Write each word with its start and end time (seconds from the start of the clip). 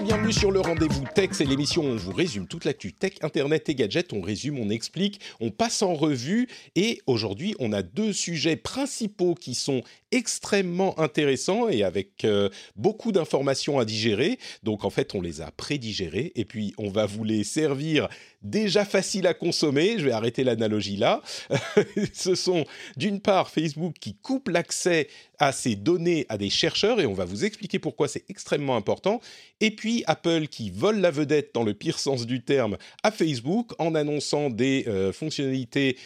bienvenue 0.00 0.32
sur 0.32 0.50
le 0.50 0.60
Rendez-vous 0.60 1.04
Tech. 1.14 1.30
C'est 1.32 1.44
l'émission 1.44 1.82
où 1.82 1.86
on 1.86 1.96
vous 1.96 2.12
résume 2.12 2.48
toute 2.48 2.64
l'actu 2.64 2.92
tech, 2.92 3.12
internet 3.22 3.68
et 3.68 3.76
gadgets. 3.76 4.12
On 4.12 4.20
résume, 4.20 4.58
on 4.58 4.68
explique, 4.68 5.20
on 5.38 5.50
passe 5.50 5.82
en 5.82 5.94
revue. 5.94 6.48
Et 6.74 7.00
aujourd'hui, 7.06 7.54
on 7.60 7.72
a 7.72 7.82
deux 7.82 8.12
sujets 8.12 8.56
principaux 8.56 9.34
qui 9.34 9.54
sont 9.54 9.82
extrêmement 10.10 10.98
intéressants 10.98 11.68
et 11.68 11.84
avec 11.84 12.24
euh, 12.24 12.48
beaucoup 12.74 13.12
d'informations 13.12 13.78
à 13.78 13.84
digérer. 13.84 14.38
Donc 14.64 14.84
en 14.84 14.90
fait, 14.90 15.14
on 15.14 15.20
les 15.20 15.40
a 15.40 15.52
prédigérés 15.52 16.32
et 16.34 16.44
puis 16.44 16.74
on 16.76 16.88
va 16.88 17.06
vous 17.06 17.22
les 17.22 17.44
servir 17.44 18.08
déjà 18.44 18.84
faciles 18.84 19.26
à 19.26 19.34
consommer. 19.34 19.98
Je 19.98 20.04
vais 20.04 20.12
arrêter 20.12 20.44
l'analogie 20.44 20.96
là. 20.96 21.22
Ce 22.12 22.34
sont 22.34 22.64
d'une 22.96 23.20
part 23.20 23.50
Facebook 23.50 23.94
qui 23.98 24.14
coupe 24.14 24.48
l'accès 24.48 25.08
à 25.38 25.50
ces 25.52 25.74
données 25.74 26.26
à 26.28 26.38
des 26.38 26.50
chercheurs 26.50 27.00
et 27.00 27.06
on 27.06 27.14
va 27.14 27.24
vous 27.24 27.44
expliquer 27.44 27.78
pourquoi 27.78 28.06
c'est 28.06 28.24
extrêmement 28.28 28.76
important. 28.76 29.20
Et 29.60 29.70
puis 29.70 30.04
Apple 30.06 30.46
qui 30.46 30.70
vole 30.70 31.00
la 31.00 31.10
vedette 31.10 31.50
dans 31.54 31.64
le 31.64 31.74
pire 31.74 31.98
sens 31.98 32.26
du 32.26 32.42
terme 32.42 32.76
à 33.02 33.10
Facebook 33.10 33.72
en 33.78 33.94
annonçant 33.94 34.50
des 34.50 34.84
euh, 34.86 35.12
fonctionnalités 35.12 35.96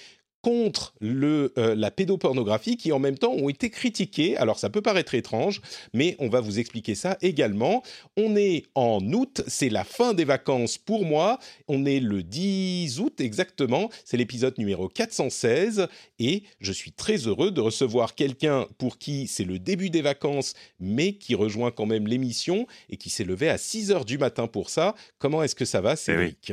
contre 0.43 0.95
le, 1.01 1.53
euh, 1.59 1.75
la 1.75 1.91
pédopornographie 1.91 2.77
qui 2.77 2.93
en 2.93 2.99
même 2.99 3.19
temps 3.19 3.33
ont 3.33 3.49
été 3.49 3.71
critiquées. 3.71 4.37
Alors 4.37 4.59
ça 4.59 4.71
peut 4.71 4.83
paraître 4.83 5.15
étrange, 5.15 5.61
mais 5.93 6.17
on 6.19 6.29
va 6.29 6.41
vous 6.41 6.59
expliquer 6.59 6.95
ça 6.95 7.19
également. 7.23 7.83
On 8.17 8.37
est 8.37 8.65
en 8.75 9.01
août, 9.13 9.43
c'est 9.47 9.69
la 9.69 9.85
fin 9.85 10.15
des 10.15 10.25
vacances 10.25 10.79
pour 10.79 11.05
moi. 11.05 11.39
On 11.67 11.85
est 11.85 12.01
le 12.01 12.23
10 12.23 13.01
août 13.01 13.21
exactement, 13.21 13.91
c'est 14.05 14.17
l'épisode 14.17 14.57
numéro 14.59 14.89
416 14.89 15.89
et 16.19 16.43
je 16.61 16.73
suis 16.73 16.93
très 16.93 17.17
heureux 17.27 17.51
de 17.51 17.61
recevoir 17.61 18.15
quelqu'un 18.15 18.67
pour 18.79 18.99
qui 18.99 19.27
c'est 19.27 19.45
le 19.45 19.59
début 19.59 19.91
des 19.91 20.03
vacances, 20.03 20.55
mais 20.81 21.15
qui 21.15 21.35
rejoint 21.35 21.71
quand 21.71 21.87
même 21.87 22.07
l'émission 22.07 22.67
et 22.91 22.97
qui 22.97 23.11
s'est 23.11 23.25
levé 23.25 23.49
à 23.49 23.59
6 23.59 23.91
heures 23.91 24.05
du 24.05 24.19
matin 24.19 24.47
pour 24.47 24.71
ça. 24.71 24.95
Comment 25.19 25.43
est-ce 25.43 25.55
que 25.55 25.65
ça 25.65 25.81
va, 25.81 25.97
Cédric? 25.97 26.53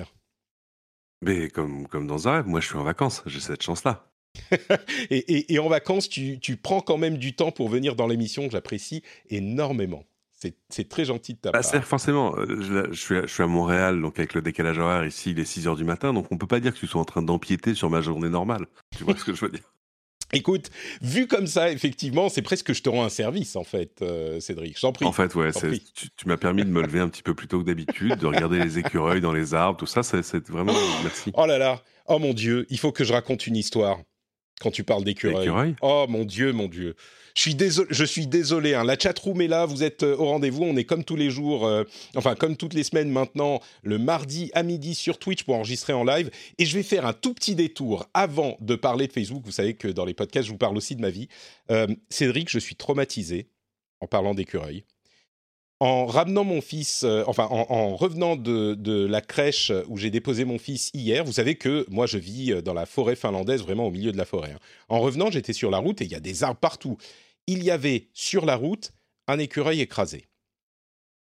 Mais 1.25 1.49
comme, 1.49 1.87
comme 1.87 2.07
dans 2.07 2.27
un 2.27 2.33
rêve, 2.33 2.47
moi 2.47 2.59
je 2.59 2.67
suis 2.67 2.77
en 2.77 2.83
vacances, 2.83 3.23
j'ai 3.25 3.39
cette 3.39 3.63
chance-là. 3.63 4.07
et, 5.09 5.17
et, 5.17 5.53
et, 5.53 5.59
en 5.59 5.69
vacances, 5.69 6.09
tu, 6.09 6.39
tu, 6.39 6.57
prends 6.57 6.81
quand 6.81 6.97
même 6.97 7.17
du 7.17 7.35
temps 7.35 7.51
pour 7.51 7.69
venir 7.69 7.95
dans 7.95 8.05
l'émission, 8.05 8.49
j'apprécie 8.49 9.01
énormément. 9.29 10.03
C'est 10.69 10.89
très 10.89 11.05
gentil 11.05 11.33
de 11.33 11.39
ta 11.39 11.51
bah, 11.51 11.61
part. 11.61 11.83
Forcément, 11.85 12.35
euh, 12.37 12.45
je, 12.61 12.91
je, 12.91 12.99
suis 12.99 13.17
à, 13.17 13.21
je, 13.21 13.33
suis 13.33 13.41
à, 13.41 13.47
Montréal, 13.47 13.99
donc 13.99 14.19
avec 14.19 14.35
le 14.35 14.43
décalage 14.43 14.77
horaire 14.77 15.05
ici, 15.05 15.31
il 15.31 15.39
est 15.39 15.45
6 15.45 15.67
heures 15.67 15.75
du 15.75 15.85
matin, 15.85 16.13
donc 16.13 16.27
on 16.31 16.37
peut 16.37 16.45
pas 16.45 16.59
dire 16.59 16.73
que 16.73 16.77
tu 16.77 16.85
sois 16.85 17.01
en 17.01 17.05
train 17.05 17.23
d'empiéter 17.23 17.73
sur 17.73 17.89
ma 17.89 18.01
journée 18.01 18.29
normale. 18.29 18.67
Tu 18.95 19.03
vois 19.03 19.15
ce 19.15 19.23
que 19.23 19.33
je 19.33 19.45
veux 19.45 19.51
dire? 19.51 19.63
Écoute, 20.35 20.69
vu 21.01 21.27
comme 21.27 21.47
ça, 21.47 21.71
effectivement, 21.71 22.29
c'est 22.29 22.41
presque 22.41 22.67
que 22.67 22.73
je 22.73 22.81
te 22.81 22.89
rends 22.89 23.03
un 23.03 23.09
service, 23.09 23.55
en 23.55 23.63
fait, 23.63 24.01
euh, 24.01 24.39
Cédric. 24.39 24.77
J'en 24.79 24.91
prie. 24.91 25.05
En 25.05 25.11
fait, 25.11 25.33
ouais, 25.35 25.51
tu, 25.51 26.09
tu 26.15 26.27
m'as 26.27 26.37
permis 26.37 26.63
de 26.63 26.69
me 26.69 26.81
lever 26.81 26.99
un 26.99 27.09
petit 27.09 27.23
peu 27.23 27.33
plus 27.33 27.47
tôt 27.47 27.59
que 27.59 27.65
d'habitude, 27.65 28.15
de 28.15 28.25
regarder 28.27 28.59
les 28.59 28.79
écureuils 28.79 29.21
dans 29.21 29.33
les 29.33 29.53
arbres, 29.53 29.79
tout 29.79 29.85
ça, 29.85 30.03
c'est 30.03 30.47
vraiment. 30.49 30.73
Merci. 31.03 31.31
Oh 31.33 31.45
là 31.45 31.57
là, 31.57 31.81
oh 32.07 32.19
mon 32.19 32.33
Dieu, 32.33 32.65
il 32.69 32.77
faut 32.77 32.91
que 32.91 33.03
je 33.03 33.13
raconte 33.13 33.47
une 33.47 33.55
histoire 33.55 33.99
quand 34.61 34.71
tu 34.71 34.83
parles 34.83 35.03
d'écureuils? 35.03 35.75
Oh 35.81 36.05
mon 36.07 36.25
Dieu, 36.25 36.53
mon 36.53 36.67
Dieu. 36.67 36.95
Je 37.35 37.41
suis 37.41 37.55
désolé, 37.55 37.87
je 37.91 38.05
suis 38.05 38.27
désolé 38.27 38.71
la 38.85 38.97
chatroom 38.97 39.41
est 39.41 39.47
là, 39.47 39.65
vous 39.65 39.83
êtes 39.83 40.03
euh, 40.03 40.15
au 40.15 40.25
rendez-vous, 40.25 40.63
on 40.63 40.77
est 40.77 40.85
comme 40.85 41.03
tous 41.03 41.17
les 41.17 41.29
jours, 41.29 41.67
euh, 41.67 41.83
enfin 42.15 42.33
comme 42.33 42.55
toutes 42.55 42.73
les 42.73 42.83
semaines 42.83 43.09
maintenant, 43.09 43.59
le 43.83 43.97
mardi 43.97 44.51
à 44.53 44.63
midi 44.63 44.95
sur 44.95 45.19
Twitch 45.19 45.43
pour 45.43 45.55
enregistrer 45.55 45.91
en 45.91 46.05
live. 46.05 46.31
Et 46.57 46.65
je 46.65 46.77
vais 46.77 46.83
faire 46.83 47.05
un 47.05 47.11
tout 47.11 47.33
petit 47.33 47.53
détour 47.53 48.07
avant 48.13 48.55
de 48.61 48.75
parler 48.75 49.07
de 49.07 49.11
Facebook. 49.11 49.43
Vous 49.43 49.51
savez 49.51 49.73
que 49.73 49.89
dans 49.89 50.05
les 50.05 50.13
podcasts, 50.13 50.47
je 50.47 50.51
vous 50.51 50.57
parle 50.57 50.77
aussi 50.77 50.95
de 50.95 51.01
ma 51.01 51.09
vie. 51.09 51.27
Euh, 51.71 51.87
Cédric, 52.09 52.49
je 52.49 52.59
suis 52.59 52.75
traumatisé 52.75 53.49
en 53.99 54.07
parlant 54.07 54.33
d'écureuils 54.33 54.85
en 55.81 56.05
ramenant 56.05 56.45
mon 56.45 56.61
fils, 56.61 57.05
enfin 57.27 57.49
en, 57.51 57.65
en, 57.69 57.97
revenant 57.97 58.37
de, 58.37 59.05
la 59.05 59.19
crèche 59.19 59.73
où 59.89 59.97
j'ai 59.97 60.09
déposé 60.09 60.45
mon 60.45 60.57
fils 60.57 60.89
hier, 60.93 61.25
vous 61.25 61.33
savez 61.33 61.55
que 61.55 61.85
moi 61.89 62.07
je 62.07 62.17
vis 62.17 62.63
dans 62.63 62.73
la 62.73 62.85
forêt 62.85 63.17
finlandaise, 63.17 63.61
vraiment 63.61 63.85
au 63.87 63.91
milieu 63.91 64.13
de 64.13 64.17
la 64.17 64.23
forêt. 64.23 64.53
Hein. 64.53 64.59
En 64.87 65.01
revenant, 65.01 65.29
j'étais 65.29 65.51
sur 65.51 65.69
la 65.69 65.79
route 65.79 65.99
et 66.01 66.05
il 66.05 66.11
y 66.11 66.15
a 66.15 66.21
des 66.21 66.45
arbres 66.45 66.61
partout. 66.61 66.97
Il 67.47 67.63
y 67.63 67.71
avait 67.71 68.07
sur 68.13 68.45
la 68.45 68.55
route 68.55 68.91
un 69.27 69.39
écureuil 69.39 69.81
écrasé. 69.81 70.25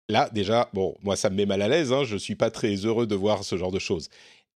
Là, 0.10 0.30
déjà, 0.34 0.70
bon, 0.74 0.96
moi 1.02 1.16
ça 1.16 1.30
me 1.30 1.36
met 1.36 1.46
mal 1.46 1.62
à 1.62 1.68
l'aise, 1.68 1.94
hein, 1.94 2.04
je 2.04 2.16
ne 2.16 2.20
suis 2.20 2.36
pas 2.36 2.52
très 2.52 2.76
heureux 2.76 3.08
de 3.08 3.16
voir 3.16 3.44
ce 3.44 3.58
genre 3.58 3.72
de 3.72 3.80
choses. 3.80 4.10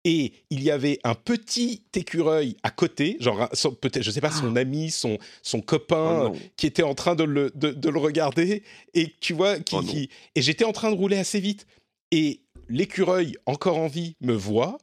Et 0.04 0.34
il 0.52 0.62
y 0.62 0.70
avait 0.70 1.00
un 1.04 1.16
petit 1.16 1.84
écureuil 1.96 2.58
à 2.62 2.70
côté, 2.70 3.18
genre 3.20 3.50
peut-être, 3.82 4.04
je 4.04 4.12
sais 4.12 4.22
pas, 4.22 4.30
son 4.30 4.56
ami, 4.56 4.92
son, 4.92 5.18
son 5.42 5.62
copain, 5.62 6.32
oh 6.32 6.38
qui 6.58 6.68
était 6.68 6.84
en 6.84 6.94
train 6.94 7.16
de 7.16 7.24
le, 7.24 7.52
de, 7.56 7.72
de 7.72 7.90
le 7.90 8.00
regarder, 8.00 8.62
et 8.94 9.16
tu 9.20 9.34
vois, 9.34 9.60
qui, 9.60 9.76
oh 9.76 9.82
qui 9.82 10.10
et 10.36 10.44
j'étais 10.44 10.66
en 10.66 10.74
train 10.74 10.92
de 10.92 10.96
rouler 10.96 11.18
assez 11.18 11.40
vite, 11.40 11.66
et 12.12 12.42
l'écureuil, 12.70 13.36
encore 13.48 13.78
en 13.78 13.88
vie, 13.88 14.16
me 14.22 14.34
voit, 14.34 14.78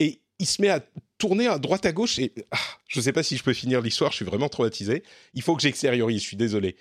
et 0.00 0.20
il 0.38 0.46
se 0.46 0.62
met 0.62 0.70
à 0.70 0.80
tourner 1.24 1.46
à 1.46 1.58
droite 1.58 1.86
à 1.86 1.92
gauche, 1.92 2.18
et 2.18 2.34
ah, 2.50 2.58
je 2.86 3.00
sais 3.00 3.12
pas 3.12 3.22
si 3.22 3.38
je 3.38 3.42
peux 3.42 3.54
finir 3.54 3.80
l'histoire, 3.80 4.10
je 4.10 4.16
suis 4.16 4.26
vraiment 4.26 4.50
traumatisé, 4.50 5.02
il 5.32 5.40
faut 5.40 5.56
que 5.56 5.62
j'extériorise, 5.62 6.20
je 6.20 6.26
suis 6.26 6.36
désolé. 6.36 6.76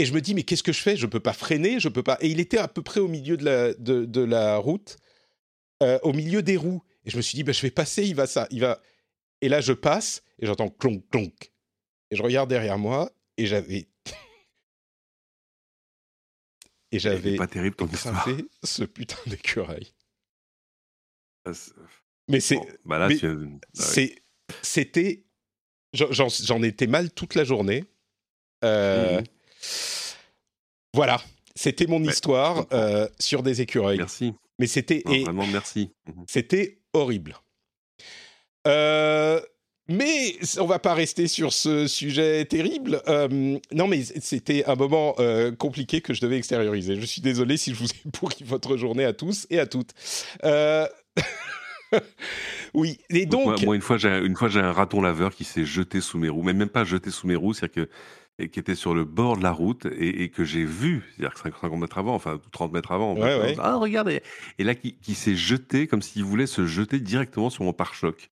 Et 0.00 0.06
je 0.06 0.12
me 0.12 0.20
dis, 0.20 0.34
mais 0.34 0.42
qu'est-ce 0.42 0.64
que 0.64 0.72
je 0.72 0.80
fais? 0.80 0.96
Je 0.96 1.06
peux 1.06 1.20
pas 1.20 1.32
freiner, 1.32 1.78
je 1.78 1.88
peux 1.88 2.02
pas. 2.02 2.18
Et 2.20 2.28
il 2.28 2.40
était 2.40 2.58
à 2.58 2.66
peu 2.66 2.82
près 2.82 2.98
au 2.98 3.06
milieu 3.06 3.36
de 3.36 3.44
la, 3.44 3.72
de, 3.74 4.06
de 4.06 4.20
la 4.22 4.56
route, 4.56 4.96
euh, 5.84 6.00
au 6.02 6.12
milieu 6.12 6.42
des 6.42 6.56
roues. 6.56 6.82
Et 7.04 7.10
je 7.10 7.16
me 7.16 7.22
suis 7.22 7.36
dit, 7.36 7.44
bah, 7.44 7.52
je 7.52 7.62
vais 7.62 7.70
passer, 7.70 8.04
il 8.04 8.16
va 8.16 8.26
ça, 8.26 8.48
il 8.50 8.60
va. 8.60 8.82
Et 9.40 9.48
là, 9.48 9.60
je 9.60 9.72
passe 9.72 10.24
et 10.40 10.46
j'entends 10.46 10.68
clonk, 10.68 11.08
clonk. 11.08 11.52
Et 12.10 12.16
je 12.16 12.22
regarde 12.24 12.48
derrière 12.48 12.76
moi 12.76 13.12
et 13.36 13.46
j'avais. 13.46 13.86
et 16.90 16.98
j'avais. 16.98 17.36
pas 17.36 17.46
terrible 17.46 17.76
ton 17.76 17.86
histoire. 17.86 18.26
ce 18.64 18.82
putain 18.82 19.18
d'écureuil. 19.26 19.92
Mais 22.30 22.40
c'est. 22.40 22.56
Bon, 22.56 22.66
bah 22.84 23.08
c'est. 23.74 24.14
C'était. 24.62 25.24
J'en 25.92 26.62
étais 26.62 26.86
mal 26.86 27.10
toute 27.10 27.34
la 27.34 27.44
journée. 27.44 27.84
Euh... 28.64 29.20
Mmh. 29.20 29.24
Voilà. 30.94 31.20
C'était 31.56 31.86
mon 31.86 32.02
ouais, 32.02 32.12
histoire 32.12 32.66
euh, 32.72 33.08
sur 33.18 33.42
des 33.42 33.60
écureuils. 33.60 33.98
Merci. 33.98 34.34
Mais 34.58 34.66
c'était. 34.66 35.02
et... 35.10 35.24
Vraiment, 35.24 35.46
merci. 35.46 35.90
Mmh 36.06 36.22
c'était 36.26 36.80
horrible. 36.92 37.36
Euh, 38.66 39.40
mais 39.90 40.36
on 40.58 40.66
va 40.66 40.78
pas 40.78 40.94
rester 40.94 41.26
sur 41.26 41.52
ce 41.52 41.88
sujet 41.88 42.44
terrible. 42.44 43.02
Euh, 43.08 43.58
non, 43.72 43.88
mais 43.88 44.04
c'était 44.04 44.64
un 44.66 44.76
moment 44.76 45.16
euh, 45.18 45.50
compliqué 45.50 46.00
que 46.00 46.14
je 46.14 46.20
devais 46.20 46.36
extérioriser. 46.36 46.94
Je 46.94 47.04
suis 47.04 47.20
désolé 47.20 47.56
si 47.56 47.74
je 47.74 47.76
vous 47.76 47.86
ai 47.88 48.10
pourri 48.12 48.44
votre 48.44 48.76
journée 48.76 49.04
à 49.04 49.12
tous 49.12 49.48
et 49.50 49.58
à 49.58 49.66
toutes. 49.66 49.90
Euh, 50.44 50.86
oui, 52.74 52.98
et 53.10 53.26
donc. 53.26 53.44
Moi, 53.44 53.56
moi 53.64 53.76
une 53.76 53.82
fois, 53.82 53.98
j'ai 53.98 54.18
une 54.18 54.36
fois 54.36 54.48
j'ai 54.48 54.60
un 54.60 54.72
raton 54.72 55.00
laveur 55.00 55.34
qui 55.34 55.44
s'est 55.44 55.64
jeté 55.64 56.00
sous 56.00 56.18
mes 56.18 56.28
roues, 56.28 56.42
mais 56.42 56.52
même 56.52 56.68
pas 56.68 56.84
jeté 56.84 57.10
sous 57.10 57.26
mes 57.26 57.36
roues, 57.36 57.54
c'est-à-dire 57.54 57.86
que 57.86 57.90
et 58.40 58.48
qui 58.48 58.58
était 58.58 58.74
sur 58.74 58.94
le 58.94 59.04
bord 59.04 59.36
de 59.36 59.42
la 59.42 59.52
route 59.52 59.86
et, 59.86 60.22
et 60.22 60.30
que 60.30 60.44
j'ai 60.44 60.64
vu, 60.64 61.02
c'est-à-dire 61.16 61.36
50 61.36 61.78
mètres 61.78 61.98
avant, 61.98 62.14
enfin 62.14 62.40
30 62.52 62.72
mètres 62.72 62.90
avant, 62.92 63.14
ouais, 63.14 63.38
ouais. 63.38 63.54
ah 63.58 63.76
regardez, 63.76 64.22
et 64.58 64.64
là 64.64 64.74
qui, 64.74 64.96
qui 64.96 65.14
s'est 65.14 65.36
jeté 65.36 65.86
comme 65.86 66.02
s'il 66.02 66.24
voulait 66.24 66.46
se 66.46 66.66
jeter 66.66 67.00
directement 67.00 67.50
sur 67.50 67.64
mon 67.64 67.72
pare-choc. 67.72 68.30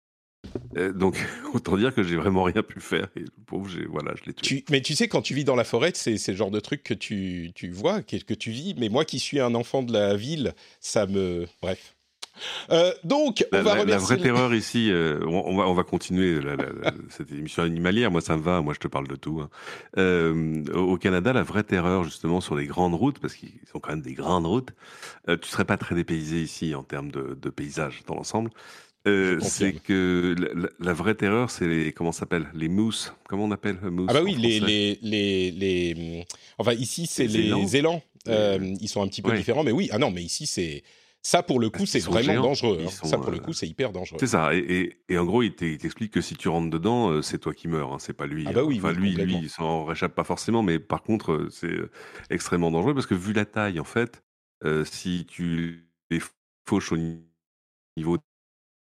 Euh, 0.76 0.92
donc 0.92 1.16
autant 1.54 1.76
dire 1.76 1.94
que 1.94 2.02
j'ai 2.02 2.16
vraiment 2.16 2.42
rien 2.42 2.62
pu 2.62 2.80
faire 2.80 3.08
et 3.14 3.20
le 3.20 3.44
pauvre, 3.46 3.68
j'ai 3.68 3.84
voilà, 3.84 4.14
je 4.16 4.24
l'ai 4.26 4.34
tué. 4.34 4.42
Tu, 4.42 4.64
mais 4.70 4.80
tu 4.80 4.94
sais 4.94 5.06
quand 5.06 5.22
tu 5.22 5.34
vis 5.34 5.44
dans 5.44 5.54
la 5.54 5.64
forêt, 5.64 5.92
c'est 5.94 6.18
le 6.26 6.36
genre 6.36 6.50
de 6.50 6.60
truc 6.60 6.82
que 6.82 6.94
tu, 6.94 7.52
tu 7.54 7.70
vois, 7.70 8.02
que, 8.02 8.16
que 8.16 8.34
tu 8.34 8.50
vis. 8.50 8.74
Mais 8.76 8.88
moi 8.88 9.04
qui 9.04 9.20
suis 9.20 9.38
un 9.38 9.54
enfant 9.54 9.82
de 9.82 9.92
la 9.92 10.16
ville, 10.16 10.54
ça 10.80 11.06
me, 11.06 11.46
bref. 11.60 11.94
Euh, 12.70 12.92
donc, 13.04 13.44
on 13.52 13.56
la, 13.56 13.62
va 13.62 13.74
la, 13.74 13.80
remercier. 13.82 13.92
La 13.92 13.98
vraie 13.98 14.16
terreur 14.18 14.54
ici, 14.54 14.90
euh, 14.90 15.20
on, 15.26 15.42
on, 15.46 15.56
va, 15.56 15.68
on 15.68 15.74
va 15.74 15.84
continuer 15.84 16.40
la, 16.40 16.56
cette 17.08 17.30
émission 17.32 17.62
animalière. 17.62 18.10
Moi, 18.10 18.20
ça 18.20 18.36
me 18.36 18.42
va. 18.42 18.60
Moi, 18.60 18.74
je 18.74 18.80
te 18.80 18.88
parle 18.88 19.08
de 19.08 19.16
tout. 19.16 19.40
Hein. 19.40 19.50
Euh, 19.98 20.64
au 20.74 20.96
Canada, 20.96 21.32
la 21.32 21.42
vraie 21.42 21.64
terreur, 21.64 22.04
justement, 22.04 22.40
sur 22.40 22.54
les 22.54 22.66
grandes 22.66 22.94
routes, 22.94 23.18
parce 23.18 23.34
qu'ils 23.34 23.50
sont 23.72 23.80
quand 23.80 23.90
même 23.90 24.02
des 24.02 24.14
grandes 24.14 24.46
routes, 24.46 24.70
tu 25.28 25.48
serais 25.48 25.64
pas 25.64 25.76
très 25.76 25.94
dépaysé 25.94 26.42
ici 26.42 26.74
en 26.74 26.82
termes 26.82 27.10
de, 27.10 27.38
de 27.40 27.50
paysage 27.50 28.02
dans 28.06 28.14
l'ensemble. 28.14 28.50
Euh, 29.08 29.40
c'est 29.40 29.72
que 29.72 30.36
la, 30.38 30.68
la, 30.78 30.92
vraie 30.92 31.16
terreur, 31.16 31.50
c'est 31.50 31.66
les 31.66 31.92
comment 31.92 32.12
s'appelle? 32.12 32.46
Les 32.54 32.68
mousses. 32.68 33.12
Comment 33.28 33.46
on 33.46 33.50
appelle 33.50 33.76
mousses 33.82 34.06
Ah 34.10 34.12
bah 34.14 34.22
oui, 34.22 34.36
les, 34.36 34.60
les, 34.60 34.96
les 35.02 35.50
les 35.50 36.24
enfin 36.56 36.72
ici 36.74 37.06
c'est 37.08 37.26
les, 37.26 37.52
les 37.52 37.76
élans. 37.76 38.00
Euh, 38.28 38.60
ils 38.80 38.88
sont 38.88 39.02
un 39.02 39.08
petit 39.08 39.20
peu 39.20 39.30
Ouais. 39.30 39.38
différents, 39.38 39.64
mais 39.64 39.72
oui. 39.72 39.88
Ah 39.90 39.98
non, 39.98 40.12
mais 40.12 40.22
ici 40.22 40.46
c'est 40.46 40.84
ça 41.22 41.42
pour 41.42 41.60
le 41.60 41.70
coup 41.70 41.86
c'est 41.86 42.00
vraiment 42.00 42.22
géants. 42.32 42.42
dangereux. 42.42 42.80
Hein. 42.84 42.90
sont, 42.90 43.06
Ça 43.06 43.16
pour 43.18 43.30
le 43.30 43.36
euh, 43.38 43.40
coup 43.40 43.52
c'est 43.52 43.68
hyper 43.68 43.92
dangereux. 43.92 44.18
C'est 44.20 44.26
ça. 44.26 44.54
Et, 44.54 44.58
et, 44.58 44.96
et 45.08 45.18
en 45.18 45.24
gros, 45.24 45.42
il 45.42 45.54
t'e- 45.54 45.72
il 45.72 45.78
t'explique 45.78 46.12
que 46.12 46.20
si 46.20 46.34
tu 46.36 46.48
rentres 46.48 46.70
dedans, 46.70 47.10
euh, 47.10 47.22
c'est 47.22 47.38
toi 47.38 47.54
qui 47.54 47.68
meurs. 47.68 47.92
Hein, 47.92 47.98
c'est 48.00 48.12
pas 48.12 48.26
lui. 48.26 48.44
Ah 48.48 48.52
bah 48.52 48.64
oui, 48.64 48.78
Enfin, 48.78 48.90
oui, 48.90 49.14
lui, 49.14 49.24
lui, 49.24 49.36
il 49.44 49.48
s'en 49.50 49.84
réchappe 49.84 50.14
pas 50.14 50.24
forcément, 50.24 50.62
mais 50.62 50.78
par 50.80 51.02
contre, 51.02 51.32
euh, 51.32 51.48
c'est 51.50 51.76
extrêmement 52.30 52.70
dangereux 52.70 52.94
parce 52.94 53.06
que 53.06 53.14
vu 53.14 53.32
la 53.32 53.44
taille, 53.44 53.78
en 53.78 53.84
fait, 53.84 54.22
euh, 54.64 54.84
si 54.84 55.24
tu 55.28 55.88
les 56.10 56.20
fauches 56.68 56.92
au 56.92 56.96
niveau, 57.96 58.18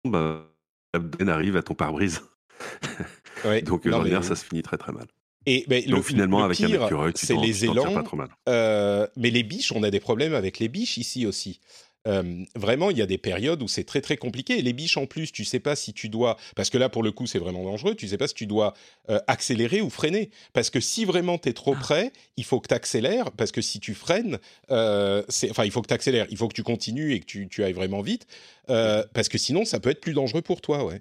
bah, 0.04 0.50
l'abdomen 0.92 1.28
arrive 1.28 1.56
à 1.56 1.62
ton 1.62 1.75
pare-brise. 1.75 2.20
Ouais. 3.44 3.60
Donc, 3.60 3.84
Non, 3.84 4.02
mais- 4.02 4.22
ça 4.22 4.36
se 4.36 4.44
finit 4.44 4.62
très 4.62 4.78
très 4.78 4.92
mal. 4.92 5.06
Et 5.46 5.66
Donc 5.88 6.04
finalement, 6.04 6.42
avec 6.44 6.58
un 6.62 6.69
écureuil, 6.69 7.12
c'est 7.14 7.36
les 7.36 7.66
élans. 7.66 7.92
Pas 7.92 8.02
trop 8.02 8.16
mal. 8.16 8.28
Euh, 8.48 9.06
mais 9.16 9.28
les 9.28 9.42
biches, 9.42 9.72
on 9.72 9.82
a 9.82 9.90
des 9.90 10.00
problèmes 10.00 10.32
avec 10.34 10.58
les 10.58 10.69
biches 10.69 10.96
ici 10.96 11.26
aussi. 11.26 11.60
Euh, 12.06 12.45
vraiment, 12.55 12.91
il 12.91 12.99
y 12.99 13.03
a 13.03 13.06
des 13.06 13.19
périodes 13.19 13.62
où 13.62 13.69
c'est 13.69 13.85
très 13.85 14.01
très 14.01 14.17
compliqué. 14.17 14.59
Et 14.59 14.62
les 14.62 14.73
biches 14.73 14.97
en 14.97 15.06
plus, 15.06 15.33
tu 15.33 15.45
sais 15.45 15.61
pas 15.61 15.77
si 15.77 15.93
tu 15.93 16.09
dois, 16.09 16.37
parce 16.56 16.71
que 16.71 16.79
là 16.79 16.89
pour 16.89 17.03
le 17.03 17.12
coup 17.12 17.27
c'est 17.27 17.39
vraiment 17.39 17.65
dangereux, 17.65 17.95
tu 17.95 18.09
sais 18.09 18.19
pas 18.19 18.29
si 18.29 18.35
tu 18.35 18.47
dois 18.47 18.75
euh, 19.11 19.19
accélérer 19.27 19.81
ou 19.81 19.91
freiner. 19.91 20.31
Parce 20.53 20.71
que 20.71 20.81
si 20.81 21.05
vraiment 21.05 21.39
tu 21.39 21.49
es 21.49 21.53
trop 21.53 21.75
ah. 21.77 21.81
près, 21.81 22.12
il 22.37 22.45
faut 22.45 22.61
que 22.61 22.69
tu 22.69 22.75
accélères, 22.75 23.33
parce 23.33 23.53
que 23.53 23.62
si 23.62 23.81
tu 23.81 23.95
freines, 23.95 24.39
euh, 24.71 25.23
enfin 25.51 25.65
il 25.65 25.71
faut 25.71 25.83
que 25.83 25.89
tu 25.89 25.95
accélères, 25.95 26.27
il 26.31 26.37
faut 26.37 26.49
que 26.49 26.55
tu 26.55 26.62
continues 26.62 27.12
et 27.12 27.21
que 27.21 27.27
tu, 27.27 27.49
tu 27.49 27.65
ailles 27.65 27.73
vraiment 27.73 28.03
vite, 28.03 28.27
parce 28.67 29.29
que 29.29 29.39
sinon 29.39 29.65
ça 29.65 29.81
peut 29.81 29.91
être 29.91 30.01
plus 30.01 30.15
dangereux 30.15 30.43
pour 30.43 30.61
toi, 30.61 30.85
ouais. 30.85 31.01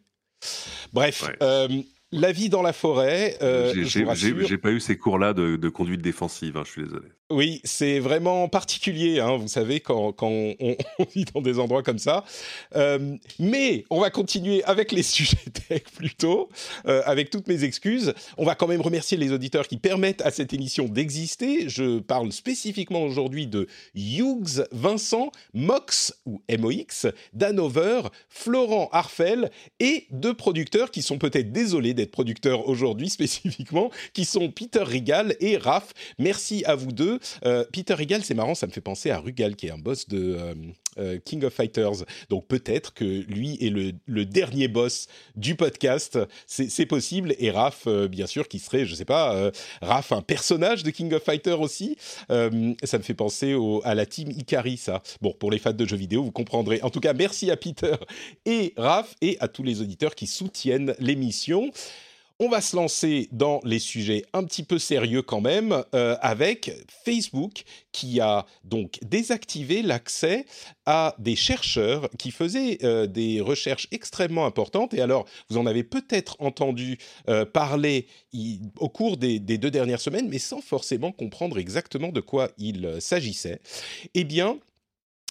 Bref, 0.92 1.30
la 2.12 2.32
vie 2.32 2.50
dans 2.50 2.62
la 2.62 2.74
forêt. 2.74 3.38
J'ai 4.48 4.58
pas 4.58 4.72
eu 4.72 4.80
ces 4.80 4.98
cours-là 4.98 5.34
de, 5.34 5.56
de, 5.56 5.70
conduite 5.70 6.02
défensive, 6.02 6.58
hein, 6.58 6.64
je 6.66 6.72
suis 6.72 6.84
désolé. 6.84 7.08
Oui, 7.34 7.62
c'est 7.64 7.98
vraiment 7.98 8.48
particulier, 8.48 9.20
hein, 9.20 9.38
vous 9.38 9.48
savez, 9.48 9.80
quand, 9.80 10.14
on, 10.22 10.76
vit 11.16 11.26
dans 11.34 11.42
des 11.42 11.58
endroits 11.58 11.82
comme 11.82 11.98
ça. 11.98 12.24
Euh, 12.76 13.18
mais 13.40 13.86
on 13.90 14.00
va 14.00 14.12
continuer 14.12 14.64
avec 14.66 14.92
les 14.92 15.02
sujets 15.14 15.38
tech 15.68 15.82
plutôt, 15.96 16.50
euh, 16.86 17.02
avec 17.06 17.32
toutes 17.32 17.48
mes 17.48 17.64
excuses. 17.64 18.14
On 18.38 18.46
va 18.46 18.54
quand 18.54 18.68
même 18.68 18.82
remercier 18.82 19.18
les 19.18 19.32
auditeurs 19.32 19.68
qui 19.68 19.78
permettent 19.78 20.22
à 20.22 20.30
cette 20.30 20.54
émission 20.54 20.86
d'exister. 20.86 21.70
Je 21.70 22.00
parle 22.00 22.32
spécifiquement 22.32 23.02
aujourd'hui 23.02 23.48
de 23.48 23.68
Hughes, 23.96 24.68
Vincent, 24.72 25.32
Mox 25.56 26.14
ou 26.28 26.40
MOX, 26.56 27.08
Danover, 27.34 28.04
Florent 28.30 28.90
Arfel 28.92 29.50
et 29.80 30.06
deux 30.12 30.36
producteurs 30.36 30.92
qui 30.92 31.02
sont 31.02 31.18
peut-être 31.18 31.52
désolés 31.52 31.96
d'être 31.96 32.12
producteurs 32.12 32.70
aujourd'hui 32.70 33.10
spécifiquement, 33.10 33.90
qui 34.14 34.24
sont 34.24 34.52
Peter 34.52 34.84
Rigal 34.84 35.36
et 35.40 35.58
Raph. 35.58 35.94
Merci 36.20 36.64
à 36.66 36.76
vous 36.76 36.92
deux. 36.92 37.20
Euh, 37.46 37.64
Peter 37.72 37.94
Regal, 37.94 38.24
c'est 38.24 38.34
marrant, 38.34 38.56
ça 38.56 38.68
me 38.68 38.72
fait 38.72 38.82
penser 38.82 39.10
à 39.10 39.20
Rugal, 39.20 39.56
qui 39.56 39.68
est 39.68 39.72
un 39.72 39.78
boss 39.78 40.08
de 40.08 40.36
euh, 40.38 40.54
euh, 40.98 41.20
King 41.24 41.44
of 41.44 41.54
Fighters. 41.54 42.06
Donc 42.30 42.48
peut-être 42.48 42.94
que 42.94 43.04
lui 43.04 43.58
est 43.62 43.70
le, 43.70 44.26
dernier 44.26 44.68
boss 44.68 45.08
du 45.36 45.56
podcast. 45.56 46.18
C'est 46.48 46.86
possible. 46.86 47.36
Et 47.40 47.52
Raph, 47.52 47.88
bien 48.10 48.26
sûr, 48.26 48.48
qui 48.48 48.60
serait, 48.60 48.86
je 48.86 48.96
sais 48.96 49.06
pas, 49.06 49.52
Raph, 49.82 50.12
un 50.12 50.22
personnage 50.22 50.84
de 50.84 50.90
King 50.90 51.14
of 51.14 51.24
Fighters 51.24 51.60
aussi. 51.60 51.98
ça 52.30 52.50
me 52.50 53.04
fait 53.04 53.14
penser 53.14 53.56
à 53.84 53.96
la 53.96 54.06
team 54.06 54.32
Ikari, 54.32 54.78
ça. 54.78 55.04
Bon, 55.22 55.34
pour 55.38 55.52
les 55.52 55.60
fans 55.60 55.74
de 55.74 55.86
jeux 55.86 55.98
vidéo, 55.98 56.24
vous 56.24 56.32
comprendrez. 56.32 56.82
En 56.82 56.90
tout 56.90 57.00
cas, 57.00 57.14
merci 57.14 57.52
à 57.52 57.58
Peter 57.58 57.96
et 58.46 58.74
Raph 58.78 59.16
et 59.22 59.38
à 59.40 59.48
tous 59.48 59.64
les 59.64 59.82
auditeurs 59.82 60.16
qui 60.16 60.28
soutiennent 60.28 60.96
l'émission. 61.00 61.72
On 62.46 62.50
va 62.50 62.60
se 62.60 62.76
lancer 62.76 63.30
dans 63.32 63.62
les 63.64 63.80
sujets 63.80 64.26
un 64.34 64.44
petit 64.44 64.64
peu 64.64 64.78
sérieux 64.78 65.22
quand 65.22 65.40
même 65.40 65.82
euh, 65.96 66.18
avec 66.20 66.74
Facebook 67.06 67.64
qui 67.94 68.20
a 68.20 68.46
donc 68.66 69.00
désactivé 69.02 69.82
l'accès 69.82 70.46
à 70.86 71.16
des 71.20 71.38
chercheurs 71.38 72.10
qui 72.20 72.32
faisaient 72.32 72.80
euh, 72.84 73.08
des 73.08 73.40
recherches 73.40 73.88
extrêmement 73.94 74.46
importantes. 74.46 74.94
Et 74.94 75.00
alors, 75.00 75.26
vous 75.50 75.58
en 75.58 75.66
avez 75.66 75.86
peut-être 75.86 76.36
entendu 76.40 76.98
euh, 77.30 77.46
parler 77.46 78.08
au 78.78 78.90
cours 78.90 79.16
des, 79.16 79.40
des, 79.40 79.58
deux 79.58 79.72
dernières 79.72 80.02
semaines, 80.02 80.28
mais 80.28 80.38
sans 80.38 80.60
forcément 80.60 81.14
comprendre 81.14 81.58
exactement 81.58 82.10
de 82.10 82.20
quoi 82.20 82.50
il 82.58 82.98
s'agissait. 83.00 83.62
Eh 84.16 84.26
bien, 84.26 84.60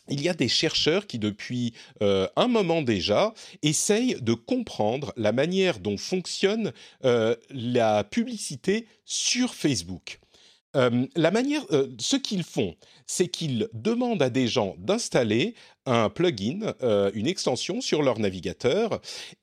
il 0.09 0.21
y 0.21 0.29
a 0.29 0.35
des 0.35 0.49
chercheurs 0.49 1.07
qui, 1.07 1.19
depuis 1.19 1.75
euh, 2.03 2.29
un 2.37 2.49
moment 2.49 2.83
déjà, 2.83 3.35
essayent 3.63 4.17
de 4.21 4.35
comprendre 4.35 5.13
la 5.17 5.33
manière 5.33 5.79
dont 5.79 5.97
fonctionne 5.97 6.73
euh, 7.05 7.37
la 7.51 8.05
publicité 8.05 8.87
sur 9.05 9.55
Facebook. 9.55 10.19
Euh, 10.75 11.07
ce 11.99 12.17
qu'ils 12.17 12.45
font, 12.45 12.75
c'est 13.07 13.29
qu'ils 13.29 13.69
demandent 13.75 14.23
à 14.23 14.31
des 14.31 14.49
gens 14.49 14.75
d'installer 14.79 15.55
un 15.85 16.09
plugin, 16.09 16.75
une 17.15 17.27
extension 17.27 17.81
sur 17.81 18.03
leur 18.03 18.19
navigateur, 18.19 19.01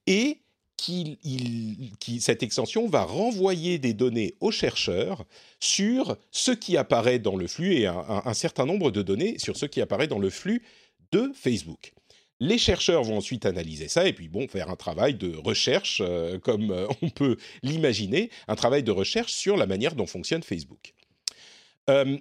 et 0.07 0.39
qui, 0.81 2.19
cette 2.21 2.43
extension 2.43 2.87
va 2.87 3.03
renvoyer 3.03 3.79
des 3.79 3.93
données 3.93 4.35
aux 4.39 4.51
chercheurs 4.51 5.25
sur 5.59 6.17
ce 6.31 6.51
qui 6.51 6.77
apparaît 6.77 7.19
dans 7.19 7.35
le 7.35 7.47
flux 7.47 7.73
et 7.75 7.87
un, 7.87 8.33
certain 8.33 8.65
nombre 8.65 8.91
de 8.91 9.01
données 9.01 9.37
sur 9.39 9.57
ce 9.57 9.65
qui 9.65 9.81
apparaît 9.81 10.07
dans 10.07 10.19
le 10.19 10.29
flux 10.29 10.63
de 11.11 11.31
Facebook. 11.33 11.93
Les 12.39 12.57
chercheurs 12.57 13.03
vont 13.03 13.17
ensuite 13.17 13.45
analyser 13.45 13.89
ça 13.89 14.07
et 14.07 14.13
puis 14.13 14.29
bon 14.29 14.47
faire 14.47 14.69
un 14.69 14.77
travail 14.77 15.13
de 15.15 15.35
recherche 15.35 16.01
euh, 16.01 16.39
comme 16.39 16.71
euh, 16.71 16.87
on 17.01 17.09
peut 17.09 17.35
l'imaginer, 17.63 18.29
un 18.47 18.55
travail 18.55 18.81
de 18.81 18.91
recherche 18.91 19.33
sur 19.33 19.57
la 19.57 19.65
manière 19.65 19.95
dont 19.95 20.05
fonctionne 20.05 20.41
Facebook. 20.41 20.93
Euh, 21.89 22.17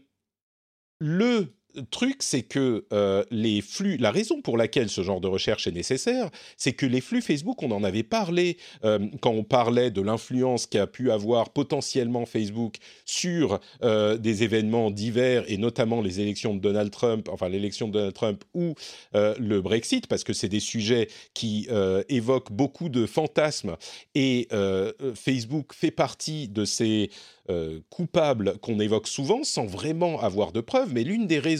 le 0.99 1.55
truc, 1.91 2.23
c'est 2.23 2.43
que 2.43 2.85
euh, 2.93 3.25
les 3.31 3.61
flux, 3.61 3.97
la 3.97 4.11
raison 4.11 4.41
pour 4.41 4.56
laquelle 4.56 4.88
ce 4.88 5.03
genre 5.03 5.20
de 5.20 5.29
recherche 5.29 5.67
est 5.67 5.73
nécessaire, 5.73 6.31
c'est 6.56 6.73
que 6.73 6.87
les 6.87 7.00
flux 7.00 7.23
Facebook, 7.23 7.62
on 7.62 7.70
en 7.70 7.85
avait 7.85 8.03
parlé 8.03 8.56
euh, 8.85 8.99
quand 9.20 9.31
on 9.31 9.44
parlait 9.44 9.91
de 9.91 10.00
l'influence 10.00 10.67
qu'a 10.67 10.87
pu 10.87 11.11
avoir 11.11 11.50
potentiellement 11.50 12.26
Facebook 12.26 12.76
sur 13.05 13.61
euh, 13.82 14.17
des 14.17 14.43
événements 14.43 14.91
divers 14.91 15.44
et 15.49 15.56
notamment 15.56 16.00
les 16.00 16.20
élections 16.20 16.55
de 16.55 16.61
Donald 16.61 16.91
Trump, 16.91 17.29
enfin 17.31 17.49
l'élection 17.49 17.88
de 17.88 17.93
Donald 17.93 18.14
Trump 18.14 18.44
ou 18.55 18.75
le 19.14 19.61
Brexit, 19.61 20.06
parce 20.06 20.25
que 20.25 20.32
c'est 20.32 20.49
des 20.49 20.61
sujets 20.61 21.09
qui 21.35 21.69
évoquent 22.09 22.53
beaucoup 22.53 22.88
de 22.88 23.06
fantasmes 23.06 23.76
et 24.14 24.49
Facebook 25.14 25.73
fait 25.75 25.91
partie 25.91 26.49
de 26.49 26.64
ces 26.64 27.11
euh, 27.50 27.81
coupable 27.88 28.59
qu'on 28.59 28.79
évoque 28.79 29.09
souvent 29.09 29.43
sans 29.43 29.64
vraiment 29.64 30.21
avoir 30.21 30.53
de 30.53 30.61
preuves, 30.61 30.93
mais 30.93 31.03
l'une 31.03 31.26
des 31.26 31.38
raisons 31.38 31.58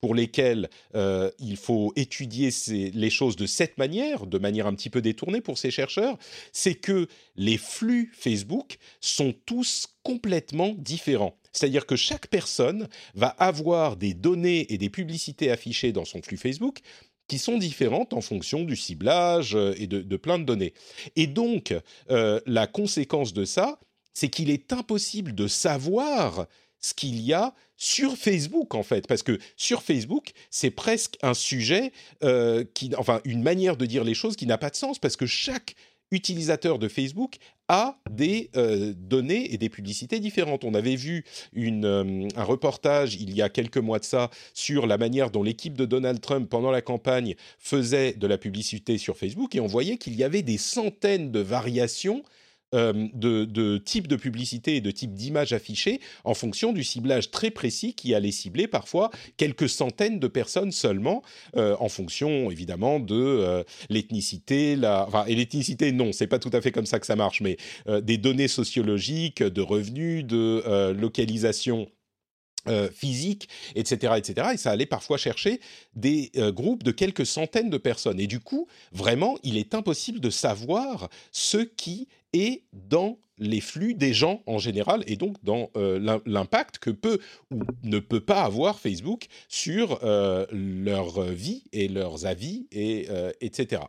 pour 0.00 0.14
lesquelles 0.14 0.70
euh, 0.94 1.30
il 1.38 1.56
faut 1.56 1.92
étudier 1.96 2.50
les 2.68 3.10
choses 3.10 3.36
de 3.36 3.46
cette 3.46 3.76
manière, 3.78 4.26
de 4.26 4.38
manière 4.38 4.66
un 4.66 4.74
petit 4.74 4.90
peu 4.90 5.02
détournée 5.02 5.40
pour 5.40 5.58
ces 5.58 5.70
chercheurs, 5.70 6.16
c'est 6.52 6.74
que 6.74 7.06
les 7.36 7.58
flux 7.58 8.10
Facebook 8.14 8.78
sont 9.00 9.34
tous 9.44 9.86
complètement 10.02 10.74
différents. 10.78 11.36
C'est-à-dire 11.52 11.84
que 11.84 11.96
chaque 11.96 12.28
personne 12.28 12.88
va 13.14 13.28
avoir 13.28 13.96
des 13.96 14.14
données 14.14 14.72
et 14.72 14.78
des 14.78 14.90
publicités 14.90 15.50
affichées 15.50 15.92
dans 15.92 16.04
son 16.04 16.22
flux 16.22 16.38
Facebook 16.38 16.78
qui 17.28 17.38
sont 17.38 17.58
différentes 17.58 18.12
en 18.12 18.20
fonction 18.20 18.64
du 18.64 18.76
ciblage 18.76 19.54
euh, 19.54 19.74
et 19.76 19.86
de, 19.86 20.16
plein 20.16 20.38
de 20.38 20.44
données. 20.44 20.72
Et 21.16 21.26
donc, 21.26 21.74
la 22.08 22.66
conséquence 22.66 23.32
de 23.32 23.44
ça, 23.44 23.78
c'est 24.14 24.28
qu'il 24.28 24.50
est 24.50 24.72
impossible 24.72 25.34
de 25.34 25.46
savoir 25.46 26.46
ce 26.80 26.94
qu'il 26.94 27.20
y 27.20 27.32
a 27.32 27.54
sur 27.76 28.16
Facebook 28.16 28.74
en 28.74 28.82
fait, 28.82 29.06
parce 29.06 29.22
que 29.22 29.38
sur 29.56 29.82
Facebook, 29.82 30.32
c'est 30.50 30.70
presque 30.70 31.16
un 31.22 31.34
sujet 31.34 31.92
euh, 32.22 32.64
qui, 32.74 32.90
enfin, 32.96 33.20
une 33.24 33.42
manière 33.42 33.76
de 33.76 33.86
dire 33.86 34.04
les 34.04 34.14
choses 34.14 34.36
qui 34.36 34.46
n'a 34.46 34.58
pas 34.58 34.70
de 34.70 34.76
sens, 34.76 34.98
parce 34.98 35.16
que 35.16 35.26
chaque 35.26 35.74
utilisateur 36.10 36.78
de 36.78 36.88
Facebook 36.88 37.36
a 37.68 37.96
des 38.10 38.50
euh, 38.56 38.92
données 38.96 39.52
et 39.54 39.58
des 39.58 39.68
publicités 39.68 40.18
différentes. 40.18 40.64
On 40.64 40.74
avait 40.74 40.96
vu 40.96 41.24
euh, 41.56 42.28
un 42.34 42.44
reportage 42.44 43.14
il 43.14 43.32
y 43.34 43.42
a 43.42 43.48
quelques 43.48 43.78
mois 43.78 44.00
de 44.00 44.04
ça 44.04 44.30
sur 44.52 44.86
la 44.86 44.98
manière 44.98 45.30
dont 45.30 45.42
l'équipe 45.42 45.74
de 45.74 45.84
Donald 45.84 46.20
Trump 46.20 46.48
pendant 46.50 46.72
la 46.72 46.82
campagne 46.82 47.36
faisait 47.58 48.14
de 48.14 48.26
la 48.26 48.38
publicité 48.38 48.98
sur 48.98 49.16
Facebook 49.16 49.54
et 49.54 49.60
on 49.60 49.66
voyait 49.66 49.98
qu'il 49.98 50.16
y 50.16 50.24
avait 50.24 50.42
des 50.42 50.58
centaines 50.58 51.30
de 51.30 51.40
variations 51.40 52.24
euh, 52.72 52.92
de, 53.14 53.44
de, 53.44 53.78
type 53.78 54.06
de 54.06 54.14
publicité 54.14 54.76
et 54.76 54.80
de 54.80 54.92
type 54.92 55.12
d'image 55.12 55.52
affichée 55.52 56.00
en 56.22 56.34
fonction 56.34 56.72
du 56.72 56.84
ciblage 56.84 57.32
très 57.32 57.50
précis 57.50 57.94
qui 57.94 58.14
allait 58.14 58.30
cibler 58.30 58.68
parfois 58.68 59.10
quelques 59.36 59.68
centaines 59.68 60.20
de 60.20 60.28
personnes 60.28 60.70
seulement, 60.70 61.22
euh, 61.56 61.74
en 61.80 61.88
fonction 61.88 62.48
évidemment 62.48 63.00
de 63.00 63.16
euh, 63.16 63.64
l'ethnicité, 63.88 64.76
la, 64.76 65.06
enfin, 65.08 65.24
et 65.26 65.34
l'ethnicité 65.34 65.90
non, 65.90 66.12
c'est 66.12 66.28
pas 66.28 66.38
tout 66.38 66.50
à 66.52 66.60
fait 66.60 66.70
comme 66.70 66.86
ça 66.86 67.00
que 67.00 67.06
ça 67.06 67.16
marche, 67.16 67.40
mais 67.40 67.56
des 68.02 68.18
données 68.18 68.48
sociologiques, 68.48 69.42
de 69.42 69.62
revenus, 69.62 70.24
de 70.24 70.92
localisation 70.92 71.88
euh, 72.68 72.90
physique, 72.90 73.48
etc., 73.74 74.14
etc. 74.18 74.48
Et 74.52 74.56
ça 74.58 74.70
allait 74.70 74.84
parfois 74.84 75.16
chercher 75.16 75.60
des 75.94 76.30
euh, 76.36 76.52
groupes 76.52 76.82
de 76.82 76.90
quelques 76.90 77.24
centaines 77.24 77.70
de 77.70 77.78
personnes. 77.78 78.20
Et 78.20 78.26
du 78.26 78.38
coup, 78.38 78.68
vraiment, 78.92 79.38
il 79.42 79.56
est 79.56 79.74
impossible 79.74 80.20
de 80.20 80.28
savoir 80.28 81.08
ce 81.32 81.56
qui 81.56 82.06
est 82.34 82.64
dans 82.74 83.18
les 83.38 83.62
flux 83.62 83.94
des 83.94 84.12
gens 84.12 84.42
en 84.44 84.58
général 84.58 85.02
et 85.06 85.16
donc 85.16 85.42
dans 85.42 85.70
euh, 85.76 86.20
l'impact 86.26 86.76
que 86.76 86.90
peut 86.90 87.18
ou 87.50 87.60
ne 87.82 87.98
peut 87.98 88.20
pas 88.20 88.42
avoir 88.42 88.78
Facebook 88.78 89.28
sur 89.48 89.98
leur 90.02 91.22
vie 91.22 91.64
et 91.72 91.88
leurs 91.88 92.26
avis, 92.26 92.66
et, 92.72 93.08
etc. 93.40 93.82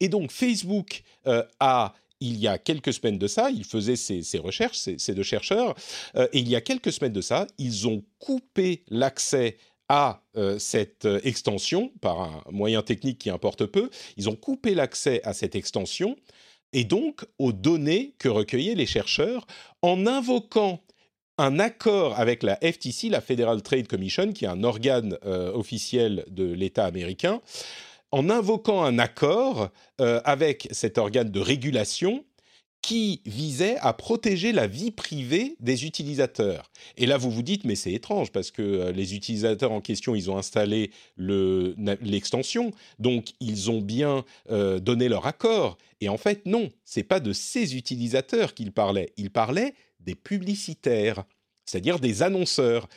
Et 0.00 0.08
donc 0.08 0.32
Facebook 0.32 1.04
a 1.24 1.94
il 2.20 2.38
y 2.38 2.46
a 2.46 2.58
quelques 2.58 2.92
semaines 2.92 3.18
de 3.18 3.26
ça, 3.26 3.50
ils 3.50 3.64
faisaient 3.64 3.96
ces, 3.96 4.38
recherches, 4.38 4.78
ces, 4.96 5.14
deux 5.14 5.22
chercheurs, 5.22 5.74
euh, 6.16 6.28
et 6.32 6.38
il 6.40 6.48
y 6.48 6.56
a 6.56 6.60
quelques 6.60 6.92
semaines 6.92 7.12
de 7.12 7.20
ça, 7.20 7.46
ils 7.58 7.88
ont 7.88 8.04
coupé 8.18 8.84
l'accès 8.88 9.56
à 9.88 10.22
euh, 10.36 10.58
cette 10.58 11.06
euh, 11.06 11.20
extension 11.24 11.92
par 12.00 12.20
un 12.20 12.42
moyen 12.50 12.82
technique 12.82 13.18
qui 13.18 13.30
importe 13.30 13.66
peu. 13.66 13.90
Ils 14.16 14.28
ont 14.28 14.36
coupé 14.36 14.74
l'accès 14.74 15.20
à 15.24 15.32
cette 15.32 15.56
extension 15.56 16.16
et 16.72 16.84
donc 16.84 17.24
aux 17.38 17.52
données 17.52 18.14
que 18.18 18.28
recueillaient 18.28 18.76
les 18.76 18.86
chercheurs 18.86 19.46
en 19.82 20.06
invoquant 20.06 20.80
un 21.38 21.58
accord 21.58 22.20
avec 22.20 22.42
la 22.42 22.56
FTC, 22.56 23.08
la 23.08 23.22
Federal 23.22 23.62
Trade 23.62 23.88
Commission, 23.88 24.32
qui 24.32 24.44
est 24.44 24.48
un 24.48 24.62
organe 24.62 25.16
officiel 25.24 26.26
de 26.28 26.44
l'État 26.44 26.84
américain, 26.84 27.40
en 28.12 28.30
invoquant 28.30 28.82
un 28.82 28.98
accord 28.98 29.70
euh, 30.00 30.20
avec 30.24 30.68
cet 30.70 30.98
organe 30.98 31.30
de 31.30 31.40
régulation 31.40 32.24
qui 32.82 33.20
visait 33.26 33.76
à 33.80 33.92
protéger 33.92 34.52
la 34.52 34.66
vie 34.66 34.90
privée 34.90 35.56
des 35.60 35.84
utilisateurs. 35.84 36.70
Et 36.96 37.04
là, 37.04 37.18
vous 37.18 37.30
vous 37.30 37.42
dites, 37.42 37.64
mais 37.64 37.74
c'est 37.74 37.92
étrange, 37.92 38.32
parce 38.32 38.50
que 38.50 38.62
euh, 38.62 38.92
les 38.92 39.14
utilisateurs 39.14 39.70
en 39.70 39.82
question, 39.82 40.14
ils 40.14 40.30
ont 40.30 40.38
installé 40.38 40.90
l'extension, 41.18 42.72
donc 42.98 43.32
ils 43.40 43.70
ont 43.70 43.82
bien 43.82 44.24
donné 44.48 45.08
leur 45.08 45.26
accord. 45.26 45.76
Et 46.00 46.08
en 46.08 46.16
fait, 46.16 46.46
non, 46.46 46.70
c'est 46.84 47.02
pas 47.02 47.20
de 47.20 47.34
ces 47.34 47.76
utilisateurs 47.76 48.54
qu'il 48.54 48.72
parlait, 48.72 49.12
il 49.18 49.30
parlait 49.30 49.74
des 50.00 50.14
publicitaires, 50.14 51.24
c'est-à-dire 51.66 51.98
des 51.98 52.22
annonceurs. 52.22 52.88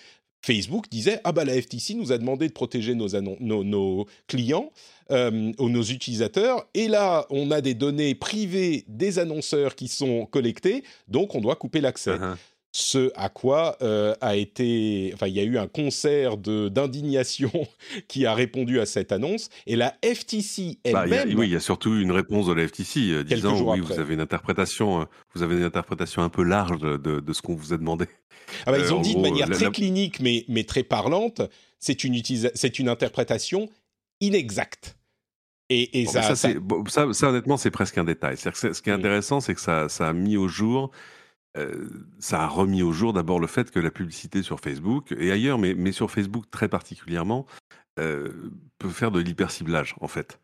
Facebook 0.43 0.85
disait 0.91 1.19
ah 1.23 1.31
bah 1.31 1.45
la 1.45 1.59
FTC 1.59 1.95
nous 1.95 2.11
a 2.11 2.17
demandé 2.17 2.47
de 2.47 2.53
protéger 2.53 2.95
nos, 2.95 4.07
clients 4.27 4.71
euh, 5.09 5.51
ou 5.57 5.69
nos 5.69 5.83
utilisateurs. 5.83 6.67
Et 6.73 6.87
là 6.87 7.25
on 7.29 7.49
a 7.49 7.61
des 7.61 7.73
données 7.73 8.13
privées 8.13 8.83
des 8.87 9.19
annonceurs 9.19 9.75
qui 9.75 9.87
sont 9.87 10.25
collectées. 10.25 10.83
Donc 11.07 11.33
on 11.33 11.41
doit 11.41 11.55
couper 11.55 11.81
l'accès. 11.81 12.11
Uh-huh 12.11 12.35
ce 12.75 13.11
à 13.15 13.29
quoi 13.29 13.77
euh, 13.83 14.15
a 14.19 14.35
été, 14.35 15.11
enfin, 15.13 15.27
il 15.27 15.35
y 15.35 15.39
a 15.39 15.43
eu 15.43 15.59
un 15.59 15.67
concert 15.67 16.37
d'indignation 16.37 17.51
qui 18.07 18.25
a 18.25 18.33
répondu 18.33 18.79
à 18.79 18.87
cette 18.87 19.11
annonce, 19.11 19.49
et 19.67 19.75
la 19.75 19.95
FTC 20.03 20.79
bah, 20.91 21.03
elle-même. 21.03 21.37
oui, 21.37 21.47
il 21.47 21.53
y 21.53 21.55
a 21.55 21.59
surtout 21.59 21.95
une 21.95 22.11
réponse 22.11 22.47
de 22.47 22.53
la 22.53 22.67
FTC 22.67 23.11
euh, 23.11 23.23
disant 23.23 23.61
oui, 23.61 23.79
vous 23.79 23.99
avez 23.99 24.15
une 24.15 24.21
interprétation, 24.21 25.01
euh, 25.01 25.05
vous 25.35 25.43
avez 25.43 25.55
une 25.55 25.63
interprétation 25.63 26.23
un 26.23 26.29
peu 26.29 26.41
large 26.41 26.79
de, 26.79 26.97
de 26.97 27.33
ce 27.33 27.43
qu'on 27.43 27.53
vous 27.53 27.73
a 27.73 27.77
demandé. 27.77 28.05
Ah 28.65 28.71
bah, 28.71 28.79
ils 28.79 28.91
ont 28.91 29.01
dit 29.01 29.15
de 29.15 29.21
manière 29.21 29.49
très 29.49 29.69
clinique, 29.69 30.19
mais, 30.19 30.43
mais 30.47 30.63
très 30.63 30.83
parlante, 30.83 31.43
c'est 31.79 32.03
une, 32.03 32.19
c'est 32.55 32.79
une 32.79 32.89
interprétation 32.89 33.69
inexacte. 34.19 34.97
Et, 35.69 36.01
et 36.01 36.05
ça, 36.07 36.23
ça, 36.23 36.35
ça, 36.35 37.13
ça, 37.13 37.29
honnêtement, 37.29 37.57
c'est 37.57 37.71
presque 37.71 37.97
un 37.97 38.03
détail. 38.03 38.35
Que 38.35 38.73
ce 38.73 38.81
qui 38.81 38.89
est 38.89 38.93
intéressant, 38.93 39.41
c'est 39.41 39.55
que 39.55 39.61
ça, 39.61 39.89
ça 39.89 40.09
a 40.09 40.13
mis 40.13 40.37
au 40.37 40.47
jour 40.47 40.91
euh, 41.57 41.87
ça 42.19 42.43
a 42.43 42.47
remis 42.47 42.81
au 42.81 42.91
jour 42.91 43.13
d'abord 43.13 43.39
le 43.39 43.47
fait 43.47 43.69
que 43.71 43.79
la 43.79 43.91
publicité 43.91 44.41
sur 44.41 44.59
Facebook 44.59 45.13
et 45.17 45.31
ailleurs, 45.31 45.59
mais, 45.59 45.73
mais 45.75 45.91
sur 45.91 46.09
Facebook 46.09 46.45
très 46.51 46.67
particulièrement, 46.67 47.45
euh, 47.99 48.51
peut 48.79 48.89
faire 48.89 49.11
de 49.11 49.19
l'hyperciblage 49.19 49.95
en 50.01 50.07
fait. 50.07 50.39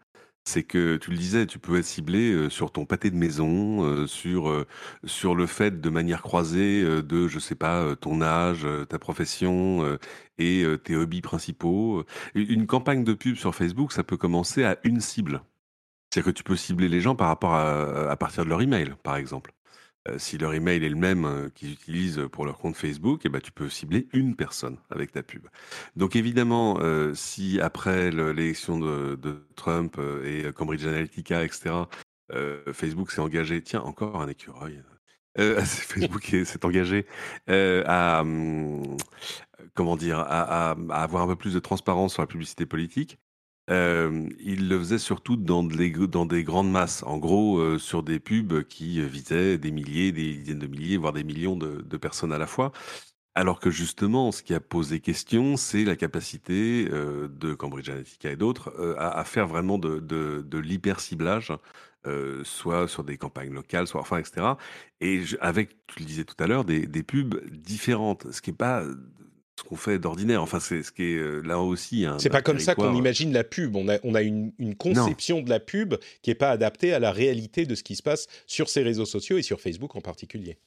C'est 0.46 0.64
que 0.64 0.98
tu 0.98 1.12
le 1.12 1.18
disais, 1.18 1.46
tu 1.46 1.60
peux 1.60 1.78
être 1.78 1.86
ciblé 1.86 2.32
euh, 2.32 2.50
sur 2.50 2.72
ton 2.72 2.86
pâté 2.86 3.12
de 3.12 3.16
maison, 3.16 4.08
sur, 4.08 4.66
sur 5.04 5.36
le 5.36 5.46
fait 5.48 5.82
de 5.82 5.90
manière 5.90 6.22
croisée 6.22 6.84
de, 6.84 7.28
je 7.28 7.40
sais 7.40 7.56
pas, 7.56 7.96
ton 7.96 8.22
âge, 8.22 8.66
ta 8.90 9.00
profession 9.00 9.98
et 10.38 10.66
tes 10.84 10.96
hobbies 10.96 11.22
principaux. 11.22 12.04
Une 12.36 12.68
campagne 12.68 13.04
de 13.04 13.14
pub 13.14 13.36
sur 13.36 13.54
Facebook, 13.56 13.92
ça 13.92 14.04
peut 14.04 14.18
commencer 14.18 14.64
à 14.64 14.78
une 14.84 15.02
cible. 15.02 15.42
C'est-à-dire 16.10 16.34
que 16.34 16.38
tu 16.38 16.44
peux 16.44 16.56
cibler 16.56 16.90
les 16.90 17.02
gens 17.02 17.16
par 17.16 17.28
rapport 17.28 17.54
à 17.54 18.16
partir 18.18 18.44
de 18.46 18.50
leur 18.50 18.62
email, 18.62 18.94
par 19.04 19.18
exemple. 19.18 19.54
Euh, 20.08 20.18
si 20.18 20.38
leur 20.38 20.54
email 20.54 20.84
est 20.84 20.90
le 20.90 20.96
même 20.96 21.26
euh, 21.26 21.50
qu'ils 21.50 21.74
utilisent 21.74 22.22
pour 22.32 22.46
leur 22.46 22.58
compte 22.58 22.76
Facebook, 22.76 23.22
eh 23.26 23.30
ben, 23.30 23.42
tu 23.42 23.52
peux 23.52 23.70
cibler 23.70 24.08
une 24.14 24.36
personne 24.36 24.78
avec 24.90 25.12
ta 25.12 25.24
pub. 25.24 25.48
Donc 25.96 26.16
évidemment, 26.16 26.78
euh, 26.80 27.14
si 27.14 27.60
après 27.60 28.10
l'élection 28.12 28.80
de, 28.80 29.18
Trump 29.56 30.00
et 30.24 30.52
Cambridge 30.54 30.86
Analytica, 30.86 31.44
etc., 31.44 31.76
Facebook 32.72 33.12
s'est 33.12 33.22
engagé, 33.22 33.62
tiens, 33.62 33.82
encore 33.82 34.22
un 34.22 34.28
écureuil. 34.28 34.82
Facebook 35.38 36.24
s'est 36.24 36.66
engagé 36.66 37.06
à, 37.48 38.22
hum, 38.22 38.98
dire, 39.98 40.20
à, 40.20 40.72
avoir 40.92 41.24
un 41.24 41.28
peu 41.28 41.36
plus 41.36 41.54
de 41.54 41.60
transparence 41.60 42.14
sur 42.14 42.22
la 42.22 42.28
publicité 42.28 42.66
politique. 42.66 43.18
Euh, 43.70 44.28
il 44.40 44.68
le 44.68 44.80
faisait 44.80 44.98
surtout 44.98 45.36
dans, 45.36 45.64
des 45.64 46.44
grandes 46.44 46.72
masses, 46.72 47.04
en 47.04 47.18
gros 47.18 47.60
euh, 47.60 47.78
sur 47.78 48.02
des 48.04 48.20
pubs 48.20 48.64
qui 48.64 49.02
visaient 49.08 49.58
des 49.58 49.72
milliers, 49.72 50.12
des 50.12 50.34
dizaines 50.36 50.60
de 50.60 50.68
milliers, 50.68 50.98
voire 50.98 51.14
des 51.14 51.24
millions 51.24 51.56
de, 51.56 51.98
personnes 51.98 52.34
à 52.34 52.38
la 52.38 52.48
fois. 52.48 52.72
Alors 53.36 53.60
que 53.60 53.70
justement, 53.70 54.32
ce 54.32 54.44
qui 54.44 54.54
a 54.54 54.60
posé 54.60 55.00
question, 55.00 55.56
c'est 55.56 55.86
la 55.86 55.96
capacité 55.96 56.88
euh, 56.92 57.28
de 57.30 57.54
Cambridge 57.54 57.90
Analytica 57.90 58.32
et 58.32 58.36
d'autres 58.36 58.96
à, 58.98 59.24
faire 59.24 59.48
vraiment 59.48 59.78
de, 59.78 60.00
de, 60.00 60.58
l'hyper-ciblage, 60.58 61.54
soit 62.44 62.88
sur 62.88 63.04
des 63.04 63.18
campagnes 63.18 63.54
locales, 63.54 63.88
soit 63.88 64.02
enfin, 64.02 64.18
etc. 64.18 64.54
Et 65.00 65.24
avec, 65.42 65.86
tu 65.88 66.00
le 66.00 66.06
disais 66.06 66.24
tout 66.24 66.36
à 66.40 66.48
l'heure, 66.48 66.66
des, 66.66 66.88
des 66.88 67.04
pubs 67.04 67.40
différentes, 67.52 68.32
ce 68.32 68.42
qui 68.42 68.50
n'est 68.50 68.58
pas 68.58 68.84
ce 69.60 69.64
qu'on 69.64 69.76
fait 69.76 70.00
d'ordinaire. 70.00 70.42
Enfin, 70.42 70.60
c'est 70.60 70.84
ce 70.84 70.92
qui 70.92 71.04
est 71.04 71.18
euh, 71.18 71.42
là 71.42 71.60
aussi. 71.60 72.06
C'est 72.18 72.30
pas 72.30 72.42
comme 72.42 72.60
ça 72.60 72.76
qu'on 72.76 72.96
imagine 72.96 73.32
la 73.32 73.44
pub. 73.44 73.76
On 73.76 73.88
a, 73.88 73.98
on 74.04 74.16
a 74.16 74.22
une, 74.22 74.52
conception 74.78 75.42
de 75.42 75.50
la 75.50 75.60
pub 75.60 75.96
qui 76.22 76.30
n'est 76.30 76.36
pas 76.36 76.52
adaptée 76.52 76.94
à 76.94 77.00
la 77.00 77.12
réalité 77.12 77.66
de 77.66 77.76
ce 77.76 77.84
qui 77.84 77.96
se 77.96 78.04
passe 78.04 78.28
sur 78.48 78.70
ces 78.70 78.82
réseaux 78.82 79.06
sociaux 79.06 79.38
et 79.38 79.42
sur 79.42 79.60
Facebook 79.60 79.96
en 79.96 80.02
particulier. 80.02 80.58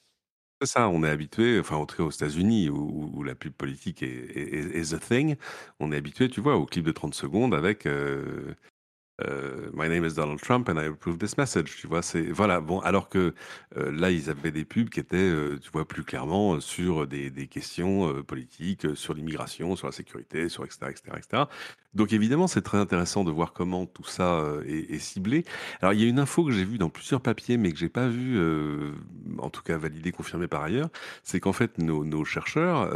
C'est 0.60 0.68
ça, 0.68 0.88
on 0.88 1.02
est 1.02 1.08
habitué, 1.08 1.58
enfin 1.58 1.76
en 1.76 1.86
tout 1.86 1.96
cas 1.96 2.02
aux 2.04 2.10
États-Unis 2.10 2.68
où, 2.68 3.22
la 3.24 3.34
pub 3.34 3.52
politique 3.52 4.02
est, 4.02 4.06
est, 4.06 4.94
the 4.94 5.00
thing, 5.00 5.34
on 5.80 5.90
est 5.90 5.96
habitué, 5.96 6.28
tu 6.28 6.40
vois, 6.40 6.56
au 6.56 6.66
clip 6.66 6.84
de 6.84 6.92
30 6.92 7.14
secondes 7.14 7.54
avec 7.54 7.86
euh, 7.86 8.54
euh, 9.20 9.70
My 9.74 9.88
name 9.88 10.04
is 10.04 10.14
Donald 10.14 10.40
Trump 10.40 10.68
and 10.68 10.78
I 10.78 10.86
approve 10.86 11.18
this 11.18 11.36
message. 11.36 11.76
Tu 11.76 11.86
vois, 11.86 12.02
c'est 12.02 12.22
voilà. 12.22 12.60
Bon, 12.60 12.80
alors 12.80 13.08
que 13.08 13.34
euh, 13.76 13.92
là, 13.92 14.10
ils 14.10 14.30
avaient 14.30 14.50
des 14.50 14.64
pubs 14.64 14.88
qui 14.88 15.00
étaient, 15.00 15.16
euh, 15.16 15.58
tu 15.60 15.70
vois, 15.70 15.86
plus 15.86 16.02
clairement 16.02 16.60
sur 16.60 17.06
des, 17.06 17.30
questions 17.46 18.22
politiques, 18.22 18.86
sur 18.94 19.14
l'immigration, 19.14 19.76
sur 19.76 19.86
la 19.86 19.92
sécurité, 19.92 20.48
sur 20.48 20.64
etc., 20.64 20.86
etc., 20.90 21.02
etc. 21.16 21.42
Donc 21.94 22.12
évidemment, 22.12 22.46
c'est 22.46 22.62
très 22.62 22.78
intéressant 22.78 23.22
de 23.24 23.30
voir 23.30 23.52
comment 23.52 23.84
tout 23.84 24.04
ça 24.04 24.42
est, 24.66 24.98
ciblé. 24.98 25.44
Alors 25.82 25.92
il 25.92 26.00
y 26.00 26.04
a 26.04 26.08
une 26.08 26.18
info 26.18 26.44
que 26.44 26.52
j'ai 26.52 26.64
vue 26.64 26.78
dans 26.78 26.88
plusieurs 26.88 27.20
papiers, 27.20 27.58
mais 27.58 27.70
que 27.70 27.78
j'ai 27.78 27.90
pas 27.90 28.08
vu, 28.08 28.40
en 29.38 29.50
tout 29.50 29.62
cas 29.62 29.76
validé, 29.76 30.12
confirmé 30.12 30.46
par 30.46 30.62
ailleurs, 30.62 30.88
c'est 31.22 31.40
qu'en 31.40 31.52
fait 31.52 31.76
nos 31.78 32.24
chercheurs, 32.24 32.88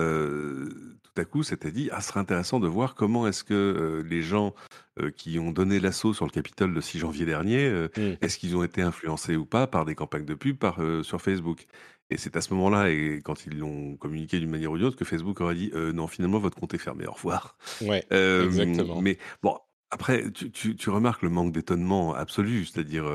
tout 1.16 1.22
à 1.22 1.24
coup, 1.24 1.42
s'étaient 1.42 1.72
dit, 1.72 1.88
ah, 1.92 2.00
ce 2.00 2.08
serait 2.08 2.20
intéressant 2.20 2.60
de 2.60 2.68
voir 2.68 2.94
comment 2.94 3.26
est-ce 3.26 3.42
que 3.42 4.04
les 4.06 4.22
gens 4.22 4.54
euh, 5.00 5.10
qui 5.10 5.38
ont 5.38 5.50
donné 5.50 5.80
l'assaut 5.80 6.12
sur 6.12 6.26
le 6.26 6.30
Capitole 6.30 6.72
le 6.72 6.80
6 6.80 6.98
janvier 6.98 7.24
dernier, 7.24 7.64
euh, 7.64 7.88
mmh. 7.96 8.00
est-ce 8.20 8.38
qu'ils 8.38 8.56
ont 8.56 8.62
été 8.62 8.82
influencés 8.82 9.36
ou 9.36 9.46
pas 9.46 9.66
par 9.66 9.84
des 9.84 9.94
campagnes 9.94 10.26
de 10.26 10.34
pub 10.34 10.58
par, 10.58 10.80
euh, 10.80 11.02
sur 11.02 11.22
Facebook? 11.22 11.66
Et 12.10 12.18
c'est 12.18 12.36
à 12.36 12.40
ce 12.40 12.52
moment-là, 12.54 12.90
et 12.90 13.20
quand 13.24 13.46
ils 13.46 13.58
l'ont 13.58 13.96
communiqué 13.96 14.38
d'une 14.38 14.50
manière 14.50 14.70
ou 14.70 14.76
d'une 14.76 14.86
autre, 14.86 14.96
que 14.96 15.04
Facebook 15.04 15.40
aurait 15.40 15.54
dit 15.54 15.72
non, 15.74 16.06
finalement, 16.06 16.38
votre 16.38 16.56
compte 16.56 16.72
est 16.72 16.78
fermé, 16.78 17.06
au 17.06 17.12
revoir. 17.12 17.56
Ouais, 17.80 18.06
exactement. 18.10 19.00
Mais 19.00 19.18
bon, 19.42 19.58
après, 19.90 20.30
tu, 20.30 20.76
tu, 20.76 20.90
remarques 20.90 21.22
le 21.22 21.30
manque 21.30 21.50
d'étonnement 21.50 22.14
absolu, 22.14 22.64
c'est-à-dire 22.64 23.06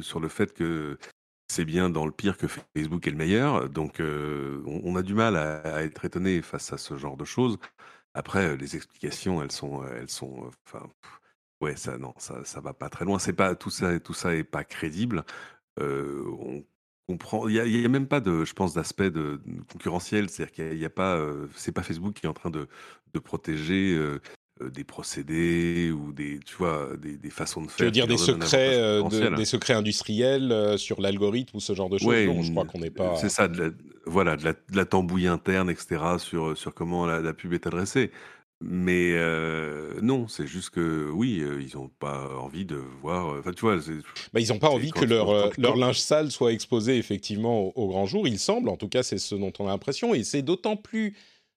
sur 0.00 0.20
le 0.20 0.28
fait 0.28 0.54
que 0.54 0.96
c'est 1.54 1.64
bien 1.64 1.88
dans 1.88 2.04
le 2.04 2.12
pire 2.12 2.36
que 2.36 2.46
Facebook 2.48 3.06
est 3.06 3.10
le 3.10 3.16
meilleur. 3.16 3.68
Donc, 3.68 4.00
on, 4.00 4.96
a 4.96 5.02
du 5.02 5.14
mal 5.14 5.36
à, 5.36 5.82
être 5.84 6.04
étonné 6.04 6.42
face 6.42 6.72
à 6.72 6.78
ce 6.78 6.96
genre 6.96 7.16
de 7.16 7.24
choses. 7.24 7.58
Après, 8.14 8.56
les 8.56 8.76
explications, 8.76 9.42
elles 9.42 9.52
sont, 9.52 9.84
elles 9.86 10.10
sont, 10.10 10.50
enfin, 10.66 10.88
ouais, 11.60 11.76
ça, 11.76 11.98
non, 11.98 12.14
ça, 12.18 12.44
ça 12.44 12.60
va 12.60 12.74
pas 12.74 12.88
très 12.88 13.04
loin. 13.04 13.18
C'est 13.18 13.32
pas 13.32 13.54
tout 13.54 13.70
ça, 13.70 13.98
tout 14.00 14.14
ça 14.14 14.34
est 14.34 14.44
pas 14.44 14.64
crédible. 14.64 15.24
on 15.80 16.64
comprend. 17.08 17.48
Il 17.48 17.54
y 17.54 17.84
a, 17.84 17.88
même 17.88 18.08
pas 18.08 18.20
de, 18.20 18.44
je 18.44 18.54
pense, 18.54 18.74
d'aspect 18.74 19.10
de, 19.10 19.40
concurrentiel. 19.72 20.30
C'est-à-dire 20.30 20.52
qu'il 20.52 20.78
n'y 20.78 20.84
a, 20.84 20.90
pas, 20.90 21.24
c'est 21.54 21.72
pas 21.72 21.82
Facebook 21.82 22.14
qui 22.14 22.26
est 22.26 22.28
en 22.28 22.34
train 22.34 22.50
de, 22.50 22.68
protéger 23.20 23.94
euh, 23.94 24.20
des 24.60 24.84
procédés 24.84 25.90
ou 25.90 26.12
des, 26.12 26.38
tu 26.44 26.54
vois, 26.56 26.90
des, 26.96 27.16
des 27.16 27.30
façons 27.30 27.62
de 27.62 27.66
faire. 27.66 27.76
Tu 27.76 27.84
veux 27.84 27.90
dire 27.90 28.06
des 28.06 28.16
secrets, 28.16 28.76
euh, 28.76 29.36
des 29.36 29.44
secrets 29.44 29.74
industriels 29.74 30.52
euh, 30.52 30.76
sur 30.76 31.00
l'algorithme 31.00 31.56
ou 31.56 31.60
ce 31.60 31.74
genre 31.74 31.90
de 31.90 31.98
choses? 31.98 32.06
Ouais, 32.06 32.28
je 32.40 32.50
crois 32.52 32.64
qu'on 32.64 32.78
n'est 32.78 32.90
pas. 32.90 33.16
C'est 33.16 33.28
ça, 33.28 33.48
de 33.48 33.64
la, 33.64 33.70
voilà, 34.06 34.36
de 34.36 34.44
la, 34.44 34.52
de 34.52 34.76
la, 34.76 34.84
tambouille 34.84 35.26
interne, 35.26 35.70
etc., 35.70 36.00
sur, 36.18 36.56
sur 36.56 36.72
comment 36.72 37.04
la, 37.06 37.32
pub 37.32 37.52
est 37.52 37.66
adressée. 37.66 38.12
Mais 38.60 39.12
non, 40.00 40.28
c'est 40.28 40.46
juste 40.46 40.70
que 40.70 41.10
oui, 41.10 41.42
ils 41.60 41.76
n'ont 41.76 41.90
pas 41.98 42.30
envie 42.38 42.64
de 42.64 42.80
voir. 43.02 43.36
Enfin, 43.38 43.50
tu 43.52 43.62
vois, 43.62 43.76
bah, 44.32 44.40
ils 44.40 44.48
n'ont 44.50 44.60
pas 44.60 44.70
envie 44.70 44.92
que 44.92 45.04
leur, 45.04 45.50
leur 45.58 45.76
linge 45.76 45.98
sale 45.98 46.30
soit 46.30 46.52
exposé 46.52 46.96
effectivement 46.96 47.60
au, 47.60 47.72
au 47.74 47.88
grand 47.88 48.06
jour. 48.06 48.28
Il 48.28 48.38
semble, 48.38 48.68
en 48.68 48.76
tout 48.76 48.88
cas, 48.88 49.02
c'est 49.02 49.18
ce 49.18 49.34
dont 49.34 49.52
on 49.58 49.66
a 49.66 49.70
l'impression, 49.70 50.14
et 50.14 50.22
c'est 50.22 50.42
d'autant 50.42 50.76
plus 50.76 51.14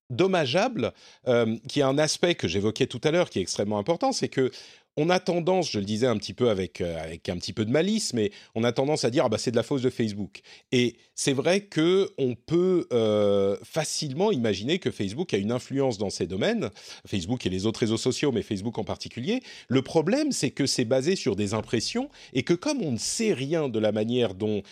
dommageable, 0.10 0.94
euh, 1.28 1.58
qui 1.68 1.82
a 1.82 1.88
un 1.88 1.98
aspect 1.98 2.36
que 2.36 2.48
j'évoquais 2.48 2.88
tout 2.88 3.02
à 3.04 3.12
l'heure 3.12 3.30
qui 3.30 3.40
est 3.40 3.42
extrêmement 3.42 3.80
important, 3.80 4.12
c'est 4.12 4.30
que 4.30 4.52
on 5.00 5.12
a 5.12 5.20
tendance, 5.20 5.70
je 5.70 5.78
le 5.78 5.86
disais 5.86 6.08
un 6.08 6.18
petit 6.18 6.34
peu 6.34 6.50
avec, 6.50 6.82
euh, 6.82 7.00
avec 7.00 7.30
un 7.30 7.38
petit 7.38 7.54
peu 7.54 7.66
de 7.66 7.70
malice, 7.70 8.16
mais 8.16 8.32
on 8.56 8.64
a 8.64 8.72
tendance 8.72 9.06
à 9.06 9.12
dire 9.12 9.26
ah 9.26 9.30
bah 9.30 9.38
c'est 9.38 9.52
de 9.52 9.56
la 9.56 9.62
faute 9.62 9.84
de 9.84 9.92
Facebook. 9.92 10.42
Et 10.72 10.96
c'est 11.14 11.34
vrai 11.34 11.62
que 11.62 12.10
on 12.18 12.34
peut 12.34 12.88
euh, 12.92 13.58
facilement 13.64 14.32
imaginer 14.32 14.80
que 14.80 14.90
Facebook 14.90 15.36
a 15.36 15.38
une 15.38 15.52
influence 15.52 16.00
dans 16.00 16.10
ces 16.10 16.26
domaines, 16.26 16.72
Facebook 17.06 17.46
et 17.46 17.50
les 17.50 17.68
autres 17.68 17.82
réseaux 17.82 17.98
sociaux, 17.98 18.32
mais 18.32 18.42
Facebook 18.42 18.80
en 18.80 18.84
particulier. 18.84 19.42
Le 19.68 19.84
problème, 19.84 20.32
c'est 20.32 20.50
que 20.50 20.66
c'est 20.66 20.86
basé 20.86 21.16
sur 21.16 21.36
des 21.36 21.54
impressions 21.54 22.10
et 22.34 22.42
que 22.42 22.56
comme 22.56 22.82
on 22.82 22.92
ne 22.92 22.98
sait 22.98 23.34
rien 23.34 23.70
de 23.70 23.78
la 23.78 23.92
manière 23.92 24.34
dont 24.34 24.64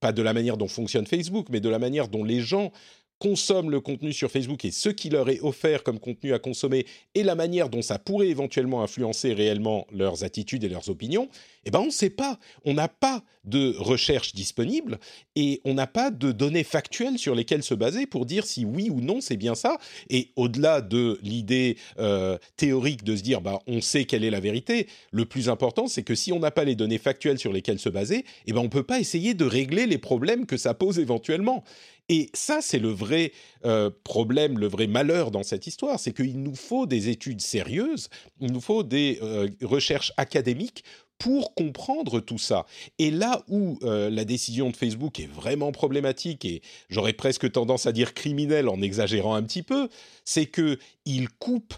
pas 0.00 0.12
de 0.12 0.22
la 0.22 0.32
manière 0.32 0.56
dont 0.56 0.68
fonctionne 0.68 1.06
Facebook, 1.06 1.48
mais 1.50 1.60
de 1.60 1.68
la 1.68 1.78
manière 1.78 2.08
dont 2.08 2.24
les 2.24 2.40
gens 2.40 2.72
consomment 3.20 3.70
le 3.70 3.80
contenu 3.80 4.12
sur 4.12 4.30
Facebook 4.30 4.64
et 4.64 4.70
ce 4.72 4.88
qui 4.88 5.10
leur 5.10 5.28
est 5.28 5.40
offert 5.42 5.84
comme 5.84 6.00
contenu 6.00 6.32
à 6.32 6.38
consommer 6.38 6.86
et 7.14 7.22
la 7.22 7.34
manière 7.34 7.68
dont 7.68 7.82
ça 7.82 7.98
pourrait 7.98 8.28
éventuellement 8.28 8.82
influencer 8.82 9.34
réellement 9.34 9.86
leurs 9.92 10.24
attitudes 10.24 10.64
et 10.64 10.68
leurs 10.68 10.88
opinions, 10.88 11.28
eh 11.66 11.70
ben 11.70 11.80
on 11.80 11.86
ne 11.86 11.90
sait 11.90 12.10
pas. 12.10 12.38
On 12.64 12.74
n'a 12.74 12.88
pas 12.88 13.22
de 13.44 13.74
recherche 13.78 14.34
disponible 14.34 14.98
et 15.36 15.60
on 15.64 15.74
n'a 15.74 15.86
pas 15.86 16.10
de 16.10 16.32
données 16.32 16.64
factuelles 16.64 17.18
sur 17.18 17.34
lesquelles 17.34 17.62
se 17.62 17.74
baser 17.74 18.06
pour 18.06 18.26
dire 18.26 18.44
si 18.46 18.64
oui 18.64 18.88
ou 18.90 19.00
non 19.00 19.20
c'est 19.20 19.36
bien 19.36 19.54
ça. 19.54 19.78
Et 20.08 20.32
au-delà 20.36 20.80
de 20.80 21.18
l'idée 21.22 21.76
euh, 21.98 22.38
théorique 22.56 23.04
de 23.04 23.16
se 23.16 23.22
dire 23.22 23.42
bah 23.42 23.60
on 23.66 23.82
sait 23.82 24.06
quelle 24.06 24.24
est 24.24 24.30
la 24.30 24.40
vérité, 24.40 24.88
le 25.12 25.26
plus 25.26 25.50
important 25.50 25.88
c'est 25.88 26.02
que 26.02 26.14
si 26.14 26.32
on 26.32 26.38
n'a 26.38 26.50
pas 26.50 26.64
les 26.64 26.74
données 26.74 26.98
factuelles 26.98 27.38
sur 27.38 27.52
lesquelles 27.52 27.78
se 27.78 27.90
baser, 27.90 28.24
eh 28.46 28.52
ben 28.52 28.60
on 28.60 28.70
peut 28.70 28.82
pas 28.82 28.98
essayer 28.98 29.34
de 29.34 29.44
régler 29.44 29.86
les 29.86 29.98
problèmes 29.98 30.46
que 30.46 30.56
ça 30.56 30.72
pose 30.72 30.98
éventuellement. 30.98 31.64
Et 32.10 32.28
ça, 32.34 32.58
c'est 32.60 32.80
le 32.80 32.88
vrai 32.88 33.30
euh, 33.64 33.88
problème, 34.02 34.58
le 34.58 34.66
vrai 34.66 34.88
malheur 34.88 35.30
dans 35.30 35.44
cette 35.44 35.68
histoire, 35.68 36.00
c'est 36.00 36.12
qu'il 36.12 36.42
nous 36.42 36.56
faut 36.56 36.84
des 36.84 37.08
études 37.08 37.40
sérieuses, 37.40 38.08
il 38.40 38.50
nous 38.50 38.60
faut 38.60 38.82
des 38.82 39.20
euh, 39.22 39.48
recherches 39.62 40.12
académiques 40.16 40.82
pour 41.20 41.54
comprendre 41.54 42.18
tout 42.18 42.38
ça. 42.38 42.66
Et 42.98 43.12
là 43.12 43.44
où 43.46 43.78
euh, 43.84 44.10
la 44.10 44.24
décision 44.24 44.70
de 44.70 44.76
Facebook 44.76 45.20
est 45.20 45.30
vraiment 45.30 45.70
problématique 45.70 46.44
et 46.44 46.62
j'aurais 46.88 47.12
presque 47.12 47.52
tendance 47.52 47.86
à 47.86 47.92
dire 47.92 48.12
criminelle 48.12 48.68
en 48.68 48.82
exagérant 48.82 49.36
un 49.36 49.44
petit 49.44 49.62
peu, 49.62 49.88
c'est 50.24 50.46
que 50.46 50.78
il 51.04 51.28
coupe 51.28 51.74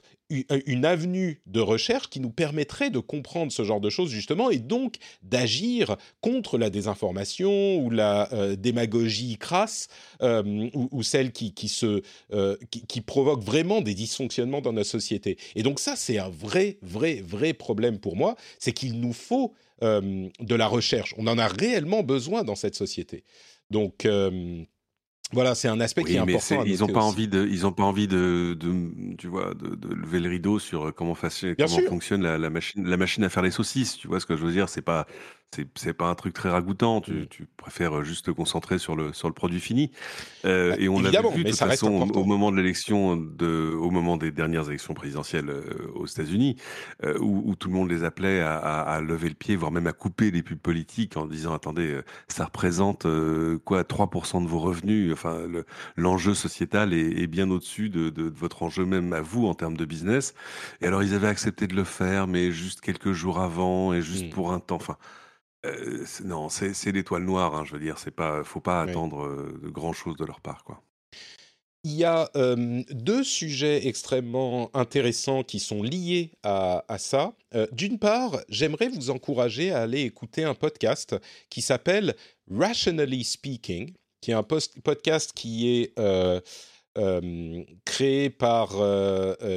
une 0.67 0.85
avenue 0.85 1.41
de 1.47 1.61
recherche 1.61 2.09
qui 2.09 2.21
nous 2.21 2.31
permettrait 2.31 2.91
de 2.91 2.99
comprendre 2.99 3.53
ce 3.53 3.65
genre 3.65 3.81
de 3.81 3.91
choses 3.91 4.11
justement 4.11 4.51
et 4.51 4.59
donc 4.59 4.97
d'agir 5.23 5.97
contre 6.21 6.59
la 6.59 6.71
désinformation 6.71 7.77
ou 7.77 7.91
la 7.91 8.33
euh, 8.33 8.57
démagogie 8.57 9.37
crasse 9.37 9.89
euh, 10.23 10.69
ou, 10.75 11.03
celle 11.03 11.33
qui, 11.33 11.53
qui 11.53 11.69
se, 11.69 12.03
euh, 12.33 12.57
qui, 12.89 13.01
provoque 13.01 13.43
vraiment 13.43 13.81
des 13.81 13.95
dysfonctionnements 13.95 14.61
dans 14.61 14.73
notre 14.73 14.89
société. 14.89 15.37
Et 15.55 15.63
donc 15.63 15.81
ça, 15.81 15.97
c'est 15.97 16.19
un 16.19 16.31
vrai, 16.31 16.79
vrai, 16.83 17.23
vrai 17.27 17.53
problème 17.53 17.99
pour 17.99 18.17
moi, 18.17 18.37
c'est 18.59 18.73
qu'il 18.73 19.01
nous 19.01 19.13
faut 19.13 19.55
de 19.81 20.55
la 20.55 20.69
recherche. 20.69 21.13
On 21.19 21.27
en 21.27 21.39
a 21.39 21.49
réellement 21.49 22.05
besoin 22.05 22.45
dans 22.45 22.55
cette 22.55 22.77
société. 22.77 23.25
Donc 23.71 24.07
voilà, 25.33 25.55
c'est 25.55 25.69
un 25.69 25.81
aspect 25.81 26.05
qui 26.05 26.15
est 26.15 26.19
important. 26.19 26.65
ils 26.65 26.81
n'ont 26.81 26.89
pas 26.89 27.01
envie 27.01 27.29
de, 27.29 27.47
ils 27.47 27.67
ont 27.67 27.73
pas 27.73 27.85
envie 27.85 28.09
de, 28.09 28.57
de 28.59 29.17
tu 29.17 29.29
vois, 29.29 29.55
de, 29.55 29.75
de, 29.75 29.95
lever 29.95 30.21
le 30.21 30.29
rideau 30.29 30.59
sur 30.59 30.95
comment, 30.95 31.15
comment 31.15 31.89
fonctionne 31.89 32.23
la, 32.23 32.39
la, 32.39 32.51
machine, 32.51 32.87
la 32.87 32.97
machine 32.97 33.25
à 33.25 33.29
faire 33.29 33.43
les 33.43 33.51
saucisses. 33.51 33.97
Tu 33.97 34.09
vois 34.09 34.21
ce 34.21 34.27
que 34.27 34.37
je 34.37 34.45
veux 34.45 34.53
dire 34.53 34.69
C'est 34.69 34.83
pas, 34.83 35.07
c'est 35.75 35.93
pas 35.93 36.07
un 36.07 36.15
truc 36.15 36.35
très 36.35 36.51
ragoûtant. 36.51 37.01
Tu, 37.01 37.27
tu, 37.29 37.47
préfères 37.57 38.03
juste 38.03 38.27
te 38.27 38.31
concentrer 38.31 38.79
sur 38.79 38.97
le 38.97 39.13
sur 39.13 39.29
le 39.29 39.35
produit 39.35 39.61
fini. 39.61 39.91
Euh, 40.45 40.71
bah, 40.71 40.77
et 40.79 40.89
on 40.89 41.05
a 41.05 41.11
vu 41.11 41.45
de 41.45 41.51
toute 41.51 41.59
façon 41.59 42.09
au 42.15 42.25
moment 42.25 42.51
de 42.51 42.57
l'élection, 42.57 43.17
de, 43.17 43.73
au 43.75 43.91
moment 43.91 44.17
des 44.17 44.31
dernières 44.31 44.69
élections 44.69 44.95
présidentielles 44.95 45.51
euh, 45.51 45.91
aux 45.95 46.07
États-Unis, 46.07 46.57
euh, 47.05 47.19
où, 47.21 47.43
où, 47.47 47.55
tout 47.55 47.69
le 47.69 47.75
monde 47.75 47.91
les 47.91 48.05
appelait 48.05 48.41
à, 48.41 48.57
à, 48.57 48.81
à, 48.81 49.01
lever 49.01 49.29
le 49.29 49.35
pied, 49.35 49.57
voire 49.57 49.71
même 49.71 49.87
à 49.87 49.93
couper 49.93 50.31
les 50.31 50.43
pubs 50.43 50.59
politiques 50.59 51.17
en 51.17 51.27
disant 51.27 51.55
attendez, 51.55 51.93
euh, 51.93 52.05
ça 52.29 52.47
représente 52.47 53.07
euh, 53.07 53.59
quoi 53.65 53.83
3% 53.83 54.43
de 54.43 54.49
vos 54.49 54.59
revenus. 54.59 55.13
Enfin, 55.13 55.39
l'enjeu 55.97 56.35
sociétal 56.35 56.93
est, 56.95 57.23
est 57.23 57.27
bien 57.27 57.51
au-dessus 57.51 57.89
de, 57.89 58.11
de, 58.11 58.29
de, 58.29 58.39
votre 58.39 58.63
enjeu 58.63 58.85
même 58.85 59.13
à 59.13 59.21
vous 59.21 59.47
en 59.47 59.55
termes 59.55 59.77
de 59.77 59.85
business. 59.85 60.35
Et 60.81 60.87
alors 60.87 61.03
ils 61.03 61.15
avaient 61.15 61.29
accepté 61.29 61.67
de 61.67 61.75
le 61.75 61.85
faire, 61.85 62.27
mais 62.27 62.53
juste 62.53 62.81
quelques 62.81 63.13
jours 63.13 63.41
avant 63.41 63.93
et 63.93 64.03
juste 64.03 64.27
mmh. 64.27 64.31
pour 64.31 64.53
un 64.53 64.61
temps. 64.61 64.77
Enfin. 64.77 64.97
Non, 66.25 66.49
c'est 66.49 66.93
l'étoile 66.93 67.23
noire, 67.23 67.55
hein, 67.55 67.65
je 67.65 67.75
veux 67.75 67.81
dire, 67.81 67.99
c'est 67.99 68.11
pas 68.11 68.43
faut 68.43 68.61
pas 68.61 68.83
attendre, 68.83 69.29
de 69.63 69.69
grand 69.69 69.93
chose 69.93 70.17
de 70.17 70.25
leur 70.25 70.41
part, 70.41 70.65
quoi. 70.65 70.83
Il 71.85 71.95
y 71.95 72.05
a, 72.05 72.31
deux 72.91 73.25
sujets 73.25 73.89
extrêmement 73.89 74.71
intéressants 74.73 75.43
qui 75.43 75.59
sont 75.59 75.83
liés 75.83 76.31
à 76.45 76.97
ça. 76.99 77.35
d'une 77.73 77.99
part, 77.99 78.41
j'aimerais 78.49 78.89
vous 78.89 79.11
encourager 79.11 79.73
à 79.73 79.83
aller 79.83 80.03
écouter 80.03 80.45
un 80.45 80.55
podcast 80.55 81.17
qui 81.51 81.61
s'appelle 81.61 82.15
Rationally 82.49 83.25
Speaking, 83.25 83.93
qui 84.21 84.31
est 84.31 84.35
un 84.35 84.45
podcast 84.45 85.33
qui 85.35 85.69
est, 85.69 85.95
créé 87.85 88.31
par, 88.31 88.71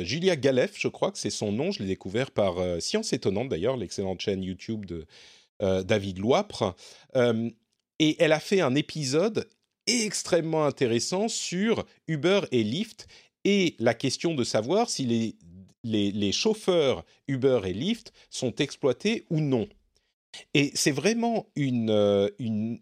Julia 0.04 0.36
Galef, 0.36 0.80
je 0.80 0.88
crois 0.88 1.12
que 1.12 1.20
c'est 1.20 1.30
son 1.30 1.52
nom. 1.52 1.72
Je 1.72 1.84
l'ai 1.84 1.90
découvert 1.90 2.32
par, 2.32 2.56
Science 2.82 3.14
étonnante 3.14 3.50
d'ailleurs, 3.50 3.78
l'excellente 3.78 4.22
chaîne 4.22 4.42
YouTube 4.42 4.86
de 4.86 5.06
David 5.60 6.20
Loipre. 6.20 6.76
Euh, 7.16 7.50
et 8.00 8.16
elle 8.20 8.34
a 8.34 8.40
fait 8.40 8.62
un 8.62 8.76
épisode 8.76 9.50
extrêmement 9.88 10.66
intéressant 10.66 11.28
sur 11.28 11.86
Uber 12.08 12.42
et 12.52 12.64
Lyft 12.64 13.08
et 13.44 13.76
la 13.80 13.94
question 13.94 14.34
de 14.34 14.44
savoir 14.44 14.90
si 14.90 15.36
les, 15.84 16.32
chauffeurs 16.32 17.06
Uber 17.28 17.62
et 17.66 17.74
Lyft 17.74 18.12
sont 18.30 18.56
exploités 18.56 19.26
ou 19.30 19.40
non. 19.40 19.68
Et 20.54 20.72
c'est 20.74 20.92
vraiment 20.92 21.48
une, 21.56 21.92
euh, 21.92 22.30
une, 22.40 22.80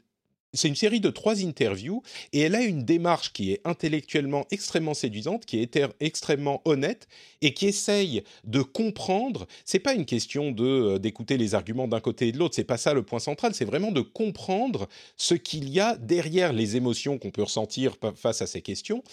c'est 0.54 0.68
une 0.68 0.76
série 0.76 1.00
de 1.00 1.10
trois 1.10 1.44
interviews 1.44 2.04
et 2.32 2.42
elle 2.42 2.56
a 2.56 2.62
une 2.62 2.84
démarche 2.84 3.34
qui 3.34 3.52
est 3.52 3.62
intellectuellement 3.66 4.46
extrêmement 4.52 4.94
séduisante, 4.94 5.46
qui 5.46 5.62
est 5.62 5.80
extrêmement 6.00 6.62
honnête 6.66 7.08
et 7.42 7.54
qui 7.54 7.68
essaye 7.68 8.24
de 8.44 8.62
comprendre. 8.62 9.48
C'est 9.66 9.80
pas 9.80 9.94
une 9.94 10.06
question 10.06 10.52
de 10.52 10.64
euh, 10.64 11.00
d'écouter 11.00 11.38
les 11.38 11.56
arguments 11.56 11.88
d'un 11.88 12.00
côté 12.00 12.28
et 12.28 12.32
de 12.32 12.38
l'autre. 12.38 12.56
C'est 12.56 12.64
pas 12.64 12.78
ça 12.78 12.94
le 12.94 13.04
point 13.04 13.20
central. 13.20 13.54
C'est 13.54 13.66
vraiment 13.66 13.92
de 13.92 14.02
comprendre 14.02 14.88
ce 15.18 15.34
qu'il 15.34 15.70
y 15.70 15.80
a 15.80 15.98
derrière 15.98 16.54
les 16.54 16.76
émotions 16.76 17.18
qu'on 17.18 17.32
peut 17.32 17.44
ressentir 17.44 17.96
face 18.16 18.42
à 18.42 18.48
ces 18.48 18.62
questions 18.62 19.04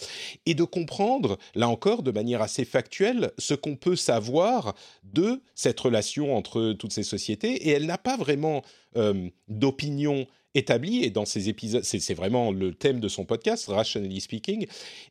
et 0.47 0.55
de 0.55 0.65
comprendre, 0.65 1.39
là 1.55 1.69
encore, 1.69 2.03
de 2.03 2.11
manière 2.11 2.43
assez 2.43 2.65
factuelle, 2.65 3.33
ce 3.39 3.55
qu'on 3.55 3.77
peut 3.77 3.97
savoir 3.97 4.75
de 5.03 5.43
cette 5.55 5.81
relation 5.81 6.37
entre 6.37 6.73
toutes 6.73 6.93
ces 6.93 7.03
sociétés. 7.03 7.69
Et 7.69 7.71
elle 7.71 7.87
n'a 7.87 7.99
pas 7.99 8.17
vraiment 8.17 8.63
euh, 8.97 9.29
d'opinion 9.49 10.27
établi, 10.55 11.05
et 11.05 11.11
dans 11.11 11.25
ces 11.25 11.49
épisodes, 11.49 11.85
c'est 11.85 12.15
vraiment 12.15 12.51
le 12.51 12.75
thème 12.75 13.01
de 13.01 13.09
son 13.09 13.25
podcast, 13.25 13.67
Rationally 13.69 14.21
Speaking, 14.21 14.67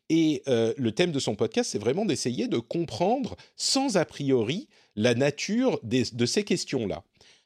et 0.09 0.43
euh, 0.47 0.73
le 0.77 0.91
thème 0.91 1.11
de 1.11 1.19
son 1.19 1.35
podcast, 1.35 1.71
c'est 1.71 1.79
vraiment 1.79 2.05
d'essayer 2.05 2.47
de 2.47 2.57
comprendre 2.57 3.35
sans 3.55 3.97
a 3.97 4.05
priori 4.05 4.67
la 4.95 5.15
nature 5.15 5.79
de 5.83 6.25
ces 6.25 6.43
questions-là. 6.43 7.03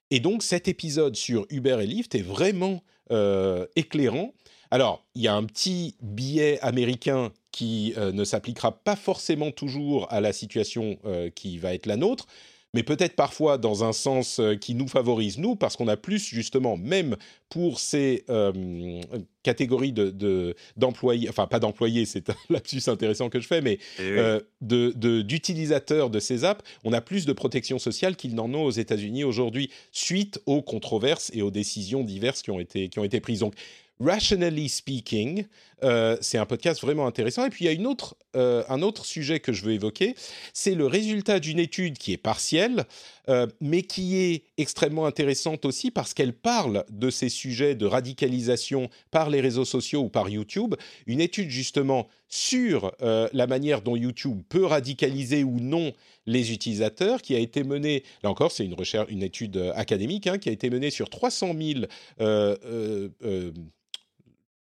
Et 0.09 0.19
donc 0.19 0.43
cet 0.43 0.67
épisode 0.67 1.15
sur 1.15 1.45
Uber 1.49 1.77
et 1.81 1.87
Lyft 1.87 2.15
est 2.15 2.21
vraiment 2.21 2.81
euh, 3.11 3.65
éclairant. 3.75 4.33
Alors, 4.71 5.05
il 5.13 5.21
y 5.21 5.27
a 5.27 5.35
un 5.35 5.43
petit 5.43 5.95
biais 6.01 6.59
américain 6.61 7.31
qui 7.51 7.93
euh, 7.97 8.11
ne 8.11 8.23
s'appliquera 8.23 8.71
pas 8.71 8.95
forcément 8.95 9.51
toujours 9.51 10.11
à 10.11 10.19
la 10.19 10.33
situation 10.33 10.97
qui 11.35 11.59
va 11.59 11.75
être 11.75 11.85
la 11.85 11.97
nôtre, 11.97 12.25
mais 12.73 12.83
peut-être 12.83 13.15
parfois 13.15 13.57
dans 13.57 13.83
un 13.83 13.93
sens 13.93 14.39
euh, 14.39 14.55
qui 14.55 14.73
nous 14.73 14.87
favorise, 14.87 15.37
nous, 15.37 15.55
parce 15.55 15.75
qu'on 15.75 15.87
a 15.87 15.97
plus 15.97 16.23
justement, 16.23 16.75
même 16.75 17.15
pour 17.49 17.79
ces 17.79 18.25
euh, 18.29 19.01
catégories 19.43 19.91
de, 19.91 20.55
d'employés, 20.75 21.29
enfin 21.29 21.45
pas 21.45 21.59
d'employés, 21.59 22.05
c'est 22.05 22.29
un 22.29 22.35
lapsus 22.49 22.81
intéressant 22.87 23.29
que 23.29 23.39
je 23.39 23.47
fais, 23.47 23.61
mais 23.61 23.77
eh 23.99 24.01
euh, 24.01 24.39
de, 24.61 25.21
d'utilisateurs 25.21 26.09
de, 26.09 26.19
ces 26.19 26.45
apps, 26.45 26.63
on 26.83 26.93
a 26.93 27.01
plus 27.01 27.25
de 27.25 27.33
protection 27.33 27.77
sociale 27.77 28.15
qu'ils 28.15 28.33
n'en 28.33 28.51
ont 28.53 28.63
aux 28.63 28.71
États-Unis 28.71 29.23
aujourd'hui, 29.23 29.69
suite 29.91 30.41
aux 30.47 30.63
controverses 30.63 31.29
et 31.33 31.43
aux 31.43 31.51
décisions 31.51 32.03
diverses 32.03 32.41
qui 32.41 32.49
ont 32.49 32.59
été, 32.59 32.89
qui 32.89 32.97
ont 32.97 33.03
été 33.03 33.19
prises. 33.19 33.39
Donc 33.39 33.53
Rationally 33.99 34.69
Speaking, 34.69 35.45
euh, 35.83 36.17
c'est 36.21 36.37
un 36.37 36.45
podcast 36.45 36.81
vraiment 36.81 37.07
intéressant. 37.07 37.45
Et 37.45 37.49
puis 37.49 37.65
il 37.65 37.67
y 37.67 37.69
a 37.69 37.73
une 37.73 37.87
autre, 37.87 38.15
euh, 38.35 38.63
un 38.69 38.81
autre 38.81 39.05
sujet 39.05 39.39
que 39.39 39.53
je 39.53 39.63
veux 39.63 39.73
évoquer, 39.73 40.15
c'est 40.53 40.75
le 40.75 40.85
résultat 40.85 41.39
d'une 41.39 41.59
étude 41.59 41.97
qui 41.97 42.13
est 42.13 42.17
partielle, 42.17 42.85
euh, 43.29 43.47
mais 43.61 43.81
qui 43.83 44.17
est 44.17 44.43
extrêmement 44.57 45.05
intéressante 45.05 45.65
aussi 45.65 45.91
parce 45.91 46.13
qu'elle 46.13 46.33
parle 46.33 46.85
de 46.89 47.09
ces 47.09 47.29
sujets 47.29 47.75
de 47.75 47.85
radicalisation 47.85 48.89
par 49.11 49.29
les 49.29 49.41
réseaux 49.41 49.65
sociaux 49.65 50.01
ou 50.01 50.09
par 50.09 50.29
YouTube. 50.29 50.75
Une 51.07 51.21
étude 51.21 51.49
justement 51.49 52.07
sur 52.27 52.91
la 52.99 53.47
manière 53.47 53.83
dont 53.83 53.95
YouTube 53.95 54.41
peut 54.49 54.65
radicaliser 54.65 55.43
ou 55.43 55.59
non 55.59 55.93
les 56.25 56.51
utilisateurs, 56.51 57.21
qui 57.21 57.35
a 57.35 57.39
été 57.39 57.63
menée, 57.63 58.03
là 58.23 58.31
encore 58.31 58.51
c'est 58.51 58.65
une 58.65 58.73
recherche, 58.73 59.11
une 59.11 59.21
étude 59.21 59.71
académique, 59.75 60.25
hein, 60.25 60.39
qui 60.39 60.49
a 60.49 60.51
été 60.51 60.71
menée 60.71 60.89
sur 60.89 61.09
300 61.09 61.53
000 61.55 61.85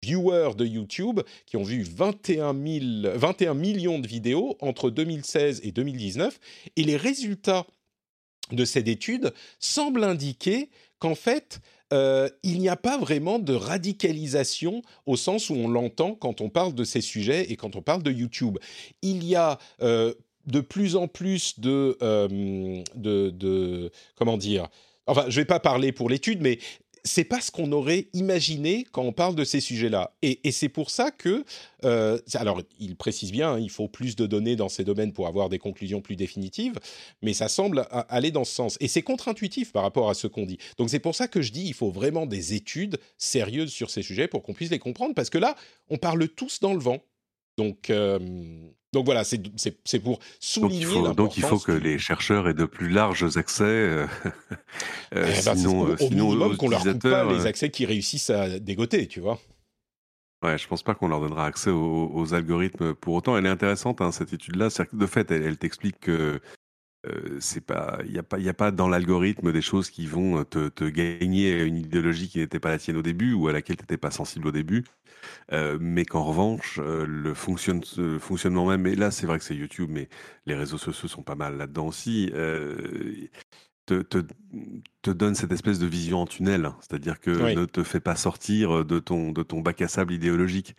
viewers 0.04 0.56
de 0.56 0.66
YouTube 0.66 1.22
qui 1.46 1.58
ont 1.58 1.64
vu 1.64 1.84
21, 1.84 2.54
21 2.54 3.54
millions 3.54 4.00
de 4.00 4.08
vidéos 4.08 4.58
entre 4.60 4.90
2016 4.90 5.62
et 5.64 5.72
2019. 5.72 6.40
Et 6.76 6.84
les 6.84 6.98
résultats 6.98 7.66
de 8.52 8.66
cette 8.66 8.88
étude 8.88 9.34
semble 9.60 10.04
indiquer 10.04 10.70
qu'en 11.00 11.16
fait, 11.16 11.60
euh, 11.94 12.30
il 12.44 12.60
n'y 12.60 12.70
a 12.70 12.78
pas 12.78 12.98
vraiment 12.98 13.40
de 13.40 13.54
radicalisation 13.54 14.82
au 15.06 15.18
sens 15.18 15.50
où 15.50 15.56
on 15.56 15.68
l'entend 15.68 16.16
quand 16.16 16.42
on 16.42 16.50
parle 16.50 16.74
de 16.74 16.84
ces 16.84 17.02
sujets 17.02 17.52
et 17.52 17.56
quand 17.56 17.76
on 17.76 17.82
parle 17.82 18.04
de 18.04 18.12
YouTube. 18.12 18.58
Il 19.02 19.24
y 19.26 19.36
a 19.36 19.58
euh, 19.82 20.14
de 20.46 20.62
plus 20.62 20.96
en 20.96 21.08
plus 21.08 21.60
de, 21.60 21.98
euh, 22.02 22.82
de, 22.96 23.30
de, 23.30 23.92
comment 24.16 24.38
dire, 24.38 24.70
enfin, 25.06 25.24
je 25.28 25.40
ne 25.40 25.42
vais 25.42 25.46
pas 25.46 25.60
parler 25.60 25.92
pour 25.92 26.10
l'étude, 26.10 26.42
mais 26.42 26.60
c'est 27.04 27.24
pas 27.24 27.42
ce 27.42 27.52
qu'on 27.52 27.72
aurait 27.72 28.08
imaginé 28.14 28.86
quand 28.92 29.04
on 29.04 29.12
parle 29.12 29.36
de 29.36 29.44
ces 29.44 29.60
sujets-là. 29.60 30.14
Et, 30.22 30.40
c'est 30.52 30.70
pour 30.70 30.90
ça 30.90 31.12
que, 31.12 31.44
euh, 31.86 32.20
alors 32.34 32.62
il 32.80 32.96
précise 32.96 33.32
bien, 33.32 33.54
hein, 33.54 33.60
il 33.60 33.70
faut 33.70 33.88
plus 33.88 34.16
de 34.16 34.26
données 34.26 34.56
dans 34.56 34.70
ces 34.70 34.84
domaines 34.84 35.14
pour 35.14 35.28
avoir 35.28 35.50
des 35.50 35.60
conclusions 35.60 36.02
plus 36.02 36.16
définitives, 36.16 36.80
mais 37.22 37.34
ça 37.34 37.48
semble 37.48 37.88
aller 37.90 38.32
dans 38.32 38.44
ce 38.44 38.54
sens. 38.54 38.78
Et 38.80 38.88
c'est 38.88 39.02
contre-intuitif 39.02 39.72
par 39.72 39.84
rapport 39.84 40.10
à 40.10 40.14
ce 40.14 40.28
qu'on 40.28 40.46
dit. 40.46 40.58
Donc 40.78 40.90
c'est 40.90 41.00
pour 41.00 41.16
ça 41.16 41.28
que 41.28 41.42
je 41.42 41.52
dis, 41.52 41.66
il 41.66 41.74
faut 41.74 41.92
vraiment 41.92 42.26
des 42.26 42.54
études 42.54 43.00
sérieuses 43.18 43.72
sur 43.72 43.90
ces 43.90 44.02
sujets 44.04 44.28
pour 44.28 44.44
qu'on 44.44 44.54
puisse 44.54 44.72
les 44.72 44.80
comprendre, 44.80 45.16
parce 45.16 45.30
que 45.30 45.38
là, 45.38 45.56
on 45.90 45.98
parle 45.98 46.28
tous 46.30 46.60
dans 46.60 46.74
le 46.74 46.80
vent. 46.80 47.00
Donc, 47.58 47.90
euh, 47.90 48.20
donc 48.94 49.06
voilà, 49.06 49.24
c'est 49.24 50.00
pour 50.00 50.20
souligner 50.40 50.84
donc 50.84 50.94
il, 50.94 51.02
faut, 51.02 51.14
donc 51.14 51.38
il 51.38 51.44
faut 51.44 51.60
que 51.60 51.72
les 51.72 51.98
chercheurs 51.98 52.50
aient 52.50 52.54
de 52.54 52.66
plus 52.66 52.90
larges 52.90 53.38
accès. 53.38 53.64
Euh, 53.64 54.06
euh, 55.16 55.34
eh 55.34 55.46
ben, 55.46 55.56
sinon, 55.56 55.82
au, 55.82 55.98
sinon, 55.98 56.26
minimum 56.28 56.58
qu'on 56.58 56.70
leur 56.70 56.84
coupe 56.84 57.02
pas 57.02 57.24
les 57.32 57.46
accès 57.46 57.70
qui 57.70 57.86
réussissent 57.86 58.30
à 58.30 58.60
dégoter, 58.60 59.08
tu 59.08 59.22
vois. 59.22 59.40
Ouais, 60.44 60.58
je 60.58 60.68
pense 60.68 60.84
pas 60.84 60.94
qu'on 60.94 61.08
leur 61.08 61.22
donnera 61.22 61.46
accès 61.46 61.70
aux, 61.70 62.34
algorithmes 62.34 62.94
pour 62.96 63.14
autant. 63.14 63.38
Elle 63.38 63.46
est 63.46 63.50
intéressante 63.50 64.02
hein, 64.02 64.12
cette 64.12 64.34
étude-là. 64.34 64.70
De 64.92 65.06
fait, 65.06 65.32
elle 65.32 65.58
t'explique 65.58 66.00
que 66.00 66.42
euh, 67.08 67.38
c'est 67.40 67.66
pas, 67.66 68.00
il 68.06 68.12
y 68.12 68.20
a 68.20 68.24
pas, 68.24 68.38
il 68.38 68.48
a 68.48 68.54
pas 68.54 68.72
dans 68.72 68.88
l'algorithme 68.88 69.52
des 69.52 69.62
choses 69.62 69.90
qui 69.90 70.06
vont 70.06 70.40
euh, 70.40 70.44
te, 70.44 70.70
te 70.70 70.84
gagner 70.84 71.62
une 71.64 71.78
idéologie 71.78 72.30
qui 72.30 72.38
n'était 72.38 72.60
pas 72.60 72.70
la 72.70 72.78
tienne 72.78 72.98
au 72.98 73.02
début 73.02 73.34
ou 73.34 73.48
à 73.48 73.52
laquelle 73.54 73.78
tu 73.78 73.84
n'étais 73.84 73.98
pas 73.98 74.12
sensible 74.12 74.48
au 74.48 74.52
début, 74.52 74.86
euh, 75.52 75.78
mais 75.82 76.06
qu'en 76.06 76.24
revanche 76.24 76.80
le, 76.80 77.34
fonctionne, 77.34 77.84
fonctionnement 78.20 78.68
même. 78.68 78.86
Et 78.88 78.96
là, 78.96 79.10
c'est 79.12 79.26
vrai 79.26 79.40
que 79.40 79.46
c'est 79.46 79.56
YouTube, 79.56 79.90
mais 79.92 80.10
les 80.46 80.56
réseaux 80.56 80.78
sociaux 80.78 81.08
sont 81.08 81.24
pas 81.24 81.36
mal 81.36 81.58
là-dedans 81.58 81.88
aussi 81.88 82.32
te, 83.86 84.02
te, 85.02 85.12
donne 85.12 85.36
cette 85.36 85.52
espèce 85.52 85.80
de 85.80 85.88
vision 85.88 86.22
en 86.22 86.26
tunnel, 86.26 86.72
c'est-à-dire 86.80 87.20
que 87.20 87.56
ne 87.56 87.66
te 87.66 87.84
fait 87.84 88.00
pas 88.00 88.16
sortir 88.16 88.86
de 88.86 89.00
ton, 89.00 89.32
de 89.32 89.44
ton 89.44 89.62
bac 89.62 89.82
à 89.82 89.88
sable 89.88 90.14
idéologique, 90.14 90.76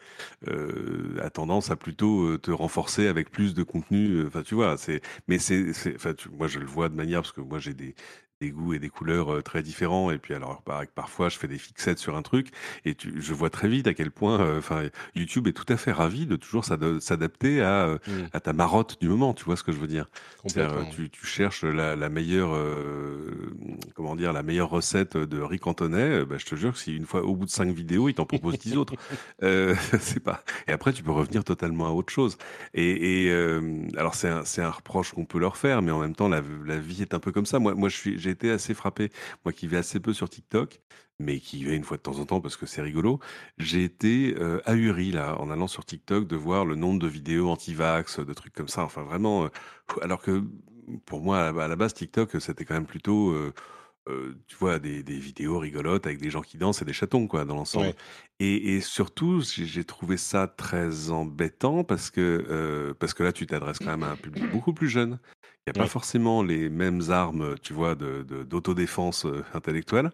euh, 0.49 1.17
a 1.23 1.31
tendance 1.31 1.71
à 1.71 1.77
plutôt 1.77 2.23
euh, 2.23 2.38
te 2.38 2.51
renforcer 2.51 3.09
avec 3.09 3.31
plus 3.31 3.55
de 3.55 3.62
contenu. 3.62 4.17
Euh, 4.17 4.27
enfin, 4.29 4.43
tu 4.43 4.55
vois, 4.55 4.77
c'est, 4.77 5.01
mais 5.29 5.38
c'est, 5.38 5.73
enfin, 5.95 6.15
moi 6.37 6.47
je 6.47 6.59
le 6.59 6.67
vois 6.67 6.88
de 6.88 6.95
manière 6.95 7.23
parce 7.23 7.33
que 7.33 7.41
moi 7.41 7.59
j'ai 7.59 7.75
des, 7.75 7.95
des 8.43 8.51
goûts 8.51 8.75
et 8.75 8.81
des 8.81 8.89
couleurs 8.89 9.33
euh, 9.33 9.43
très 9.43 9.63
différents. 9.63 10.11
Et 10.11 10.19
puis 10.19 10.35
alors, 10.35 10.63
parfois, 10.95 11.29
je 11.29 11.39
fais 11.39 11.47
des 11.49 11.59
fixettes 11.59 11.99
sur 11.99 12.17
un 12.17 12.23
truc 12.23 12.49
et 12.85 12.95
tu, 12.95 13.15
je 13.21 13.35
vois 13.35 13.51
très 13.51 13.69
vite 13.69 13.87
à 13.87 13.95
quel 13.95 14.11
point, 14.11 14.41
euh, 14.41 14.59
enfin, 14.59 14.83
YouTube 15.15 15.47
est 15.47 15.53
tout 15.53 15.71
à 15.73 15.77
fait 15.77 15.93
ravi 15.93 16.27
de 16.27 16.37
toujours 16.37 16.65
s'adapter 16.65 17.63
à, 17.63 17.87
euh, 17.87 17.99
mmh. 18.07 18.13
à 18.33 18.41
ta 18.41 18.53
marotte 18.53 19.01
du 19.01 19.09
moment. 19.09 19.33
Tu 19.33 19.45
vois 19.45 19.57
ce 19.57 19.63
que 19.63 19.71
je 19.71 19.79
veux 19.79 19.87
dire? 19.87 20.11
Tu, 20.93 21.09
tu, 21.11 21.25
cherches 21.25 21.63
la, 21.63 21.95
la 21.95 22.09
meilleure, 22.09 22.59
comment 23.95 24.17
dire, 24.17 24.33
la 24.33 24.43
meilleure 24.43 24.71
recette 24.71 25.17
de 25.17 25.41
riz 25.41 25.61
cantonais. 25.61 26.25
Bah, 26.25 26.37
je 26.37 26.45
te 26.45 26.57
jure 26.57 26.73
que 26.73 26.79
si 26.79 26.97
une 26.97 27.07
fois 27.07 27.23
au 27.23 27.37
bout 27.37 27.47
de 27.47 27.51
cinq 27.51 27.73
vidéos, 27.73 28.09
il 28.09 28.15
t'en 28.15 28.27
propose 28.27 28.59
dix 28.59 28.77
autres, 28.77 28.95
c'est 29.41 30.21
pas. 30.21 30.43
Et 30.67 30.73
après, 30.73 30.93
tu 30.93 31.05
peux 31.05 31.13
revenir 31.13 31.45
totalement 31.45 31.87
à 31.87 31.91
autre 31.91 32.13
chose. 32.13 32.39
Et, 32.75 33.27
et 33.27 33.33
alors, 33.97 34.17
c'est 34.17 34.29
un, 34.29 34.43
un 34.59 34.71
reproche 34.71 35.13
qu'on 35.13 35.25
peut 35.25 35.39
leur 35.39 35.57
faire, 35.57 35.81
mais 35.81 35.93
en 35.93 36.01
même 36.01 36.17
temps, 36.17 36.29
la, 36.29 36.43
la 36.67 36.79
vie 36.79 37.03
est 37.03 37.15
un 37.15 37.21
peu 37.21 37.31
comme 37.31 37.47
ça. 37.47 37.61
Moi, 37.61 37.75
moi, 37.75 37.89
je 37.89 37.97
suis, 37.97 38.19
j'ai 38.19 38.32
été 38.33 38.51
assez 38.51 38.75
frappé, 38.75 39.11
moi 39.45 39.53
qui 39.53 39.66
vais 39.66 39.77
assez 39.77 40.01
peu 40.01 40.12
sur 40.12 40.29
TikTok, 40.29 40.81
mais 41.23 41.40
qui 41.40 41.61
y 41.61 41.64
vais 41.64 41.77
une 41.77 41.85
fois 41.85 41.97
de 41.97 42.03
temps 42.03 42.18
en 42.18 42.27
temps 42.27 42.40
parce 42.40 42.57
que 42.57 42.66
c'est 42.66 42.83
rigolo, 42.83 43.21
j'ai 43.59 43.85
été 43.85 44.35
euh, 44.38 44.61
ahuri 44.66 45.12
là 45.12 45.40
en 45.40 45.51
allant 45.51 45.68
sur 45.68 45.85
TikTok 45.85 46.27
de 46.27 46.37
voir 46.37 46.64
le 46.64 46.75
nombre 46.75 47.01
de 47.01 47.09
vidéos 47.09 47.49
anti-vax, 47.49 48.21
de 48.21 48.33
trucs 48.35 48.53
comme 48.53 48.68
ça. 48.68 48.83
Enfin 48.83 49.03
vraiment, 49.03 49.45
euh, 49.45 49.49
alors 50.03 50.21
que 50.21 50.42
pour 51.07 51.21
moi 51.21 51.49
à 51.49 51.68
la 51.68 51.77
base 51.77 51.95
TikTok 51.95 52.40
c'était 52.40 52.64
quand 52.64 52.75
même 52.75 52.87
plutôt 52.87 53.33
euh, 54.09 54.35
tu 54.49 54.57
vois, 54.57 54.81
des, 54.81 55.03
vidéos 55.03 55.61
rigolotes 55.61 56.07
avec 56.07 56.21
des 56.21 56.31
gens 56.31 56.42
qui 56.42 56.59
dansent 56.59 56.83
et 56.83 56.85
des 56.85 56.92
chatons, 56.92 57.29
quoi, 57.29 57.45
dans 57.45 57.55
l'ensemble. 57.55 57.95
Et, 58.40 58.81
surtout, 58.81 59.40
j'ai 59.42 59.85
trouvé 59.85 60.16
ça 60.16 60.49
très 60.49 61.11
embêtant 61.11 61.85
parce 61.85 62.11
que, 62.11 62.92
parce 62.99 63.14
que 63.14 63.23
là, 63.23 63.33
tu 63.33 63.47
t'adresses 63.47 63.79
quand 63.79 63.97
même 63.97 64.03
à 64.03 64.11
un 64.11 64.16
public 64.16 64.45
beaucoup 64.53 64.75
plus 64.75 64.88
jeune. 64.88 65.21
Il 65.66 65.72
n'y 65.72 65.79
a 65.79 65.83
pas 65.85 65.88
forcément 65.88 66.42
les 66.42 66.68
mêmes 66.68 67.03
armes, 67.11 67.55
tu 67.62 67.72
vois, 67.72 67.94
de, 67.94 68.25
d'autodéfense 68.42 69.27
euh, 69.27 69.44
intellectuelle. 69.55 70.11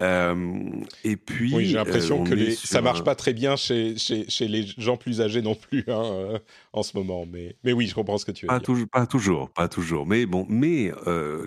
Euh, 0.00 0.70
et 1.02 1.16
puis, 1.16 1.52
oui, 1.52 1.66
j'ai 1.66 1.74
l'impression 1.74 2.22
euh, 2.22 2.28
que 2.28 2.34
les, 2.34 2.54
ça 2.54 2.80
marche 2.80 3.02
pas 3.02 3.16
très 3.16 3.32
bien 3.32 3.56
chez, 3.56 3.96
chez, 3.96 4.28
chez, 4.28 4.46
les 4.46 4.64
gens 4.78 4.96
plus 4.96 5.20
âgés 5.20 5.42
non 5.42 5.56
plus 5.56 5.82
hein, 5.88 6.38
en 6.72 6.82
ce 6.84 6.96
moment. 6.96 7.26
Mais, 7.26 7.56
mais 7.64 7.72
oui, 7.72 7.88
je 7.88 7.94
comprends 7.96 8.18
ce 8.18 8.24
que 8.24 8.30
tu 8.30 8.46
veux 8.46 8.48
pas 8.48 8.60
dire. 8.60 8.86
Pas 8.92 9.06
toujours, 9.06 9.50
pas 9.50 9.66
toujours. 9.66 10.06
Mais 10.06 10.26
bon, 10.26 10.46
mais 10.48 10.92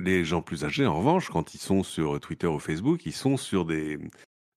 les 0.01 0.25
gens 0.25 0.41
plus 0.41 0.65
âgés, 0.65 0.85
en 0.85 0.97
revanche, 0.97 1.29
quand 1.29 1.53
ils 1.53 1.61
sont 1.61 1.83
sur 1.83 2.19
Twitter 2.19 2.47
ou 2.47 2.59
Facebook, 2.59 3.05
ils 3.05 3.13
sont 3.13 3.37
sur 3.37 3.63
des 3.63 3.97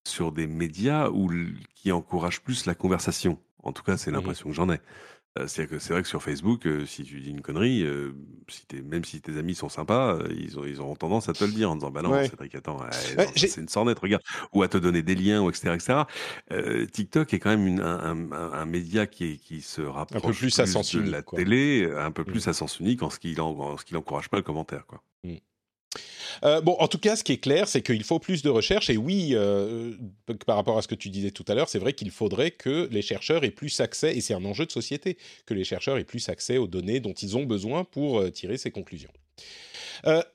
sur 0.05 0.31
des 0.33 0.47
médias 0.47 1.09
où, 1.09 1.29
qui 1.75 1.93
encouragent 1.93 2.41
plus 2.41 2.65
la 2.65 2.75
conversation. 2.75 3.37
En 3.63 3.71
tout 3.71 3.83
cas, 3.83 3.95
c'est 3.95 4.11
mmh 4.11 4.15
l'impression 4.15 4.49
que 4.49 4.55
j'en 4.55 4.69
ai. 4.69 4.79
Euh, 5.39 5.47
c'est 5.47 5.65
que 5.65 5.79
c'est 5.79 5.93
vrai 5.93 6.01
que 6.01 6.09
sur 6.09 6.21
Facebook, 6.21 6.65
euh, 6.67 6.85
si 6.85 7.03
tu 7.03 7.21
dis 7.21 7.29
une 7.29 7.41
connerie, 7.41 7.83
euh, 7.83 8.13
si 8.49 8.65
même 8.83 9.05
si 9.05 9.21
tes 9.21 9.37
amis 9.37 9.55
sont 9.55 9.69
sympas, 9.69 10.19
ils, 10.29 10.59
ont, 10.59 10.65
ils 10.65 10.81
auront 10.81 10.95
tendance 10.95 11.29
à 11.29 11.33
te 11.33 11.45
le 11.45 11.51
dire 11.51 11.71
en 11.71 11.75
disant 11.75 11.89
bah 11.89 12.01
non, 12.01 12.21
Cédric, 12.25 12.53
attends, 12.53 12.79
c'est 13.35 13.55
une 13.57 13.69
sornette, 13.69 13.99
regarde, 13.99 14.23
ou 14.51 14.61
à 14.61 14.67
te 14.67 14.77
donner 14.77 15.03
des 15.03 15.15
liens, 15.15 15.41
ou 15.41 15.49
etc., 15.49 15.73
etc. 15.73 16.85
TikTok 16.91 17.33
est 17.33 17.39
quand 17.39 17.55
même 17.55 17.79
un, 17.79 18.65
média 18.65 19.07
qui, 19.07 19.39
qui 19.39 19.61
se 19.61 19.81
rapproche 19.81 20.23
un 20.23 20.27
peu 20.27 20.33
plus, 20.33 20.59
à 20.59 20.65
sens 20.65 20.93
de 20.93 21.09
la 21.09 21.21
télé, 21.21 21.89
un 21.97 22.11
peu 22.11 22.25
plus 22.25 22.47
mmh. 22.47 22.49
à 22.49 22.53
sens 22.53 22.79
unique 22.79 23.01
en 23.01 23.09
ce 23.09 23.19
qu'il 23.19 23.39
en, 23.39 23.77
ce 23.77 23.85
qu'il 23.85 23.95
encourage 23.95 24.29
pas 24.29 24.37
le 24.37 24.43
commentaire, 24.43 24.85
quoi. 24.85 25.01
Mmh. 25.23 25.35
Euh, 26.43 26.61
bon, 26.61 26.75
en 26.79 26.87
tout 26.87 26.97
cas, 26.97 27.15
ce 27.15 27.23
qui 27.23 27.33
est 27.33 27.37
clair, 27.37 27.67
c'est 27.67 27.81
qu'il 27.81 28.03
faut 28.03 28.19
plus 28.19 28.41
de 28.41 28.49
recherche. 28.49 28.89
Et 28.89 28.97
oui, 28.97 29.31
euh, 29.33 29.93
par 30.45 30.55
rapport 30.55 30.77
à 30.77 30.81
ce 30.81 30.87
que 30.87 30.95
tu 30.95 31.09
disais 31.09 31.31
tout 31.31 31.45
à 31.47 31.53
l'heure, 31.55 31.69
c'est 31.69 31.79
vrai 31.79 31.93
qu'il 31.93 32.11
faudrait 32.11 32.51
que 32.51 32.87
les 32.91 33.01
chercheurs 33.01 33.43
aient 33.43 33.51
plus 33.51 33.79
accès, 33.79 34.15
et 34.15 34.21
c'est 34.21 34.33
un 34.33 34.45
enjeu 34.45 34.65
de 34.65 34.71
société, 34.71 35.17
que 35.45 35.53
les 35.53 35.63
chercheurs 35.63 35.97
aient 35.97 36.03
plus 36.03 36.29
accès 36.29 36.57
aux 36.57 36.67
données 36.67 36.99
dont 36.99 37.13
ils 37.13 37.37
ont 37.37 37.43
besoin 37.43 37.83
pour 37.83 38.19
euh, 38.19 38.29
tirer 38.29 38.57
ces 38.57 38.71
conclusions. 38.71 39.11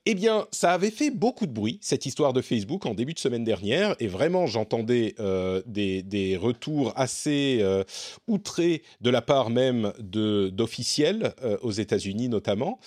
eh 0.06 0.14
bien, 0.14 0.46
ça 0.52 0.72
avait 0.72 0.92
fait 0.92 1.10
beaucoup 1.10 1.46
de 1.46 1.52
bruit, 1.52 1.78
cette 1.82 2.06
histoire 2.06 2.32
de 2.32 2.40
Facebook, 2.40 2.86
en 2.86 2.94
début 2.94 3.14
de 3.14 3.18
semaine 3.18 3.42
dernière, 3.42 3.96
et 3.98 4.06
vraiment, 4.06 4.46
j'entendais 4.46 5.16
des, 5.66 6.02
des, 6.02 6.36
retours 6.36 6.92
assez 6.94 7.64
outrés 8.28 8.82
de 9.00 9.10
la 9.10 9.22
part 9.22 9.50
même 9.50 9.92
d'officiels, 9.98 11.34
aux 11.62 11.72
États-Unis 11.72 12.28
notamment. 12.28 12.78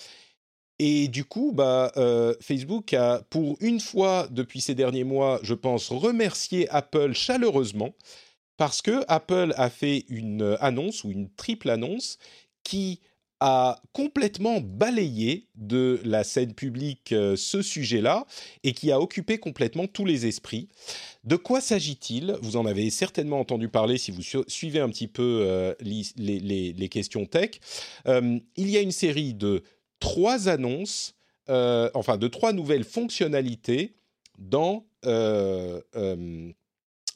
Et 0.82 1.08
du 1.08 1.26
coup, 1.26 1.52
bah, 1.54 1.92
euh, 1.98 2.32
Facebook 2.40 2.94
a, 2.94 3.20
pour 3.28 3.58
une 3.60 3.80
fois 3.80 4.26
depuis 4.30 4.62
ces 4.62 4.74
derniers 4.74 5.04
mois, 5.04 5.38
je 5.42 5.52
pense, 5.52 5.90
remercié 5.90 6.70
Apple 6.70 7.12
chaleureusement 7.12 7.90
parce 8.56 8.80
que 8.80 9.04
Apple 9.06 9.52
a 9.58 9.68
fait 9.68 10.06
une 10.08 10.56
annonce 10.58 11.04
ou 11.04 11.10
une 11.10 11.28
triple 11.34 11.68
annonce 11.68 12.16
qui 12.64 13.00
a 13.40 13.82
complètement 13.92 14.62
balayé 14.62 15.48
de 15.54 16.00
la 16.02 16.24
scène 16.24 16.54
publique 16.54 17.12
euh, 17.12 17.36
ce 17.36 17.60
sujet-là 17.60 18.24
et 18.64 18.72
qui 18.72 18.90
a 18.90 19.00
occupé 19.00 19.36
complètement 19.36 19.86
tous 19.86 20.06
les 20.06 20.24
esprits. 20.24 20.68
De 21.24 21.36
quoi 21.36 21.60
s'agit-il? 21.60 22.38
Vous 22.40 22.56
en 22.56 22.64
avez 22.64 22.88
certainement 22.88 23.40
entendu 23.40 23.68
parler 23.68 23.98
si 23.98 24.12
vous 24.12 24.22
suivez 24.48 24.80
un 24.80 24.88
petit 24.88 25.08
peu 25.08 25.40
euh, 25.42 25.74
les, 25.80 26.88
questions 26.88 27.26
tech. 27.26 27.50
il 28.06 28.70
y 28.70 28.78
a 28.78 28.80
une 28.80 28.92
série 28.92 29.34
de 29.34 29.62
trois 30.00 30.48
annonces, 30.48 31.14
euh, 31.48 31.90
enfin 31.94 32.16
de 32.16 32.26
trois 32.26 32.52
nouvelles 32.52 32.84
fonctionnalités 32.84 33.94
dans 34.38 34.84
euh, 35.06 35.80
euh, 35.94 36.50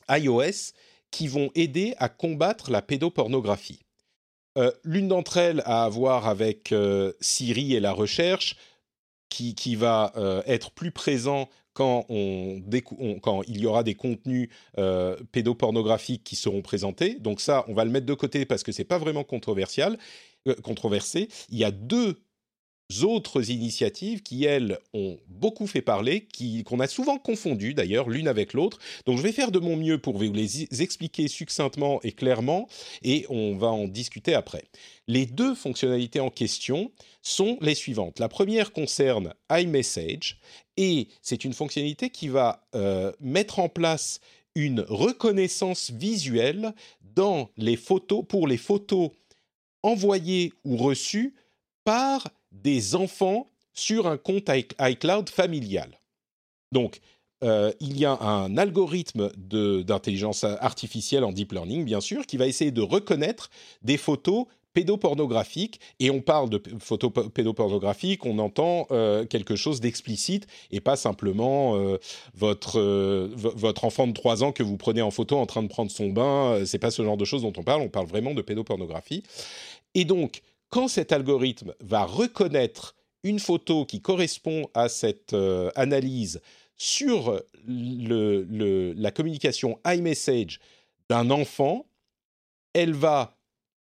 iOS 0.08 0.72
qui 1.10 1.26
vont 1.26 1.50
aider 1.54 1.94
à 1.98 2.08
combattre 2.08 2.70
la 2.70 2.82
pédopornographie. 2.82 3.80
L'une 4.84 5.08
d'entre 5.08 5.36
elles 5.38 5.62
a 5.64 5.84
à 5.84 5.88
voir 5.88 6.28
avec 6.28 6.72
Siri 7.20 7.74
et 7.74 7.80
la 7.80 7.90
recherche, 7.90 8.54
qui, 9.28 9.56
qui 9.56 9.74
va 9.74 10.12
être 10.46 10.70
plus 10.70 10.92
présent 10.92 11.48
quand, 11.72 12.06
on, 12.08 12.62
quand, 13.20 13.42
il 13.48 13.60
y 13.60 13.66
aura 13.66 13.82
des 13.82 13.96
contenus 13.96 14.48
pédopornographiques 15.32 16.22
qui 16.22 16.36
seront 16.36 16.62
présentés. 16.62 17.16
Donc 17.18 17.40
ça, 17.40 17.64
on 17.66 17.74
va 17.74 17.84
le 17.84 17.90
mettre 17.90 18.06
de 18.06 18.14
côté 18.14 18.46
parce 18.46 18.62
que 18.62 18.70
c'est 18.70 18.84
pas 18.84 18.98
vraiment 18.98 19.24
controversial, 19.24 19.98
controversé. 20.62 21.28
Il 21.48 21.58
y 21.58 21.64
a 21.64 21.72
deux 21.72 22.23
autres 23.02 23.50
initiatives 23.50 24.22
qui, 24.22 24.44
elles, 24.44 24.78
ont 24.92 25.18
beaucoup 25.28 25.66
fait 25.66 25.82
parler, 25.82 26.28
qu'on 26.64 26.80
a 26.80 26.86
souvent 26.86 27.18
confondues 27.18 27.74
d'ailleurs 27.74 28.08
l'une 28.08 28.28
avec 28.28 28.52
l'autre. 28.52 28.78
Donc 29.06 29.16
je 29.16 29.22
vais 29.22 29.32
faire 29.32 29.50
de 29.50 29.58
mon 29.58 29.76
mieux 29.76 29.98
pour 29.98 30.18
vous 30.18 30.32
les 30.32 30.82
expliquer 30.82 31.28
succinctement 31.28 32.00
et 32.02 32.12
clairement, 32.12 32.68
et 33.02 33.26
on 33.28 33.56
va 33.56 33.68
en 33.68 33.88
discuter 33.88 34.34
après. 34.34 34.64
Les 35.08 35.26
deux 35.26 35.54
fonctionnalités 35.54 36.20
en 36.20 36.30
question 36.30 36.90
sont 37.22 37.58
les 37.60 37.74
suivantes. 37.74 38.18
La 38.18 38.28
première 38.28 38.72
concerne 38.72 39.34
iMessage, 39.50 40.38
et 40.76 41.08
c'est 41.22 41.44
une 41.44 41.52
fonctionnalité 41.52 42.10
qui 42.10 42.28
va 42.28 42.66
euh, 42.74 43.12
mettre 43.20 43.58
en 43.58 43.68
place 43.68 44.20
une 44.54 44.80
reconnaissance 44.80 45.90
visuelle 45.90 46.74
dans 47.14 47.50
les 47.56 47.76
photos, 47.76 48.24
pour 48.28 48.46
les 48.46 48.56
photos 48.56 49.10
envoyées 49.82 50.52
ou 50.64 50.76
reçues 50.76 51.34
par 51.84 52.28
des 52.62 52.94
enfants 52.94 53.50
sur 53.74 54.06
un 54.06 54.16
compte 54.16 54.48
iCloud 54.80 55.28
familial. 55.28 56.00
Donc, 56.72 57.00
euh, 57.42 57.72
il 57.80 57.98
y 57.98 58.04
a 58.04 58.18
un 58.20 58.56
algorithme 58.56 59.30
d'intelligence 59.36 60.44
artificielle 60.44 61.24
en 61.24 61.32
deep 61.32 61.52
learning, 61.52 61.84
bien 61.84 62.00
sûr, 62.00 62.26
qui 62.26 62.36
va 62.36 62.46
essayer 62.46 62.70
de 62.70 62.80
reconnaître 62.80 63.50
des 63.82 63.96
photos 63.96 64.46
pédopornographiques. 64.72 65.78
Et 66.00 66.10
on 66.10 66.20
parle 66.20 66.48
de 66.48 66.60
photos 66.80 67.12
pédopornographiques, 67.32 68.24
on 68.24 68.38
entend 68.38 68.86
euh, 68.90 69.24
quelque 69.24 69.56
chose 69.56 69.80
d'explicite 69.80 70.46
et 70.70 70.80
pas 70.80 70.96
simplement 70.96 71.76
euh, 71.76 71.98
votre, 72.34 72.80
votre 73.36 73.84
enfant 73.84 74.06
de 74.06 74.12
3 74.12 74.42
ans 74.42 74.52
que 74.52 74.62
vous 74.62 74.76
prenez 74.76 75.02
en 75.02 75.10
photo 75.10 75.36
en 75.36 75.46
train 75.46 75.62
de 75.62 75.68
prendre 75.68 75.90
son 75.90 76.08
bain. 76.08 76.64
C'est 76.64 76.78
pas 76.78 76.90
ce 76.90 77.04
genre 77.04 77.16
de 77.16 77.24
choses 77.24 77.42
dont 77.42 77.52
on 77.56 77.62
parle, 77.62 77.82
on 77.82 77.88
parle 77.88 78.06
vraiment 78.06 78.34
de 78.34 78.42
pédopornographie. 78.42 79.22
Et 79.94 80.04
donc, 80.04 80.42
quand 80.70 80.88
cet 80.88 81.12
algorithme 81.12 81.74
va 81.80 82.04
reconnaître 82.04 82.94
une 83.24 83.40
photo 83.40 83.86
qui 83.86 84.00
correspond 84.00 84.68
à 84.74 84.88
cette 84.88 85.32
euh, 85.32 85.70
analyse 85.74 86.40
sur 86.76 87.42
la 87.66 89.10
communication 89.10 89.80
iMessage 89.86 90.60
d'un 91.08 91.30
enfant, 91.30 91.86
elle 92.74 92.92
va 92.92 93.36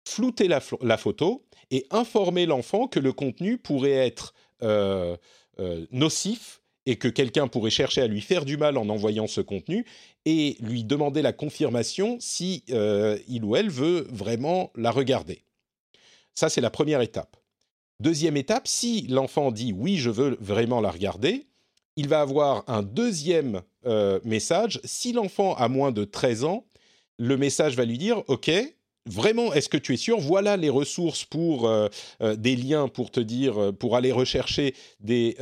flouter 0.07 0.47
la, 0.47 0.97
photo 0.97 1.45
et 1.71 1.87
informer 1.89 2.45
l'enfant 2.45 2.87
que 2.87 2.99
le 2.99 3.13
contenu 3.13 3.57
pourrait 3.57 3.91
être 3.91 4.33
euh, 4.61 5.15
euh, 5.59 5.85
nocif 5.91 6.61
et 6.85 6.97
que 6.97 7.07
quelqu'un 7.07 7.47
pourrait 7.47 7.69
chercher 7.69 8.01
à 8.01 8.07
lui 8.07 8.19
faire 8.19 8.43
du 8.43 8.57
mal 8.57 8.77
en 8.77 8.89
envoyant 8.89 9.27
ce 9.27 9.39
contenu 9.39 9.85
et 10.25 10.57
lui 10.59 10.83
demander 10.83 11.21
la 11.21 11.31
confirmation 11.31 12.17
si 12.19 12.65
il 12.67 13.45
ou 13.45 13.55
elle 13.55 13.69
veut 13.69 14.05
vraiment 14.11 14.71
la 14.75 14.91
regarder. 14.91 15.43
Ça, 16.35 16.49
c'est 16.49 16.61
la 16.61 16.69
première 16.69 17.01
étape. 17.01 17.37
Deuxième 17.99 18.37
étape, 18.37 18.67
si 18.67 19.07
l'enfant 19.07 19.51
dit 19.51 19.73
oui, 19.73 19.97
je 19.97 20.09
veux 20.09 20.37
vraiment 20.39 20.81
la 20.81 20.91
regarder, 20.91 21.47
il 21.95 22.07
va 22.07 22.21
avoir 22.21 22.63
un 22.67 22.81
deuxième 22.81 23.61
euh, 23.85 24.19
message. 24.23 24.79
Si 24.83 25.13
l'enfant 25.13 25.55
a 25.55 25.67
moins 25.67 25.91
de 25.91 26.03
13 26.03 26.43
ans, 26.43 26.65
le 27.19 27.37
message 27.37 27.75
va 27.75 27.85
lui 27.85 27.97
dire, 27.97 28.23
OK, 28.27 28.51
Vraiment, 29.05 29.53
est-ce 29.53 29.67
que 29.67 29.75
tu 29.75 29.93
es 29.93 29.97
sûr? 29.97 30.17
Voilà 30.17 30.55
les 30.55 30.69
ressources 30.69 31.25
pour 31.25 31.67
euh, 31.67 31.89
euh, 32.21 32.37
des 32.37 32.55
liens 32.55 32.87
pour 32.87 33.11
te 33.11 33.19
dire, 33.19 33.57
euh, 33.57 33.71
pour 33.73 33.97
aller 33.97 34.13
rechercher 34.13 34.75
des, 35.01 35.35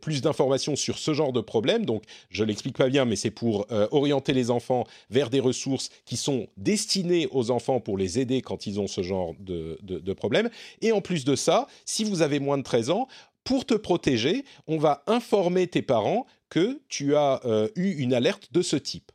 plus 0.00 0.22
d'informations 0.22 0.74
sur 0.74 0.98
ce 0.98 1.14
genre 1.14 1.32
de 1.32 1.40
problème. 1.40 1.86
Donc, 1.86 2.02
je 2.30 2.42
l'explique 2.42 2.76
pas 2.76 2.88
bien, 2.88 3.04
mais 3.04 3.14
c'est 3.14 3.30
pour 3.30 3.66
orienter 3.90 4.32
les 4.32 4.50
enfants 4.50 4.84
vers 5.10 5.30
des 5.30 5.40
ressources 5.40 5.90
qui 6.04 6.16
sont 6.16 6.48
destinées 6.56 7.28
aux 7.30 7.50
enfants 7.50 7.80
pour 7.80 7.96
les 7.96 8.18
aider 8.18 8.42
quand 8.42 8.66
ils 8.66 8.80
ont 8.80 8.86
ce 8.86 9.02
genre 9.02 9.34
de, 9.38 9.78
de 9.82 10.12
problème. 10.12 10.50
Et 10.80 10.90
en 10.92 11.00
plus 11.00 11.24
de 11.24 11.36
ça, 11.36 11.68
si 11.84 12.02
vous 12.04 12.22
avez 12.22 12.40
moins 12.40 12.58
de 12.58 12.62
13 12.62 12.90
ans, 12.90 13.06
pour 13.44 13.66
te 13.66 13.74
protéger, 13.74 14.44
on 14.66 14.78
va 14.78 15.02
informer 15.06 15.66
tes 15.66 15.82
parents 15.82 16.26
que 16.48 16.80
tu 16.88 17.14
as 17.14 17.40
eu 17.76 17.90
une 17.92 18.14
alerte 18.14 18.52
de 18.52 18.62
ce 18.62 18.76
type. 18.76 19.12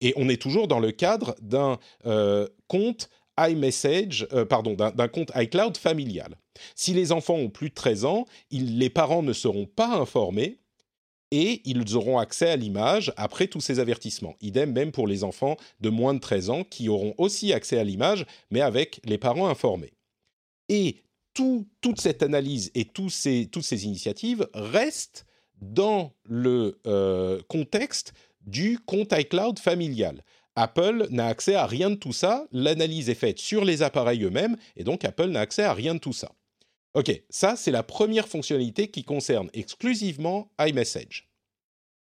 Et 0.00 0.12
on 0.16 0.28
est 0.28 0.40
toujours 0.40 0.68
dans 0.68 0.80
le 0.80 0.92
cadre 0.92 1.36
d'un 1.40 1.78
euh, 2.06 2.48
compte 2.68 3.10
iMessage, 3.38 4.26
euh, 4.32 4.44
pardon, 4.44 4.74
d'un 4.74 5.08
compte 5.08 5.32
iCloud 5.34 5.76
familial. 5.76 6.36
Si 6.74 6.92
les 6.92 7.12
enfants 7.12 7.34
ont 7.34 7.50
plus 7.50 7.70
de 7.70 7.74
13 7.74 8.04
ans, 8.04 8.26
les 8.50 8.90
parents 8.90 9.22
ne 9.22 9.32
seront 9.32 9.66
pas 9.66 9.88
informés 9.88 10.58
et 11.30 11.62
ils 11.64 11.96
auront 11.96 12.18
accès 12.18 12.50
à 12.50 12.56
l'image 12.56 13.12
après 13.16 13.46
tous 13.46 13.60
ces 13.60 13.78
avertissements. 13.78 14.34
Idem 14.40 14.72
même 14.72 14.92
pour 14.92 15.06
les 15.06 15.22
enfants 15.24 15.56
de 15.80 15.88
moins 15.88 16.14
de 16.14 16.18
13 16.18 16.50
ans 16.50 16.64
qui 16.64 16.88
auront 16.88 17.14
aussi 17.18 17.52
accès 17.52 17.78
à 17.78 17.84
l'image, 17.84 18.26
mais 18.50 18.60
avec 18.60 19.00
les 19.04 19.18
parents 19.18 19.48
informés. 19.48 19.92
Et 20.68 20.96
toute 21.32 22.00
cette 22.00 22.22
analyse 22.22 22.70
et 22.74 22.84
toutes 22.84 23.12
ces 23.12 23.84
initiatives 23.84 24.48
restent 24.52 25.24
dans 25.60 26.12
le 26.24 26.80
euh, 26.86 27.40
contexte 27.48 28.12
du 28.46 28.78
compte 28.78 29.12
iCloud 29.12 29.58
familial. 29.58 30.22
Apple 30.56 31.06
n'a 31.10 31.26
accès 31.26 31.54
à 31.54 31.66
rien 31.66 31.90
de 31.90 31.94
tout 31.94 32.12
ça, 32.12 32.46
l'analyse 32.52 33.08
est 33.08 33.14
faite 33.14 33.38
sur 33.38 33.64
les 33.64 33.82
appareils 33.82 34.24
eux-mêmes, 34.24 34.56
et 34.76 34.84
donc 34.84 35.04
Apple 35.04 35.28
n'a 35.28 35.40
accès 35.40 35.62
à 35.62 35.72
rien 35.72 35.94
de 35.94 36.00
tout 36.00 36.12
ça. 36.12 36.32
Ok, 36.94 37.22
ça 37.30 37.54
c'est 37.56 37.70
la 37.70 37.82
première 37.82 38.28
fonctionnalité 38.28 38.88
qui 38.88 39.04
concerne 39.04 39.48
exclusivement 39.52 40.50
iMessage. 40.60 41.28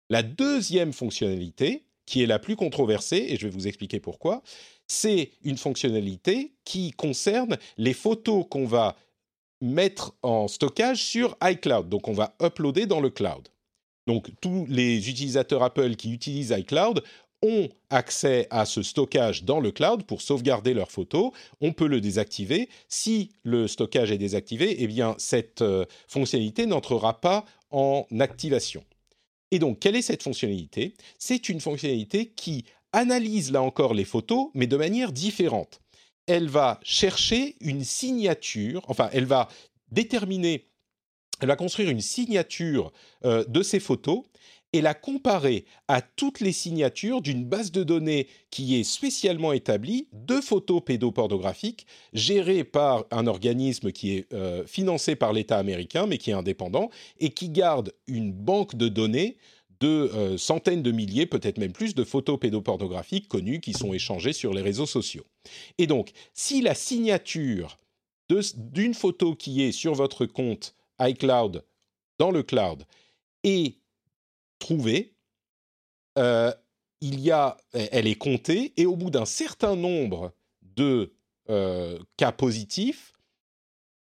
La 0.08 0.22
deuxième 0.22 0.92
fonctionnalité, 0.92 1.84
qui 2.06 2.22
est 2.22 2.26
la 2.26 2.38
plus 2.38 2.56
controversée, 2.56 3.26
et 3.28 3.36
je 3.36 3.46
vais 3.46 3.52
vous 3.52 3.68
expliquer 3.68 4.00
pourquoi, 4.00 4.42
c'est 4.86 5.30
une 5.42 5.58
fonctionnalité 5.58 6.54
qui 6.64 6.90
concerne 6.90 7.58
les 7.76 7.94
photos 7.94 8.44
qu'on 8.50 8.66
va 8.66 8.96
mettre 9.60 10.16
en 10.22 10.48
stockage 10.48 11.04
sur 11.04 11.36
iCloud, 11.42 11.88
donc 11.88 12.08
on 12.08 12.12
va 12.12 12.34
uploader 12.42 12.86
dans 12.86 13.00
le 13.00 13.10
cloud. 13.10 13.48
Donc 14.10 14.32
tous 14.40 14.66
les 14.68 15.08
utilisateurs 15.08 15.62
Apple 15.62 15.94
qui 15.94 16.12
utilisent 16.12 16.50
iCloud 16.50 17.04
ont 17.42 17.68
accès 17.90 18.48
à 18.50 18.64
ce 18.64 18.82
stockage 18.82 19.44
dans 19.44 19.60
le 19.60 19.70
cloud 19.70 20.02
pour 20.02 20.20
sauvegarder 20.20 20.74
leurs 20.74 20.90
photos. 20.90 21.30
On 21.60 21.72
peut 21.72 21.86
le 21.86 22.00
désactiver. 22.00 22.68
Si 22.88 23.30
le 23.44 23.68
stockage 23.68 24.10
est 24.10 24.18
désactivé, 24.18 24.82
eh 24.82 24.88
cette 25.18 25.62
euh, 25.62 25.84
fonctionnalité 26.08 26.66
n'entrera 26.66 27.20
pas 27.20 27.44
en 27.70 28.04
activation. 28.18 28.82
Et 29.52 29.60
donc, 29.60 29.78
quelle 29.78 29.94
est 29.94 30.02
cette 30.02 30.24
fonctionnalité? 30.24 30.94
C'est 31.20 31.48
une 31.48 31.60
fonctionnalité 31.60 32.32
qui 32.34 32.64
analyse 32.92 33.52
là 33.52 33.62
encore 33.62 33.94
les 33.94 34.04
photos, 34.04 34.48
mais 34.54 34.66
de 34.66 34.76
manière 34.76 35.12
différente. 35.12 35.80
Elle 36.26 36.48
va 36.48 36.80
chercher 36.82 37.54
une 37.60 37.84
signature, 37.84 38.82
enfin, 38.88 39.08
elle 39.12 39.26
va 39.26 39.48
déterminer 39.92 40.69
elle 41.40 41.48
va 41.48 41.56
construire 41.56 41.90
une 41.90 42.00
signature 42.00 42.92
euh, 43.24 43.44
de 43.48 43.62
ces 43.62 43.80
photos 43.80 44.22
et 44.72 44.80
la 44.80 44.94
comparer 44.94 45.64
à 45.88 46.00
toutes 46.00 46.40
les 46.40 46.52
signatures 46.52 47.22
d'une 47.22 47.44
base 47.44 47.72
de 47.72 47.82
données 47.82 48.28
qui 48.50 48.78
est 48.78 48.84
spécialement 48.84 49.52
établie 49.52 50.06
de 50.12 50.40
photos 50.40 50.80
pédopornographiques 50.84 51.86
gérées 52.12 52.62
par 52.62 53.04
un 53.10 53.26
organisme 53.26 53.90
qui 53.90 54.12
est 54.12 54.32
euh, 54.32 54.64
financé 54.66 55.16
par 55.16 55.32
l'État 55.32 55.58
américain 55.58 56.06
mais 56.06 56.18
qui 56.18 56.30
est 56.30 56.34
indépendant 56.34 56.90
et 57.18 57.30
qui 57.30 57.48
garde 57.48 57.92
une 58.06 58.32
banque 58.32 58.76
de 58.76 58.88
données 58.88 59.36
de 59.80 59.88
euh, 59.88 60.36
centaines 60.36 60.82
de 60.82 60.92
milliers, 60.92 61.24
peut-être 61.24 61.56
même 61.56 61.72
plus, 61.72 61.94
de 61.94 62.04
photos 62.04 62.38
pédopornographiques 62.38 63.28
connues 63.28 63.60
qui 63.60 63.72
sont 63.72 63.94
échangées 63.94 64.34
sur 64.34 64.52
les 64.52 64.60
réseaux 64.60 64.86
sociaux. 64.86 65.24
Et 65.78 65.86
donc, 65.86 66.10
si 66.34 66.60
la 66.60 66.74
signature 66.74 67.78
d'une 68.56 68.94
photo 68.94 69.34
qui 69.34 69.62
est 69.62 69.72
sur 69.72 69.94
votre 69.94 70.26
compte 70.26 70.74
iCloud 71.00 71.64
dans 72.18 72.30
le 72.30 72.42
cloud 72.42 72.84
est 73.44 73.78
trouvée, 74.58 75.14
euh, 76.18 76.52
il 77.00 77.20
y 77.20 77.30
a, 77.30 77.56
elle 77.72 78.06
est 78.06 78.16
comptée 78.16 78.74
et 78.76 78.86
au 78.86 78.96
bout 78.96 79.10
d'un 79.10 79.24
certain 79.24 79.74
nombre 79.74 80.32
de 80.62 81.12
euh, 81.48 81.98
cas 82.16 82.32
positifs, 82.32 83.14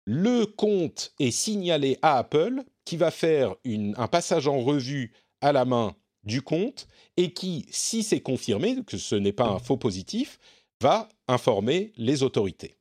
le 0.07 0.47
compte 0.47 1.13
est 1.19 1.31
signalé 1.31 1.99
à 2.01 2.19
Apple 2.19 2.63
qui 2.85 2.97
va 2.97 3.11
faire 3.11 3.55
un 3.65 4.09
passage 4.09 4.49
en 4.49 4.61
revue 4.61 5.13
à 5.41 5.53
la 5.53 5.65
main 5.65 5.95
du 6.25 6.43
compte 6.43 6.87
et 7.17 7.33
qui, 7.33 7.67
si 7.71 8.03
c'est 8.03 8.21
confirmé 8.21 8.83
que 8.85 8.97
ce 8.97 9.15
n'est 9.15 9.33
pas 9.33 9.49
un 9.49 9.59
faux 9.59 9.77
positif, 9.77 10.39
va 10.81 11.09
informer 11.29 11.93
les 11.97 12.23
autorités. 12.23 12.77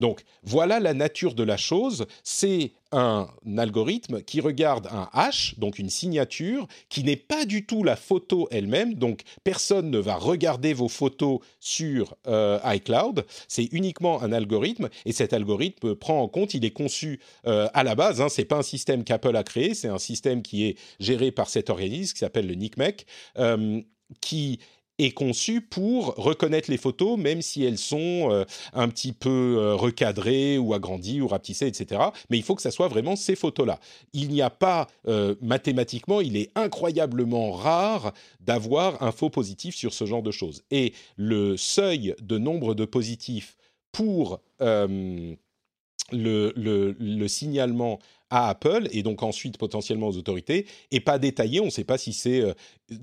Donc 0.00 0.22
voilà 0.42 0.80
la 0.80 0.94
nature 0.94 1.34
de 1.34 1.42
la 1.42 1.56
chose. 1.56 2.06
C'est 2.24 2.72
un 2.92 3.28
algorithme 3.56 4.22
qui 4.22 4.40
regarde 4.40 4.88
un 4.88 5.08
hash, 5.12 5.58
donc 5.58 5.78
une 5.78 5.90
signature, 5.90 6.66
qui 6.88 7.04
n'est 7.04 7.16
pas 7.16 7.44
du 7.44 7.64
tout 7.64 7.84
la 7.84 7.96
photo 7.96 8.48
elle-même. 8.50 8.94
Donc 8.94 9.22
personne 9.44 9.90
ne 9.90 9.98
va 9.98 10.16
regarder 10.16 10.72
vos 10.72 10.88
photos 10.88 11.40
sur 11.60 12.16
euh, 12.26 12.58
iCloud. 12.64 13.24
C'est 13.46 13.68
uniquement 13.72 14.22
un 14.22 14.32
algorithme 14.32 14.88
et 15.04 15.12
cet 15.12 15.32
algorithme 15.32 15.94
prend 15.94 16.20
en 16.20 16.28
compte, 16.28 16.54
il 16.54 16.64
est 16.64 16.72
conçu 16.72 17.20
euh, 17.46 17.68
à 17.74 17.84
la 17.84 17.94
base. 17.94 18.20
Hein, 18.20 18.28
c'est 18.28 18.44
pas 18.44 18.56
un 18.56 18.62
système 18.62 19.04
qu'Apple 19.04 19.36
a 19.36 19.44
créé, 19.44 19.74
c'est 19.74 19.88
un 19.88 19.98
système 19.98 20.42
qui 20.42 20.64
est 20.64 20.78
géré 20.98 21.30
par 21.30 21.48
cet 21.48 21.70
organisme 21.70 22.14
qui 22.14 22.20
s'appelle 22.20 22.46
le 22.46 22.54
NICMEC, 22.54 23.06
euh, 23.38 23.80
qui 24.20 24.58
est 25.04 25.12
conçu 25.12 25.60
pour 25.60 26.14
reconnaître 26.16 26.70
les 26.70 26.76
photos, 26.76 27.18
même 27.18 27.42
si 27.42 27.64
elles 27.64 27.78
sont 27.78 28.28
euh, 28.30 28.44
un 28.72 28.88
petit 28.88 29.12
peu 29.12 29.56
euh, 29.58 29.74
recadrées 29.74 30.58
ou 30.58 30.74
agrandies 30.74 31.20
ou 31.20 31.28
rapetissées, 31.28 31.66
etc. 31.66 32.02
Mais 32.28 32.36
il 32.36 32.42
faut 32.42 32.54
que 32.54 32.62
ça 32.62 32.70
soit 32.70 32.88
vraiment 32.88 33.16
ces 33.16 33.34
photos-là. 33.34 33.80
Il 34.12 34.28
n'y 34.28 34.42
a 34.42 34.50
pas, 34.50 34.88
euh, 35.08 35.34
mathématiquement, 35.40 36.20
il 36.20 36.36
est 36.36 36.50
incroyablement 36.54 37.52
rare 37.52 38.12
d'avoir 38.40 39.02
un 39.02 39.12
faux 39.12 39.30
positif 39.30 39.74
sur 39.74 39.94
ce 39.94 40.04
genre 40.04 40.22
de 40.22 40.30
choses. 40.30 40.62
Et 40.70 40.92
le 41.16 41.56
seuil 41.56 42.14
de 42.20 42.38
nombre 42.38 42.74
de 42.74 42.84
positifs 42.84 43.56
pour 43.92 44.40
le, 44.60 46.52
le, 46.56 47.28
signalement 47.28 47.98
à 48.30 48.48
Apple 48.48 48.88
et 48.92 49.02
donc 49.02 49.22
ensuite 49.22 49.58
potentiellement 49.58 50.08
aux 50.08 50.16
autorités 50.16 50.66
et 50.90 51.00
pas 51.00 51.18
détaillé. 51.18 51.60
On 51.60 51.66
ne 51.66 51.70
sait 51.70 51.84
pas 51.84 51.98
si 51.98 52.12
c'est 52.12 52.40
euh, 52.40 52.54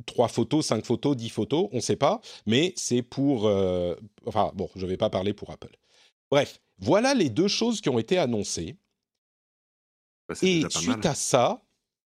trois 0.05 0.29
photos, 0.29 0.65
cinq 0.65 0.85
photos, 0.85 1.15
dix 1.15 1.29
photos, 1.29 1.69
on 1.73 1.77
ne 1.77 1.81
sait 1.81 1.97
pas, 1.97 2.21
mais 2.45 2.73
c'est 2.75 3.01
pour... 3.01 3.45
euh, 3.45 3.95
enfin 4.25 4.51
bon, 4.55 4.69
je 4.75 4.85
ne 4.85 4.89
vais 4.89 4.97
pas 4.97 5.09
parler 5.09 5.33
pour 5.33 5.51
Apple. 5.51 5.75
Bref, 6.31 6.59
voilà 6.79 7.13
les 7.13 7.29
deux 7.29 7.47
choses 7.47 7.81
qui 7.81 7.89
ont 7.89 7.99
été 7.99 8.17
annoncées. 8.17 8.77
Bah, 10.27 10.35
Et 10.41 10.63
suite 10.69 10.87
mal. 10.87 11.07
à 11.07 11.15
ça, 11.15 11.61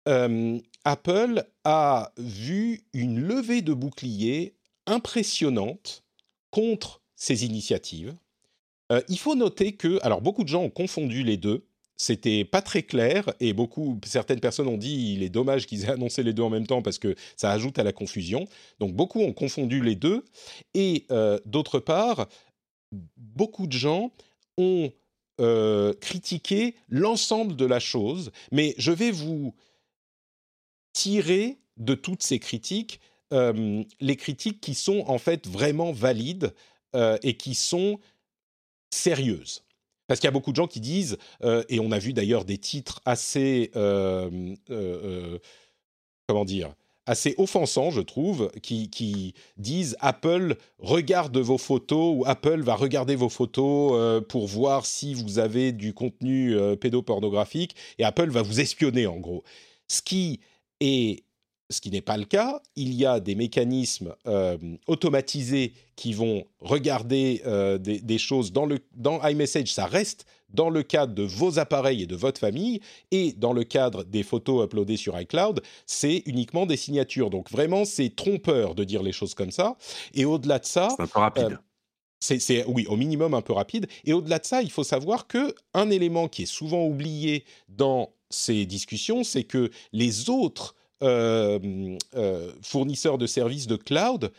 euh, 0.08 0.58
Apple 0.84 1.44
a 1.64 2.12
vu 2.16 2.82
une 2.92 3.20
levée 3.20 3.62
de 3.62 3.74
bouclier 3.74 4.54
impressionnante 4.86 6.04
contre 6.50 7.02
ces 7.16 7.44
initiatives. 7.44 8.16
Il 9.08 9.20
faut 9.20 9.36
noter 9.36 9.76
que, 9.76 10.00
alors 10.02 10.20
beaucoup 10.20 10.42
de 10.42 10.48
gens 10.48 10.64
ont 10.64 10.70
confondu 10.70 11.22
les 11.22 11.36
deux. 11.36 11.64
C'était 12.02 12.46
pas 12.46 12.62
très 12.62 12.82
clair 12.82 13.30
et 13.40 13.52
beaucoup, 13.52 14.00
certaines 14.06 14.40
personnes 14.40 14.68
ont 14.68 14.78
dit 14.78 15.12
il 15.12 15.22
est 15.22 15.28
dommage 15.28 15.66
qu'ils 15.66 15.84
aient 15.84 15.90
annoncé 15.90 16.22
les 16.22 16.32
deux 16.32 16.42
en 16.42 16.48
même 16.48 16.66
temps 16.66 16.80
parce 16.80 16.98
que 16.98 17.14
ça 17.36 17.50
ajoute 17.50 17.78
à 17.78 17.82
la 17.82 17.92
confusion. 17.92 18.46
Donc 18.78 18.94
beaucoup 18.94 19.20
ont 19.20 19.34
confondu 19.34 19.82
les 19.82 19.96
deux 19.96 20.24
et 20.72 21.04
euh, 21.10 21.38
d'autre 21.44 21.78
part, 21.78 22.26
beaucoup 23.18 23.66
de 23.66 23.74
gens 23.74 24.12
ont 24.56 24.90
euh, 25.42 25.92
critiqué 26.00 26.74
l'ensemble 26.88 27.54
de 27.54 27.66
la 27.66 27.80
chose. 27.80 28.32
Mais 28.50 28.74
je 28.78 28.92
vais 28.92 29.10
vous 29.10 29.54
tirer 30.94 31.58
de 31.76 31.94
toutes 31.94 32.22
ces 32.22 32.38
critiques 32.38 32.98
euh, 33.34 33.84
les 34.00 34.16
critiques 34.16 34.62
qui 34.62 34.74
sont 34.74 35.04
en 35.06 35.18
fait 35.18 35.46
vraiment 35.46 35.92
valides 35.92 36.54
et 37.22 37.36
qui 37.36 37.54
sont 37.54 38.00
sérieuses. 38.92 39.62
Parce 40.10 40.18
qu'il 40.18 40.26
y 40.26 40.28
a 40.28 40.32
beaucoup 40.32 40.50
de 40.50 40.56
gens 40.56 40.66
qui 40.66 40.80
disent, 40.80 41.18
euh, 41.44 41.62
et 41.68 41.78
on 41.78 41.92
a 41.92 42.00
vu 42.00 42.12
d'ailleurs 42.12 42.44
des 42.44 42.58
titres 42.58 43.00
assez, 43.04 43.70
euh, 43.76 44.56
euh, 44.68 45.38
comment 46.26 46.44
dire, 46.44 46.74
assez 47.06 47.36
offensants, 47.38 47.92
je 47.92 48.00
trouve, 48.00 48.50
qui, 48.60 48.90
qui 48.90 49.34
disent 49.56 49.96
Apple 50.00 50.56
regarde 50.80 51.38
vos 51.38 51.58
photos 51.58 52.16
ou 52.16 52.24
Apple 52.26 52.60
va 52.62 52.74
regarder 52.74 53.14
vos 53.14 53.28
photos 53.28 54.20
pour 54.28 54.48
voir 54.48 54.84
si 54.84 55.14
vous 55.14 55.38
avez 55.38 55.70
du 55.70 55.94
contenu 55.94 56.56
pédopornographique 56.80 57.76
et 58.00 58.02
Apple 58.02 58.30
va 58.30 58.42
vous 58.42 58.58
espionner 58.58 59.06
en 59.06 59.18
gros. 59.18 59.44
Ce 59.86 60.02
qui 60.02 60.40
est 60.80 61.22
ce 61.70 61.80
qui 61.80 61.90
n'est 61.90 62.00
pas 62.02 62.16
le 62.16 62.24
cas, 62.24 62.60
il 62.76 62.92
y 62.94 63.06
a 63.06 63.20
des 63.20 63.34
mécanismes 63.34 64.14
euh, 64.26 64.58
automatisés 64.88 65.72
qui 65.96 66.12
vont 66.12 66.44
regarder 66.60 67.42
euh, 67.46 67.78
des, 67.78 68.00
des 68.00 68.18
choses 68.18 68.52
dans, 68.52 68.66
le, 68.66 68.80
dans 68.96 69.22
iMessage, 69.26 69.72
ça 69.72 69.86
reste 69.86 70.26
dans 70.52 70.68
le 70.68 70.82
cadre 70.82 71.14
de 71.14 71.22
vos 71.22 71.60
appareils 71.60 72.02
et 72.02 72.06
de 72.06 72.16
votre 72.16 72.40
famille, 72.40 72.80
et 73.12 73.32
dans 73.32 73.52
le 73.52 73.62
cadre 73.62 74.02
des 74.02 74.24
photos 74.24 74.64
uploadées 74.64 74.96
sur 74.96 75.18
iCloud, 75.18 75.62
c'est 75.86 76.22
uniquement 76.26 76.66
des 76.66 76.76
signatures. 76.76 77.30
Donc 77.30 77.50
vraiment, 77.50 77.84
c'est 77.84 78.14
trompeur 78.16 78.74
de 78.74 78.82
dire 78.82 79.02
les 79.02 79.12
choses 79.12 79.34
comme 79.34 79.52
ça. 79.52 79.76
Et 80.12 80.24
au-delà 80.24 80.58
de 80.58 80.66
ça, 80.66 80.88
C'est 80.96 81.02
un 81.04 81.06
peu 81.06 81.18
rapide. 81.20 81.44
euh, 81.52 81.56
c'est, 82.20 82.64
oui, 82.66 82.86
au 82.88 82.96
minimum 82.96 83.32
un 83.34 83.42
peu 83.42 83.52
rapide. 83.52 83.86
Et 84.04 84.12
au-delà 84.12 84.40
de 84.40 84.44
ça, 84.44 84.60
il 84.60 84.70
faut 84.70 84.84
savoir 84.84 85.28
que 85.28 85.54
un 85.72 85.88
élément 85.88 86.26
qui 86.28 86.42
est 86.42 86.46
souvent 86.52 86.84
oublié 86.84 87.44
dans 87.68 88.10
ces 88.28 88.66
discussions, 88.66 89.22
c'est 89.24 89.44
que 89.44 89.70
les 89.92 90.30
autres 90.30 90.74
fournisseurs 92.62 93.18
de 93.18 93.26
services 93.26 93.66
de 93.66 93.76
cloud, 93.76 94.32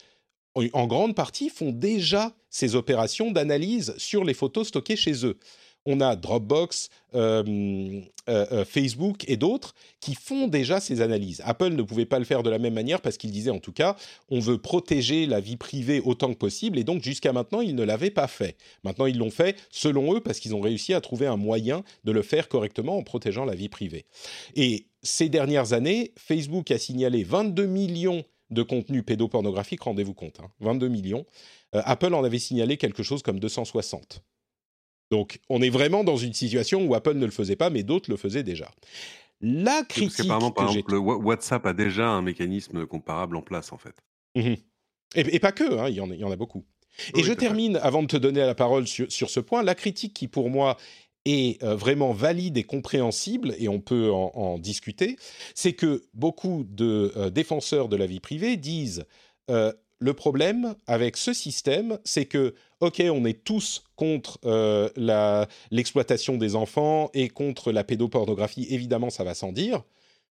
en, 0.55 0.87
grande 0.87 1.15
partie, 1.15 1.49
font 1.49 1.71
déjà 1.71 2.33
ces 2.49 2.75
opérations 2.75 3.31
d'analyse 3.31 3.93
sur 3.97 4.23
les 4.23 4.33
photos 4.33 4.67
stockées 4.67 4.95
chez 4.97 5.25
eux. 5.25 5.37
On 5.85 5.99
a 5.99 6.15
Dropbox, 6.15 6.89
euh, 7.15 8.01
euh, 8.29 8.45
euh, 8.51 8.65
Facebook 8.65 9.23
et 9.27 9.35
d'autres 9.35 9.73
qui 9.99 10.13
font 10.13 10.47
déjà 10.47 10.79
ces 10.79 11.01
analyses. 11.01 11.41
Apple 11.43 11.69
ne 11.69 11.81
pouvait 11.81 12.05
pas 12.05 12.19
le 12.19 12.25
faire 12.25 12.43
de 12.43 12.51
la 12.51 12.59
même 12.59 12.75
manière 12.75 13.01
parce 13.01 13.17
qu'il 13.17 13.31
disait 13.31 13.49
en 13.49 13.57
tout 13.57 13.71
cas, 13.71 13.95
on 14.29 14.39
veut 14.39 14.59
protéger 14.59 15.25
la 15.25 15.39
vie 15.39 15.57
privée 15.57 16.01
autant 16.05 16.31
que 16.31 16.37
possible 16.37 16.77
et 16.77 16.83
donc 16.83 17.03
jusqu'à 17.03 17.33
maintenant, 17.33 17.61
ils 17.61 17.75
ne 17.75 17.83
l'avaient 17.83 18.11
pas 18.11 18.27
fait. 18.27 18.57
Maintenant, 18.83 19.07
ils 19.07 19.17
l'ont 19.17 19.31
fait 19.31 19.57
selon 19.71 20.13
eux 20.13 20.19
parce 20.19 20.39
qu'ils 20.39 20.53
ont 20.53 20.61
réussi 20.61 20.93
à 20.93 21.01
trouver 21.01 21.25
un 21.25 21.37
moyen 21.37 21.83
de 22.03 22.11
le 22.11 22.21
faire 22.21 22.47
correctement 22.47 22.97
en 22.97 23.03
protégeant 23.03 23.45
la 23.45 23.55
vie 23.55 23.69
privée. 23.69 24.05
Et 24.55 24.85
ces 25.03 25.29
dernières 25.29 25.73
années, 25.73 26.13
Facebook 26.17 26.71
a 26.71 26.77
signalé 26.77 27.23
22 27.23 27.65
millions 27.65 28.23
de 28.49 28.63
contenus 28.63 29.03
pédopornographiques, 29.05 29.81
rendez-vous 29.81 30.13
compte, 30.13 30.39
hein, 30.41 30.51
22 30.59 30.89
millions. 30.89 31.25
Euh, 31.75 31.81
Apple 31.85 32.13
en 32.13 32.23
avait 32.23 32.39
signalé 32.39 32.77
quelque 32.77 33.01
chose 33.01 33.23
comme 33.23 33.39
260. 33.39 34.23
Donc, 35.09 35.39
on 35.49 35.61
est 35.61 35.69
vraiment 35.69 36.03
dans 36.03 36.17
une 36.17 36.33
situation 36.33 36.85
où 36.85 36.93
Apple 36.95 37.15
ne 37.15 37.25
le 37.25 37.31
faisait 37.31 37.55
pas, 37.55 37.69
mais 37.69 37.83
d'autres 37.83 38.09
le 38.09 38.17
faisaient 38.17 38.43
déjà. 38.43 38.71
La 39.41 39.71
Parce 39.71 39.87
critique 39.87 40.17
qu'apparemment, 40.17 40.51
par 40.51 40.67
que 40.67 40.73
j'ai 40.73 40.79
exemple, 40.79 40.93
le 40.93 40.99
WhatsApp 40.99 41.65
a 41.65 41.73
déjà 41.73 42.07
un 42.07 42.21
mécanisme 42.21 42.85
comparable 42.85 43.35
en 43.35 43.41
place, 43.41 43.71
en 43.71 43.77
fait. 43.77 43.95
Mhm. 44.35 44.57
Et, 45.15 45.35
et 45.35 45.39
pas 45.39 45.51
que, 45.51 45.79
hein, 45.79 45.89
il, 45.89 45.95
y 45.95 46.01
en 46.01 46.11
a, 46.11 46.13
il 46.13 46.19
y 46.19 46.23
en 46.23 46.31
a 46.31 46.35
beaucoup. 46.35 46.65
Et 47.09 47.17
Oui, 47.17 47.23
je 47.23 47.33
termine, 47.33 47.77
avant 47.77 48.03
de 48.03 48.07
te 48.07 48.17
donner 48.17 48.41
la 48.41 48.55
parole 48.55 48.87
sur, 48.87 49.11
sur 49.11 49.29
ce 49.29 49.39
point, 49.39 49.63
la 49.63 49.75
critique 49.75 50.13
qui 50.13 50.27
pour 50.27 50.49
moi 50.49 50.77
est 51.25 51.61
euh, 51.63 51.75
vraiment 51.75 52.13
valide 52.13 52.57
et 52.57 52.63
compréhensible, 52.63 53.55
et 53.59 53.67
on 53.67 53.79
peut 53.79 54.11
en, 54.11 54.57
discuter, 54.57 55.17
c'est 55.55 55.73
que 55.73 56.03
beaucoup 56.13 56.65
de 56.67 57.11
euh, 57.15 57.29
défenseurs 57.29 57.89
de 57.89 57.95
la 57.95 58.05
vie 58.05 58.19
privée 58.19 58.57
disent 58.57 59.05
euh, 59.49 59.71
le 59.99 60.13
problème 60.13 60.75
avec 60.87 61.15
ce 61.15 61.31
système, 61.31 61.99
c'est 62.03 62.25
que, 62.25 62.55
ok, 62.79 63.03
on 63.11 63.23
est 63.23 63.43
tous 63.43 63.83
contre 63.95 64.39
l'exploitation 65.69 66.37
des 66.37 66.55
enfants 66.55 67.11
et 67.13 67.29
contre 67.29 67.71
la 67.71 67.83
pédopornographie, 67.83 68.65
évidemment, 68.71 69.11
ça 69.11 69.23
va 69.23 69.35
sans 69.35 69.51
dire, 69.51 69.83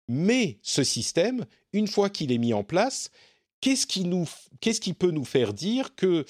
mais 0.07 0.59
ce 0.61 0.83
système, 0.83 1.45
une 1.73 1.87
fois 1.87 2.11
qu'il 2.11 2.31
est 2.31 2.37
mis 2.37 2.53
en 2.53 2.63
place, 2.63 3.09
qu'est-ce 3.59 3.87
qui 3.87 4.93
peut 4.93 5.11
nous 5.11 5.25
faire 5.25 5.51
dire 5.51 5.95
que 5.95 6.25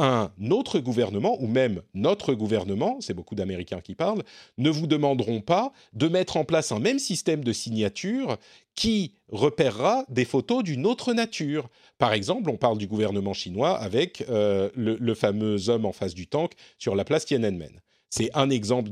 un 0.00 0.32
autre 0.50 0.80
gouvernement, 0.80 1.36
ou 1.40 1.46
même 1.46 1.82
notre 1.94 2.34
gouvernement, 2.34 2.96
c'est 3.00 3.14
beaucoup 3.14 3.34
d'Américains 3.34 3.80
qui 3.80 3.94
parlent, 3.94 4.22
ne 4.58 4.70
vous 4.70 4.86
demanderont 4.86 5.40
pas 5.40 5.72
de 5.92 6.08
mettre 6.08 6.36
en 6.36 6.44
place 6.44 6.72
un 6.72 6.80
même 6.80 6.98
système 6.98 7.44
de 7.44 7.52
signature 7.52 8.38
qui 8.74 9.12
repérera 9.28 10.04
des 10.08 10.24
photos 10.24 10.64
d'une 10.64 10.86
autre 10.86 11.12
nature. 11.12 11.68
Par 11.98 12.12
exemple, 12.12 12.48
on 12.48 12.56
parle 12.56 12.78
du 12.78 12.86
gouvernement 12.86 13.34
chinois 13.34 13.76
avec 13.76 14.24
euh, 14.28 14.70
le, 14.74 14.96
le 14.96 15.14
fameux 15.14 15.68
homme 15.68 15.84
en 15.84 15.92
face 15.92 16.14
du 16.14 16.26
tank 16.26 16.52
sur 16.78 16.94
la 16.94 17.04
place 17.04 17.26
Tiananmen. 17.26 17.80
C'est 18.10 18.30
un 18.34 18.50
exemple 18.50 18.90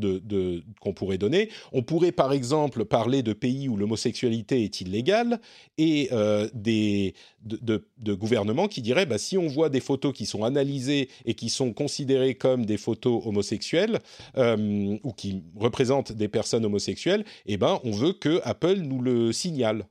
qu'on 0.81 0.93
pourrait 0.93 1.19
donner. 1.19 1.51
On 1.73 1.83
pourrait 1.83 2.13
par 2.13 2.33
exemple 2.33 2.85
parler 2.85 3.25
de 3.25 3.33
pays 3.33 3.69
où 3.69 3.77
l'homosexualité 3.77 4.63
est 4.63 4.81
illégale 4.81 5.41
et 5.77 6.09
euh, 6.13 6.49
des, 6.55 7.15
de, 7.43 8.15
gouvernements 8.15 8.69
qui 8.69 8.81
diraient 8.81 9.07
bah, 9.07 9.19
si 9.19 9.37
on 9.37 9.49
voit 9.49 9.71
des 9.71 9.81
photos 9.81 10.13
qui 10.13 10.25
sont 10.25 10.45
analysées 10.45 11.09
et 11.25 11.35
qui 11.35 11.51
sont 11.51 11.73
considérées 11.73 12.37
comme 12.37 12.65
des 12.65 12.79
photos 12.79 13.27
homosexuelles 13.27 13.99
euh, 14.37 14.97
ou 15.03 15.13
qui 15.13 15.43
représentent 15.57 16.13
des 16.13 16.29
personnes 16.29 16.65
homosexuelles, 16.65 17.25
eh 17.47 17.57
ben, 17.57 17.81
on 17.83 17.91
veut 17.91 18.13
que 18.13 18.41
Apple 18.45 18.77
nous 18.77 19.03
le 19.03 19.33
signale. 19.33 19.89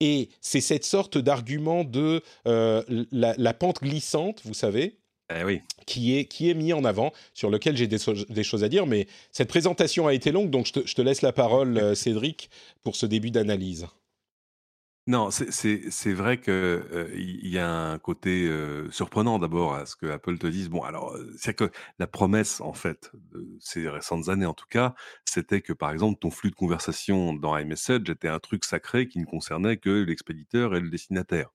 Et 0.00 0.30
c'est 0.40 0.60
cette 0.60 0.84
sorte 0.84 1.16
d'argument 1.18 1.84
de 1.84 2.22
euh, 2.46 2.82
la 3.12 3.54
pente 3.54 3.82
glissante, 3.82 4.42
vous 4.44 4.54
savez, 4.54 4.98
Eh 5.30 5.44
oui. 5.44 5.62
qui 5.86 6.16
est, 6.16 6.26
qui 6.26 6.50
est 6.50 6.54
mis 6.54 6.72
en 6.72 6.84
avant, 6.84 7.12
sur 7.34 7.50
lequel 7.50 7.76
j'ai 7.76 7.86
des, 7.86 7.98
so- 7.98 8.14
des 8.28 8.44
choses 8.44 8.64
à 8.64 8.68
dire, 8.68 8.86
mais 8.86 9.06
cette 9.32 9.48
présentation 9.48 10.06
a 10.06 10.14
été 10.14 10.32
longue, 10.32 10.50
donc 10.50 10.66
je 10.66 10.72
te, 10.74 10.86
je 10.86 10.94
te 10.94 11.02
laisse 11.02 11.22
la 11.22 11.32
parole, 11.32 11.78
euh, 11.78 11.94
Cédric, 11.94 12.50
pour 12.82 12.96
ce 12.96 13.06
début 13.06 13.30
d'analyse. 13.30 13.86
Non, 15.06 15.30
c'est 15.30 16.12
vrai 16.12 16.38
que 16.38 16.50
euh, 16.92 17.08
il 17.16 17.48
y 17.48 17.56
a 17.58 17.70
un 17.92 17.98
côté 17.98 18.46
euh, 18.46 18.90
surprenant 18.90 19.38
d'abord 19.38 19.72
à 19.74 19.86
ce 19.86 19.96
que 19.96 20.04
Apple 20.04 20.36
te 20.36 20.46
dise. 20.46 20.68
Bon, 20.68 20.82
alors, 20.82 21.14
euh, 21.16 21.32
c'est 21.38 21.54
que 21.54 21.70
la 21.98 22.06
promesse, 22.06 22.60
en 22.60 22.74
fait, 22.74 23.10
de 23.14 23.56
ces 23.58 23.88
récentes 23.88 24.28
années 24.28 24.44
en 24.44 24.52
tout 24.52 24.66
cas, 24.68 24.94
c'était 25.24 25.62
que 25.62 25.72
par 25.72 25.92
exemple 25.92 26.18
ton 26.20 26.30
flux 26.30 26.50
de 26.50 26.56
conversation 26.56 27.32
dans 27.32 27.56
iMessage 27.56 28.10
était 28.10 28.28
un 28.28 28.38
truc 28.38 28.66
sacré 28.66 29.08
qui 29.08 29.18
ne 29.18 29.24
concernait 29.24 29.78
que 29.78 29.88
l'expéditeur 29.88 30.74
et 30.76 30.80
le 30.80 30.90
destinataire. 30.90 31.48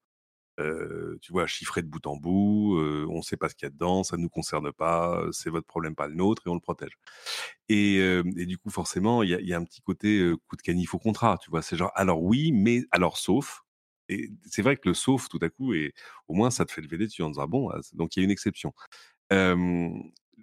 Tu 0.57 1.31
vois, 1.31 1.47
chiffré 1.47 1.81
de 1.81 1.87
bout 1.87 2.05
en 2.07 2.15
bout, 2.17 2.77
on 3.09 3.17
ne 3.17 3.21
sait 3.21 3.37
pas 3.37 3.49
ce 3.49 3.55
qu'il 3.55 3.65
y 3.65 3.67
a 3.67 3.71
dedans, 3.71 4.03
ça 4.03 4.17
ne 4.17 4.21
nous 4.21 4.29
concerne 4.29 4.71
pas, 4.71 5.23
c'est 5.31 5.49
votre 5.49 5.67
problème, 5.67 5.95
pas 5.95 6.07
le 6.07 6.15
nôtre, 6.15 6.43
et 6.45 6.49
on 6.49 6.55
le 6.55 6.59
protège. 6.59 6.97
Et, 7.69 7.99
du 8.45 8.57
coup, 8.57 8.69
forcément, 8.69 9.23
il 9.23 9.29
y 9.31 9.53
a, 9.53 9.57
un 9.57 9.63
petit 9.65 9.81
côté 9.81 10.31
coup 10.47 10.55
de 10.55 10.61
canif 10.61 10.93
au 10.95 10.99
contrat, 10.99 11.37
tu 11.41 11.49
vois. 11.49 11.61
C'est 11.61 11.77
genre, 11.77 11.91
alors 11.95 12.21
oui, 12.23 12.51
mais 12.51 12.83
alors 12.91 13.17
sauf, 13.17 13.63
Et 14.09 14.31
c'est 14.45 14.61
vrai 14.61 14.75
que 14.77 14.87
le 14.89 14.93
sauf 14.93 15.29
tout 15.29 15.39
à 15.41 15.49
coup, 15.49 15.73
et 15.73 15.93
au 16.27 16.33
moins 16.35 16.51
ça 16.51 16.65
te 16.65 16.71
fait 16.71 16.81
lever 16.81 16.97
des 16.97 17.05
dessus 17.07 17.23
en 17.23 17.29
disant 17.29 17.47
bon, 17.47 17.69
ah, 17.69 17.79
donc 17.93 18.15
il 18.15 18.19
y 18.19 18.23
a 18.23 18.25
une 18.25 18.31
exception. 18.31 18.73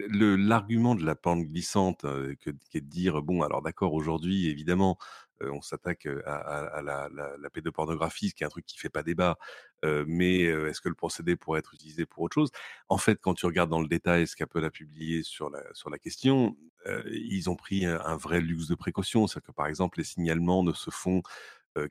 L'argument 0.08 0.94
de 0.94 1.04
la 1.04 1.14
pente 1.14 1.44
glissante, 1.44 2.06
qui 2.40 2.50
est 2.78 2.80
de 2.80 2.88
dire 2.88 3.22
bon 3.22 3.42
alors 3.42 3.62
d'accord 3.62 3.92
aujourd'hui 3.94 4.48
évidemment 4.48 4.98
on 5.42 5.60
s'attaque 5.60 6.06
à, 6.26 6.82
la, 6.82 7.50
pédopornographie, 7.50 8.30
ce 8.30 8.34
qui 8.34 8.42
est 8.42 8.46
un 8.46 8.50
truc 8.50 8.66
qui 8.66 8.78
fait 8.78 8.88
pas 8.90 9.02
débat, 9.02 9.36
mais 9.82 10.42
est-ce 10.42 10.80
que 10.80 10.88
le 10.88 10.94
procédé 10.94 11.36
pourrait 11.36 11.60
être 11.60 11.74
utilisé 11.74 12.06
pour 12.06 12.22
autre 12.22 12.34
chose? 12.34 12.50
En 12.88 12.98
fait, 12.98 13.18
quand 13.20 13.34
tu 13.34 13.46
regardes 13.46 13.70
dans 13.70 13.80
le 13.80 13.88
détail 13.88 14.26
ce 14.26 14.36
qu'Apple 14.36 14.64
a 14.64 14.70
publié 14.70 15.22
sur 15.22 15.50
la, 15.50 15.62
sur 15.72 15.90
la 15.90 15.98
question, 15.98 16.56
ils 17.06 17.48
ont 17.48 17.56
pris 17.56 17.86
un, 17.86 18.16
vrai 18.16 18.40
luxe 18.40 18.68
de 18.68 18.74
précaution. 18.74 19.26
C'est-à-dire 19.26 19.48
que 19.48 19.52
par 19.52 19.66
exemple, 19.66 19.98
les 19.98 20.04
signalements 20.04 20.62
ne 20.62 20.72
se 20.72 20.90
font 20.90 21.22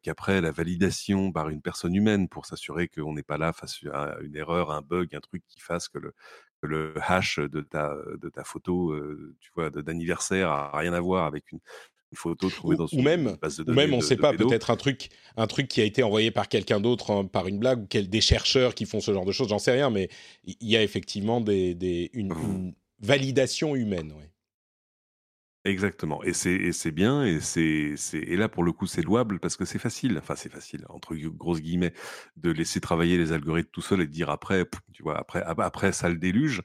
qu'après 0.03 0.41
la 0.41 0.51
validation 0.51 1.31
par 1.31 1.49
une 1.49 1.61
personne 1.61 1.95
humaine 1.95 2.27
pour 2.27 2.45
s'assurer 2.45 2.87
qu'on 2.87 3.13
n'est 3.13 3.23
pas 3.23 3.37
là 3.37 3.53
face 3.53 3.79
à 3.93 4.17
une 4.21 4.35
erreur, 4.35 4.71
un 4.71 4.81
bug, 4.81 5.15
un 5.15 5.21
truc 5.21 5.43
qui 5.47 5.59
fasse 5.59 5.87
que 5.87 5.99
le, 6.61 6.93
hash 7.01 7.39
de 7.39 7.61
ta, 7.61 7.95
de 8.17 8.29
ta 8.29 8.43
photo, 8.43 8.95
tu 9.39 9.51
vois, 9.55 9.69
d'anniversaire 9.69 10.49
a 10.49 10.77
rien 10.77 10.93
à 10.93 10.99
voir 10.99 11.25
avec 11.25 11.51
une, 11.51 11.59
photo 12.13 12.49
trouvée 12.49 12.75
dans 12.75 12.87
une 12.87 13.03
même, 13.03 13.37
base 13.41 13.57
de 13.57 13.63
données. 13.63 13.77
Ou 13.77 13.81
même, 13.81 13.93
on 13.93 13.97
ne 13.97 14.01
sait 14.01 14.17
pas, 14.17 14.33
peut-être 14.33 14.71
un 14.71 14.75
truc, 14.75 15.09
un 15.37 15.47
truc 15.47 15.67
qui 15.67 15.81
a 15.81 15.83
été 15.83 16.03
envoyé 16.03 16.31
par 16.31 16.49
quelqu'un 16.49 16.79
d'autre, 16.79 17.11
hein, 17.11 17.25
par 17.25 17.47
une 17.47 17.59
blague, 17.59 17.83
ou 17.83 17.87
quel, 17.87 18.09
des 18.09 18.21
chercheurs 18.21 18.75
qui 18.75 18.85
font 18.85 18.99
ce 18.99 19.13
genre 19.13 19.25
de 19.25 19.31
choses, 19.31 19.49
j'en 19.49 19.59
sais 19.59 19.71
rien, 19.71 19.89
mais 19.89 20.09
il 20.45 20.67
y 20.67 20.75
a 20.75 20.83
effectivement 20.83 21.41
des, 21.41 21.75
des 21.75 22.09
une, 22.13 22.31
une, 22.31 22.73
validation 23.01 23.75
humaine. 23.75 24.11
Ouais. 24.11 24.29
Exactement. 25.65 26.23
Et 26.23 26.33
c'est 26.33 26.91
bien, 26.91 27.25
et 27.25 27.41
c'est 27.41 27.95
et 28.13 28.37
là 28.37 28.47
pour 28.47 28.63
le 28.63 28.71
coup 28.71 28.87
c'est 28.87 29.01
louable 29.01 29.39
parce 29.39 29.57
que 29.57 29.65
c'est 29.65 29.77
facile, 29.77 30.17
enfin 30.17 30.35
c'est 30.37 30.51
facile 30.51 30.85
entre 30.87 31.15
grosses 31.15 31.59
guillemets 31.59 31.93
de 32.37 32.49
laisser 32.49 32.79
travailler 32.79 33.17
les 33.17 33.33
algorithmes 33.33 33.69
tout 33.69 33.81
seul 33.81 34.01
et 34.01 34.07
de 34.07 34.11
dire 34.11 34.29
après, 34.29 34.65
tu 34.93 35.03
vois, 35.03 35.17
après 35.19 35.43
après 35.45 35.91
ça 35.91 36.07
le 36.07 36.17
déluge. 36.17 36.61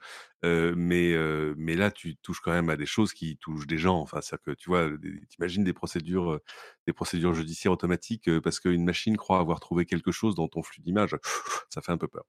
Mais 0.77 1.75
là 1.77 1.91
tu 1.91 2.17
touches 2.17 2.41
quand 2.41 2.53
même 2.53 2.71
à 2.71 2.77
des 2.77 2.87
choses 2.87 3.13
qui 3.13 3.37
touchent 3.39 3.67
des 3.67 3.79
gens. 3.79 3.99
Enfin, 4.01 4.21
c'est 4.21 4.41
que 4.43 4.51
tu 4.53 4.69
vois, 4.69 4.89
t'imagines 5.29 5.65
des 5.65 5.73
procédures 5.73 6.41
des 6.87 6.93
procédures 6.93 7.35
judiciaires 7.35 7.73
automatiques 7.73 8.29
parce 8.41 8.61
qu'une 8.61 8.85
machine 8.85 9.17
croit 9.17 9.39
avoir 9.39 9.61
trouvé 9.61 9.87
quelque 9.87 10.13
chose 10.13 10.35
dans 10.35 10.49
ton 10.49 10.63
flux 10.63 10.83
d'images, 10.83 11.17
ça 11.71 11.81
fait 11.81 11.93
un 11.93 11.99
peu 11.99 12.09
peur. 12.09 12.25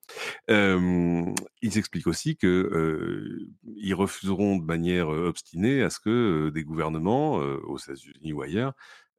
ils 1.61 1.77
expliquent 1.77 2.07
aussi 2.07 2.37
que 2.37 3.37
ils 3.75 3.93
refuseront 3.93 4.57
de 4.57 4.63
manière 4.63 5.09
obstinée 5.09 5.83
à 5.83 5.89
ce 5.89 5.99
que 5.99 6.49
des 6.53 6.63
gouvernements 6.63 7.35
aux 7.35 7.77
États-Unis 7.77 8.33
ou 8.33 8.41
ailleurs 8.41 8.73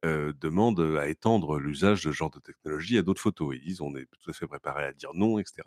euh, 0.05 0.33
demande 0.39 0.79
à 0.99 1.07
étendre 1.07 1.57
l'usage 1.57 2.03
de 2.03 2.11
ce 2.11 2.15
genre 2.15 2.29
de 2.29 2.39
technologie 2.39 2.97
à 2.97 3.01
d'autres 3.01 3.21
photos. 3.21 3.55
Ils 3.55 3.67
disent 3.67 3.81
on 3.81 3.95
est 3.95 4.05
tout 4.05 4.29
à 4.29 4.33
fait 4.33 4.47
préparé 4.47 4.85
à 4.85 4.93
dire 4.93 5.09
non, 5.13 5.39
etc. 5.39 5.63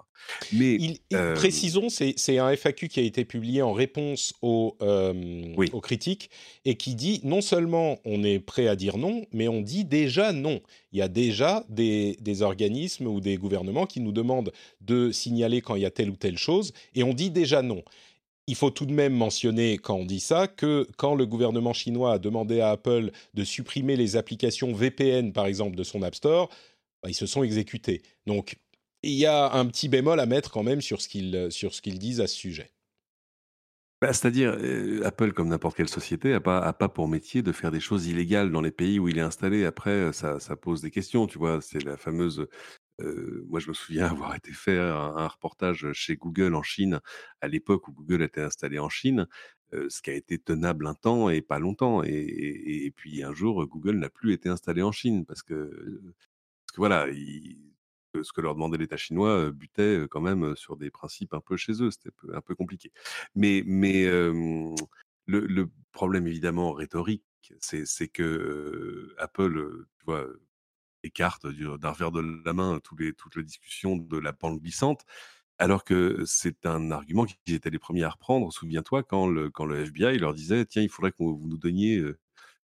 Mais 0.53 1.01
précisons, 1.35 1.89
c'est 1.89 2.39
un 2.39 2.57
FAQ 2.57 2.89
qui 2.89 3.01
a 3.01 3.03
été 3.03 3.24
publié 3.24 3.62
en 3.62 3.72
réponse 3.72 4.33
aux, 4.43 4.76
aux 4.81 5.81
critiques 5.81 6.31
et 6.64 6.76
qui 6.76 6.95
dit 6.95 7.20
non 7.24 7.41
seulement 7.41 7.99
on 8.05 8.22
est 8.22 8.39
prêt 8.39 8.68
à 8.68 8.76
dire 8.76 8.99
non, 8.99 9.26
mais 9.33 9.49
on 9.49 9.62
dit 9.62 9.85
déjà 9.85 10.33
non. 10.33 10.61
Il 10.93 10.99
y 10.99 11.03
a 11.03 11.09
déjà 11.09 11.64
des, 11.68 12.16
des 12.20 12.43
organismes 12.43 13.07
ou 13.07 13.20
des 13.20 13.37
gouvernements 13.37 13.87
qui 13.87 14.01
nous 14.01 14.12
demandent 14.12 14.53
de 14.81 15.12
signaler 15.12 15.61
quand 15.61 15.76
il 15.76 15.83
y 15.83 15.87
a 15.87 15.91
telle 15.91 16.11
ou 16.11 16.16
telle 16.16 16.39
chose 16.39 16.72
et 16.95 17.03
on 17.03 17.12
dit 17.12 17.31
déjà 17.31 17.62
non 17.62 17.83
il 18.51 18.57
faut 18.57 18.70
tout 18.70 18.84
de 18.84 18.92
même 18.92 19.14
mentionner, 19.14 19.78
quand 19.78 19.94
on 19.94 20.05
dit 20.05 20.18
ça, 20.18 20.48
que 20.48 20.84
quand 20.96 21.14
le 21.14 21.24
gouvernement 21.24 21.72
chinois 21.72 22.14
a 22.14 22.18
demandé 22.18 22.61
à 22.61 22.70
Apple 22.70 23.12
de 23.32 23.44
supprimer 23.44 23.94
les 23.94 24.16
applications 24.16 24.72
VPN, 24.72 25.32
par 25.32 25.46
exemple, 25.46 25.76
de 25.76 25.84
son 25.84 26.03
App 26.03 26.16
Store, 26.16 26.48
bah, 27.01 27.09
ils 27.09 27.14
se 27.14 27.26
sont 27.26 27.44
exécutés. 27.44 28.03
Donc, 28.26 28.57
il 29.05 29.12
y 29.12 29.24
a 29.24 29.53
un 29.53 29.66
petit 29.66 29.88
bémol 29.88 30.18
à 30.18 30.26
mettre 30.26 30.51
quand 30.51 30.64
même 30.64 30.80
sur 30.80 31.01
ce 31.01 31.09
qu'ils 31.09 31.98
disent 32.01 32.20
à 32.20 32.26
ce 32.26 32.34
sujet. 32.34 32.72
Bah, 34.03 34.12
c'est-à-dire, 34.12 34.57
euh, 34.59 35.05
Apple, 35.05 35.32
comme 35.32 35.48
n'importe 35.48 35.76
quelle 35.76 35.88
société, 35.88 36.30
n'a 36.30 36.40
pas, 36.40 36.72
pas 36.72 36.88
pour 36.88 37.07
métier 37.07 37.42
de 37.42 37.53
faire 37.53 37.70
des 37.70 37.80
choses 37.80 38.09
illégales 38.09 38.51
dans 38.51 38.62
les 38.62 38.72
pays 38.72 38.98
où 38.98 39.09
il 39.09 39.18
est 39.18 39.22
installé. 39.22 39.64
Après, 39.64 40.12
ça, 40.12 40.40
ça 40.40 40.57
pose 40.57 40.82
des 40.82 40.90
questions, 40.90 41.28
tu 41.28 41.38
vois. 41.38 41.61
C'est 41.61 41.84
la 41.84 41.96
fameuse 41.96 42.48
moi, 43.46 43.61
je 43.61 43.68
me 43.68 43.74
souviens 43.74 44.07
avoir 44.07 44.34
été 44.34 44.53
faire 44.53 44.96
un, 44.96 45.28
reportage 45.28 45.92
chez 45.92 46.16
Google 46.16 46.55
en 46.55 46.62
Chine, 46.62 47.01
à 47.40 47.48
l'époque 47.48 47.88
où 47.88 47.92
Google 47.92 48.22
était 48.22 48.42
installé 48.42 48.78
en 48.78 48.88
Chine, 48.88 49.26
ce 49.72 50.03
qui 50.03 50.11
a 50.11 50.14
été 50.14 50.38
tenable 50.38 50.86
un 50.86 50.94
temps 50.94 51.30
et 51.30 51.42
pas 51.42 51.59
longtemps. 51.59 52.03
Et, 52.05 52.92
puis 52.96 53.22
un 53.22 53.32
jour, 53.32 53.66
Google 53.66 53.96
n'a 53.96 54.11
plus 54.11 54.32
été 54.32 54.48
installé 54.48 54.82
en 54.82 54.92
Chine 54.92 55.24
parce 55.26 55.42
que, 55.42 56.01
parce 56.66 56.72
que 56.72 56.76
voilà, 56.76 57.07
ce 58.22 58.32
que 58.32 58.40
leur 58.40 58.55
demandait 58.55 58.78
l'État 58.78 58.96
chinois 58.96 59.51
butait 59.51 60.07
quand 60.11 60.20
même 60.20 60.57
sur 60.57 60.76
des 60.76 60.90
principes 60.90 61.34
un 61.34 61.40
peu 61.40 61.57
chez 61.57 61.82
eux. 61.82 61.90
C'était 61.90 62.11
un 62.32 62.40
peu 62.40 62.55
compliqué. 62.55 62.92
Mais, 63.34 63.62
le, 65.26 65.46
le, 65.46 65.70
problème 65.92 66.26
évidemment 66.26 66.72
rhétorique, 66.72 67.24
c'est 67.61 68.09
que 68.09 69.14
Apple, 69.18 69.86
tu 69.98 70.05
vois, 70.07 70.26
écarte 71.03 71.46
d'un 71.46 71.90
revers 71.90 72.12
de 72.12 72.42
la 72.44 72.53
main 72.53 72.80
tous 72.82 72.96
les, 72.96 73.12
toutes 73.12 73.36
les 73.36 73.44
discussions 73.44 73.96
de 73.96 74.18
la 74.18 74.32
pente 74.32 74.61
glissante, 74.61 75.05
alors 75.59 75.84
que 75.84 76.22
c'est 76.26 76.66
un 76.66 76.90
argument 76.90 77.26
qu'ils 77.26 77.55
étaient 77.55 77.70
les 77.70 77.78
premiers 77.78 78.05
à 78.05 78.11
reprendre. 78.11 78.53
Souviens-toi 78.53 79.03
quand 79.03 79.26
le, 79.26 79.51
quand 79.51 79.66
le 79.66 79.84
FBI 79.84 80.18
leur 80.18 80.34
disait 80.34 80.64
tiens, 80.64 80.82
il 80.82 80.88
faudrait 80.88 81.12
que 81.12 81.18
vous 81.18 81.42
nous 81.44 81.59
donniez 81.59 82.03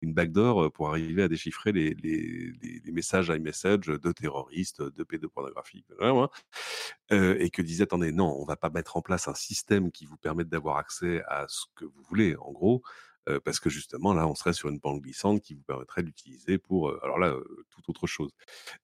une 0.03 0.14
backdoor 0.14 0.72
pour 0.72 0.89
arriver 0.91 1.22
à 1.22 1.28
déchiffrer 1.28 1.72
les, 1.72 1.95
les, 1.95 2.53
les, 2.84 2.93
messages 2.93 3.28
iMessage 3.28 3.87
de 3.87 4.12
terroristes, 4.12 4.82
de 4.82 5.05
pédopornographie, 5.05 5.84
euh, 7.12 7.37
et 7.39 7.51
que 7.51 7.62
disait 7.62 7.84
attendez, 7.84 8.12
non, 8.12 8.37
on 8.39 8.45
va 8.45 8.57
pas 8.57 8.70
mettre 8.70 8.97
en 8.97 9.03
place 9.03 9.28
un 9.28 9.34
système 9.34 9.91
qui 9.91 10.07
vous 10.07 10.16
permette 10.16 10.49
d'avoir 10.49 10.76
accès 10.76 11.22
à 11.28 11.47
ce 11.49 11.64
que 11.74 11.84
vous 11.84 12.03
voulez, 12.09 12.37
en 12.37 12.53
gros 12.53 12.82
parce 13.45 13.61
que 13.61 13.70
justement 13.70 14.14
là, 14.14 14.27
on 14.29 14.35
serait 14.35 14.53
sur 14.53 14.68
une 14.68 14.81
pente 14.81 15.01
glissante 15.01 15.43
qui 15.43 15.55
vous 15.55 15.62
permettrait 15.62 16.03
d'utiliser 16.03 16.59
pour, 16.59 16.93
alors 17.03 17.18
là, 17.18 17.35
toute 17.70 17.89
autre 17.89 18.07
chose. 18.07 18.31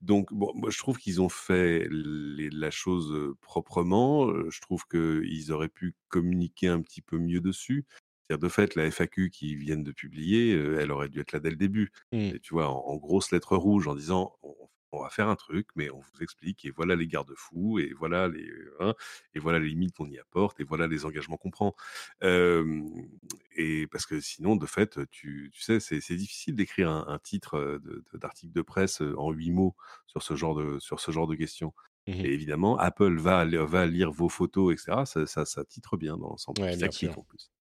Donc, 0.01 0.33
bon, 0.33 0.53
moi, 0.55 0.71
je 0.71 0.79
trouve 0.79 0.99
qu'ils 0.99 1.21
ont 1.21 1.29
fait 1.29 1.87
la 1.91 2.71
chose 2.71 3.35
proprement. 3.41 4.29
Je 4.51 4.61
trouve 4.61 4.85
qu'ils 4.89 5.53
auraient 5.53 5.69
pu 5.69 5.95
communiquer 6.09 6.69
un 6.69 6.81
petit 6.83 7.03
peu 7.03 7.19
mieux 7.19 7.41
dessus. 7.41 7.87
C'est-à-dire, 8.29 8.47
de 8.47 8.49
fait, 8.49 8.75
la 8.75 8.91
FAQ 8.91 9.31
qu'ils 9.31 9.57
viennent 9.57 9.85
de 9.85 9.93
publier, 9.93 10.51
elle 10.51 10.91
aurait 10.93 11.09
dû 11.09 11.21
être 11.21 11.33
là 11.33 11.41
dès 11.41 11.51
le 11.51 11.57
début. 11.57 11.91
Mmh. 12.13 12.19
Et 12.19 12.41
tu 12.41 12.55
vois, 12.55 12.69
en, 12.69 12.79
en 12.87 12.97
grosses 12.97 13.31
lettres 13.33 13.57
rouges, 13.57 13.89
en 13.89 13.95
disant, 13.95 14.37
on 14.43 14.55
on 14.93 15.03
va 15.03 15.11
faire 15.11 15.29
un 15.29 15.37
truc, 15.37 15.69
mais 15.77 15.91
on 15.91 16.01
vous 16.01 16.23
explique, 16.23 16.65
et 16.65 16.71
voilà 16.71 16.97
les 16.97 17.07
garde-fous, 17.07 17.79
et 17.79 17.93
voilà 17.99 18.29
les, 18.29 18.51
hein, 18.81 18.95
et 19.35 19.39
voilà 19.39 19.59
les 19.59 19.69
limites 19.69 19.95
qu'on 19.97 20.09
y 20.09 20.19
apporte, 20.19 20.61
et 20.61 20.65
voilà 20.65 20.87
les 20.87 21.05
engagements 21.05 21.37
qu'on 21.37 21.51
prend. 21.51 21.75
et 22.23 23.87
parce 23.91 24.07
que 24.07 24.21
sinon, 24.21 24.57
de 24.57 24.67
fait, 24.67 24.99
tu, 25.11 25.51
sais, 25.59 25.81
c'est 25.81 26.17
difficile 26.17 26.55
d'écrire 26.55 26.91
un, 26.91 27.19
titre 27.19 27.81
d'article 28.15 28.53
de, 28.53 28.63
presse 28.63 29.03
en 29.17 29.31
huit 29.31 29.51
mots 29.51 29.75
sur 30.07 30.23
ce 30.23 30.35
genre 30.35 30.55
de, 30.55 30.79
sur 30.79 31.01
ce 31.01 31.11
genre 31.11 31.27
de 31.27 31.35
questions. 31.35 31.73
Mmh 32.09 32.13
et 32.13 32.33
évidemment, 32.33 32.77
Apple 32.79 33.17
va, 33.17 33.45
va 33.45 33.87
lire 33.87 34.11
vos 34.11 34.29
photos, 34.29 34.73
etc. 34.73 35.03
Ça, 35.27 35.45
ça, 35.45 35.65
titre 35.65 35.97
bien 35.97 36.17
dans 36.17 36.31
l'ensemble. 36.31 36.61
Ouais, 36.61 36.77
en 36.83 37.23
plus. 37.23 37.53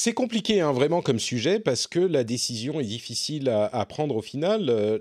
C'est 0.00 0.12
compliqué, 0.12 0.60
hein, 0.60 0.72
vraiment, 0.72 1.02
comme 1.02 1.18
sujet, 1.18 1.58
parce 1.58 1.88
que 1.88 1.98
la 1.98 2.22
décision 2.22 2.78
est 2.78 2.84
difficile 2.84 3.48
à, 3.48 3.84
prendre 3.86 4.14
au 4.14 4.22
final. 4.22 4.68
Euh, 4.68 4.98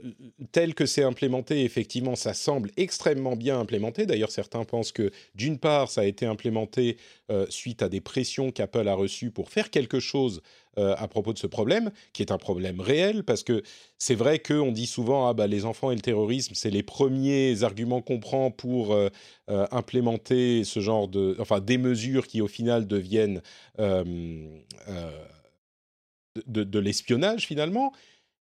tel 0.51 0.73
que 0.73 0.87
c'est 0.87 1.03
implémenté, 1.03 1.63
effectivement, 1.63 2.15
ça 2.15 2.33
semble 2.33 2.71
extrêmement 2.77 3.35
bien 3.35 3.59
implémenté. 3.59 4.07
D'ailleurs, 4.07 4.31
certains 4.31 4.65
pensent 4.65 4.91
que, 4.91 5.11
d'une 5.35 5.59
part, 5.59 5.91
ça 5.91 6.01
a 6.01 6.05
été 6.05 6.25
implémenté 6.25 6.97
euh, 7.29 7.45
suite 7.49 7.83
à 7.83 7.89
des 7.89 8.01
pressions 8.01 8.51
qu'Apple 8.51 8.87
a 8.87 8.95
reçues 8.95 9.29
pour 9.29 9.49
faire 9.49 9.69
quelque 9.69 9.99
chose 9.99 10.41
euh, 10.77 10.95
à 10.97 11.07
propos 11.07 11.33
de 11.33 11.37
ce 11.37 11.47
problème, 11.47 11.91
qui 12.13 12.21
est 12.21 12.31
un 12.31 12.37
problème 12.37 12.79
réel, 12.79 13.23
parce 13.23 13.43
que 13.43 13.63
c'est 13.97 14.15
vrai 14.15 14.39
qu'on 14.39 14.71
dit 14.71 14.85
souvent, 14.85 15.27
ah 15.27 15.33
bah, 15.33 15.47
les 15.47 15.65
enfants 15.65 15.91
et 15.91 15.95
le 15.95 16.01
terrorisme, 16.01 16.53
c'est 16.55 16.69
les 16.69 16.83
premiers 16.83 17.63
arguments 17.63 18.01
qu'on 18.01 18.19
prend 18.19 18.51
pour 18.51 18.93
euh, 18.93 19.09
euh, 19.49 19.65
implémenter 19.71 20.63
ce 20.63 20.79
genre 20.79 21.07
de... 21.07 21.35
enfin, 21.39 21.59
des 21.59 21.77
mesures 21.77 22.27
qui, 22.27 22.41
au 22.41 22.47
final, 22.47 22.87
deviennent 22.87 23.41
de, 26.47 26.63
de 26.63 26.79
l'espionnage, 26.79 27.47
finalement. 27.47 27.91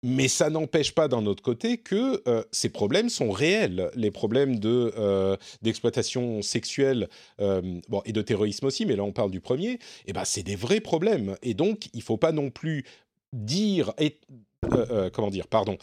Mais 0.01 0.29
ça 0.29 0.49
n'empêche 0.49 0.93
pas 0.93 1.09
d'un 1.09 1.25
autre 1.25 1.43
côté 1.43 1.77
que 1.77 2.21
euh, 2.27 2.43
ces 2.51 2.69
problèmes 2.69 3.09
sont 3.09 3.31
réels. 3.31 3.91
Les 3.95 4.11
problèmes 4.11 4.57
de 4.57 4.93
euh, 4.97 5.35
d'exploitation 5.61 6.41
sexuelle 6.41 7.09
euh, 7.41 7.81
et 8.05 8.13
de 8.13 8.21
terrorisme 8.21 8.65
aussi, 8.65 8.85
mais 8.85 8.95
là 8.95 9.03
on 9.03 9.11
parle 9.11 9.31
du 9.31 9.41
premier. 9.41 9.71
Et 9.71 9.79
eh 10.07 10.13
ben 10.13 10.23
c'est 10.23 10.43
des 10.43 10.55
vrais 10.55 10.79
problèmes. 10.79 11.35
Et 11.41 11.53
donc 11.53 11.89
il 11.93 12.01
faut 12.01 12.15
pas 12.15 12.31
non 12.31 12.49
plus 12.49 12.85
dire 13.33 13.93
et 13.97 14.17
comment 15.13 15.29
dire, 15.29 15.47
pardon, 15.47 15.77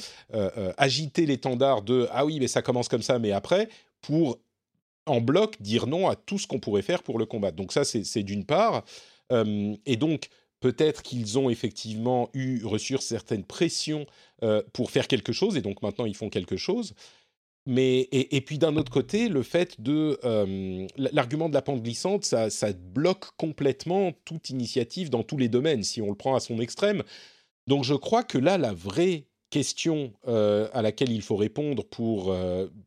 agiter 0.77 1.27
l'étendard 1.27 1.83
de 1.83 2.09
ah 2.11 2.25
oui 2.25 2.41
mais 2.41 2.49
ça 2.49 2.63
commence 2.63 2.89
comme 2.89 3.03
ça, 3.03 3.19
mais 3.19 3.33
après 3.33 3.69
pour 4.01 4.39
en 5.07 5.21
bloc 5.21 5.61
dire 5.61 5.87
non 5.87 6.09
à 6.09 6.17
tout 6.17 6.39
ce 6.39 6.47
qu'on 6.47 6.59
pourrait 6.59 6.83
faire 6.83 7.03
pour 7.03 7.19
le 7.19 7.27
combattre. 7.27 7.57
Donc 7.57 7.73
ça 7.73 7.85
c'est 7.85 8.23
d'une 8.23 8.45
part. 8.45 8.85
et 9.31 9.97
donc 9.97 10.29
Peut-être 10.61 11.03
qu'ils 11.03 11.39
ont 11.39 11.51
effectivement 11.51 12.31
eu 12.33 12.65
reçu 12.65 12.97
certaines 12.99 13.45
pressions 13.45 14.07
euh, 14.43 14.63
pour 14.73 14.91
faire 14.91 15.07
quelque 15.07 15.33
chose 15.33 15.57
et 15.57 15.61
donc 15.61 15.83
maintenant 15.83 16.07
ils 16.07 16.17
font 16.17 16.31
quelque 16.31 16.57
chose. 16.57 16.95
mais 17.67 18.09
et, 18.13 18.41
puis 18.41 18.59
d'un 18.59 18.77
autre 18.77 18.93
côté, 18.93 19.29
le 19.29 19.43
fait 19.43 19.81
de 19.81 20.19
l'argument 20.97 21.49
de 21.49 21.55
la 21.55 21.63
pente 21.63 21.83
glissante, 21.83 22.25
ça, 22.25 22.49
bloque 22.73 23.27
complètement 23.37 24.13
toute 24.25 24.51
initiative 24.51 25.11
dans 25.11 25.23
tous 25.23 25.37
les 25.37 25.49
domaines 25.49 25.83
si 25.83 26.01
on 26.01 26.09
le 26.09 26.17
prend 26.17 26.37
à 26.37 26.41
son 26.41 26.61
extrême. 26.61 27.03
Donc 27.67 27.85
je 27.85 27.95
crois 27.95 28.23
que 28.23 28.39
là, 28.39 28.57
la 28.57 28.73
vraie 28.73 29.25
question 29.51 30.13
à 30.27 30.81
laquelle 30.83 31.11
il 31.11 31.23
faut 31.23 31.37
répondre 31.37 31.85
pour 31.85 32.35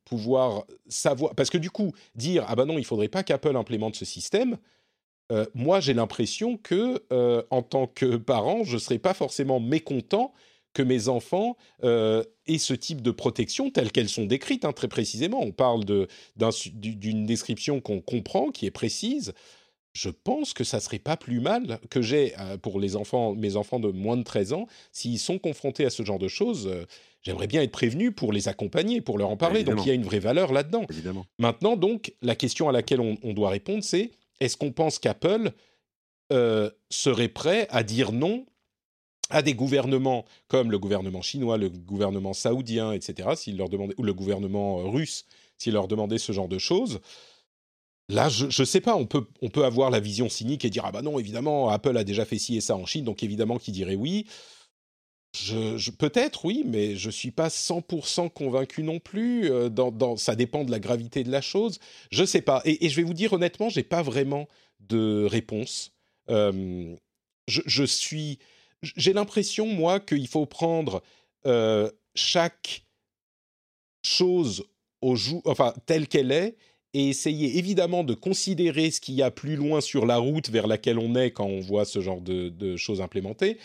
pouvoir 0.06 0.66
savoir, 0.88 1.36
parce 1.36 1.50
que 1.50 1.58
du 1.58 1.70
coup, 1.70 1.92
dire 2.16 2.46
ah 2.48 2.56
ben 2.56 2.66
non, 2.66 2.78
il 2.78 2.86
faudrait 2.86 3.10
pas 3.10 3.24
qu'Apple 3.24 3.56
implémente 3.58 3.96
ce 3.96 4.06
système. 4.06 4.58
Moi, 5.54 5.80
j'ai 5.80 5.94
l'impression 5.94 6.58
que, 6.58 7.04
en 7.50 7.62
tant 7.62 7.88
que 7.88 8.18
parent, 8.18 8.64
je 8.64 8.76
ne 8.76 8.80
serais 8.80 9.00
pas 9.00 9.14
forcément 9.14 9.60
mécontent 9.60 10.34
que 10.74 10.84
mes 10.84 11.08
enfants 11.08 11.58
aient 11.84 12.58
ce 12.58 12.74
type 12.74 13.02
de 13.02 13.12
protection 13.12 13.70
telles 13.70 13.92
qu'elles 13.92 14.10
sont 14.10 14.26
décrites 14.26 14.66
hein, 14.66 14.74
très 14.74 14.88
précisément. 14.88 15.40
On 15.42 15.52
parle 15.52 15.84
d'une 15.86 17.26
description 17.26 17.82
qu'on 17.82 18.02
comprend, 18.02 18.52
qui 18.52 18.66
est 18.66 18.72
précise 18.72 19.34
je 19.94 20.10
pense 20.10 20.54
que 20.54 20.64
ça 20.64 20.80
serait 20.80 21.00
pas 21.00 21.18
plus 21.18 21.40
mal 21.40 21.80
que 21.90 22.02
j'ai 22.02 22.34
euh, 22.40 22.58
pour 22.58 22.80
les 22.80 22.96
enfants, 22.96 23.34
mes 23.36 23.56
enfants 23.56 23.80
de 23.80 23.90
moins 23.90 24.18
de 24.18 24.24
13 24.24 24.54
ans, 24.54 24.68
s'ils 24.92 25.20
sont 25.20 25.40
confrontés 25.40 25.86
à 25.86 25.90
ce 25.90 26.04
genre 26.04 26.20
de 26.20 26.28
choses. 26.28 26.68
Euh, 26.68 26.86
j'aimerais 27.22 27.48
bien 27.48 27.62
être 27.62 27.72
prévenu 27.72 28.12
pour 28.12 28.32
les 28.32 28.48
accompagner, 28.48 29.02
pour 29.02 29.18
leur 29.18 29.30
en 29.30 29.38
parler. 29.38 29.64
Donc 29.64 29.80
il 29.84 29.88
y 29.88 29.92
a 29.92 29.96
une 29.96 30.04
vraie 30.04 30.20
valeur 30.20 30.54
là-dedans. 30.54 30.86
Maintenant, 31.38 31.76
donc, 31.76 32.14
la 32.22 32.36
question 32.36 32.70
à 32.70 32.72
laquelle 32.72 33.02
on, 33.02 33.34
doit 33.34 33.50
répondre, 33.50 33.84
c'est 33.84 34.12
est-ce 34.40 34.58
qu'on 34.58 34.72
pense 34.72 35.00
qu'Apple 35.00 35.52
euh, 36.32 36.70
serait 36.90 37.28
prêt 37.28 37.68
à 37.70 37.84
dire 37.84 38.12
non 38.12 38.46
à 39.30 39.42
des 39.42 39.54
gouvernements 39.54 40.26
comme 40.48 40.72
le 40.72 40.80
gouvernement 40.80 41.22
chinois, 41.22 41.58
le 41.58 41.70
gouvernement 41.70 42.34
saoudien, 42.34 42.94
etc., 42.94 43.30
leur 43.56 43.70
demandaient, 43.70 43.96
ou 43.98 44.04
le 44.04 44.14
gouvernement 44.14 44.90
russe, 44.90 45.26
s'ils 45.58 45.74
leur 45.74 45.88
demandaient 45.88 46.18
ce 46.18 46.32
genre 46.32 46.48
de 46.48 46.58
choses? 46.58 47.00
Là, 48.10 48.28
je 48.28 48.46
ne 48.46 48.66
sais 48.66 48.82
pas, 48.82 48.96
on 48.96 49.06
peut, 49.06 49.28
on 49.44 49.50
peut 49.50 49.66
avoir 49.66 49.92
la 49.92 50.00
vision 50.00 50.30
cynique 50.30 50.66
et 50.66 50.72
dire 50.72 50.84
Ah 50.86 50.92
bah 50.92 51.04
non, 51.04 51.20
évidemment, 51.20 51.70
Apple 51.70 51.96
a 51.96 52.04
déjà 52.04 52.26
fait 52.26 52.40
ci 52.40 52.58
et 52.58 52.62
ça 52.62 52.76
en 52.76 52.88
Chine, 52.88 53.06
donc 53.06 53.22
évidemment 53.22 53.60
qui 53.60 53.72
dirait 53.72 53.96
oui. 53.96 54.26
Je, 55.36 55.92
Peut-être, 55.92 56.46
oui, 56.46 56.64
mais 56.66 56.96
je 56.96 57.08
ne 57.08 57.12
suis 57.12 57.32
pas 57.32 57.50
100% 57.50 58.32
convaincu 58.32 58.84
non 58.84 59.00
plus. 59.00 59.52
Euh, 59.52 59.70
ça 60.18 60.36
dépend 60.36 60.64
de 60.64 60.72
la 60.72 60.80
gravité 60.80 61.24
de 61.24 61.32
la 61.32 61.42
chose. 61.42 61.80
Je 62.12 62.22
ne 62.22 62.26
sais 62.26 62.42
pas. 62.42 62.62
Et, 62.66 62.90
je 62.90 62.96
vais 62.96 63.04
vous 63.04 63.14
dire 63.14 63.34
honnêtement, 63.34 63.70
j'ai 63.70 63.84
pas 63.84 64.02
vraiment 64.02 64.48
de 64.80 65.26
réponse. 65.26 65.92
Euh, 66.30 66.96
je, 67.48 67.84
suis. 67.84 68.40
J'ai 68.82 69.14
l'impression, 69.14 69.68
moi, 69.68 70.00
qu'il 70.00 70.28
faut 70.28 70.46
prendre 70.46 71.04
euh, 71.46 71.90
chaque 72.16 72.86
chose 74.04 74.64
telle 75.86 76.08
qu'elle 76.08 76.32
est 76.32 76.58
et 76.94 77.10
essayer 77.10 77.58
évidemment 77.58 78.04
de 78.04 78.14
considérer 78.14 78.90
ce 78.92 79.00
qu'il 79.00 79.16
y 79.16 79.22
a 79.22 79.32
plus 79.32 79.56
loin 79.56 79.82
sur 79.82 80.06
la 80.06 80.18
route 80.18 80.50
vers 80.50 80.68
laquelle 80.68 80.98
on 80.98 81.16
est 81.16 81.32
quand 81.32 81.46
on 81.46 81.60
voit 81.60 81.86
ce 81.86 82.02
genre 82.02 82.22
de, 82.22 82.76
choses 82.78 83.02
implémentées, 83.02 83.58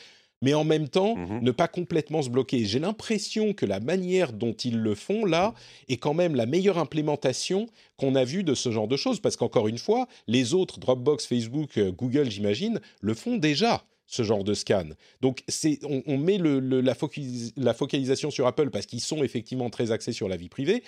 mais 0.44 0.52
en 0.54 0.64
même 0.64 0.88
temps 0.88 1.16
mmh 1.16 1.40
ne 1.40 1.50
pas 1.50 1.68
complètement 1.68 2.22
se 2.22 2.28
bloquer. 2.28 2.64
J'ai 2.64 2.78
l'impression 2.78 3.54
que 3.54 3.66
la 3.66 3.80
manière 3.80 4.32
dont 4.32 4.52
ils 4.52 4.78
le 4.78 4.94
font 4.94 5.24
là 5.24 5.54
est 5.88 5.96
quand 5.96 6.14
même 6.14 6.34
la 6.34 6.46
meilleure 6.46 6.78
implémentation 6.78 7.66
qu'on 7.96 8.14
a 8.14 8.24
vue 8.24 8.44
de 8.44 8.54
ce 8.54 8.70
genre 8.70 8.88
de 8.88 8.96
choses, 8.96 9.20
parce 9.20 9.36
qu'encore 9.36 9.68
une 9.68 9.78
fois, 9.78 10.06
les 10.26 10.54
autres, 10.54 10.78
Dropbox, 10.78 11.26
Facebook, 11.26 11.78
euh, 11.78 11.90
Google, 11.90 12.30
j'imagine, 12.30 12.80
le 13.00 13.14
font 13.14 13.36
déjà 13.36 13.84
ce 14.06 14.22
genre 14.22 14.44
de 14.44 14.54
scan. 14.54 14.90
Donc 15.22 15.42
c'est, 15.48 15.80
on, 15.84 16.18
met 16.18 16.38
le, 16.38 16.60
la, 16.60 16.94
la, 17.56 17.74
focalisation 17.74 18.30
sur 18.30 18.46
Apple 18.46 18.70
parce 18.70 18.86
qu'ils 18.86 19.00
sont 19.00 19.22
effectivement 19.24 19.70
très 19.70 19.92
axés 19.92 20.12
sur 20.12 20.28
la 20.28 20.36
vie 20.36 20.50
privée, 20.50 20.82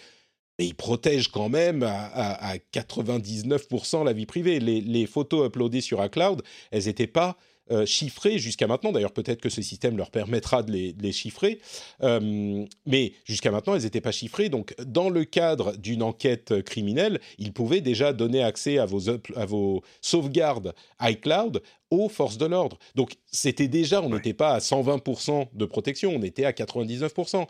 mais 0.58 0.66
ils 0.66 0.74
protègent 0.74 1.28
quand 1.28 1.48
même 1.48 1.82
à, 1.82 2.54
99% 2.72 4.04
la 4.04 4.12
vie 4.12 4.26
privée. 4.26 4.60
Les, 4.60 5.06
photos 5.06 5.46
uploadées 5.46 5.80
sur 5.80 6.04
iCloud, 6.04 6.42
elles 6.70 6.84
n'étaient 6.84 7.06
pas 7.06 7.36
euh, 7.70 7.84
chiffrées 7.84 8.38
jusqu'à 8.38 8.66
maintenant. 8.66 8.92
D'ailleurs, 8.92 9.12
peut-être 9.12 9.40
que 9.40 9.48
ce 9.48 9.60
système 9.60 9.96
leur 9.96 10.10
permettra 10.10 10.62
de 10.62 10.70
les, 10.70 11.12
chiffrer. 11.12 11.60
Euh, 12.02 12.64
mais 12.86 13.12
jusqu'à 13.24 13.50
maintenant, 13.50 13.74
elles 13.74 13.82
n'étaient 13.82 14.00
pas 14.00 14.12
chiffrées. 14.12 14.48
Donc, 14.48 14.74
dans 14.84 15.10
le 15.10 15.24
cadre 15.24 15.76
d'une 15.76 16.02
enquête 16.02 16.62
criminelle, 16.62 17.20
ils 17.38 17.52
pouvaient 17.52 17.80
déjà 17.80 18.12
donner 18.12 18.42
accès 18.42 18.78
à 18.78 18.86
vos, 18.86 19.10
à 19.10 19.46
vos 19.46 19.82
sauvegardes 20.00 20.74
iCloud 21.00 21.60
aux 21.90 22.08
forces 22.08 22.38
de 22.38 22.46
l'ordre. 22.46 22.78
Donc, 22.94 23.14
c'était 23.30 23.68
déjà, 23.68 24.00
on 24.00 24.10
n'était 24.10 24.34
pas 24.34 24.54
à 24.54 24.58
120% 24.58 25.48
de 25.52 25.64
protection, 25.64 26.12
on 26.14 26.22
était 26.22 26.44
à 26.44 26.52
99%. 26.52 27.46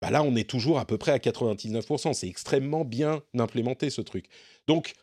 Bah 0.00 0.10
là, 0.10 0.22
on 0.22 0.34
est 0.34 0.48
toujours 0.48 0.78
à 0.78 0.86
peu 0.86 0.98
près 0.98 1.12
à 1.12 1.18
99%. 1.18 2.12
C'est 2.14 2.28
extrêmement 2.28 2.84
bien 2.84 3.22
implémenté 3.38 3.90
ce 3.90 4.00
truc. 4.00 4.26
Donc, 4.66 4.94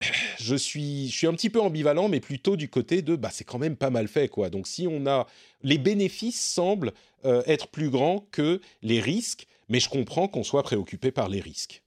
je 0.38 0.56
suis, 0.56 1.08
je 1.08 1.16
suis 1.16 1.26
un 1.26 1.32
petit 1.34 1.50
peu 1.50 1.60
ambivalent, 1.60 2.08
mais 2.08 2.20
plutôt 2.20 2.56
du 2.56 2.68
côté 2.68 3.02
de, 3.02 3.16
bah, 3.16 3.30
c'est 3.32 3.44
quand 3.44 3.58
même 3.58 3.76
pas 3.76 3.90
mal 3.90 4.08
fait, 4.08 4.28
quoi. 4.28 4.50
Donc, 4.50 4.66
si 4.66 4.86
on 4.88 5.06
a, 5.06 5.26
les 5.62 5.78
bénéfices 5.78 6.40
semblent 6.40 6.92
euh, 7.24 7.42
être 7.46 7.68
plus 7.68 7.90
grands 7.90 8.26
que 8.32 8.60
les 8.82 9.00
risques, 9.00 9.46
mais 9.68 9.80
je 9.80 9.88
comprends 9.88 10.28
qu'on 10.28 10.44
soit 10.44 10.62
préoccupé 10.62 11.12
par 11.12 11.28
les 11.28 11.40
risques. 11.40 11.82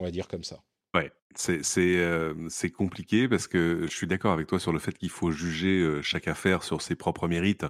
On 0.00 0.04
va 0.04 0.10
dire 0.10 0.28
comme 0.28 0.44
ça. 0.44 0.62
Ouais, 0.96 1.12
c'est 1.34 2.70
compliqué 2.70 3.28
parce 3.28 3.46
que 3.46 3.82
je 3.82 3.94
suis 3.94 4.06
d'accord 4.06 4.32
avec 4.32 4.46
toi 4.46 4.58
sur 4.58 4.72
le 4.72 4.78
fait 4.78 4.96
qu'il 4.96 5.10
faut 5.10 5.30
juger 5.30 6.00
chaque 6.02 6.28
affaire 6.28 6.62
sur 6.62 6.82
ses 6.82 6.96
propres 6.96 7.28
mérites 7.28 7.66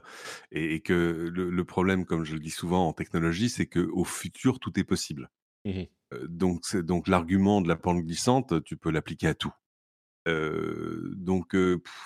et, 0.53 0.81
que 0.81 1.31
le, 1.33 1.65
problème, 1.65 2.05
comme 2.05 2.25
je 2.25 2.35
le 2.35 2.41
dis 2.41 2.51
souvent 2.51 2.89
en 2.89 2.93
technologie, 2.93 3.49
c'est 3.49 3.67
qu'au 3.67 4.05
futur, 4.05 4.61
tout 4.61 4.79
est 4.79 4.85
possible. 4.85 5.31
Mmh 5.65 5.83
donc, 6.29 6.77
donc 6.77 7.09
l'argument 7.09 7.61
de 7.61 7.67
la 7.67 7.75
pente 7.75 7.99
glissante, 7.99 8.63
tu 8.63 8.77
peux 8.77 8.93
l'appliquer 8.93 9.27
à 9.27 9.35
tout. 9.35 9.53
Donc, 10.27 11.57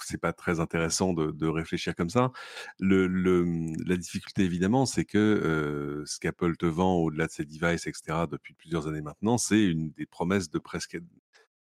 c'est 0.04 0.20
pas 0.20 0.32
très 0.32 0.60
intéressant 0.60 1.12
de, 1.12 1.46
réfléchir 1.46 1.94
comme 1.94 2.10
ça. 2.10 2.32
Le, 2.78 3.08
mmh, 3.08 3.76
la 3.86 3.96
difficulté, 3.96 4.42
évidemment, 4.44 4.86
c'est 4.86 5.04
que 5.04 6.04
ce 6.06 6.18
qu'Apple 6.18 6.56
te 6.56 6.66
vend 6.66 6.96
au-delà 6.96 7.26
de 7.26 7.32
ses 7.32 7.44
devices, 7.44 7.86
etc., 7.86 8.26
depuis 8.30 8.54
plusieurs 8.54 8.86
années 8.86 9.02
maintenant, 9.02 9.38
c'est 9.38 9.64
une 9.64 9.90
des 9.92 10.06
promesses 10.06 10.50
de 10.50 10.58
presque 10.58 10.98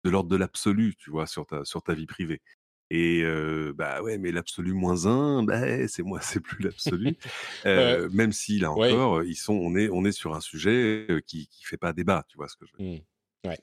de 0.05 0.11
l'ordre 0.11 0.31
de 0.31 0.37
l'absolu, 0.37 0.95
tu 0.97 1.11
vois, 1.11 1.27
sur 1.27 1.47
ta, 1.47 1.65
sur 1.65 1.83
ta 1.83 1.95
vie 1.95 2.07
privée. 2.07 2.41
Et 2.91 3.25
bah 3.75 4.03
ouais, 4.03 4.17
mais 4.19 4.31
l'absolu 4.31 4.73
moins 4.73 5.07
un, 5.07 5.43
bah, 5.43 5.89
c'est 5.89 6.03
moi, 6.03 6.21
c'est 6.23 6.41
plus 6.41 6.63
l'absolu. 6.63 7.17
même 7.65 8.33
si 8.33 8.59
là 8.59 8.71
encore, 8.71 9.23
ils 9.25 9.37
sont, 9.37 9.55
on 9.55 9.77
est, 9.77 9.89
on 9.91 10.05
est 10.05 10.13
sur 10.13 10.35
un 10.35 10.41
sujet 10.41 11.07
qui, 11.27 11.49
qui 11.49 11.65
fait 11.65 11.77
pas 11.77 11.93
débat, 11.93 12.25
tu 12.29 12.37
vois 12.37 12.49
ce 12.49 12.57
que 12.57 12.67
je 12.67 12.73
veux 12.73 12.91
dire. 12.91 13.03
Mmh. 13.03 13.49
Ouais. 13.49 13.59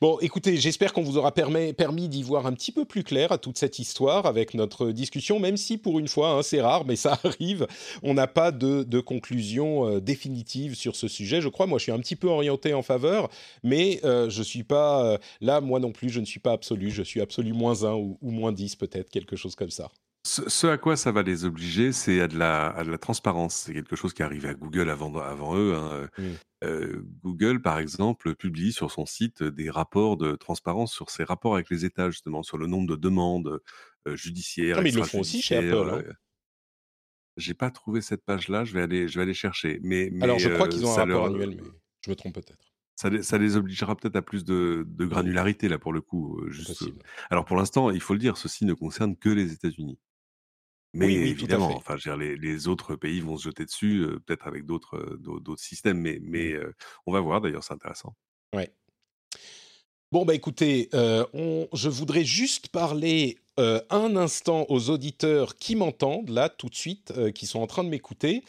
Bon, 0.00 0.18
écoutez, 0.20 0.56
j'espère 0.56 0.92
qu'on 0.92 1.02
vous 1.02 1.18
aura 1.18 1.32
permis, 1.32 2.08
d'y 2.08 2.22
voir 2.22 2.46
un 2.46 2.52
petit 2.52 2.72
peu 2.72 2.84
plus 2.84 3.04
clair 3.04 3.32
à 3.32 3.38
toute 3.38 3.58
cette 3.58 3.78
histoire 3.78 4.26
avec 4.26 4.54
notre 4.54 4.92
discussion, 4.92 5.38
même 5.38 5.56
si 5.56 5.76
pour 5.76 5.98
une 5.98 6.08
fois, 6.08 6.30
hein, 6.30 6.42
c'est 6.42 6.60
rare, 6.60 6.84
mais 6.86 6.96
ça 6.96 7.18
arrive, 7.24 7.66
on 8.02 8.14
n'a 8.14 8.26
pas 8.26 8.50
de, 8.52 9.00
conclusion 9.00 9.88
euh, 9.88 10.00
définitive 10.00 10.74
sur 10.74 10.96
ce 10.96 11.08
sujet. 11.08 11.40
Je 11.40 11.48
crois, 11.48 11.66
moi, 11.66 11.78
je 11.78 11.84
suis 11.84 11.92
un 11.92 11.98
petit 11.98 12.16
peu 12.16 12.28
orienté 12.28 12.74
en 12.74 12.82
faveur, 12.82 13.28
mais 13.62 14.00
euh, 14.04 14.30
je 14.30 14.42
suis 14.42 14.62
pas 14.62 15.04
euh, 15.04 15.18
là, 15.40 15.60
moi 15.60 15.80
non 15.80 15.92
plus, 15.92 16.10
je 16.10 16.20
ne 16.20 16.26
suis 16.26 16.40
pas 16.40 16.52
absolu, 16.52 16.90
je 16.90 17.02
suis 17.02 17.20
absolu 17.20 17.52
moins 17.52 17.84
1 17.84 17.92
ou, 17.94 18.18
ou 18.22 18.30
moins 18.30 18.52
10 18.52 18.76
peut-être, 18.76 19.10
quelque 19.10 19.36
chose 19.36 19.54
comme 19.54 19.70
ça. 19.70 19.90
Ce, 20.22 20.66
à 20.66 20.76
quoi 20.76 20.96
ça 20.96 21.12
va 21.12 21.22
les 21.22 21.46
obliger, 21.46 21.92
c'est 21.92 22.20
à 22.20 22.28
de 22.28 22.38
la, 22.38 22.84
de 22.84 22.90
la 22.90 22.98
transparence. 22.98 23.56
C'est 23.56 23.72
quelque 23.72 23.96
chose 23.96 24.12
qui 24.12 24.20
est 24.20 24.24
arrivé 24.24 24.48
à 24.48 24.54
Google 24.54 24.90
avant, 24.90 25.16
avant 25.16 25.56
eux. 25.56 25.74
Hein. 25.74 26.08
Euh, 26.62 27.02
Google, 27.22 27.62
par 27.62 27.78
exemple, 27.78 28.34
publie 28.34 28.72
sur 28.72 28.90
son 28.90 29.06
site 29.06 29.42
des 29.42 29.70
rapports 29.70 30.18
de 30.18 30.36
transparence 30.36 30.92
sur 30.92 31.08
ses 31.08 31.24
rapports 31.24 31.54
avec 31.54 31.70
les 31.70 31.86
États, 31.86 32.10
justement, 32.10 32.42
sur 32.42 32.58
le 32.58 32.66
nombre 32.66 32.86
de 32.86 32.96
demandes 32.96 33.62
euh, 34.06 34.14
judiciaires. 34.14 34.76
Ah, 34.78 34.82
mais 34.82 34.90
ils 34.90 34.96
le 34.96 35.04
font 35.04 35.20
aussi 35.20 35.40
chez 35.40 35.56
Apple. 35.56 35.90
Hein. 35.90 36.02
Euh, 36.06 36.12
j'ai 37.38 37.54
pas 37.54 37.70
trouvé 37.70 38.02
cette 38.02 38.24
page-là, 38.26 38.64
je 38.64 38.74
vais 38.74 38.82
aller, 38.82 39.08
je 39.08 39.18
vais 39.18 39.22
aller 39.22 39.32
chercher. 39.32 39.80
Mais, 39.82 40.12
Alors, 40.20 40.38
je 40.38 40.50
crois 40.50 40.68
qu'ils 40.68 40.84
ont 40.84 40.92
un 40.92 40.96
rapport 40.96 41.26
annuel, 41.26 41.56
mais 41.56 41.62
je 42.04 42.10
me 42.10 42.14
trompe 42.14 42.34
peut-être. 42.34 42.74
Ça 42.94 43.08
les, 43.08 43.22
ça 43.22 43.38
les, 43.38 43.56
obligera 43.56 43.96
peut-être 43.96 44.16
à 44.16 44.20
plus 44.20 44.44
de, 44.44 44.84
de, 44.86 45.06
granularité, 45.06 45.70
là, 45.70 45.78
pour 45.78 45.94
le 45.94 46.02
coup. 46.02 46.42
Juste. 46.48 46.84
Alors, 47.30 47.46
pour 47.46 47.56
l'instant, 47.56 47.90
il 47.90 48.02
faut 48.02 48.12
le 48.12 48.18
dire, 48.18 48.36
ceci 48.36 48.66
ne 48.66 48.74
concerne 48.74 49.16
que 49.16 49.30
les 49.30 49.54
États-Unis. 49.54 49.98
Mais 50.92 51.12
évidemment, 51.12 51.76
enfin, 51.76 51.96
les, 52.16 52.36
les, 52.36 52.68
autres 52.68 52.96
pays 52.96 53.20
vont 53.20 53.36
se 53.36 53.44
jeter 53.44 53.64
dessus, 53.64 54.06
peut-être 54.26 54.46
avec 54.46 54.66
d'autres 54.66 55.18
d'autres 55.20 55.62
systèmes, 55.62 55.98
mais, 55.98 56.18
mais 56.22 56.54
mmh. 56.54 56.72
on 57.06 57.12
va 57.12 57.20
voir. 57.20 57.40
D'ailleurs, 57.40 57.62
c'est 57.62 57.74
intéressant. 57.74 58.14
Ouais. 58.54 58.74
Bon, 60.12 60.24
bah 60.24 60.34
écoutez, 60.34 60.88
on, 60.92 61.68
je 61.72 61.88
voudrais 61.88 62.24
juste 62.24 62.68
parler 62.68 63.38
un 63.56 64.16
instant 64.16 64.66
aux 64.68 64.90
auditeurs 64.90 65.56
qui 65.56 65.76
m'entendent 65.76 66.30
là 66.30 66.48
tout 66.48 66.68
de 66.68 66.74
suite, 66.74 67.12
qui 67.32 67.46
sont 67.46 67.60
en 67.60 67.68
train 67.68 67.84
de 67.84 67.88
m'écouter, 67.88 68.42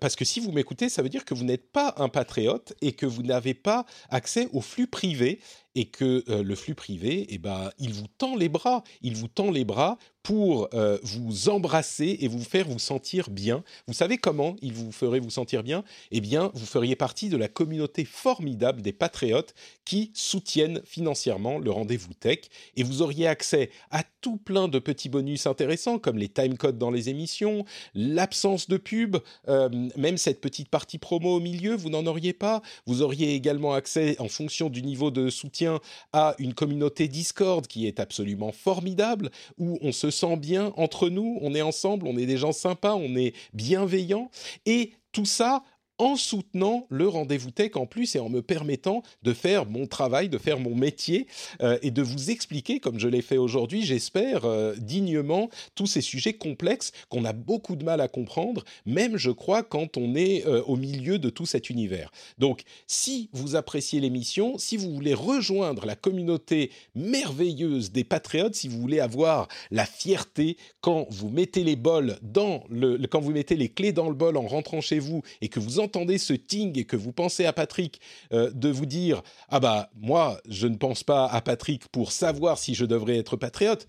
parce 0.00 0.16
que 0.16 0.24
si 0.24 0.40
vous 0.40 0.50
m'écoutez, 0.50 0.88
ça 0.88 1.02
veut 1.02 1.08
dire 1.08 1.24
que 1.24 1.34
vous 1.34 1.44
n'êtes 1.44 1.70
pas 1.70 1.94
un 1.98 2.08
patriote 2.08 2.74
et 2.80 2.92
que 2.92 3.06
vous 3.06 3.22
n'avez 3.22 3.54
pas 3.54 3.86
accès 4.10 4.48
au 4.52 4.60
flux 4.60 4.88
privé 4.88 5.38
et 5.76 5.90
que 5.90 6.24
le 6.28 6.54
flux 6.56 6.74
privé, 6.74 7.26
eh 7.28 7.38
ben, 7.38 7.70
il 7.78 7.92
vous 7.92 8.08
tend 8.18 8.34
les 8.34 8.48
bras, 8.48 8.82
il 9.02 9.14
vous 9.14 9.28
tend 9.28 9.52
les 9.52 9.64
bras 9.64 9.98
pour 10.26 10.68
euh, 10.74 10.98
vous 11.04 11.50
embrasser 11.50 12.16
et 12.18 12.26
vous 12.26 12.42
faire 12.42 12.66
vous 12.66 12.80
sentir 12.80 13.30
bien. 13.30 13.62
Vous 13.86 13.94
savez 13.94 14.18
comment 14.18 14.56
il 14.60 14.72
vous 14.72 14.90
ferait 14.90 15.20
vous 15.20 15.30
sentir 15.30 15.62
bien? 15.62 15.84
Eh 16.10 16.20
bien, 16.20 16.50
vous 16.52 16.66
feriez 16.66 16.96
partie 16.96 17.28
de 17.28 17.36
la 17.36 17.46
communauté 17.46 18.04
formidable 18.04 18.82
des 18.82 18.92
patriotes 18.92 19.54
qui 19.84 20.10
soutiennent 20.14 20.80
financièrement 20.84 21.60
le 21.60 21.70
rendez-vous 21.70 22.12
tech 22.12 22.40
et 22.74 22.82
vous 22.82 23.02
auriez 23.02 23.28
accès 23.28 23.70
à 23.92 24.02
tout 24.20 24.36
plein 24.36 24.66
de 24.66 24.80
petits 24.80 25.08
bonus 25.08 25.46
intéressants 25.46 26.00
comme 26.00 26.18
les 26.18 26.28
timecodes 26.28 26.76
dans 26.76 26.90
les 26.90 27.08
émissions, 27.08 27.64
l'absence 27.94 28.66
de 28.66 28.78
pub, 28.78 29.18
euh, 29.46 29.68
même 29.96 30.16
cette 30.16 30.40
petite 30.40 30.70
partie 30.70 30.98
promo 30.98 31.36
au 31.36 31.40
milieu, 31.40 31.76
vous 31.76 31.90
n'en 31.90 32.04
auriez 32.04 32.32
pas. 32.32 32.62
Vous 32.86 33.00
auriez 33.00 33.34
également 33.34 33.74
accès, 33.74 34.16
en 34.18 34.26
fonction 34.26 34.70
du 34.70 34.82
niveau 34.82 35.12
de 35.12 35.30
soutien, 35.30 35.78
à 36.12 36.34
une 36.40 36.54
communauté 36.54 37.06
Discord 37.06 37.64
qui 37.68 37.86
est 37.86 38.00
absolument 38.00 38.50
formidable, 38.50 39.30
où 39.56 39.78
on 39.82 39.92
se 39.92 40.10
sent 40.16 40.36
bien 40.36 40.72
entre 40.76 41.08
nous, 41.08 41.38
on 41.42 41.54
est 41.54 41.62
ensemble, 41.62 42.06
on 42.06 42.16
est 42.16 42.26
des 42.26 42.38
gens 42.38 42.52
sympas, 42.52 42.94
on 42.94 43.16
est 43.16 43.34
bienveillants, 43.52 44.30
et 44.64 44.92
tout 45.12 45.24
ça 45.24 45.62
en 45.98 46.16
soutenant 46.16 46.86
le 46.90 47.08
rendez-vous 47.08 47.50
tech 47.50 47.72
en 47.76 47.86
plus 47.86 48.14
et 48.16 48.18
en 48.18 48.28
me 48.28 48.42
permettant 48.42 49.02
de 49.22 49.32
faire 49.32 49.66
mon 49.66 49.86
travail, 49.86 50.28
de 50.28 50.38
faire 50.38 50.58
mon 50.58 50.74
métier 50.74 51.26
euh, 51.62 51.78
et 51.82 51.90
de 51.90 52.02
vous 52.02 52.30
expliquer, 52.30 52.80
comme 52.80 52.98
je 52.98 53.08
l'ai 53.08 53.22
fait 53.22 53.38
aujourd'hui, 53.38 53.82
j'espère, 53.82 54.44
euh, 54.44 54.74
dignement, 54.76 55.48
tous 55.74 55.86
ces 55.86 56.00
sujets 56.00 56.34
complexes 56.34 56.92
qu'on 57.08 57.24
a 57.24 57.32
beaucoup 57.32 57.76
de 57.76 57.84
mal 57.84 58.00
à 58.00 58.08
comprendre, 58.08 58.64
même 58.84 59.16
je 59.16 59.30
crois 59.30 59.62
quand 59.62 59.96
on 59.96 60.14
est 60.14 60.46
euh, 60.46 60.62
au 60.64 60.76
milieu 60.76 61.18
de 61.18 61.30
tout 61.30 61.46
cet 61.46 61.70
univers. 61.70 62.10
Donc, 62.38 62.62
si 62.86 63.30
vous 63.32 63.56
appréciez 63.56 64.00
l'émission, 64.00 64.58
si 64.58 64.76
vous 64.76 64.92
voulez 64.92 65.14
rejoindre 65.14 65.86
la 65.86 65.96
communauté 65.96 66.70
merveilleuse 66.94 67.92
des 67.92 68.04
patriotes, 68.04 68.54
si 68.54 68.68
vous 68.68 68.80
voulez 68.80 69.00
avoir 69.00 69.48
la 69.70 69.86
fierté 69.86 70.56
quand 70.80 71.06
vous 71.10 71.30
mettez 71.30 71.64
les 71.64 71.76
bols 71.76 72.18
dans 72.22 72.64
le, 72.68 72.98
quand 73.06 73.20
vous 73.20 73.32
mettez 73.32 73.56
les 73.56 73.68
clés 73.68 73.92
dans 73.92 74.08
le 74.08 74.14
bol 74.14 74.36
en 74.36 74.46
rentrant 74.46 74.80
chez 74.80 74.98
vous 74.98 75.22
et 75.40 75.48
que 75.48 75.60
vous 75.60 75.80
entendez 75.86 76.18
ce 76.18 76.32
ting 76.32 76.78
et 76.78 76.84
que 76.84 76.96
vous 76.96 77.12
pensez 77.12 77.46
à 77.46 77.52
Patrick, 77.52 78.00
euh, 78.32 78.50
de 78.54 78.68
vous 78.68 78.86
dire 78.86 79.22
ah 79.48 79.60
bah 79.60 79.90
moi 79.94 80.40
je 80.48 80.66
ne 80.66 80.76
pense 80.76 81.02
pas 81.02 81.26
à 81.26 81.40
Patrick 81.40 81.88
pour 81.88 82.12
savoir 82.12 82.58
si 82.58 82.74
je 82.74 82.84
devrais 82.84 83.16
être 83.16 83.36
patriote. 83.36 83.86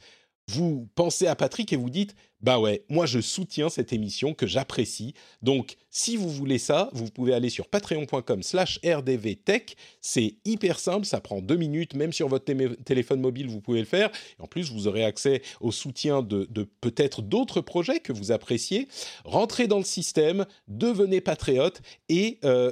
Vous 0.50 0.88
pensez 0.96 1.28
à 1.28 1.36
Patrick 1.36 1.74
et 1.74 1.76
vous 1.76 1.90
dites 1.90 2.16
bah 2.42 2.60
ouais, 2.60 2.84
moi 2.90 3.06
je 3.08 3.20
soutiens 3.20 3.70
cette 3.70 3.94
émission 3.94 4.34
que 4.34 4.46
j'apprécie. 4.46 5.16
Donc 5.42 5.76
si 5.90 6.18
vous 6.18 6.30
voulez 6.30 6.60
ça, 6.60 6.90
vous 6.94 7.10
pouvez 7.10 7.34
aller 7.34 7.50
sur 7.50 7.68
patreon.com/slash 7.68 8.80
rdvtech. 8.86 9.76
C'est 10.02 10.36
hyper 10.46 10.80
simple, 10.80 11.06
ça 11.06 11.20
prend 11.20 11.42
deux 11.42 11.56
minutes, 11.56 11.96
même 11.96 12.14
sur 12.14 12.28
votre 12.28 12.46
téléphone 12.84 13.22
mobile 13.22 13.48
vous 13.48 13.62
pouvez 13.62 13.80
le 13.80 13.86
faire. 13.86 14.12
en 14.40 14.48
plus 14.48 14.72
vous 14.72 14.88
aurez 14.88 15.04
accès 15.04 15.42
au 15.62 15.72
soutien 15.72 16.22
de, 16.22 16.48
peut-être 16.82 17.22
d'autres 17.22 17.62
projets 17.62 18.00
que 18.00 18.14
vous 18.14 18.32
appréciez. 18.32 18.88
Rentrez 19.26 19.68
dans 19.68 19.80
le 19.80 19.84
système, 19.84 20.46
devenez 20.68 21.22
patriote 21.22 21.82
et 22.10 22.38
euh, 22.44 22.72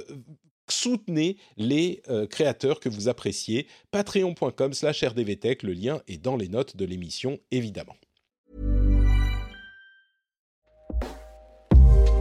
soutenez 0.68 1.38
les 1.56 2.02
euh, 2.08 2.26
créateurs 2.26 2.78
que 2.78 2.88
vous 2.88 3.08
appréciez. 3.08 3.66
Patreon.com 3.90 4.72
slash 4.72 5.02
rdvtech, 5.02 5.64
le 5.64 5.72
lien 5.72 6.02
est 6.06 6.18
dans 6.22 6.36
les 6.36 6.48
notes 6.48 6.76
de 6.76 6.84
l'émission 6.84 7.38
évidemment. 7.50 7.96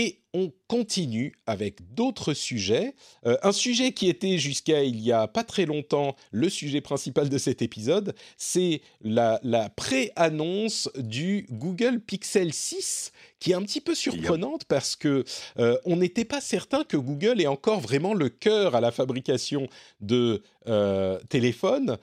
Et 0.00 0.20
on 0.32 0.52
continue 0.68 1.32
avec 1.44 1.92
d'autres 1.92 2.32
sujets. 2.32 2.94
Euh, 3.26 3.36
un 3.42 3.50
sujet 3.50 3.90
qui 3.90 4.08
était 4.08 4.38
jusqu'à 4.38 4.84
il 4.84 5.00
y 5.00 5.10
a 5.10 5.26
pas 5.26 5.42
très 5.42 5.66
longtemps 5.66 6.14
le 6.30 6.48
sujet 6.48 6.80
principal 6.80 7.28
de 7.28 7.36
cet 7.36 7.62
épisode, 7.62 8.14
c'est 8.36 8.80
la, 9.00 9.40
la 9.42 9.70
pré-annonce 9.70 10.88
du 10.96 11.48
Google 11.50 11.98
Pixel 11.98 12.52
6, 12.52 13.10
qui 13.40 13.50
est 13.50 13.54
un 13.54 13.62
petit 13.62 13.80
peu 13.80 13.96
surprenante 13.96 14.66
parce 14.66 14.94
que 14.94 15.24
euh, 15.58 15.76
on 15.84 15.96
n'était 15.96 16.24
pas 16.24 16.40
certain 16.40 16.84
que 16.84 16.96
Google 16.96 17.40
ait 17.40 17.48
encore 17.48 17.80
vraiment 17.80 18.14
le 18.14 18.28
cœur 18.28 18.76
à 18.76 18.80
la 18.80 18.92
fabrication 18.92 19.66
de 20.00 20.44
euh, 20.68 21.18
téléphones. 21.28 21.98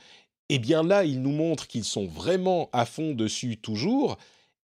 Et 0.50 0.56
eh 0.56 0.60
bien 0.60 0.84
là, 0.84 1.06
ils 1.06 1.22
nous 1.22 1.32
montrent 1.32 1.66
qu'ils 1.66 1.86
sont 1.86 2.08
vraiment 2.08 2.70
à 2.74 2.86
fond 2.86 3.14
dessus 3.14 3.56
toujours 3.56 4.18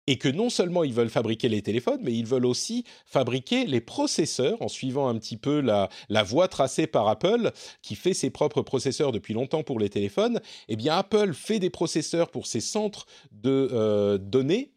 et 0.08 0.18
que 0.18 0.30
non 0.30 0.50
seulement 0.50 0.84
ils 0.84 0.94
veulent 0.94 1.10
fabriquer 1.10 1.50
les 1.50 1.62
téléphones, 1.62 2.00
mais 2.02 2.14
ils 2.14 2.26
veulent 2.26 2.46
aussi 2.46 2.84
fabriquer 3.06 3.66
les 3.66 3.82
processeurs 3.82 4.62
en 4.62 4.68
suivant 4.68 5.08
un 5.08 5.18
petit 5.18 5.38
peu 5.38 5.62
la, 5.62 5.90
voie 6.24 6.48
tracée 6.48 6.88
par 6.88 7.08
Apple, 7.08 7.52
qui 7.82 7.96
fait 7.96 8.14
ses 8.14 8.30
propres 8.30 8.62
processeurs 8.62 9.12
depuis 9.12 9.34
longtemps 9.34 9.64
pour 9.64 9.80
les 9.80 9.90
téléphones. 9.90 10.40
Eh 10.68 10.76
bien, 10.76 10.98
Apple 10.98 11.34
fait 11.34 11.60
des 11.60 11.70
processeurs 11.70 12.30
pour 12.30 12.48
ses 12.48 12.62
centres 12.62 13.06
de 13.32 13.70
euh, 13.72 14.18
données 14.18 14.72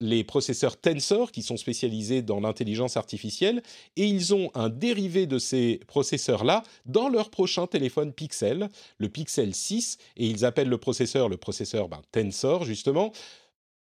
les 0.00 0.24
processeurs 0.24 0.76
Tensor 0.76 1.32
qui 1.32 1.42
sont 1.42 1.56
spécialisés 1.56 2.22
dans 2.22 2.40
l'intelligence 2.40 2.96
artificielle 2.96 3.62
et 3.96 4.06
ils 4.06 4.34
ont 4.34 4.50
un 4.54 4.68
dérivé 4.68 5.26
de 5.26 5.38
ces 5.38 5.80
processeurs-là 5.88 6.62
dans 6.86 7.08
leur 7.08 7.30
prochain 7.30 7.66
téléphone 7.66 8.12
Pixel, 8.12 8.68
le 8.98 9.08
Pixel 9.08 9.54
6, 9.54 9.98
et 10.16 10.26
ils 10.26 10.44
appellent 10.44 10.68
le 10.68 10.78
processeur 10.78 11.28
le 11.28 11.36
processeur 11.36 11.88
ben, 11.88 12.00
Tensor 12.12 12.64
justement 12.64 13.12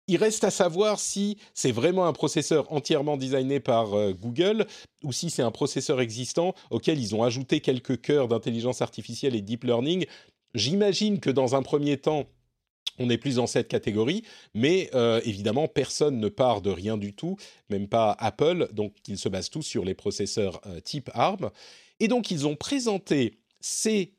il 0.06 0.16
reste 0.16 0.44
à 0.44 0.50
savoir 0.50 1.00
si 1.00 1.38
c'est 1.54 1.72
vraiment 1.72 2.06
un 2.06 2.12
processeur 2.12 2.70
entièrement 2.72 3.16
designé 3.16 3.60
par 3.60 3.94
euh, 3.94 4.12
Google 4.12 4.66
ou 5.02 5.12
si 5.12 5.30
c'est 5.30 5.42
un 5.42 5.50
processeur 5.50 6.00
existant 6.00 6.54
auquel 6.70 6.98
ils 6.98 7.14
ont 7.14 7.22
ajouté 7.22 7.60
quelques 7.60 8.00
cœurs 8.00 8.28
d'intelligence 8.28 8.82
artificielle 8.82 9.34
et 9.34 9.40
deep 9.40 9.64
learning. 9.64 10.06
J'imagine 10.54 11.20
que 11.20 11.30
dans 11.30 11.54
un 11.54 11.62
premier 11.62 11.96
temps, 11.96 12.26
on 12.98 13.10
est 13.10 13.18
plus 13.18 13.36
dans 13.36 13.46
cette 13.46 13.66
catégorie, 13.66 14.22
mais 14.54 14.90
euh, 14.94 15.20
évidemment, 15.24 15.66
personne 15.66 16.20
ne 16.20 16.28
part 16.28 16.60
de 16.60 16.70
rien 16.70 16.96
du 16.96 17.12
tout, 17.14 17.36
même 17.68 17.88
pas 17.88 18.14
Apple, 18.20 18.68
donc 18.72 18.94
ils 19.08 19.18
se 19.18 19.28
basent 19.28 19.50
tous 19.50 19.62
sur 19.62 19.84
les 19.84 19.94
processeurs 19.94 20.60
euh, 20.66 20.80
type 20.80 21.10
ARM. 21.14 21.50
Et 21.98 22.08
donc, 22.08 22.30
ils 22.30 22.46
ont 22.46 22.56
présenté 22.56 23.38
ces 23.60 24.12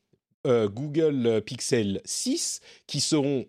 Google 0.47 1.41
Pixel 1.43 2.01
6 2.05 2.59
qui 2.85 3.01
seront 3.01 3.47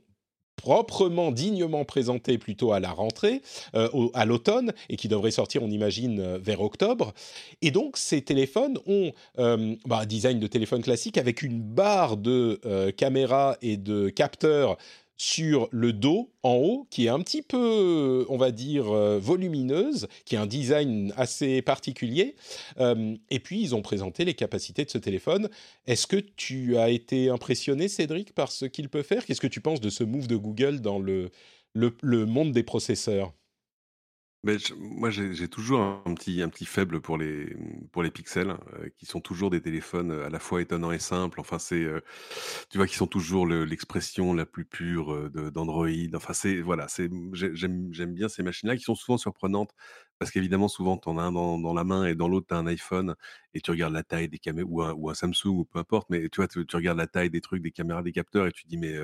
proprement, 0.57 1.31
dignement 1.31 1.85
présenté 1.85 2.39
plutôt 2.39 2.73
à 2.73 2.81
la 2.81 2.91
rentrée, 2.91 3.43
euh, 3.75 3.89
à 4.15 4.25
l'automne, 4.25 4.73
et 4.89 4.97
qui 4.97 5.09
devrait 5.09 5.31
sortir, 5.31 5.63
on 5.63 5.71
imagine, 5.71 6.21
euh, 6.21 6.39
vers 6.39 6.61
octobre. 6.61 7.13
Et 7.63 7.71
donc, 7.71 7.97
ces 7.97 8.23
téléphones 8.23 8.79
ont 8.87 9.13
euh, 9.39 9.77
bah, 9.87 10.01
un 10.01 10.07
design 10.07 10.41
de 10.41 10.47
téléphone 10.47 10.83
classique 10.83 11.19
avec 11.19 11.43
une 11.43 11.61
barre 11.61 12.17
de 12.17 12.61
caméra 12.97 13.57
et 13.63 13.77
de 13.77 14.09
capteurs 14.09 14.77
sur 15.17 15.69
le 15.71 15.93
dos 15.93 16.31
en 16.43 16.55
haut, 16.55 16.87
qui 16.91 17.07
est 17.07 17.09
un 17.09 17.21
petit 17.21 17.43
peu, 17.43 18.27
on 18.29 18.37
va 18.37 18.51
dire, 18.51 18.91
euh, 18.91 19.19
volumineuse, 19.19 20.09
qui 20.25 20.37
a 20.37 20.43
un 20.43 20.47
design 20.47 21.13
assez 21.17 21.63
particulier. 21.63 22.37
Euh, 22.79 23.17
et 23.31 23.41
puis, 23.41 23.61
ils 23.61 23.75
ont 23.75 23.83
présenté 23.83 24.25
les 24.25 24.35
capacités 24.35 24.85
de 24.85 24.91
ce 24.91 24.99
téléphone. 24.99 25.49
Est-ce 25.87 26.07
que 26.07 26.17
tu 26.17 26.77
as 26.77 26.91
été 26.91 27.31
impressionné, 27.31 27.89
Cédric, 27.89 28.35
par 28.35 28.53
ce 28.53 28.67
qu'il 28.67 28.89
peut 28.89 29.03
faire? 29.03 29.25
Qu'est-ce 29.25 29.41
que 29.41 29.47
tu 29.47 29.61
penses 29.61 29.81
de 29.81 29.91
ce 29.91 30.05
move 30.05 30.27
de 30.29 30.37
Google 30.37 30.81
dans 30.81 30.99
le, 30.99 31.31
le 31.75 32.27
monde 32.27 32.53
des 32.53 32.63
processeurs? 32.63 33.33
Moi, 34.79 35.11
j'ai 35.11 35.49
toujours 35.49 35.81
un 35.81 36.15
petit, 36.15 36.43
un 36.43 36.49
petit 36.49 36.67
faible 36.67 37.01
pour 37.01 37.19
les, 37.19 37.57
pour 37.93 38.03
les 38.03 38.11
pixels, 38.11 38.51
euh, 38.51 38.89
qui 38.97 39.07
sont 39.07 39.21
toujours 39.21 39.51
des 39.51 39.61
téléphones 39.61 40.11
euh, 40.11 40.27
à 40.27 40.31
la 40.31 40.39
fois 40.39 40.61
étonnants 40.63 40.93
et 40.93 40.99
simples. 40.99 41.41
Enfin, 41.41 41.59
c'est, 41.59 41.83
euh, 41.83 42.01
tu 42.71 42.79
vois, 42.79 42.87
qui 42.87 42.95
sont 42.97 43.07
toujours 43.07 43.47
l'expression 43.47 44.35
la 44.35 44.47
plus 44.47 44.65
pure 44.65 45.31
d'Android. 45.31 45.89
Enfin, 46.15 46.33
c'est, 46.33 46.61
voilà, 46.61 46.89
c'est, 46.89 47.11
j'aime, 47.33 47.91
bien 48.15 48.29
ces 48.29 48.43
machines-là 48.43 48.77
qui 48.77 48.83
sont 48.83 48.95
souvent 48.95 49.19
surprenantes 49.19 49.71
parce 50.19 50.31
qu'évidemment, 50.31 50.69
souvent, 50.69 50.97
tu 50.97 51.09
en 51.09 51.19
as 51.19 51.23
un 51.23 51.33
dans, 51.33 51.59
dans 51.59 51.75
la 51.75 51.85
main 51.85 52.07
et 52.07 52.15
dans 52.15 52.29
l'autre, 52.29 52.47
tu 52.49 52.55
as 52.55 52.59
un 52.59 52.67
iPhone 52.67 53.15
et 53.55 53.61
tu 53.61 53.71
regardes 53.71 53.93
la 53.93 54.03
taille 54.03 54.29
des 54.29 54.39
caméras 54.39 54.95
ou 54.95 55.11
un, 55.11 55.15
Samsung 55.15 55.49
ou 55.49 55.65
peu 55.65 55.79
importe, 55.79 56.09
mais 56.11 56.29
tu 56.31 56.37
vois, 56.37 56.49
tu, 56.49 56.65
regardes 56.75 56.99
la 56.99 57.07
taille 57.07 57.31
des 57.31 57.41
trucs, 57.41 57.63
des 57.63 57.71
caméras, 57.73 58.03
des 58.03 58.13
capteurs 58.13 58.47
et 58.47 58.53
tu 58.53 58.67
dis, 58.67 58.79
mais 58.79 58.97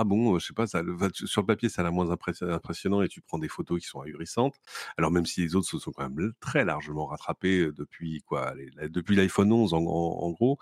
ah 0.00 0.04
bon, 0.04 0.38
je 0.38 0.46
sais 0.46 0.54
pas, 0.54 0.66
ça, 0.66 0.82
sur 1.12 1.42
le 1.42 1.46
papier, 1.46 1.68
ça 1.68 1.82
a 1.82 1.84
l'air 1.84 1.92
moins 1.92 2.10
impressionnant 2.10 3.02
et 3.02 3.08
tu 3.08 3.20
prends 3.20 3.38
des 3.38 3.48
photos 3.48 3.80
qui 3.80 3.86
sont 3.86 4.00
ahurissantes. 4.00 4.54
Alors, 4.96 5.10
même 5.10 5.26
si 5.26 5.42
les 5.42 5.54
autres 5.54 5.68
se 5.68 5.78
sont 5.78 5.92
quand 5.92 6.08
même 6.08 6.32
très 6.40 6.64
largement 6.64 7.04
rattrapés 7.04 7.70
depuis 7.76 8.22
quoi, 8.22 8.54
depuis 8.88 9.14
l'iPhone 9.14 9.52
11 9.52 9.74
en, 9.74 9.78
en, 9.84 10.30
gros. 10.30 10.58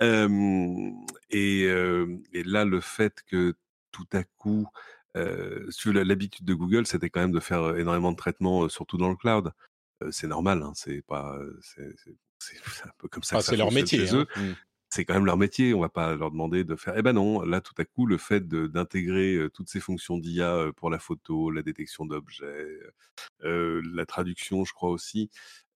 et, 0.00 1.62
et 1.62 2.42
là, 2.44 2.64
le 2.66 2.80
fait 2.80 3.22
que 3.26 3.54
tout 3.90 4.06
à 4.12 4.22
coup, 4.24 4.68
euh, 5.16 5.70
l'habitude 5.86 6.44
de 6.44 6.54
Google, 6.54 6.86
c'était 6.86 7.08
quand 7.08 7.20
même 7.20 7.32
de 7.32 7.40
faire 7.40 7.76
énormément 7.76 8.12
de 8.12 8.16
traitements, 8.16 8.68
surtout 8.68 8.98
dans 8.98 9.08
le 9.08 9.16
cloud. 9.16 9.52
c'est 10.10 10.26
normal, 10.26 10.62
hein, 10.62 10.72
c'est 10.74 11.00
pas, 11.00 11.38
c'est 11.62 11.94
un 12.84 12.92
peu 12.98 13.08
comme 13.08 13.22
ça. 13.22 13.38
Ah, 13.38 13.42
c'est 13.42 13.56
leur 13.56 13.72
métier. 13.72 14.06
Hein. 14.10 14.26
Mmh. 14.36 14.52
C'est 14.94 15.04
quand 15.04 15.14
même 15.14 15.26
leur 15.26 15.36
métier. 15.36 15.74
On 15.74 15.80
va 15.80 15.88
pas 15.88 16.14
leur 16.14 16.30
demander 16.30 16.64
de 16.64 16.76
faire. 16.76 16.94
Eh 16.96 17.02
ben 17.02 17.12
non, 17.12 17.42
là 17.42 17.60
tout 17.60 17.74
à 17.78 17.84
coup, 17.84 18.06
le 18.06 18.16
fait 18.16 18.46
d'intégrer 18.48 19.38
toutes 19.52 19.68
ces 19.68 19.80
fonctions 19.80 20.18
d'IA 20.18 20.70
pour 20.76 20.90
la 20.90 20.98
photo, 20.98 21.50
la 21.50 21.62
détection 21.62 22.06
d'objets, 22.06 22.78
la 23.42 24.06
traduction, 24.06 24.64
je 24.64 24.72
crois 24.72 24.90
aussi. 24.90 25.30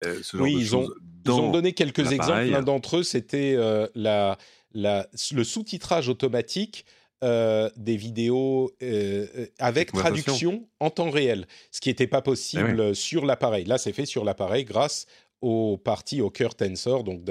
ce 0.03 0.37
genre 0.37 0.41
oui, 0.41 0.55
de 0.55 0.59
ils, 0.59 0.75
ont, 0.75 0.89
ils 1.25 1.31
ont 1.31 1.51
donné 1.51 1.73
quelques 1.73 2.11
exemples. 2.11 2.45
L'un 2.45 2.61
d'entre 2.61 2.97
eux, 2.97 3.03
c'était 3.03 3.57
la, 3.95 4.37
la, 4.73 5.07
le 5.33 5.43
sous-titrage 5.43 6.09
automatique 6.09 6.85
euh, 7.23 7.71
des 7.77 7.97
vidéos 7.97 8.69
euh, 8.83 9.47
avec 9.57 9.91
traduction 9.91 10.67
en 10.79 10.91
temps 10.91 11.09
réel, 11.09 11.47
ce 11.71 11.81
qui 11.81 11.89
n'était 11.89 12.05
pas 12.05 12.21
possible 12.21 12.89
eh 12.91 12.93
sur 12.93 13.25
l'appareil. 13.25 13.65
Là, 13.65 13.79
c'est 13.79 13.91
fait 13.91 14.05
sur 14.05 14.23
l'appareil 14.23 14.65
grâce 14.65 15.07
aux 15.41 15.77
parties 15.77 16.21
au 16.21 16.29
cœur 16.29 16.53
Tensor, 16.53 17.03
donc 17.03 17.23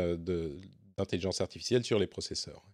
d'intelligence 0.98 1.40
artificielle 1.40 1.84
sur 1.84 1.98
les 1.98 2.06
processeurs. 2.06 2.64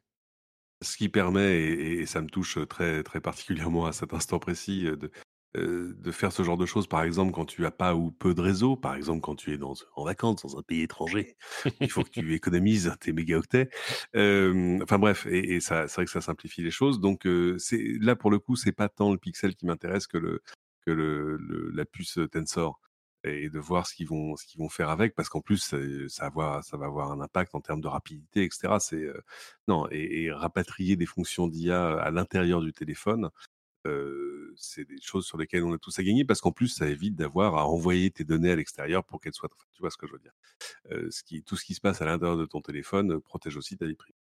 Ce 0.83 0.97
qui 0.97 1.09
permet, 1.09 1.61
et, 1.61 2.07
ça 2.07 2.21
me 2.21 2.29
touche 2.29 2.59
très, 2.69 3.03
très 3.03 3.21
particulièrement 3.21 3.87
à 3.87 3.93
cet 3.93 4.15
instant 4.15 4.39
précis, 4.39 4.85
de, 4.85 5.11
euh, 5.55 5.95
de 5.99 6.11
faire 6.13 6.33
ce 6.33 6.43
genre 6.43 6.57
de 6.57 6.65
choses, 6.65 6.87
par 6.87 7.03
exemple, 7.03 7.31
quand 7.33 7.45
tu 7.45 7.67
as 7.67 7.71
pas 7.71 7.95
ou 7.95 8.11
peu 8.11 8.33
de 8.33 8.41
réseau, 8.41 8.75
par 8.75 8.95
exemple, 8.95 9.21
quand 9.21 9.35
tu 9.35 9.53
es 9.53 9.59
dans, 9.59 9.75
en 9.97 10.05
vacances 10.05 10.43
dans 10.43 10.59
un 10.59 10.63
pays 10.63 10.81
étranger, 10.81 11.37
il 11.81 11.91
faut 11.91 12.03
que 12.05 12.09
tu 12.27 12.35
économises 12.35 12.91
tes 13.01 13.13
mégaoctets. 13.13 13.69
Euh, 14.17 14.79
enfin 14.83 14.99
bref, 14.99 15.27
et, 15.27 15.61
ça, 15.61 15.89
c'est 15.89 15.97
vrai 15.97 16.05
que 16.07 16.11
ça 16.11 16.23
simplifie 16.23 16.63
les 16.63 16.71
choses. 16.71 17.01
Donc 17.01 17.27
euh, 17.27 17.59
c'est 17.59 17.83
là 18.01 18.17
pour 18.17 18.31
le 18.31 18.39
coup, 18.39 18.57
c'est 18.57 18.73
pas 18.73 18.89
tant 18.89 19.13
le 19.13 19.19
pixel 19.19 19.55
qui 19.55 19.67
m'intéresse 19.67 20.07
que 20.07 20.17
le 20.17 20.43
que 20.87 20.91
le, 20.91 21.37
la 21.75 21.85
puce 21.85 22.19
Tensor 22.33 22.81
et 23.25 23.51
de 23.51 23.59
voir 23.59 23.87
ce 23.87 23.95
qu'ils 23.95 24.09
vont 24.09 24.37
ce 24.37 24.47
qu'ils 24.47 24.61
vont 24.61 24.69
faire 24.69 24.91
avec, 24.91 25.15
parce 25.15 25.29
qu'en 25.29 25.41
plus 25.41 25.59
ça, 25.59 26.31
va 26.31 26.63
ça 26.63 26.77
va 26.77 26.87
avoir 26.87 27.13
un 27.13 27.21
impact 27.21 27.55
en 27.55 27.61
termes 27.61 27.81
de 27.81 27.89
rapidité, 27.89 28.45
etc. 28.45 28.77
C'est 28.81 29.07
non 29.69 29.87
et, 29.91 30.31
rapatrier 30.33 30.97
des 30.97 31.07
fonctions 31.07 31.49
d'IA 31.49 31.95
à 32.01 32.11
l'intérieur 32.11 32.61
du 32.61 32.73
téléphone 32.73 33.31
c'est 34.57 34.85
des 34.85 35.01
choses 35.01 35.27
sur 35.27 35.39
lesquelles 35.39 35.65
on 35.65 35.73
a 35.75 35.79
tous 35.79 35.99
à 35.99 36.03
gagner 36.03 36.25
parce 36.25 36.41
qu'en 36.41 36.53
plus, 36.53 36.69
ça 36.69 36.87
évite 36.89 37.17
d'avoir 37.17 37.57
à 37.57 37.67
envoyer 37.67 38.11
tes 38.11 38.25
données 38.25 38.51
à 38.53 38.57
l'extérieur 38.57 39.05
pour 39.05 39.21
qu'elles 39.21 39.35
soient. 39.35 39.49
tu 39.73 39.81
vois 39.81 39.91
ce 39.91 39.97
que 39.97 40.07
je 40.07 40.13
veux 40.13 40.19
dire 40.21 40.33
ce 41.11 41.23
qui, 41.25 41.43
Tout 41.43 41.57
ce 41.57 41.65
qui 41.65 41.75
se 41.75 41.81
passe 41.81 42.01
à 42.03 42.07
l'intérieur 42.07 42.37
de 42.37 42.47
ton 42.47 42.61
téléphone 42.61 43.21
protège 43.21 43.57
aussi 43.57 43.77
ta 43.77 43.87
vie 43.87 43.97
privée. 43.97 44.22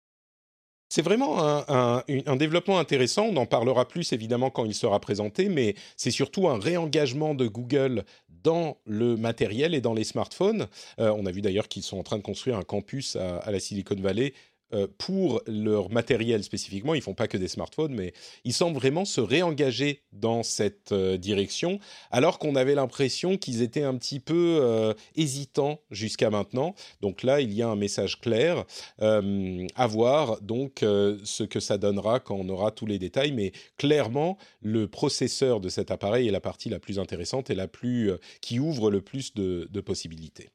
C'est 0.99 1.05
vraiment 1.05 1.39
un, 1.39 2.03
développement 2.35 2.81
intéressant. 2.81 3.27
On 3.27 3.37
en 3.37 3.47
parlera 3.47 3.87
plus 3.87 4.13
évidemment 4.13 4.51
quand 4.51 4.65
il 4.65 4.75
sera 4.75 4.99
présenté, 4.99 5.49
mais 5.49 5.77
c'est 5.97 6.11
surtout 6.11 6.49
un 6.49 6.59
réengagement 6.59 7.37
de 7.37 7.47
Google 7.47 8.03
dans 8.43 8.79
le 8.85 9.17
matériel 9.17 9.77
et 9.77 9.81
dans 9.81 9.95
les 9.95 10.03
smartphones. 10.03 10.67
on 10.99 11.25
a 11.25 11.31
vu 11.31 11.41
d'ailleurs 11.41 11.69
qu'ils 11.69 11.85
sont 11.85 11.99
en 11.99 12.03
train 12.03 12.17
de 12.17 12.23
construire 12.25 12.57
un 12.57 12.65
campus 12.65 13.15
à 13.15 13.49
la 13.53 13.61
Silicon 13.61 13.95
Valley 13.95 14.33
euh, 14.33 14.58
pour 14.99 15.43
leur 15.47 15.91
matériel 15.91 16.45
spécifiquement. 16.45 16.95
Ils 16.95 17.03
font 17.03 17.15
pas 17.15 17.29
que 17.29 17.39
des 17.39 17.49
smartphones, 17.49 17.95
mais 17.95 18.13
ils 18.45 18.53
semblent 18.53 18.79
vraiment 18.79 19.05
se 19.05 19.21
réengager 19.21 20.03
dans 20.13 20.43
cette 20.43 20.93
euh, 20.93 21.17
direction, 21.17 21.79
alors 22.11 22.39
qu'on 22.39 22.55
avait 22.55 22.75
l'impression 22.75 23.37
qu'ils 23.37 23.63
étaient 23.63 23.83
un 23.83 23.97
petit 23.97 24.21
peu 24.21 24.59
euh, 24.61 24.95
hésitants 25.17 25.81
jusqu'à 25.91 26.31
maintenant. 26.31 26.75
Donc 27.01 27.23
là, 27.23 27.41
il 27.41 27.53
y 27.53 27.63
a 27.63 27.69
un 27.69 27.77
message 27.77 28.21
clair 28.21 28.65
à 28.99 29.87
voir 29.87 30.41
donc 30.41 30.79
ce 30.81 31.43
que 31.43 31.61
ça 31.61 31.79
donnera 31.79 32.21
quand 32.21 32.37
on 32.37 32.49
aura 32.49 32.71
tous 32.71 32.87
les 32.87 32.99
détails. 32.99 33.33
Mais 33.33 33.53
clairement, 33.77 34.39
le 34.61 34.89
processeur 34.89 35.61
de 35.61 35.69
cet 35.69 35.91
appareil 35.91 36.29
est 36.29 36.33
la 36.33 36.41
partie 36.41 36.69
la 36.69 36.79
plus 36.79 36.99
intéressante 36.99 37.51
et 37.51 37.55
la 37.55 37.69
plus 37.69 38.13
qui 38.41 38.59
ouvre 38.59 38.91
le 38.91 39.01
plus 39.01 39.35
de 39.35 39.81
possibilités. 39.81 40.51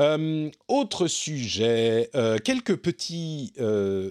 Euh, 0.00 0.50
autre 0.68 1.06
sujet, 1.06 2.10
euh, 2.14 2.36
quelques, 2.38 2.76
petits, 2.76 3.54
euh, 3.58 4.10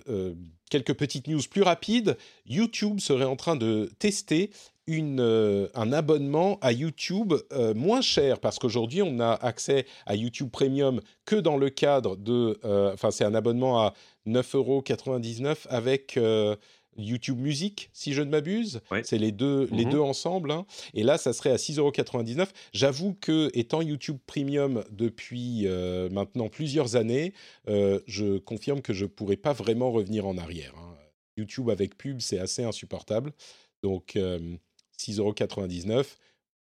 quelques 0.69 0.95
petites 0.95 1.27
news 1.27 1.41
plus 1.49 1.61
rapides. 1.61 2.17
YouTube 2.47 2.99
serait 2.99 3.25
en 3.25 3.35
train 3.35 3.55
de 3.55 3.91
tester 3.99 4.49
une, 4.87 5.69
un 5.73 5.93
abonnement 5.93 6.59
à 6.61 6.71
YouTube 6.71 7.33
moins 7.75 8.01
cher 8.01 8.39
parce 8.39 8.59
qu'aujourd'hui 8.59 9.01
on 9.01 9.19
a 9.19 9.31
accès 9.31 9.87
à 10.05 10.15
YouTube 10.15 10.51
Premium 10.51 11.01
que 11.25 11.35
dans 11.35 11.57
le 11.57 11.71
cadre 11.71 12.15
de, 12.15 12.59
enfin 12.93 13.09
c'est 13.09 13.23
un 13.23 13.33
abonnement 13.33 13.81
à 13.81 13.95
9,99€ 14.27 15.65
avec 15.69 16.19
YouTube 16.97 17.39
Music, 17.39 17.89
si 17.93 18.13
je 18.13 18.21
ne 18.21 18.29
m'abuse. 18.29 18.81
C'est 19.03 19.17
les 19.17 19.31
deux, 19.31 19.67
les 19.71 19.85
mhm. 19.85 19.91
deux 19.91 19.99
ensemble. 19.99 20.51
Hein. 20.51 20.65
Et 20.93 21.03
là, 21.03 21.17
ça 21.17 21.33
serait 21.33 21.51
à 21.51 21.57
6,99€. 21.57 22.47
J'avoue 22.73 23.15
que, 23.19 23.49
étant 23.53 23.81
YouTube 23.81 24.17
Premium 24.25 24.83
depuis 24.91 25.67
euh, 25.67 26.09
maintenant 26.09 26.49
plusieurs 26.49 26.95
années, 26.95 27.33
euh, 27.67 27.99
je 28.07 28.37
confirme 28.37 28.81
que 28.81 28.93
je 28.93 29.03
ne 29.03 29.09
pourrais 29.09 29.37
pas 29.37 29.53
vraiment 29.53 29.91
revenir 29.91 30.25
en 30.27 30.37
arrière. 30.37 30.73
Hein. 30.77 30.95
YouTube 31.37 31.69
avec 31.69 31.97
pub, 31.97 32.21
c'est 32.21 32.39
assez 32.39 32.63
insupportable. 32.63 33.33
Donc, 33.83 34.17
6,99€. 34.97 36.05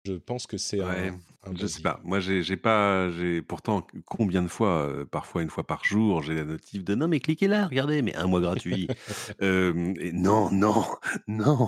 Euh, 0.07 0.13
je 0.13 0.17
pense 0.17 0.47
que 0.47 0.57
c'est 0.57 0.81
un, 0.81 1.17
Je 1.53 1.67
sais 1.67 1.81
pas. 1.81 1.99
Moi, 2.03 2.19
j'ai 2.19 2.57
pas. 2.57 3.09
J'ai 3.11 3.41
pourtant 3.41 3.85
combien 4.05 4.41
de 4.41 4.47
fois, 4.47 4.87
euh, 4.87 5.05
parfois 5.05 5.41
une 5.41 5.49
fois 5.49 5.65
par 5.65 5.85
jour, 5.85 6.21
j'ai 6.21 6.33
la 6.33 6.43
notif 6.43 6.83
de 6.83 6.95
non 6.95 7.07
mais 7.07 7.19
cliquez 7.19 7.47
là, 7.47 7.67
regardez, 7.67 8.01
mais 8.01 8.15
un 8.15 8.27
mois 8.27 8.41
gratuit. 8.41 8.87
et 9.41 10.11
non, 10.13 10.51
non, 10.51 10.85
non. 11.27 11.67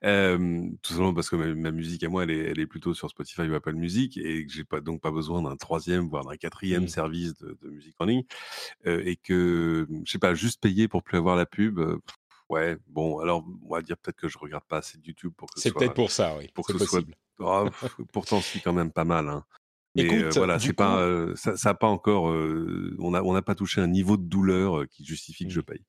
tout 0.00 0.92
simplement 0.92 1.14
parce 1.14 1.28
que 1.28 1.36
ma, 1.36 1.70
musique 1.70 2.04
à 2.04 2.08
moi, 2.08 2.24
elle 2.24 2.30
est, 2.30 2.50
elle 2.50 2.60
est, 2.60 2.66
plutôt 2.66 2.94
sur 2.94 3.10
Spotify 3.10 3.42
ou 3.42 3.54
Apple 3.54 3.74
Music 3.74 4.16
et 4.16 4.46
que 4.46 4.52
j'ai 4.52 4.64
pas 4.64 4.80
donc 4.80 5.00
pas 5.00 5.10
besoin 5.10 5.42
d'un 5.42 5.56
troisième 5.56 6.08
voire 6.08 6.24
d'un 6.24 6.36
quatrième 6.36 6.84
mmh. 6.84 6.88
service 6.88 7.34
de, 7.38 7.56
de, 7.62 7.68
musique 7.68 7.96
en 7.98 8.06
ligne 8.06 8.24
et 8.86 9.16
que 9.16 9.86
je 10.04 10.10
sais 10.10 10.18
pas, 10.18 10.34
juste 10.34 10.60
payer 10.60 10.88
pour 10.88 11.02
plus 11.02 11.18
avoir 11.18 11.36
la 11.36 11.46
pub. 11.46 11.80
Ouais, 12.50 12.76
bon, 12.88 13.18
alors 13.20 13.44
on 13.66 13.74
va 13.74 13.80
dire 13.80 13.96
peut-être 13.96 14.18
que 14.18 14.28
je 14.28 14.38
regarde 14.38 14.64
pas 14.64 14.78
assez 14.78 14.98
de 14.98 15.06
YouTube 15.06 15.32
pour 15.36 15.48
que 15.50 15.58
C'est 15.58 15.72
peut-être 15.72 15.94
pour 15.94 16.10
ça, 16.10 16.36
oui. 16.36 16.48
Pour 16.54 16.66
que 16.66 16.78
ce 16.78 16.84
soit 16.84 17.04
Oh, 17.38 17.68
pourtant, 18.12 18.40
c'est 18.40 18.60
quand 18.60 18.72
même 18.72 18.92
pas 18.92 19.04
mal. 19.04 19.28
Hein. 19.28 19.44
Mais 19.94 20.12
euh, 20.12 20.30
voilà, 20.34 20.58
c'est 20.58 20.72
pas, 20.72 20.98
euh, 20.98 21.34
ça, 21.36 21.56
ça 21.56 21.74
pas 21.74 21.86
encore. 21.86 22.28
Euh, 22.28 22.96
on 22.98 23.12
n'a 23.12 23.22
on 23.22 23.34
a 23.34 23.42
pas 23.42 23.54
touché 23.54 23.80
un 23.80 23.86
niveau 23.86 24.16
de 24.16 24.24
douleur 24.24 24.88
qui 24.88 25.04
justifie 25.04 25.44
que 25.44 25.52
je 25.52 25.60
mmh. 25.60 25.64
paye. 25.64 25.84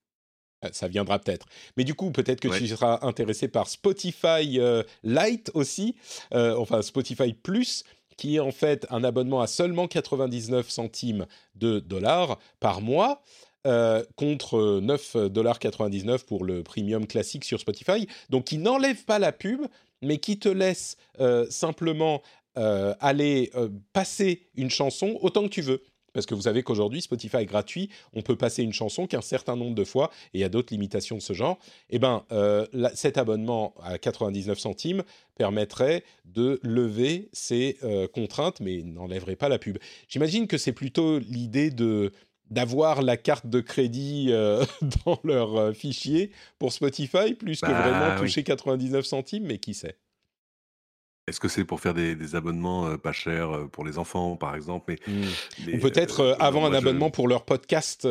Ah, 0.62 0.70
ça 0.72 0.88
viendra 0.88 1.20
peut-être. 1.20 1.48
Mais 1.76 1.84
du 1.84 1.96
coup, 1.96 2.12
peut-être 2.12 2.39
que 2.39 2.48
tu 2.48 2.68
seras 2.68 3.00
intéressé 3.02 3.48
par 3.48 3.68
Spotify 3.68 4.60
Lite 5.04 5.52
aussi, 5.54 5.96
enfin 6.32 6.82
Spotify 6.82 7.34
Plus, 7.34 7.84
qui 8.18 8.38
est 8.38 8.39
en 8.39 8.52
fait 8.52 8.88
un 8.89 9.04
abonnement 9.04 9.41
à 9.41 9.48
seulement 9.48 9.88
99 9.88 10.70
centimes 10.70 11.26
de 11.56 11.80
dollars 11.80 12.39
par 12.60 12.82
mois. 12.82 13.22
contre 14.16 14.80
9,99$ 14.82 16.26
pour 16.26 16.46
le 16.46 16.64
premium 16.64 17.06
classique 17.06 17.43
sur 17.43 17.60
Spotify. 17.60 18.08
Donc, 18.30 18.46
qui 18.46 18.58
n'enlève 18.58 19.04
pas 19.04 19.20
la 19.20 19.32
pub, 19.32 19.62
mais 20.06 20.18
qui 20.18 20.39
te 20.39 20.49
laisse 20.49 20.97
simplement 21.49 22.22
aller 22.56 23.51
passer 23.93 24.47
une 24.56 24.70
chanson 24.70 25.18
autant 25.22 25.43
que 25.43 25.49
tu 25.49 25.62
veux 25.62 25.82
parce 26.16 26.26
que 26.26 26.34
vous 26.34 26.43
savez 26.43 26.64
qu'aujourd'hui, 26.64 27.01
Spotify 27.01 27.38
est 27.38 27.45
gratuit, 27.45 27.89
on 28.14 28.22
peut 28.22 28.38
passer 28.38 28.64
une 28.64 28.74
chanson 28.74 29.06
qu'un 29.06 29.22
certain 29.22 29.58
nombre 29.58 29.76
de 29.76 29.84
fois, 29.84 30.10
et 30.34 30.38
il 30.38 30.41
y 30.41 30.45
a 30.45 30.49
d'autres 30.49 30.74
limitations 30.74 31.18
de 31.18 31.22
ce 31.22 31.34
genre. 31.34 31.60
Eh 31.89 31.99
bien, 31.99 32.24
euh, 32.32 32.66
cet 32.95 33.18
abonnement 33.18 33.76
à 33.84 33.97
99 33.97 34.58
centimes 34.58 35.03
permettrait 35.38 36.03
de 36.24 36.60
lever 36.64 37.28
ces 37.34 37.78
euh, 37.84 38.08
contraintes, 38.08 38.62
mais 38.62 38.82
n'enlèverait 38.82 39.36
pas 39.36 39.49
la 39.49 39.60
pub. 39.60 39.78
J'imagine 40.08 40.47
que 40.47 40.58
c'est 40.58 40.72
plutôt 40.72 41.20
l'idée 41.20 41.70
de 41.70 42.14
d'avoir 42.50 43.02
la 43.02 43.18
carte 43.18 43.48
de 43.48 43.60
crédit 43.60 44.28
euh, 44.30 44.66
dans 45.06 45.20
leur 45.24 45.76
fichier 45.76 46.32
pour 46.60 46.74
Spotify, 46.74 47.34
plus 47.34 47.62
que 47.62 47.68
bah 47.68 47.82
vraiment 47.82 48.20
toucher 48.20 48.43
99 48.43 49.06
centimes, 49.06 49.46
mais 49.46 49.58
qui 49.58 49.74
sait? 49.74 49.98
Est-ce 51.28 51.39
que 51.39 51.47
c'est 51.47 51.65
pour 51.65 51.80
faire 51.80 51.93
des, 51.93 52.36
abonnements 52.36 52.97
pas 52.97 53.11
chers 53.11 53.67
pour 53.69 53.86
les 53.86 53.97
enfants, 53.97 54.36
par 54.36 54.55
exemple 54.55 54.95
mais, 55.07 55.13
mmh. 55.13 55.76
Ou 55.76 55.80
peut-être 55.80 56.38
avant 56.39 56.65
un 56.65 56.73
abonnement 56.73 57.09
pour 57.09 57.28
leur 57.28 57.45
podcast 57.45 58.07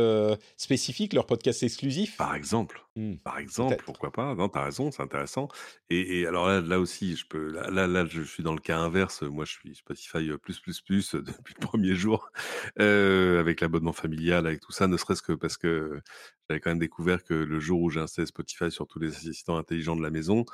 spécifique, 0.57 1.13
leur 1.13 1.27
podcast 1.27 1.63
exclusif? 1.63 2.17
Par 2.17 2.35
exemple. 2.35 2.85
Mmh. 2.97 3.17
Par 3.25 3.39
exemple, 3.39 3.83
pourquoi 3.85 4.13
pas 4.13 4.35
Non, 4.37 4.49
t'as 4.49 4.65
raison, 4.65 4.93
c'est 4.93 5.03
intéressant. 5.03 5.49
Et, 5.91 6.27
alors 6.27 6.47
là, 6.47 6.61
là 6.61 6.79
aussi, 6.79 7.17
je 7.17 7.27
peux. 7.27 7.49
Là, 7.49 7.87
là, 7.89 8.07
je 8.07 8.23
suis 8.23 8.43
dans 8.43 8.55
le 8.55 8.61
cas 8.61 8.79
inverse. 8.79 9.23
Moi, 9.23 9.45
je 9.45 9.53
suis 9.53 9.75
Spotify 9.75 10.31
plus 10.41 10.61
plus 10.61 10.81
plus 10.81 11.15
depuis 11.15 11.55
le 11.59 11.67
premier 11.67 11.95
jour, 11.95 12.31
avec 12.77 13.61
l'abonnement 13.61 13.93
familial, 13.93 14.47
avec 14.47 14.61
tout 14.61 14.73
ça, 14.73 14.87
ne 14.87 14.97
serait-ce 14.97 15.23
que 15.23 15.33
parce 15.33 15.57
que 15.57 16.01
j'avais 16.49 16.61
quand 16.61 16.71
même 16.71 16.79
découvert 16.79 17.25
que 17.25 17.35
le 17.35 17.59
jour 17.59 17.81
où 17.81 17.91
j'ai 17.91 18.01
installé 18.01 18.27
Spotify 18.27 18.71
sur 18.71 18.87
tous 18.87 18.99
les 18.99 19.09
assistants 19.09 19.57
intelligents 19.57 19.97
de 19.97 20.03
la 20.03 20.11
maison, 20.11 20.45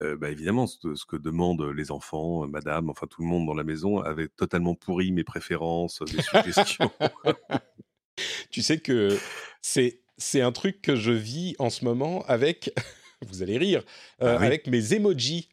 bah, 0.00 0.30
évidemment, 0.30 0.66
ce, 0.66 1.04
que 1.06 1.16
demandent 1.16 1.62
les 1.74 1.90
enfants, 1.90 2.46
madame, 2.46 2.90
enfin 2.90 3.06
tout 3.06 3.22
le 3.22 3.28
monde 3.28 3.46
dans 3.46 3.54
la 3.54 3.64
maison 3.64 4.00
avait 4.00 4.28
totalement 4.28 4.74
pourri 4.74 5.12
mes 5.12 5.24
préférences, 5.24 6.02
mes 6.14 6.22
suggestions. 6.22 6.90
tu 8.50 8.62
sais 8.62 8.78
que 8.78 9.16
c'est, 9.62 10.00
c'est 10.18 10.40
un 10.40 10.52
truc 10.52 10.82
que 10.82 10.96
je 10.96 11.12
vis 11.12 11.54
en 11.58 11.70
ce 11.70 11.84
moment 11.84 12.24
avec, 12.26 12.70
vous 13.26 13.42
allez 13.42 13.58
rire, 13.58 13.82
ah 14.20 14.36
avec 14.36 14.66
mes 14.66 14.94
emojis. 14.94 15.48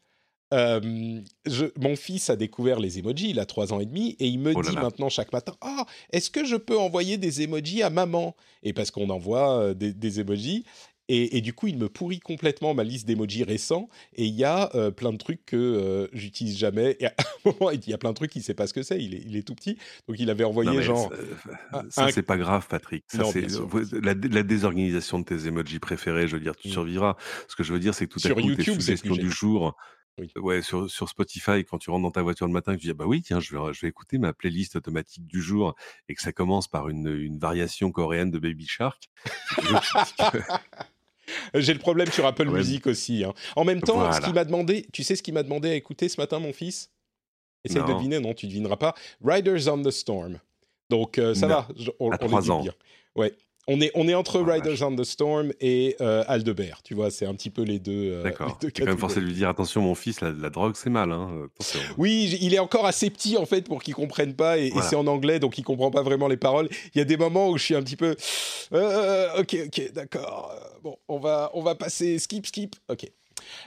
je, 0.50 1.80
mon 1.80 1.96
fils 1.96 2.28
a 2.28 2.36
découvert 2.36 2.78
les 2.78 2.98
emojis, 2.98 3.30
il 3.30 3.40
a 3.40 3.46
3 3.46 3.72
ans 3.72 3.80
et 3.80 3.86
demi, 3.86 4.16
et 4.18 4.26
il 4.26 4.38
me 4.38 4.52
oh 4.54 4.62
dit 4.62 4.74
maintenant 4.74 5.08
chaque 5.08 5.32
matin 5.32 5.54
Ah, 5.62 5.86
est-ce 6.12 6.30
que 6.30 6.44
je 6.44 6.56
peux 6.56 6.78
envoyer 6.78 7.16
des 7.16 7.42
emojis 7.42 7.82
à 7.82 7.90
maman? 7.90 8.36
Et 8.62 8.72
parce 8.74 8.90
qu'on 8.90 9.08
envoie 9.08 9.72
des, 9.72 9.94
des 9.94 10.20
emojis, 10.20 10.64
et, 11.14 11.40
du 11.42 11.52
coup, 11.52 11.66
il 11.66 11.76
me 11.76 11.88
pourrit 11.88 12.20
complètement 12.20 12.72
ma 12.74 12.84
liste 12.84 13.06
d'emojis 13.06 13.44
récents. 13.44 13.88
Et 14.14 14.24
il 14.24 14.34
y 14.34 14.44
a 14.44 14.74
euh, 14.74 14.90
plein 14.90 15.12
de 15.12 15.18
trucs 15.18 15.44
que 15.44 15.56
euh, 15.56 16.08
j'utilise 16.14 16.56
jamais. 16.56 16.96
Et 17.00 17.06
à 17.06 17.14
un 17.44 17.50
moment, 17.50 17.70
il 17.70 17.86
y 17.86 17.92
a 17.92 17.98
plein 17.98 18.10
de 18.10 18.14
trucs 18.14 18.30
qu'il 18.30 18.42
sait 18.42 18.54
pas 18.54 18.66
ce 18.66 18.72
que 18.72 18.82
c'est. 18.82 19.02
Il 19.02 19.14
est, 19.14 19.22
il 19.26 19.36
est 19.36 19.42
tout 19.42 19.54
petit. 19.54 19.76
Donc, 20.08 20.18
il 20.18 20.30
avait 20.30 20.44
envoyé 20.44 20.82
genre. 20.82 21.12
Ça, 21.90 22.10
c'est 22.10 22.22
pas 22.22 22.38
grave, 22.38 22.66
Patrick. 22.68 23.04
Ça, 23.08 23.24
c'est 23.24 23.46
la, 24.00 24.14
la, 24.14 24.42
désorganisation 24.42 25.18
de 25.18 25.24
tes 25.24 25.46
emojis 25.46 25.80
préférés. 25.80 26.28
Je 26.28 26.36
veux 26.36 26.42
dire, 26.42 26.56
tu 26.56 26.68
mmh. 26.68 26.72
survivras. 26.72 27.16
Ce 27.48 27.56
que 27.56 27.62
je 27.62 27.72
veux 27.72 27.80
dire, 27.80 27.94
c'est 27.94 28.06
que 28.06 28.12
tout 28.12 28.20
à 28.24 28.28
Sur 28.28 28.36
coup, 28.36 28.42
YouTube, 28.42 28.64
tes 28.64 28.72
suggestions 28.72 29.14
du 29.14 29.30
jour. 29.30 29.76
Ouais, 30.36 30.60
sur, 30.60 30.90
sur 30.90 31.08
Spotify, 31.08 31.64
quand 31.64 31.78
tu 31.78 31.90
rentres 31.90 32.02
dans 32.02 32.10
ta 32.10 32.22
voiture 32.22 32.46
le 32.46 32.52
matin, 32.52 32.72
tu 32.76 32.80
dis 32.86 32.90
ah 32.90 32.94
bah 32.94 33.06
oui, 33.06 33.22
tiens, 33.22 33.40
je 33.40 33.56
vais, 33.56 33.72
je 33.72 33.80
vais 33.80 33.88
écouter 33.88 34.18
ma 34.18 34.34
playlist 34.34 34.76
automatique 34.76 35.26
du 35.26 35.40
jour 35.40 35.74
et 36.08 36.14
que 36.14 36.20
ça 36.20 36.32
commence 36.32 36.68
par 36.68 36.90
une, 36.90 37.08
une 37.08 37.38
variation 37.38 37.90
coréenne 37.90 38.30
de 38.30 38.38
Baby 38.38 38.66
Shark. 38.66 39.08
J'ai 41.54 41.72
le 41.72 41.78
problème 41.78 42.10
sur 42.10 42.26
Apple 42.26 42.48
Music 42.48 42.86
aussi. 42.86 43.24
Hein. 43.24 43.32
En 43.56 43.64
même 43.64 43.80
temps, 43.80 44.12
ce 44.12 44.20
qu'il 44.20 44.34
m'a 44.34 44.44
demandé, 44.44 44.86
tu 44.92 45.02
sais 45.02 45.16
ce 45.16 45.22
qu'il 45.22 45.34
m'a 45.34 45.42
demandé 45.42 45.70
à 45.70 45.74
écouter 45.74 46.08
ce 46.08 46.20
matin, 46.20 46.38
mon 46.38 46.52
fils? 46.52 46.90
Essaye 47.64 47.82
de 47.82 47.92
deviner, 47.92 48.18
non, 48.18 48.34
tu 48.34 48.46
devineras 48.46 48.76
pas. 48.76 48.94
Riders 49.24 49.68
on 49.68 49.82
the 49.82 49.90
Storm. 49.90 50.38
Donc 50.90 51.18
euh, 51.18 51.34
ça 51.34 51.46
va, 51.46 51.68
on, 52.00 52.10
à 52.10 52.18
on 52.20 52.50
ans. 52.50 52.60
bien. 52.60 52.74
Ouais, 53.14 53.32
on 53.68 53.80
est, 53.80 53.92
on 53.94 54.08
est 54.08 54.14
entre 54.14 54.40
oh, 54.40 54.44
Riders 54.44 54.82
on 54.82 54.96
the 54.96 55.04
Storm 55.04 55.52
et 55.60 55.96
euh, 56.00 56.24
Aldebert, 56.26 56.82
tu 56.82 56.94
vois, 56.94 57.10
c'est 57.10 57.26
un 57.26 57.34
petit 57.34 57.50
peu 57.50 57.62
les 57.62 57.78
deux. 57.78 58.12
Euh, 58.12 58.22
D'accord. 58.24 58.58
Tu 58.58 58.72
quand 58.72 58.86
même 58.86 58.98
forcé 58.98 59.20
de 59.20 59.26
lui 59.26 59.34
dire 59.34 59.48
attention, 59.48 59.82
mon 59.82 59.94
fils, 59.94 60.20
la, 60.20 60.32
drogue 60.50 60.74
c'est 60.74 60.90
mal. 60.90 61.12
Hein. 61.12 61.48
Oui, 61.96 62.36
il 62.40 62.54
est 62.54 62.58
encore 62.58 62.86
assez 62.86 63.08
petit 63.10 63.36
en 63.36 63.46
fait 63.46 63.62
pour 63.62 63.82
qu'il 63.82 63.94
comprenne 63.94 64.34
pas 64.34 64.58
et, 64.58 64.72
c'est 64.82 64.96
en 64.96 65.06
anglais 65.06 65.38
donc 65.38 65.58
il 65.58 65.62
comprend 65.62 65.90
pas 65.90 66.02
vraiment 66.02 66.28
les 66.28 66.36
paroles. 66.36 66.68
Il 66.94 66.98
y 66.98 67.00
a 67.00 67.04
des 67.04 67.16
moments 67.16 67.50
où 67.50 67.58
je 67.58 67.64
suis 67.64 67.76
un 67.76 67.82
petit 67.82 67.96
peu. 67.96 68.16
Euh, 68.72 69.40
ok, 69.40 69.56
ok, 69.66 69.92
d'accord. 69.92 70.54
Bon, 70.82 70.98
on 71.08 71.18
va, 71.18 71.50
on 71.54 71.62
va 71.62 71.74
passer 71.74 72.18
skip, 72.18 72.46
skip. 72.46 72.74
Ok. 72.88 73.06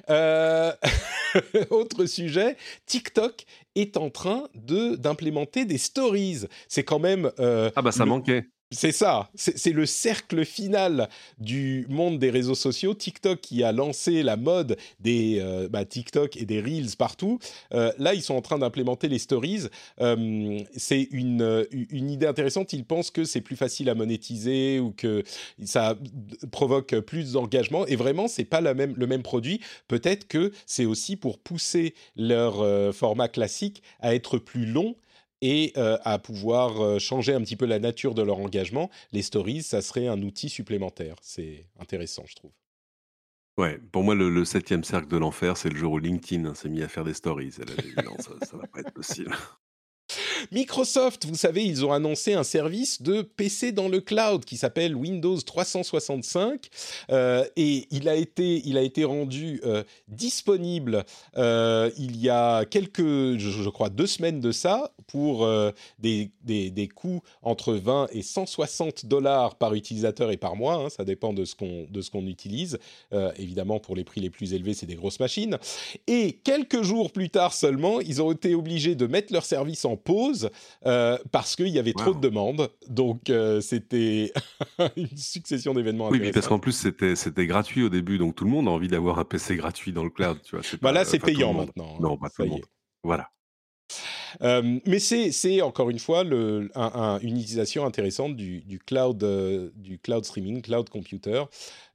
autre 1.69 2.05
sujet, 2.05 2.55
TikTok 2.85 3.45
est 3.75 3.97
en 3.97 4.09
train 4.09 4.47
de 4.55 4.95
d'implémenter 4.95 5.65
des 5.65 5.77
stories. 5.77 6.45
C'est 6.67 6.83
quand 6.83 6.99
même. 6.99 7.31
ah 7.37 7.81
bah 7.81 7.91
ça 7.91 8.05
manquait. 8.05 8.45
C'est 8.71 8.91
ça, 8.91 9.29
c'est 9.35 9.71
le 9.71 9.85
cercle 9.85 10.43
final 10.43 11.07
du 11.37 11.85
monde 11.87 12.17
des 12.17 12.31
réseaux 12.31 12.55
sociaux. 12.55 12.95
TikTok 12.95 13.39
qui 13.39 13.63
a 13.63 13.71
lancé 13.71 14.23
la 14.23 14.37
mode 14.37 14.75
des 14.99 15.37
euh, 15.39 15.69
bah, 15.69 15.85
TikTok 15.85 16.35
et 16.35 16.45
des 16.45 16.61
Reels 16.61 16.97
partout. 16.97 17.37
Euh, 17.75 17.91
là, 17.99 18.15
ils 18.15 18.23
sont 18.23 18.33
en 18.33 18.41
train 18.41 18.57
d'implémenter 18.57 19.07
les 19.07 19.19
stories. 19.19 19.67
Euh, 20.01 20.59
c'est 20.75 21.07
une, 21.11 21.67
idée 21.91 22.25
intéressante. 22.25 22.73
Ils 22.73 22.85
pensent 22.85 23.11
que 23.11 23.23
c'est 23.23 23.41
plus 23.41 23.55
facile 23.55 23.87
à 23.87 23.93
monétiser 23.93 24.79
ou 24.79 24.91
que 24.91 25.23
ça 25.63 25.95
provoque 26.51 26.99
plus 27.01 27.33
d'engagement. 27.33 27.85
Et 27.85 27.95
vraiment, 27.95 28.27
c'est 28.27 28.45
pas 28.45 28.61
le 28.61 28.73
même 28.73 29.23
produit. 29.23 29.61
Peut-être 29.87 30.27
que 30.27 30.51
c'est 30.65 30.85
aussi 30.85 31.17
pour 31.17 31.37
pousser 31.37 31.93
leur 32.15 32.65
format 32.95 33.27
classique 33.27 33.83
à 33.99 34.15
être 34.15 34.39
plus 34.39 34.65
long 34.65 34.95
et 35.41 35.73
euh, 35.77 35.97
à 36.03 36.19
pouvoir 36.19 36.81
euh, 36.81 36.99
changer 36.99 37.33
un 37.33 37.41
petit 37.41 37.55
peu 37.55 37.65
la 37.65 37.79
nature 37.79 38.13
de 38.13 38.21
leur 38.21 38.39
engagement, 38.39 38.89
les 39.11 39.21
stories, 39.21 39.63
ça 39.63 39.81
serait 39.81 40.07
un 40.07 40.21
outil 40.21 40.49
supplémentaire. 40.49 41.15
C'est 41.21 41.67
intéressant, 41.79 42.23
je 42.27 42.35
trouve. 42.35 42.51
Ouais, 43.57 43.79
pour 43.91 44.03
moi, 44.03 44.15
le, 44.15 44.43
septième 44.43 44.83
cercle 44.83 45.07
de 45.07 45.17
l'enfer, 45.17 45.55
c'est 45.55 45.69
le 45.69 45.77
jour 45.77 45.93
où 45.93 45.99
LinkedIn 45.99 46.55
s'est 46.55 46.67
mis 46.67 46.83
à 46.83 46.89
faire 46.89 47.05
des 47.05 47.13
stories. 47.13 47.51
ça, 48.19 48.33
ça 48.45 48.57
va 48.57 48.67
pas 48.67 48.81
être 48.81 48.91
possible. 48.91 49.33
Microsoft, 50.51 51.25
vous 51.25 51.35
savez, 51.35 51.63
ils 51.63 51.85
ont 51.85 51.91
annoncé 51.91 52.33
un 52.33 52.43
service 52.43 53.01
de 53.01 53.21
PC 53.21 53.71
dans 53.71 53.87
le 53.87 54.01
cloud 54.01 54.45
qui 54.45 54.57
s'appelle 54.57 54.95
Windows 54.95 55.39
365 55.39 56.69
euh, 57.09 57.45
et 57.55 57.87
il 57.91 58.09
a 58.09 58.15
été, 58.15 58.61
il 58.65 58.77
a 58.77 58.81
été 58.81 59.03
rendu 59.03 59.61
euh, 59.65 59.83
disponible 60.07 61.05
euh, 61.37 61.89
il 61.97 62.17
y 62.17 62.29
a 62.29 62.65
quelques, 62.65 63.37
je, 63.37 63.69
crois, 63.69 63.89
deux 63.89 64.07
semaines 64.07 64.39
de 64.39 64.51
ça 64.51 64.91
pour 65.07 65.47
des, 65.99 66.31
des, 66.43 66.71
des, 66.71 66.87
coûts 66.87 67.21
entre 67.41 67.73
20 67.73 68.07
et 68.11 68.21
160 68.21 69.05
dollars 69.05 69.55
par 69.55 69.73
utilisateur 69.73 70.31
et 70.31 70.37
par 70.37 70.55
mois. 70.55 70.75
Hein, 70.75 70.89
ça 70.89 71.03
dépend 71.03 71.33
de 71.33 71.45
ce 71.45 71.55
qu'on 71.55 71.85
de 71.89 72.01
ce 72.01 72.09
qu'on 72.09 72.25
utilise. 72.27 72.79
évidemment, 73.37 73.79
pour 73.79 73.95
les 73.95 74.03
prix 74.03 74.21
les 74.21 74.29
plus 74.29 74.53
élevés, 74.53 74.73
c'est 74.73 74.85
des 74.85 74.95
grosses 74.95 75.19
machines. 75.19 75.57
Et 76.07 76.33
quelques 76.43 76.81
jours 76.81 77.11
plus 77.11 77.29
tard 77.29 77.53
seulement, 77.53 77.99
ils 78.01 78.21
ont 78.21 78.31
été 78.31 78.55
obligés 78.55 78.95
de 78.95 79.07
mettre 79.07 79.31
leur 79.31 79.45
service 79.45 79.85
en 79.85 79.95
pause 79.95 80.24
euh, 80.85 81.17
parce 81.31 81.55
qu'il 81.55 81.69
y 81.69 81.79
avait 81.79 81.93
trop 81.93 82.13
de 82.13 82.19
demandes. 82.19 82.69
Donc 82.87 83.29
euh, 83.29 83.61
c'était 83.61 84.31
une 84.97 85.17
succession 85.17 85.73
d'événements. 85.73 86.09
Oui, 86.09 86.31
parce 86.31 86.47
qu'en 86.47 86.59
plus 86.59 86.73
c'était 86.73 87.15
c'était 87.15 87.47
gratuit 87.47 87.83
au 87.83 87.89
début, 87.89 88.17
donc 88.17 88.35
tout 88.35 88.45
le 88.45 88.51
monde 88.51 88.67
a 88.67 88.71
envie 88.71 88.87
d'avoir 88.87 89.19
un 89.19 89.25
PC 89.25 89.55
gratuit 89.55 89.91
dans 89.91 90.03
le 90.03 90.09
cloud. 90.09 90.39
Tu 90.43 90.55
vois, 90.55 90.65
bah 90.81 90.91
là 90.91 91.05
c'est 91.05 91.19
payant 91.19 91.53
maintenant. 91.53 91.95
Hein. 91.95 92.01
Non, 92.01 92.17
pas 92.17 92.29
tout 92.29 92.43
le 92.43 92.49
monde. 92.49 92.65
Voilà. 93.03 93.29
Euh, 94.41 94.79
mais 94.85 94.99
c'est 94.99 95.61
encore 95.61 95.89
une 95.89 95.99
fois 95.99 96.23
une 96.23 97.37
utilisation 97.37 97.85
intéressante 97.85 98.35
du, 98.35 98.79
cloud, 98.85 99.23
euh, 99.23 99.69
du 99.75 99.99
cloud 99.99 100.25
streaming, 100.25 100.61
cloud 100.61 100.89
computer, 100.89 101.43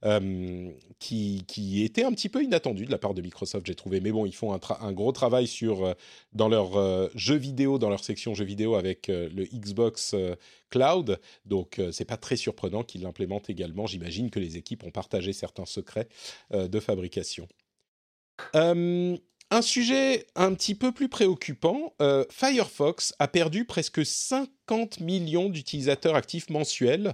euh, 0.05 0.71
qui, 0.99 1.83
était 1.83 2.03
un 2.03 2.11
petit 2.11 2.29
peu 2.29 2.43
inattendu 2.43 2.85
de 2.85 2.91
la 2.91 2.97
part 2.97 3.13
de 3.13 3.21
Microsoft, 3.21 3.65
j'ai 3.65 3.75
trouvé. 3.75 3.99
Mais 4.01 4.11
bon, 4.11 4.25
ils 4.25 4.35
font 4.35 4.53
un, 4.53 4.91
gros 4.91 5.11
travail 5.11 5.47
sur, 5.47 5.95
dans 6.33 6.47
leur 6.47 7.09
jeux 7.15 7.35
vidéo, 7.35 7.77
dans 7.77 7.89
leur 7.89 8.03
section 8.03 8.33
jeux 8.33 8.45
vidéo 8.45 8.75
avec 8.75 9.07
le 9.07 9.45
Xbox 9.45 10.15
Cloud. 10.69 11.19
Donc, 11.45 11.81
c'est 11.91 12.05
pas 12.05 12.17
très 12.17 12.35
surprenant 12.35 12.83
qu'ils 12.83 13.01
l'implémentent 13.01 13.49
également. 13.49 13.87
J'imagine 13.87 14.29
que 14.29 14.39
les 14.39 14.57
équipes 14.57 14.83
ont 14.83 14.91
partagé 14.91 15.33
certains 15.33 15.65
secrets 15.65 16.07
de 16.51 16.79
fabrication. 16.79 17.47
Un 19.53 19.61
sujet 19.61 20.27
un 20.35 20.53
petit 20.53 20.75
peu 20.75 20.93
plus 20.93 21.09
préoccupant, 21.09 21.93
euh, 22.01 22.23
Firefox 22.29 23.13
a 23.19 23.27
perdu 23.27 23.65
presque 23.65 24.05
50 24.05 24.49
50 24.71 25.01
millions 25.01 25.49
d'utilisateurs 25.49 26.15
actifs 26.15 26.49
mensuels 26.49 27.13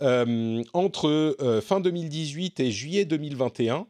euh, 0.00 0.62
entre 0.72 1.36
euh, 1.38 1.60
fin 1.60 1.80
2018 1.80 2.60
et 2.60 2.70
juillet 2.70 3.04
2021. 3.04 3.86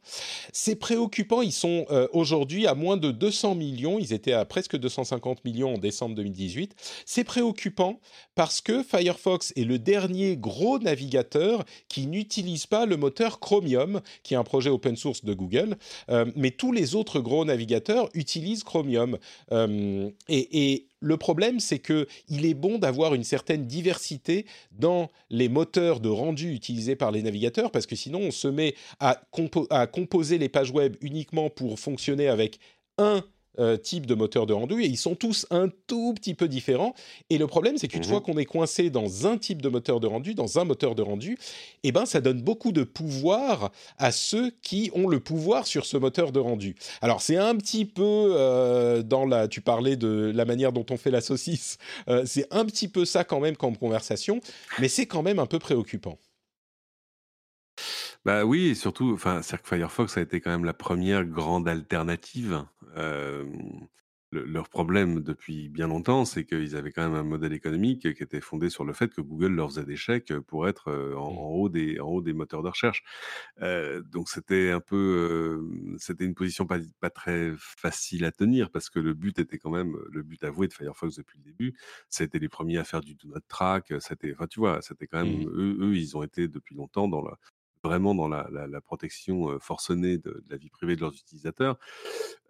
C'est 0.53 0.75
préoccupant, 0.75 1.41
ils 1.41 1.53
sont 1.53 1.87
euh, 1.91 2.09
aujourd'hui 2.13 2.67
à 2.67 2.75
moins 2.75 2.97
de 2.97 3.13
200 3.13 3.55
millions, 3.55 4.01
ils 4.01 4.13
étaient 4.13 4.33
à 4.33 4.45
presque 4.45 4.77
250 4.77 5.45
millions 5.45 5.75
en 5.75 5.79
décembre 5.79 6.17
2018. 6.17 6.75
C'est 7.07 7.23
préoccupant 7.23 8.01
parce 8.35 8.61
que 8.61 8.83
Firefox 8.83 9.53
est 9.55 9.65
le 9.65 9.79
dernier 9.79 10.37
gros 10.37 10.81
navigateur 10.81 11.65
qui 11.89 12.09
n'utilise 12.09 12.67
pas 12.67 12.85
le 12.85 12.97
moteur 12.97 13.39
Chromium, 13.39 14.01
qui 14.25 14.35
est 14.35 14.37
un 14.37 14.43
projet 14.43 14.71
open 14.71 14.97
source 14.97 15.25
de 15.25 15.35
Google, 15.35 15.77
mais 16.35 16.51
tous 16.51 16.73
les 16.73 16.95
autres 16.97 17.21
gros 17.21 17.45
navigateurs 17.45 18.09
utilisent 18.15 18.65
Chromium. 18.65 19.19
et, 19.53 20.09
et 20.29 20.89
le 21.05 21.17
problème, 21.17 21.61
c'est 21.61 21.79
que 21.79 22.07
il 22.29 22.47
est 22.47 22.55
bon 22.55 22.79
d'avoir 22.79 23.15
une 23.15 23.25
certaine 23.25 23.67
diversité 23.67 24.47
dans 24.73 25.11
les 25.31 25.49
moteurs 25.49 26.01
de 26.01 26.09
rendu 26.09 26.53
utilisés 26.53 26.97
par 26.97 27.13
les 27.13 27.23
navigateurs, 27.23 27.71
parce 27.71 27.87
que 27.87 27.97
sinon 27.97 28.21
on 28.21 28.31
se 28.31 28.49
met 28.49 28.75
à, 29.01 29.23
à 29.71 29.87
composer 29.87 30.39
les 30.39 30.49
pages 30.49 30.71
web 30.71 30.97
uniquement 31.01 31.51
pour 31.51 31.79
fonctionner 31.79 32.29
avec 32.29 32.59
un 32.99 33.25
euh, 33.59 33.77
type 33.77 34.07
de 34.07 34.15
moteur 34.15 34.47
de 34.47 34.53
rendu 34.53 34.83
et 34.83 34.87
ils 34.87 34.97
sont 34.97 35.15
tous 35.15 35.47
un 35.51 35.69
tout 35.87 36.15
petit 36.15 36.35
peu 36.35 36.49
différents. 36.49 36.95
Et 37.31 37.39
le 37.39 37.47
problème, 37.47 37.79
c'est 37.79 37.89
qu'une 37.89 38.01
mhm. 38.01 38.09
fois 38.09 38.21
qu'on 38.21 38.37
est 38.37 38.45
coincé 38.45 38.91
dans 38.91 39.27
un 39.27 39.39
type 39.39 39.63
de 39.63 39.69
moteur 39.69 40.01
de 40.01 40.07
rendu, 40.07 40.35
dans 40.35 40.59
un 40.59 40.65
moteur 40.65 40.95
de 40.95 41.03
rendu, 41.03 41.39
eh 41.83 41.93
ben, 41.93 42.07
ça 42.07 42.21
donne 42.21 42.43
beaucoup 42.43 42.73
de 42.73 42.83
pouvoir 42.83 43.71
à 43.99 44.13
ceux 44.13 44.51
qui 44.63 44.91
ont 44.95 45.09
le 45.09 45.21
pouvoir 45.21 45.67
sur 45.67 45.87
ce 45.87 45.97
moteur 45.97 46.33
de 46.33 46.41
rendu. 46.41 46.75
Alors, 47.01 47.23
c'est 47.23 47.37
un 47.37 47.57
petit 47.57 47.85
peu 47.85 48.03
euh, 48.05 49.03
dans 49.03 49.27
la. 49.27 49.49
Tu 49.49 49.61
parlais 49.61 49.97
de 49.97 50.33
la 50.35 50.45
manière 50.45 50.73
dont 50.73 50.87
on 50.91 50.97
fait 50.97 51.11
la 51.11 51.21
saucisse. 51.21 51.79
Euh, 52.09 52.25
c'est 52.27 52.47
un 52.51 52.65
petit 52.65 52.89
peu 52.89 53.05
ça 53.05 53.25
quand 53.25 53.41
même 53.41 53.57
comme 53.57 53.77
conversation, 53.77 54.41
mais 54.79 54.89
c'est 54.89 55.07
quand 55.07 55.23
même 55.23 55.39
un 55.39 55.47
peu 55.47 55.59
préoccupant. 55.59 56.19
Bah 58.25 58.45
oui, 58.47 58.69
et 58.69 58.75
surtout, 58.75 59.13
enfin, 59.13 59.41
que 59.43 59.69
Firefox 59.69 60.17
a 60.17 60.23
été 60.23 60.41
quand 60.41 60.51
même 60.51 60.65
la 60.65 60.73
première 60.73 61.25
grande 61.27 61.69
alternative. 61.69 62.65
Euh, 62.97 63.45
leur 64.33 64.69
problème 64.69 65.21
depuis 65.21 65.69
bien 65.69 65.87
longtemps, 65.89 66.25
c'est 66.25 66.45
qu'ils 66.45 66.75
avaient 66.75 66.91
quand 66.91 67.03
même 67.03 67.15
un 67.15 67.23
modèle 67.23 67.53
économique 67.53 68.13
qui 68.15 68.23
était 68.23 68.41
fondé 68.41 68.69
sur 68.71 68.85
le 68.85 68.93
fait 68.95 69.13
que 69.13 69.21
Google 69.21 69.53
leur 69.55 69.69
faisait 69.69 69.85
des 69.85 69.97
chèques 69.97 70.33
pour 70.41 70.67
être 70.69 70.91
mmh. 70.91 71.17
en, 71.19 71.51
haut 71.51 71.69
des, 71.69 72.01
en 72.01 72.07
haut 72.09 72.23
des 72.23 72.33
moteurs 72.33 72.63
de 72.63 72.69
recherche. 72.69 73.03
Euh, 73.61 74.03
donc 74.03 74.29
c'était 74.29 74.71
un 74.71 74.81
peu, 74.81 75.63
c'était 75.99 76.25
une 76.25 76.35
position 76.35 76.67
pas, 76.67 76.79
pas 77.01 77.11
très 77.11 77.53
facile 77.59 78.25
à 78.25 78.33
tenir 78.33 78.71
parce 78.71 78.91
que 78.91 78.99
le 78.99 79.15
but 79.15 79.39
était 79.39 79.59
quand 79.59 79.71
même, 79.71 79.97
le 80.11 80.23
but 80.23 80.43
avoué 80.45 80.67
de 80.67 80.73
Firefox 80.73 81.17
depuis 81.17 81.39
le 81.39 81.45
début, 81.45 81.75
c'était 82.09 82.39
les 82.39 82.49
premiers 82.49 82.79
à 82.79 82.85
faire 82.85 83.03
du 83.03 83.15
do 83.15 83.29
not 83.29 83.41
track. 83.49 83.93
C'était, 84.01 84.33
enfin 84.33 84.47
tu 84.47 84.61
vois, 84.61 84.81
c'était 84.83 85.07
quand 85.07 85.25
même 85.25 85.45
mmh. 85.45 85.49
eux, 85.49 85.77
eux, 85.81 85.97
ils 85.97 86.17
ont 86.17 86.23
été 86.23 86.49
depuis 86.49 86.75
longtemps 86.75 87.07
dans 87.07 87.23
la, 87.23 87.39
vraiment 87.85 88.15
dans 88.15 88.29
la, 88.29 88.49
la, 88.51 88.81
protection 88.81 89.59
forcenée 89.61 90.19
de, 90.19 90.31
de, 90.31 90.45
la 90.51 90.57
vie 90.57 90.71
privée 90.71 90.97
de 90.97 91.03
leurs 91.03 91.15
utilisateurs. 91.15 91.79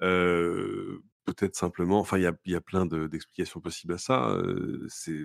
Peut-être 0.01 1.57
simplement, 1.57 2.01
enfin, 2.01 2.19
il 2.19 2.23
y 2.23 2.27
a, 2.27 2.35
y 2.47 2.55
a, 2.55 2.61
plein 2.61 2.87
d'explications 2.87 3.61
possibles 3.61 3.95
à 3.95 3.99
ça. 3.99 4.39
c'est 4.89 5.25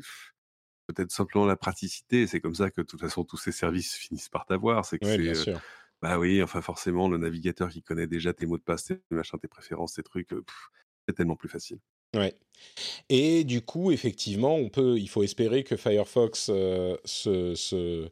peut-être 0.87 1.11
simplement 1.11 1.45
la 1.45 1.55
praticité. 1.55 2.25
C'est 2.27 2.41
comme 2.41 2.55
ça 2.55 2.71
que 2.71 2.81
de 2.81 2.85
toute 2.85 2.99
façon 2.99 3.23
tous 3.23 3.37
ces 3.37 3.51
services 3.51 3.95
finissent 3.95 4.29
par 4.29 4.45
t'avoir. 4.45 4.85
C'est 4.85 4.97
que 4.97 5.33
c'est, 5.33 5.53
bah 6.01 6.17
oui, 6.17 6.41
enfin 6.41 6.61
forcément 6.61 7.09
le 7.09 7.17
navigateur 7.17 7.69
qui 7.69 7.83
connaît 7.83 8.07
déjà 8.07 8.33
tes 8.33 8.45
mots 8.45 8.57
de 8.57 8.63
passe, 8.63 8.85
tes 8.85 8.99
machins, 9.11 9.37
tes 9.39 9.47
préférences, 9.47 9.93
tes 9.93 10.03
trucs, 10.03 10.29
c'est 11.07 11.13
tellement 11.13 11.35
plus 11.35 11.49
facile. 11.49 11.79
Ouais. 12.15 12.33
Et 13.09 13.43
du 13.43 13.61
coup, 13.61 13.91
effectivement, 13.91 14.55
on 14.55 14.69
peut, 14.69 14.97
il 14.97 15.09
faut 15.09 15.23
espérer 15.23 15.63
que 15.63 15.75
Firefox 15.75 16.39
se, 16.45 16.99
se 17.55 18.09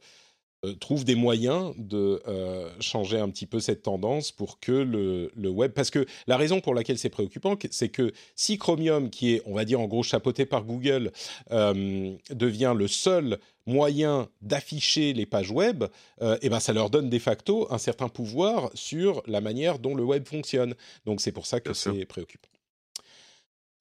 trouve 0.80 1.06
des 1.06 1.16
moyens 1.16 1.74
de 1.78 2.22
euh, 2.28 2.70
changer 2.80 3.20
un 3.20 3.30
petit 3.30 3.46
peu 3.46 3.60
cette 3.60 3.84
tendance 3.84 4.32
pour 4.32 4.60
que 4.60 4.72
le, 4.72 5.32
le 5.36 5.50
web... 5.50 5.72
Parce 5.72 5.90
que 5.90 6.06
la 6.26 6.38
raison 6.38 6.62
pour 6.62 6.74
laquelle 6.74 6.98
c'est 6.98 7.10
préoccupant, 7.10 7.56
c'est 7.72 7.90
que 7.90 8.12
si 8.36 8.58
Chromium, 8.58 9.10
qui 9.10 9.34
est, 9.34 9.42
on 9.46 9.54
va 9.54 9.66
dire, 9.66 9.80
en 9.80 9.88
gros 9.88 10.04
chapeauté 10.04 10.46
par 10.46 10.64
Google, 10.64 11.12
euh, 11.52 12.16
devient 12.32 12.74
le 12.76 12.88
seul 12.88 13.40
moyen 13.66 14.30
d'afficher 14.42 15.14
les 15.14 15.26
pages 15.26 15.52
web, 15.52 15.84
euh, 16.22 16.38
et 16.42 16.50
ben 16.50 16.60
ça 16.60 16.74
leur 16.74 16.90
donne 16.90 17.10
de 17.10 17.20
facto 17.20 17.68
un 17.72 17.78
certain 17.78 18.08
pouvoir 18.08 18.72
sur 18.74 19.22
la 19.28 19.42
manière 19.42 19.78
dont 19.78 19.94
le 19.94 20.04
web 20.04 20.26
fonctionne. 20.26 20.74
Donc 21.06 21.22
c'est 21.22 21.34
pour 21.34 21.46
ça 21.46 21.60
que 21.60 21.74
c'est 21.74 22.06
préoccupant. 22.06 22.48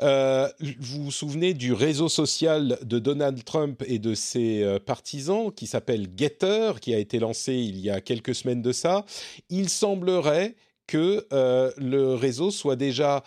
Euh, 0.02 0.48
vous 0.78 1.04
vous 1.04 1.10
souvenez 1.10 1.54
du 1.54 1.72
réseau 1.72 2.08
social 2.08 2.78
de 2.82 2.98
Donald 2.98 3.42
Trump 3.44 3.82
et 3.86 3.98
de 3.98 4.14
ses 4.14 4.62
euh, 4.62 4.78
partisans 4.78 5.50
qui 5.50 5.66
s'appelle 5.66 6.08
Getter, 6.14 6.72
qui 6.80 6.92
a 6.92 6.98
été 6.98 7.18
lancé 7.18 7.54
il 7.54 7.80
y 7.80 7.88
a 7.88 8.00
quelques 8.00 8.34
semaines 8.34 8.62
de 8.62 8.72
ça? 8.72 9.06
Il 9.48 9.70
semblerait 9.70 10.54
que 10.86 11.26
euh, 11.32 11.72
le 11.78 12.14
réseau 12.14 12.50
soit 12.50 12.76
déjà 12.76 13.24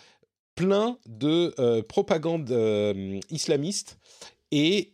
plein 0.56 0.98
de 1.08 1.82
propagande 1.84 2.52
islamiste 3.30 3.98
et 4.52 4.92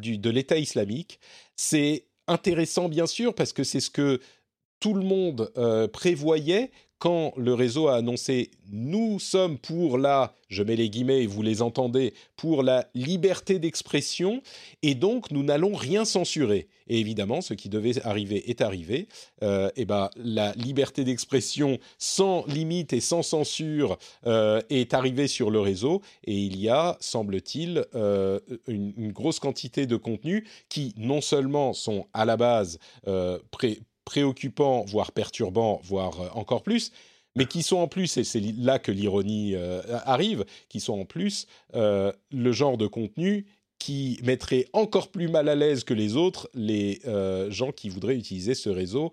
du, 0.00 0.16
de 0.16 0.30
l'État 0.30 0.58
islamique. 0.58 1.18
C'est 1.56 2.04
intéressant 2.28 2.88
bien 2.88 3.08
sûr 3.08 3.34
parce 3.34 3.52
que 3.52 3.64
c'est 3.64 3.80
ce 3.80 3.90
que 3.90 4.20
tout 4.78 4.94
le 4.94 5.02
monde 5.02 5.50
prévoyait 5.92 6.70
quand 6.98 7.32
le 7.36 7.54
réseau 7.54 7.88
a 7.88 7.96
annoncé 7.96 8.50
nous 8.70 9.18
sommes 9.18 9.58
pour 9.58 9.98
la, 9.98 10.34
je 10.48 10.62
mets 10.62 10.76
les 10.76 10.90
guillemets 10.90 11.22
et 11.22 11.26
vous 11.26 11.42
les 11.42 11.62
entendez, 11.62 12.12
pour 12.36 12.62
la 12.62 12.86
liberté 12.94 13.58
d'expression 13.58 14.42
et 14.82 14.94
donc 14.94 15.30
nous 15.30 15.42
n'allons 15.42 15.74
rien 15.74 16.04
censurer. 16.04 16.68
Et 16.88 16.98
évidemment, 17.00 17.40
ce 17.40 17.54
qui 17.54 17.68
devait 17.68 18.00
arriver 18.04 18.50
est 18.50 18.60
arrivé. 18.60 19.08
Euh, 19.42 19.70
et 19.76 19.84
ben 19.84 20.10
la 20.16 20.52
liberté 20.52 21.04
d'expression 21.04 21.78
sans 21.98 22.44
limite 22.46 22.92
et 22.92 23.00
sans 23.00 23.22
censure 23.22 23.98
euh, 24.26 24.60
est 24.70 24.94
arrivée 24.94 25.28
sur 25.28 25.50
le 25.50 25.60
réseau 25.60 26.02
et 26.24 26.34
il 26.34 26.58
y 26.58 26.68
a, 26.68 26.96
semble-t-il, 27.00 27.84
euh, 27.94 28.40
une, 28.66 29.12
grosse 29.12 29.40
quantité 29.40 29.86
de 29.86 29.96
contenus 29.96 30.44
qui 30.68 30.94
non 30.96 31.20
seulement 31.20 31.72
sont 31.72 32.06
à 32.12 32.24
la 32.24 32.36
base 32.36 32.78
pré 33.50 33.80
préoccupants, 34.08 34.86
voire 34.86 35.12
perturbants, 35.12 35.82
voire 35.84 36.18
euh, 36.18 36.28
encore 36.32 36.62
plus, 36.62 36.92
mais 37.36 37.44
qui 37.44 37.62
sont 37.62 37.76
en 37.76 37.88
plus, 37.88 38.16
et 38.16 38.24
c'est 38.24 38.40
là 38.56 38.78
que 38.78 38.90
l'ironie 38.90 39.54
euh, 39.54 39.82
arrive, 40.06 40.46
qui 40.70 40.80
sont 40.80 40.98
en 40.98 41.04
plus 41.04 41.46
euh, 41.74 42.10
le 42.30 42.52
genre 42.52 42.78
de 42.78 42.86
contenu 42.86 43.44
qui 43.78 44.18
mettrait 44.22 44.64
encore 44.72 45.08
plus 45.08 45.28
mal 45.28 45.46
à 45.50 45.54
l'aise 45.54 45.84
que 45.84 45.92
les 45.92 46.16
autres 46.16 46.48
les 46.52 47.00
gens 47.48 47.70
qui 47.70 47.88
voudraient 47.90 48.16
utiliser 48.16 48.54
ce 48.56 48.70
réseau 48.70 49.12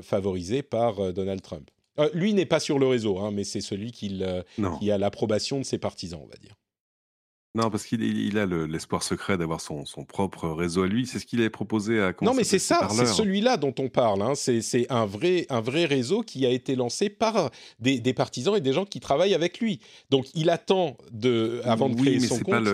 favorisé 0.00 0.62
par 0.62 1.12
Donald 1.12 1.42
Trump. 1.42 1.70
lui 2.14 2.32
n'est 2.32 2.46
pas 2.46 2.58
sur 2.58 2.78
le 2.78 2.86
réseau, 2.86 3.18
hein, 3.18 3.30
mais 3.30 3.44
c'est 3.44 3.60
celui 3.60 3.92
qui 3.92 4.22
a 4.22 4.98
l'approbation 4.98 5.58
de 5.58 5.64
ses 5.64 5.76
partisans, 5.76 6.20
on 6.24 6.28
va 6.28 6.36
dire. 6.36 6.56
Non, 7.56 7.70
parce 7.70 7.86
qu'il 7.86 8.38
a 8.38 8.44
l'espoir 8.44 9.02
secret 9.02 9.38
d'avoir 9.38 9.62
son, 9.62 9.84
propre 10.06 10.48
réseau 10.48 10.82
à 10.82 10.86
lui. 10.86 11.06
C'est 11.06 11.18
ce 11.18 11.24
qu'il 11.24 11.42
a 11.42 11.48
proposé 11.48 12.00
à. 12.00 12.12
Non, 12.20 12.34
mais 12.34 12.44
c'est 12.44 12.58
ça, 12.58 12.86
c'est 12.90 13.06
celui-là 13.06 13.56
dont 13.56 13.74
on 13.78 13.88
parle. 13.88 14.20
Hein. 14.20 14.34
C'est 14.34 14.86
un 14.90 15.06
vrai, 15.06 15.46
un 15.48 15.60
vrai 15.60 15.86
réseau 15.86 16.22
qui 16.22 16.44
a 16.44 16.50
été 16.50 16.76
lancé 16.76 17.08
par 17.08 17.50
des, 17.78 18.00
partisans 18.12 18.54
et 18.56 18.60
des 18.60 18.74
gens 18.74 18.84
qui 18.84 19.00
travaillent 19.00 19.34
avec 19.34 19.58
lui. 19.58 19.80
Donc, 20.10 20.26
il 20.34 20.50
attend 20.50 20.98
de, 21.12 21.62
avant 21.64 21.88
de 21.88 21.94
créer 21.94 22.20
son 22.20 22.38
compte. 22.40 22.68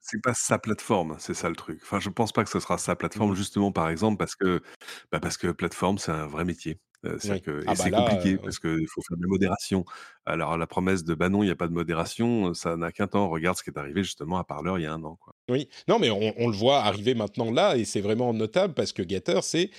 C'est 0.00 0.22
pas 0.22 0.34
sa 0.34 0.58
plateforme, 0.58 1.16
c'est 1.18 1.34
ça 1.34 1.48
le 1.48 1.56
truc. 1.56 1.80
Enfin, 1.82 1.98
je 1.98 2.08
pense 2.08 2.30
pas 2.30 2.44
que 2.44 2.50
ce 2.50 2.60
sera 2.60 2.78
sa 2.78 2.94
plateforme, 2.94 3.32
mmh. 3.32 3.36
justement, 3.36 3.72
par 3.72 3.88
exemple, 3.88 4.16
parce 4.16 4.36
que, 4.36 4.62
bah, 5.10 5.18
parce 5.18 5.36
que 5.36 5.48
plateforme, 5.48 5.98
c'est 5.98 6.12
un 6.12 6.28
vrai 6.28 6.44
métier. 6.44 6.78
Euh, 7.04 7.16
c'est 7.18 7.36
et 7.36 7.42
ah 7.66 7.74
bah 7.74 7.74
c'est 7.74 7.90
compliqué 7.90 8.36
parce 8.36 8.58
qu'il 8.58 8.86
faut 8.88 9.02
faire 9.02 9.16
de 9.16 9.22
la 9.22 9.28
modération. 9.28 9.84
Alors 10.24 10.56
la 10.56 10.66
promesse 10.66 11.02
de 11.02 11.14
bah 11.14 11.28
non, 11.28 11.42
il 11.42 11.46
n'y 11.46 11.52
a 11.52 11.56
pas 11.56 11.66
de 11.66 11.72
modération, 11.72 12.54
ça 12.54 12.76
n'a 12.76 12.92
qu'un 12.92 13.08
temps. 13.08 13.28
Regarde 13.28 13.56
ce 13.56 13.64
qui 13.64 13.70
est 13.70 13.78
arrivé 13.78 14.04
justement 14.04 14.38
à 14.38 14.44
Parleur 14.44 14.78
il 14.78 14.82
y 14.82 14.86
a 14.86 14.92
un 14.92 15.02
an. 15.02 15.16
Quoi. 15.20 15.34
Oui, 15.48 15.68
non, 15.88 15.98
mais 15.98 16.10
on, 16.10 16.48
le 16.48 16.56
voit 16.56 16.82
arriver 16.82 17.14
maintenant 17.14 17.50
là, 17.50 17.76
et 17.76 17.84
c'est 17.84 18.00
vraiment 18.00 18.32
notable 18.32 18.74
parce 18.74 18.92
que 18.92 19.06
Getter, 19.08 19.40
c'est 19.42 19.70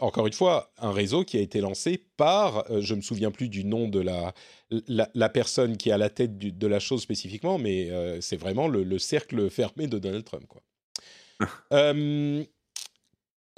encore 0.00 0.26
une 0.26 0.32
fois 0.32 0.72
un 0.78 0.92
réseau 0.92 1.24
qui 1.24 1.38
a 1.38 1.40
été 1.40 1.60
lancé 1.60 2.06
par, 2.16 2.64
je 2.80 2.94
me 2.94 3.00
souviens 3.00 3.30
plus 3.30 3.48
du 3.48 3.64
nom 3.64 3.88
de 3.88 4.00
la, 4.00 4.32
la, 4.88 5.28
personne 5.28 5.76
qui 5.76 5.88
est 5.88 5.92
à 5.92 5.98
la 5.98 6.10
tête 6.10 6.38
de 6.38 6.66
la 6.66 6.78
chose 6.78 7.02
spécifiquement, 7.02 7.58
mais 7.58 7.90
c'est 8.20 8.36
vraiment 8.36 8.68
le, 8.68 8.98
cercle 8.98 9.50
fermé 9.50 9.88
de 9.88 9.98
Donald 9.98 10.24
Trump. 10.24 10.44
Quoi. 10.46 10.62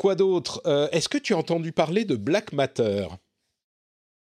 Quoi 0.02 0.16
d'autre? 0.16 0.60
Euh, 0.66 0.88
Est-ce 0.90 1.08
que 1.08 1.16
tu 1.16 1.32
as 1.32 1.36
entendu 1.36 1.70
parler 1.70 2.04
de 2.04 2.16
Black 2.16 2.52
Matter? 2.52 3.06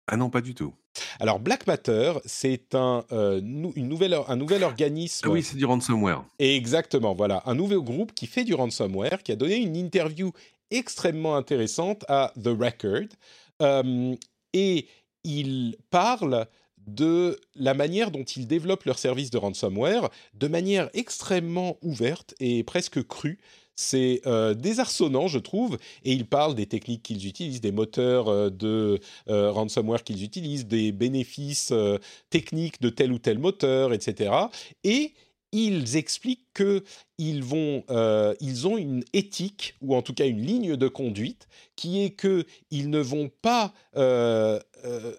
Ah 0.08 0.16
non, 0.16 0.30
pas 0.30 0.40
du 0.40 0.56
tout. 0.56 0.74
Alors 1.20 1.42
Black 1.42 1.68
Matter, 1.68 2.14
c'est 2.24 2.74
un, 2.74 3.04
euh, 3.12 3.42
une 3.42 3.90
nouvelle, 3.90 4.18
un 4.30 4.38
nouvel 4.38 4.64
organisme. 4.64 5.28
Ah 5.28 5.30
oui, 5.30 5.44
c'est 5.44 5.58
du 5.58 5.66
ransomware. 5.66 6.24
Exactement, 6.40 7.14
voilà, 7.14 7.44
un 7.46 7.54
nouveau 7.54 7.84
groupe 7.84 8.14
qui 8.14 8.28
fait 8.28 8.46
du 8.46 8.54
ransomware, 8.54 9.22
qui 9.24 9.34
a 9.34 9.36
donné 9.36 9.58
une 9.58 9.76
interview 9.76 10.32
extrêmement 10.72 11.36
intéressante 11.36 12.06
à 12.08 12.32
The 12.42 12.48
Record, 12.58 13.10
euh, 13.62 14.16
et 14.54 14.88
il 15.26 15.76
parle 15.90 16.48
de 16.78 17.38
la 17.56 17.74
manière 17.74 18.12
dont 18.12 18.24
ils 18.24 18.48
développent 18.48 18.86
leur 18.86 19.00
service 19.00 19.32
de 19.32 19.38
ransomware 19.38 20.10
de 20.34 20.48
manière 20.48 20.90
extrêmement 20.94 21.76
ouverte 21.82 22.36
et 22.40 22.64
presque 22.64 23.06
crue. 23.06 23.38
C'est 23.80 24.22
euh, 24.26 24.56
désarçonnant, 24.56 25.28
je 25.28 25.38
trouve, 25.38 25.78
et 26.04 26.12
ils 26.12 26.26
parlent 26.26 26.56
des 26.56 26.66
techniques 26.66 27.04
qu'ils 27.04 27.28
utilisent, 27.28 27.62
des 27.62 27.72
moteurs 27.72 28.28
euh, 28.28 28.50
de 28.50 29.00
euh, 29.30 29.52
ransomware 29.52 30.04
qu'ils 30.04 30.24
utilisent, 30.24 30.66
des 30.66 30.92
bénéfices 30.92 31.72
techniques 32.32 32.82
de 32.82 32.90
tel 32.90 33.12
ou 33.12 33.20
tel 33.20 33.38
moteur, 33.38 33.94
etc. 33.94 34.34
Et 34.84 35.14
ils 35.52 35.96
expliquent 35.96 36.48
qu'ils 36.56 36.84
ils 37.20 38.68
ont 38.68 38.78
une 38.78 39.04
éthique 39.14 39.76
ou 39.82 39.96
en 39.96 40.02
tout 40.02 40.14
cas 40.14 40.26
une 40.26 40.42
ligne 40.42 40.76
de 40.76 40.88
conduite 40.88 41.48
qui 41.76 42.04
est 42.04 42.10
que 42.10 42.46
ils 42.72 42.90
ne 42.90 43.00
vont 43.00 43.30
pas 43.42 43.74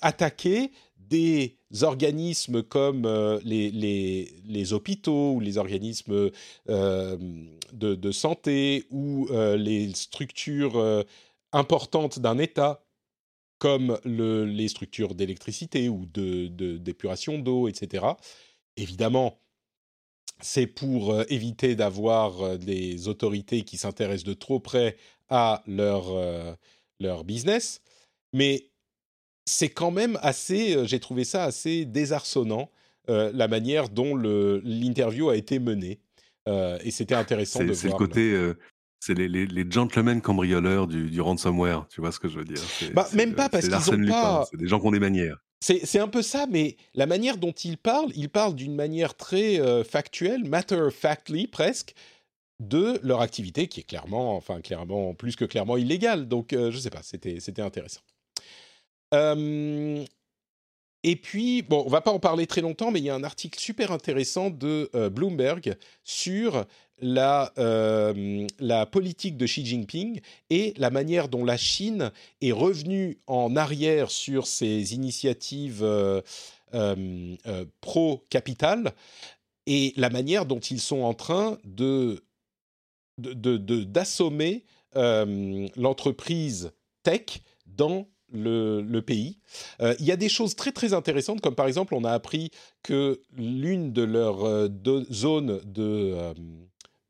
attaquer 0.02 0.72
des 0.96 1.57
organismes 1.82 2.62
comme 2.62 3.04
euh, 3.04 3.38
les, 3.44 4.72
hôpitaux 4.72 5.34
ou 5.34 5.40
les 5.40 5.58
organismes 5.58 6.30
euh, 6.68 7.16
de, 7.72 8.12
santé 8.12 8.86
ou 8.90 9.28
euh, 9.30 9.56
les 9.56 9.92
structures 9.94 11.04
importantes 11.52 12.18
d'un 12.18 12.38
État 12.38 12.84
comme 13.58 13.98
le, 14.04 14.44
les 14.44 14.68
structures 14.68 15.14
d'électricité 15.14 15.88
ou 15.88 16.06
d'épuration 16.06 17.38
de, 17.38 17.42
d'eau, 17.42 17.68
etc. 17.68 18.06
Évidemment, 18.76 19.40
c'est 20.40 20.68
pour 20.68 21.20
éviter 21.28 21.74
d'avoir 21.74 22.56
des 22.58 23.08
autorités 23.08 23.62
qui 23.62 23.76
s'intéressent 23.76 24.24
de 24.24 24.34
trop 24.34 24.60
près 24.60 24.96
à 25.28 25.64
leur, 25.66 26.56
leur 27.00 27.24
business. 27.24 27.80
Mais 28.32 28.70
c'est 29.48 29.70
quand 29.70 29.90
même 29.90 30.18
assez, 30.22 30.76
euh, 30.76 30.84
j'ai 30.84 31.00
trouvé 31.00 31.24
ça 31.24 31.44
assez 31.44 31.84
désarçonnant, 31.86 32.70
euh, 33.08 33.30
la 33.34 33.48
manière 33.48 33.88
dont 33.88 34.14
l'interview 34.16 35.30
a 35.30 35.36
été 35.36 35.58
menée. 35.58 36.00
Euh, 36.48 36.78
et 36.84 36.90
c'était 36.90 37.14
intéressant 37.14 37.60
de 37.60 37.64
voir. 37.64 37.76
C'est 37.76 37.88
le 37.88 37.94
côté, 37.94 38.52
c'est 39.00 39.14
les, 39.14 39.28
les, 39.28 39.70
gentlemen 39.70 40.20
cambrioleurs 40.20 40.86
du, 40.86 41.10
du, 41.10 41.20
ransomware, 41.20 41.86
tu 41.88 42.00
vois 42.00 42.12
ce 42.12 42.18
que 42.18 42.28
je 42.28 42.38
veux 42.38 42.44
dire? 42.44 42.60
Bah, 42.94 43.08
Même 43.12 43.34
pas, 43.34 43.48
parce 43.48 43.68
qu'ils 43.68 43.94
ont 43.94 44.06
pas... 44.08 44.46
C'est 44.50 44.56
des 44.56 44.66
gens 44.66 44.80
qui 44.80 44.86
ont 44.86 44.90
des 44.90 45.00
manières. 45.00 45.36
C'est 45.60 45.98
un 45.98 46.08
peu 46.08 46.22
ça, 46.22 46.46
mais 46.48 46.76
la 46.94 47.06
manière 47.06 47.36
dont 47.36 47.52
ils 47.52 47.78
parlent, 47.78 48.12
ils 48.14 48.28
parlent 48.28 48.54
d'une 48.54 48.74
manière 48.74 49.14
très 49.14 49.60
factuelle, 49.84 50.44
matter-of-factly 50.44 51.46
presque, 51.46 51.94
de 52.60 52.98
leur 53.02 53.20
activité 53.20 53.68
qui 53.68 53.80
est 53.80 53.84
clairement, 53.84 54.36
enfin 54.36 54.60
clairement, 54.60 55.14
plus 55.14 55.36
que 55.36 55.44
clairement 55.44 55.76
illégale. 55.76 56.28
Donc, 56.28 56.48
je 56.52 56.76
sais 56.76 56.90
pas, 56.90 57.02
c'était 57.02 57.62
intéressant 57.62 58.00
et 61.04 61.16
puis, 61.16 61.62
bon, 61.62 61.84
on 61.86 61.88
va 61.88 62.00
pas 62.00 62.10
en 62.10 62.18
parler 62.18 62.46
très 62.46 62.60
longtemps, 62.60 62.90
mais 62.90 62.98
il 62.98 63.04
y 63.04 63.10
a 63.10 63.14
un 63.14 63.24
article 63.24 63.58
super 63.58 63.92
intéressant 63.92 64.50
de 64.50 64.90
Bloomberg 65.08 65.76
sur 66.04 66.66
la, 67.00 67.52
la 68.58 68.86
politique 68.86 69.36
de 69.36 69.46
Xi 69.46 69.64
Jinping 69.64 70.20
et 70.50 70.74
la 70.76 70.90
manière 70.90 71.28
dont 71.28 71.44
la 71.44 71.56
Chine 71.56 72.10
est 72.40 72.52
revenue 72.52 73.18
en 73.26 73.56
arrière 73.56 74.10
sur 74.10 74.46
ses 74.46 74.94
initiatives 74.94 75.86
pro-capital 77.80 78.92
et 79.66 79.92
la 79.96 80.10
manière 80.10 80.46
dont 80.46 80.60
ils 80.60 80.80
sont 80.80 81.02
en 81.02 81.14
train 81.14 81.58
de 81.64 82.22
d'assommer 83.18 84.64
l'entreprise 84.94 86.72
tech 87.02 87.40
dans 87.66 88.08
le, 88.32 89.00
pays. 89.00 89.38
Euh, 89.80 89.94
il 90.00 90.06
y 90.06 90.12
a 90.12 90.16
des 90.16 90.28
choses 90.28 90.54
très 90.54 90.72
très 90.72 90.92
intéressantes, 90.92 91.40
comme 91.40 91.54
par 91.54 91.66
exemple, 91.66 91.94
on 91.94 92.04
a 92.04 92.12
appris 92.12 92.50
que 92.82 93.20
l'une 93.36 93.92
de 93.92 94.02
leurs 94.02 94.44
euh, 94.44 94.68
zones 95.10 95.60
de, 95.64 96.12
euh, 96.14 96.34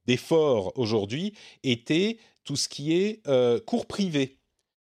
d'effort 0.06 0.72
aujourd'hui 0.76 1.34
était 1.62 2.18
tout 2.44 2.56
ce 2.56 2.68
qui 2.68 2.94
est 2.94 3.22
cours 3.66 3.86
privés. 3.86 4.38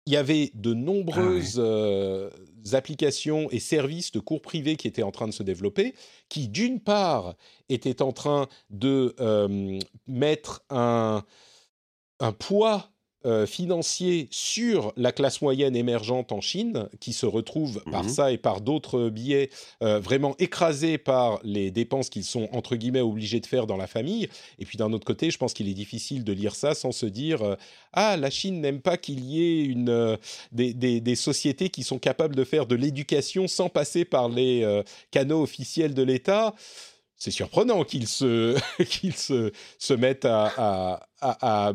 Il 0.05 0.13
y 0.13 0.17
avait 0.17 0.51
de 0.55 0.73
nombreuses 0.73 1.59
ah 1.59 2.75
applications 2.75 3.49
et 3.51 3.59
services 3.59 4.11
de 4.11 4.19
cours 4.19 4.41
privés 4.41 4.75
qui 4.75 4.87
étaient 4.87 5.03
en 5.03 5.11
train 5.11 5.27
de 5.27 5.33
se 5.33 5.43
développer, 5.43 5.93
qui 6.29 6.47
d'une 6.47 6.79
part 6.79 7.35
étaient 7.67 8.01
en 8.01 8.13
train 8.13 8.47
de 8.69 9.13
mettre 10.07 10.63
un, 10.69 11.23
un 12.21 12.31
poids 12.31 12.89
euh, 13.25 13.45
financier 13.45 14.29
sur 14.31 14.93
la 14.95 15.11
classe 15.11 15.41
moyenne 15.41 15.75
émergente 15.75 16.31
en 16.31 16.39
Chine, 16.39 16.87
qui 17.01 17.11
se 17.11 17.25
retrouve 17.25 17.83
par 17.91 18.03
mhm. 18.05 18.09
ça 18.09 18.31
et 18.31 18.37
par 18.37 18.61
d'autres 18.61 19.09
biais 19.09 19.49
euh, 19.83 19.99
vraiment 19.99 20.35
écrasés 20.39 20.97
par 20.97 21.41
les 21.43 21.69
dépenses 21.69 22.09
qu'ils 22.09 22.23
sont 22.23 22.47
entre 22.53 22.77
guillemets 22.77 23.01
obligés 23.01 23.41
de 23.41 23.45
faire 23.45 23.67
dans 23.67 23.75
la 23.75 23.87
famille. 23.87 24.29
Et 24.57 24.63
puis 24.63 24.77
d'un 24.77 24.93
autre 24.93 25.05
côté, 25.05 25.31
je 25.31 25.37
pense 25.37 25.53
qu'il 25.53 25.67
est 25.67 25.73
difficile 25.73 26.23
de 26.23 26.31
lire 26.31 26.55
ça 26.55 26.73
sans 26.73 26.93
se 26.93 27.05
dire 27.05 27.41
euh, 27.41 27.55
ah 27.91 28.15
la 28.15 28.29
Chine 28.29 28.61
n'aime 28.61 28.79
pas 28.79 28.95
qu'il 28.95 29.25
y 29.25 29.43
ait 29.43 29.65
une 29.65 30.17
des, 30.53 30.73
des, 30.73 31.15
sociétés 31.15 31.67
qui 31.69 31.83
sont 31.83 31.99
capables 31.99 32.35
de 32.35 32.45
faire 32.45 32.67
de 32.67 32.75
l'éducation 32.75 33.49
sans 33.49 33.67
passer 33.67 34.05
par 34.05 34.29
les 34.29 34.81
canaux 35.11 35.41
officiels 35.41 35.93
de 35.93 36.03
l'État 36.03 36.55
c'est 37.19 37.31
surprenant 37.31 37.83
qu'ils 37.83 38.07
se, 38.07 38.57
qu'ils 38.83 39.15
se, 39.15 39.51
se 39.77 39.93
mettent 39.93 40.25
à, 40.25 41.01
à, 41.21 41.73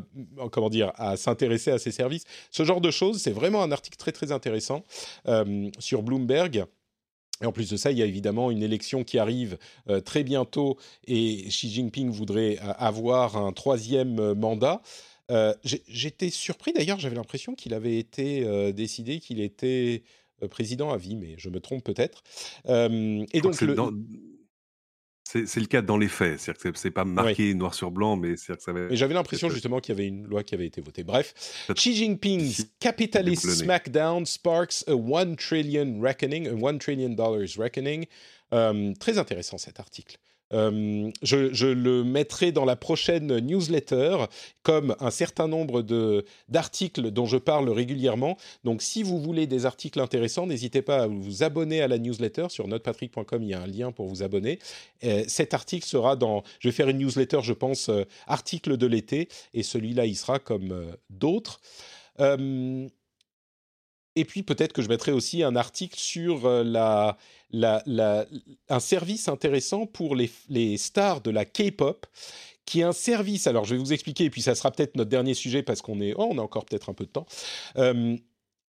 comment 0.51 0.71
dire, 0.71 0.91
à 0.97 1.17
s'intéresser 1.17 1.71
à 1.71 1.79
ces 1.79 1.93
services. 1.93 2.25
Ce 2.51 2.65
genre 2.65 2.81
de 2.81 2.91
choses, 2.91 3.21
c'est 3.21 3.31
vraiment 3.31 3.63
un 3.63 3.71
article 3.71 3.99
très 3.99 4.11
très 4.11 4.33
intéressant 4.33 4.85
euh, 5.29 5.71
sur 5.79 6.03
Bloomberg. 6.03 6.65
Et 7.43 7.47
en 7.47 7.53
plus 7.53 7.69
de 7.69 7.77
ça, 7.77 7.91
il 7.91 7.99
y 7.99 8.03
a 8.03 8.07
évidemment 8.07 8.51
une 8.51 8.63
élection 8.63 9.05
qui 9.05 9.19
arrive 9.19 9.59
euh, 9.91 10.01
très 10.01 10.23
bientôt 10.23 10.79
et 11.07 11.45
Xi 11.49 11.69
Jinping 11.69 12.11
voudrait 12.11 12.59
euh, 12.63 12.73
avoir 12.79 13.37
un 13.37 13.53
troisième 13.53 14.35
mandat. 14.35 14.81
J'étais 15.65 16.31
surpris 16.31 16.73
d'ailleurs, 16.73 17.01
j'avais 17.01 17.17
l'impression 17.17 17.55
qu'il 17.55 17.73
avait 17.73 17.97
été 17.97 18.73
décidé 18.75 19.21
qu'il 19.21 19.41
était 19.41 20.03
président 20.51 20.91
à 20.91 20.99
vie, 20.99 21.17
mais 21.17 21.35
je 21.39 21.49
me 21.49 21.61
trompe 21.61 21.83
peut-être. 21.83 22.23
et 22.67 23.41
donc, 23.41 23.59
le... 23.63 23.75
C'est 25.25 25.57
le 25.57 25.67
cas 25.67 25.83
dans 25.83 25.97
les 25.97 26.09
faits, 26.09 26.39
c'est-à-dire 26.39 26.73
que 26.73 26.79
c'est 26.79 26.91
pas 26.91 27.05
marqué 27.05 27.55
noir 27.55 27.75
sur 27.75 27.91
blanc, 27.91 28.17
mais 28.17 28.37
c'est 28.37 28.57
que 28.57 28.63
ça 28.63 28.73
va. 28.73 28.95
j'avais 28.95 29.15
l'impression 29.15 29.49
justement 29.49 29.81
qu'il 29.81 29.95
y 29.95 29.99
avait 29.99 30.07
une 30.07 30.27
loi 30.27 30.45
qui 30.45 30.55
avait 30.55 30.67
été 30.67 30.81
votée. 30.81 31.03
Bref, 31.03 31.35
Xi 31.75 31.95
Jinping's 31.95 32.67
capitalist 32.79 33.49
smackdown 33.49 34.27
sparks 34.27 34.85
a 34.87 34.95
one 34.95 35.37
trillion 35.37 36.01
reckoning, 36.01 36.47
a 36.47 36.53
one 36.53 36.79
trillion 36.79 37.11
dollars 37.15 37.57
reckoning. 37.59 38.07
Euh, 38.53 38.93
très 39.01 39.19
intéressant 39.19 39.59
cet 39.59 39.81
article. 39.81 40.19
Euh, 40.55 41.11
je, 41.23 41.67
le 41.67 42.05
mettrai 42.05 42.53
dans 42.53 42.65
la 42.65 42.77
prochaine 42.77 43.39
newsletter 43.39 44.27
comme 44.63 44.95
un 45.01 45.11
certain 45.11 45.49
nombre 45.49 45.83
d'articles 46.49 47.11
dont 47.11 47.27
je 47.27 47.37
parle 47.37 47.69
régulièrement. 47.71 48.39
Donc 48.63 48.81
si 48.81 49.03
vous 49.03 49.21
voulez 49.21 49.47
des 49.47 49.67
articles 49.67 50.01
intéressants, 50.01 50.47
n'hésitez 50.47 50.83
pas 50.83 51.03
à 51.03 51.07
vous 51.07 51.43
abonner 51.43 51.83
à 51.83 51.89
la 51.89 51.99
newsletter. 51.99 52.47
Sur 52.49 52.69
notepatrick.com, 52.69 53.43
il 53.43 53.49
y 53.49 53.55
a 53.55 53.61
un 53.61 53.67
lien 53.67 53.93
pour 53.93 54.07
vous 54.07 54.23
abonner. 54.23 54.59
Euh, 55.05 55.25
cet 55.27 55.55
article 55.55 55.87
sera 55.87 56.17
dans... 56.17 56.43
Je 56.61 56.69
vais 56.69 56.73
faire 56.73 56.89
une 56.89 56.99
newsletter, 56.99 57.41
je 57.43 57.53
pense, 57.53 57.89
euh, 57.89 58.05
article 58.27 58.77
de 58.77 58.87
l'été, 58.87 59.29
et 59.53 59.63
celui-là, 59.63 60.07
il 60.07 60.17
sera 60.17 60.39
comme 60.39 60.87
d'autres. 61.11 61.61
Et 64.17 64.25
puis 64.25 64.43
peut-être 64.43 64.73
que 64.73 64.83
je 64.83 64.89
mettrai 64.89 65.13
aussi 65.13 65.43
un 65.43 65.57
article 65.57 65.99
sur 65.99 66.49
la, 66.49 67.19
un 67.53 68.81
service 68.81 69.29
intéressant 69.29 69.87
pour 69.87 70.17
les, 70.17 70.77
stars 70.77 71.21
de 71.21 71.31
la 71.31 71.45
K-pop, 71.45 72.07
qui 72.65 72.81
est 72.81 72.85
un 72.85 72.93
service. 72.93 73.47
Alors, 73.47 73.65
je 73.65 73.75
vais 73.75 73.81
vous 73.81 73.93
expliquer, 73.93 74.25
et 74.25 74.31
puis 74.31 74.43
ça 74.43 74.55
sera 74.55 74.71
peut-être 74.71 74.97
notre 74.97 75.11
dernier 75.11 75.35
sujet 75.35 75.63
parce 75.63 75.83
qu'on 75.83 76.01
est, 76.01 76.15
oh, 76.17 76.29
on 76.31 76.39
a 76.39 76.43
encore 76.43 76.65
peut-être 76.65 76.89
un 76.89 76.95
peu 76.95 77.05
de 77.05 77.11
temps. 77.11 77.27
Euh, 77.77 78.17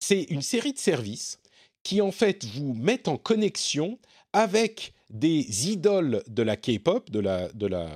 c'est 0.01 0.23
une 0.25 0.43
série 0.43 0.73
de 0.73 0.79
services 0.79 1.39
qui 1.83 2.01
en 2.01 2.13
fait 2.13 2.45
vous 2.45 2.75
mettent 2.75 3.09
en 3.09 3.17
connexion 3.17 3.99
avec 4.33 4.95
des 5.11 5.71
idoles 5.71 6.23
de 6.27 6.43
la 6.43 6.57
K-pop, 6.57 7.11
de 7.11 7.21
la, 7.21 7.49
de 7.53 7.67
la 7.67 7.89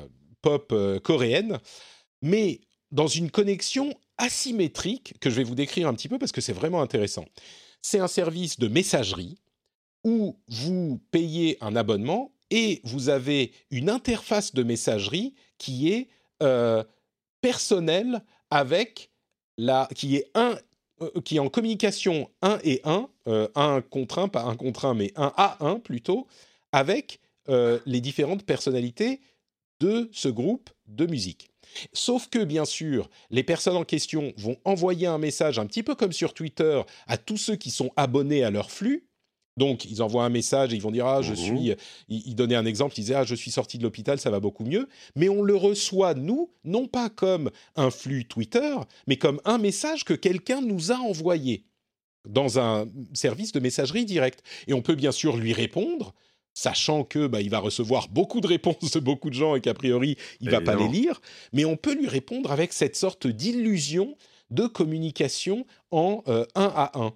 pop 0.43 0.71
euh, 0.73 1.01
coréenne, 1.01 1.59
mais 2.23 2.61
dans 2.93 3.07
une 3.07 3.31
connexion 3.31 3.93
asymétrique 4.19 5.15
que 5.21 5.31
je 5.31 5.37
vais 5.37 5.45
vous 5.45 5.55
décrire 5.55 5.89
un 5.89 5.95
petit 5.95 6.09
peu 6.09 6.19
parce 6.19 6.33
que 6.33 6.41
c'est 6.41 6.53
vraiment 6.53 6.83
intéressant. 6.83 7.25
C'est 7.83 7.99
un 7.99 8.09
service 8.09 8.59
de 8.59 8.69
messagerie 8.69 9.39
où 10.05 10.37
vous 10.49 11.01
payez 11.11 11.59
un 11.61 11.77
abonnement 11.77 12.33
et 12.51 12.81
vous 12.85 13.09
avez 13.09 13.53
une 13.71 13.91
interface 13.91 14.55
de 14.55 14.63
messagerie 14.63 15.35
qui 15.59 15.93
est 15.93 16.09
euh, 16.43 16.85
personnelle 17.41 18.23
avec 18.51 19.11
la 19.59 19.89
qui 19.95 20.17
est 20.17 20.31
un 20.35 20.57
euh, 21.03 21.11
qui 21.25 21.37
est 21.37 21.41
en 21.41 21.49
communication 21.49 22.31
1 22.43 22.59
et 22.63 22.81
1, 22.85 23.09
euh, 23.29 23.49
un 23.55 23.83
contre 23.83 24.19
un, 24.19 24.29
pas 24.29 24.45
un 24.45 24.57
contre 24.57 24.85
un, 24.85 24.95
mais 24.95 25.13
un 25.17 25.33
à 25.37 25.65
un 25.65 25.79
plutôt, 25.79 26.27
avec 26.73 27.21
les 27.49 28.01
différentes 28.01 28.45
personnalités 28.45 29.21
de 29.79 30.11
ce 30.13 30.29
groupe 30.29 30.69
de 30.89 31.07
musique. 31.07 31.49
Sauf 31.93 32.29
que, 32.29 32.45
bien 32.45 32.65
sûr, 32.65 33.09
les 33.31 33.43
personnes 33.43 33.77
en 33.77 33.85
question 33.85 34.33
vont 34.37 34.57
envoyer 34.65 35.07
un 35.07 35.19
message 35.19 35.59
un 35.59 35.67
petit 35.67 35.83
peu 35.83 35.95
comme 35.95 36.13
sur 36.13 36.35
Twitter 36.35 36.83
à 37.07 37.17
tous 37.19 37.37
ceux 37.37 37.57
qui 37.57 37.71
sont 37.71 37.91
abonnés 37.97 38.45
à 38.45 38.51
leur 38.51 38.71
flux, 38.71 39.07
Donc, 39.59 39.87
ils 39.87 40.03
envoient 40.03 40.27
un 40.27 40.29
message 40.29 40.75
et 40.75 40.77
ils 40.77 40.83
vont 40.83 40.91
dire 40.91 41.07
Ah, 41.07 41.23
je 41.23 41.31
Mhm. 41.31 41.37
suis. 41.37 41.75
Ils, 42.09 42.23
ils 42.29 42.35
donnaient 42.35 42.57
un 42.57 42.67
exemple, 42.67 42.93
ils 42.99 43.01
disaient 43.01 43.15
Ah, 43.15 43.25
je 43.25 43.35
suis 43.35 43.51
sorti 43.51 43.79
de 43.79 43.85
l'hôpital, 43.85 44.21
ça 44.21 44.29
va 44.29 44.39
beaucoup 44.39 44.65
mieux. 44.65 44.87
Mais 45.15 45.31
on 45.31 45.41
le 45.43 45.57
reçoit, 45.57 46.13
nous, 46.13 46.51
non 46.65 46.87
pas 46.89 47.09
comme 47.09 47.51
un 47.75 47.91
flux 47.91 48.27
Twitter, 48.27 48.75
mais 49.07 49.17
comme 49.17 49.41
un 49.47 49.57
message 49.57 50.05
que 50.05 50.13
quelqu'un 50.13 50.61
nous 50.61 50.93
a 50.93 50.97
envoyé 50.97 51.65
dans 52.29 52.59
un 52.59 52.87
service 53.15 53.53
de 53.53 53.61
messagerie 53.61 54.05
directe. 54.05 54.43
Et 54.67 54.75
on 54.75 54.83
peut 54.83 54.95
bien 54.95 55.13
sûr 55.13 55.39
lui 55.39 55.55
répondre, 55.55 56.15
sachant 56.57 57.05
que 57.05 57.27
bah, 57.27 57.43
il 57.43 57.51
va 57.51 57.59
recevoir 57.59 58.09
beaucoup 58.09 58.41
de 58.41 58.47
réponses 58.47 58.91
de 58.91 58.99
beaucoup 59.01 59.29
de 59.29 59.35
gens 59.35 59.55
et 59.57 59.61
qu'a 59.61 59.75
priori, 59.75 60.17
il 60.41 60.49
va 60.49 60.63
pas 60.63 60.75
les 60.75 60.85
Évidemment. 60.85 60.93
lire. 61.09 61.21
Mais 61.53 61.67
on 61.67 61.77
peut 61.77 61.95
lui 61.95 62.09
répondre 62.09 62.51
avec 62.51 62.73
cette 62.73 62.97
sorte 62.97 63.27
d'illusion 63.27 64.17
de 64.51 64.67
communication 64.67 65.67
en 65.91 66.23
euh, 66.29 66.47
un 66.55 66.73
à 66.75 66.99
un. 66.99 67.13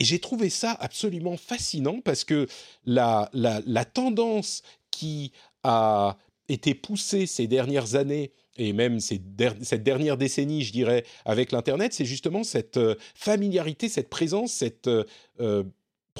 Et 0.00 0.04
j'ai 0.06 0.18
trouvé 0.18 0.48
ça 0.48 0.72
absolument 0.80 1.36
fascinant 1.36 2.00
parce 2.00 2.24
que 2.24 2.46
la, 2.86 3.28
la, 3.34 3.60
la 3.66 3.84
tendance 3.84 4.62
qui 4.90 5.32
a 5.62 6.16
été 6.48 6.74
poussée 6.74 7.26
ces 7.26 7.46
dernières 7.46 7.96
années 7.96 8.32
et 8.56 8.72
même 8.72 8.98
ces 8.98 9.18
der- 9.18 9.54
cette 9.62 9.82
dernière 9.82 10.16
décennie, 10.16 10.64
je 10.64 10.72
dirais, 10.72 11.04
avec 11.26 11.52
l'Internet, 11.52 11.92
c'est 11.92 12.06
justement 12.06 12.44
cette 12.44 12.78
euh, 12.78 12.94
familiarité, 13.14 13.88
cette 13.90 14.08
présence, 14.08 14.52
cette 14.52 14.88
euh, 14.88 15.64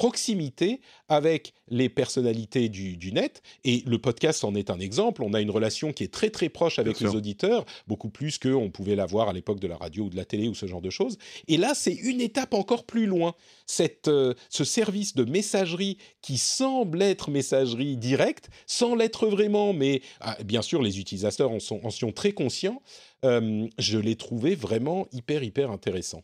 proximité 0.01 0.81
avec 1.09 1.53
les 1.67 1.87
personnalités 1.87 2.69
du, 2.69 2.97
du 2.97 3.11
net. 3.11 3.43
Et 3.63 3.83
le 3.85 3.99
podcast 3.99 4.43
en 4.43 4.55
est 4.55 4.71
un 4.71 4.79
exemple. 4.79 5.21
On 5.21 5.35
a 5.35 5.41
une 5.41 5.51
relation 5.51 5.93
qui 5.93 6.03
est 6.03 6.11
très 6.11 6.31
très 6.31 6.49
proche 6.49 6.79
avec 6.79 6.97
Bien 6.97 7.05
les 7.05 7.11
sûr. 7.11 7.17
auditeurs, 7.19 7.65
beaucoup 7.85 8.09
plus 8.09 8.39
qu'on 8.39 8.71
pouvait 8.71 8.95
l'avoir 8.95 9.29
à 9.29 9.33
l'époque 9.33 9.59
de 9.59 9.67
la 9.67 9.77
radio 9.77 10.05
ou 10.05 10.09
de 10.09 10.15
la 10.15 10.25
télé 10.25 10.47
ou 10.47 10.55
ce 10.55 10.65
genre 10.65 10.81
de 10.81 10.89
choses. 10.89 11.19
Et 11.47 11.57
là, 11.57 11.75
c'est 11.75 11.93
une 11.93 12.19
étape 12.19 12.55
encore 12.55 12.87
plus 12.87 13.05
loin. 13.05 13.35
Cette, 13.67 14.07
euh, 14.07 14.33
ce 14.49 14.63
service 14.63 15.13
de 15.13 15.23
messagerie 15.23 15.99
qui 16.23 16.39
semble 16.39 17.03
être 17.03 17.29
messagerie 17.29 17.95
directe, 17.95 18.49
sans 18.65 18.95
l'être 18.95 19.27
vraiment, 19.27 19.71
mais 19.71 20.01
ah, 20.19 20.35
bien 20.43 20.63
sûr, 20.63 20.81
les 20.81 20.99
utilisateurs 20.99 21.51
en 21.51 21.59
sont, 21.59 21.79
en 21.83 21.91
sont 21.91 22.11
très 22.11 22.31
conscients, 22.31 22.81
euh, 23.23 23.67
je 23.77 23.99
l'ai 23.99 24.15
trouvé 24.15 24.55
vraiment 24.55 25.05
hyper, 25.11 25.43
hyper 25.43 25.69
intéressant. 25.69 26.23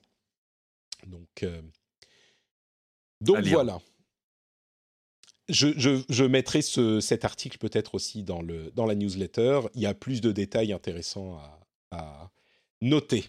Donc, 1.06 1.44
euh, 1.44 1.62
donc 3.22 3.38
voilà. 3.54 3.80
Je, 5.50 5.68
je- 5.78 6.04
je 6.10 6.24
mettrai 6.26 6.62
ce- 6.62 7.00
cet 7.00 7.24
article 7.24 7.58
peut-être 7.58 7.96
aussi 7.96 8.22
dans, 8.24 8.42
le, 8.42 8.70
dans 8.72 8.86
la 8.86 8.96
newsletter. 8.96 9.62
Il 9.76 9.82
y 9.82 9.86
a 9.86 9.94
plus 9.94 10.20
de 10.20 10.32
détails 10.34 10.74
intéressants 10.74 11.38
à, 11.38 11.60
à 11.98 12.32
noter. 12.82 13.26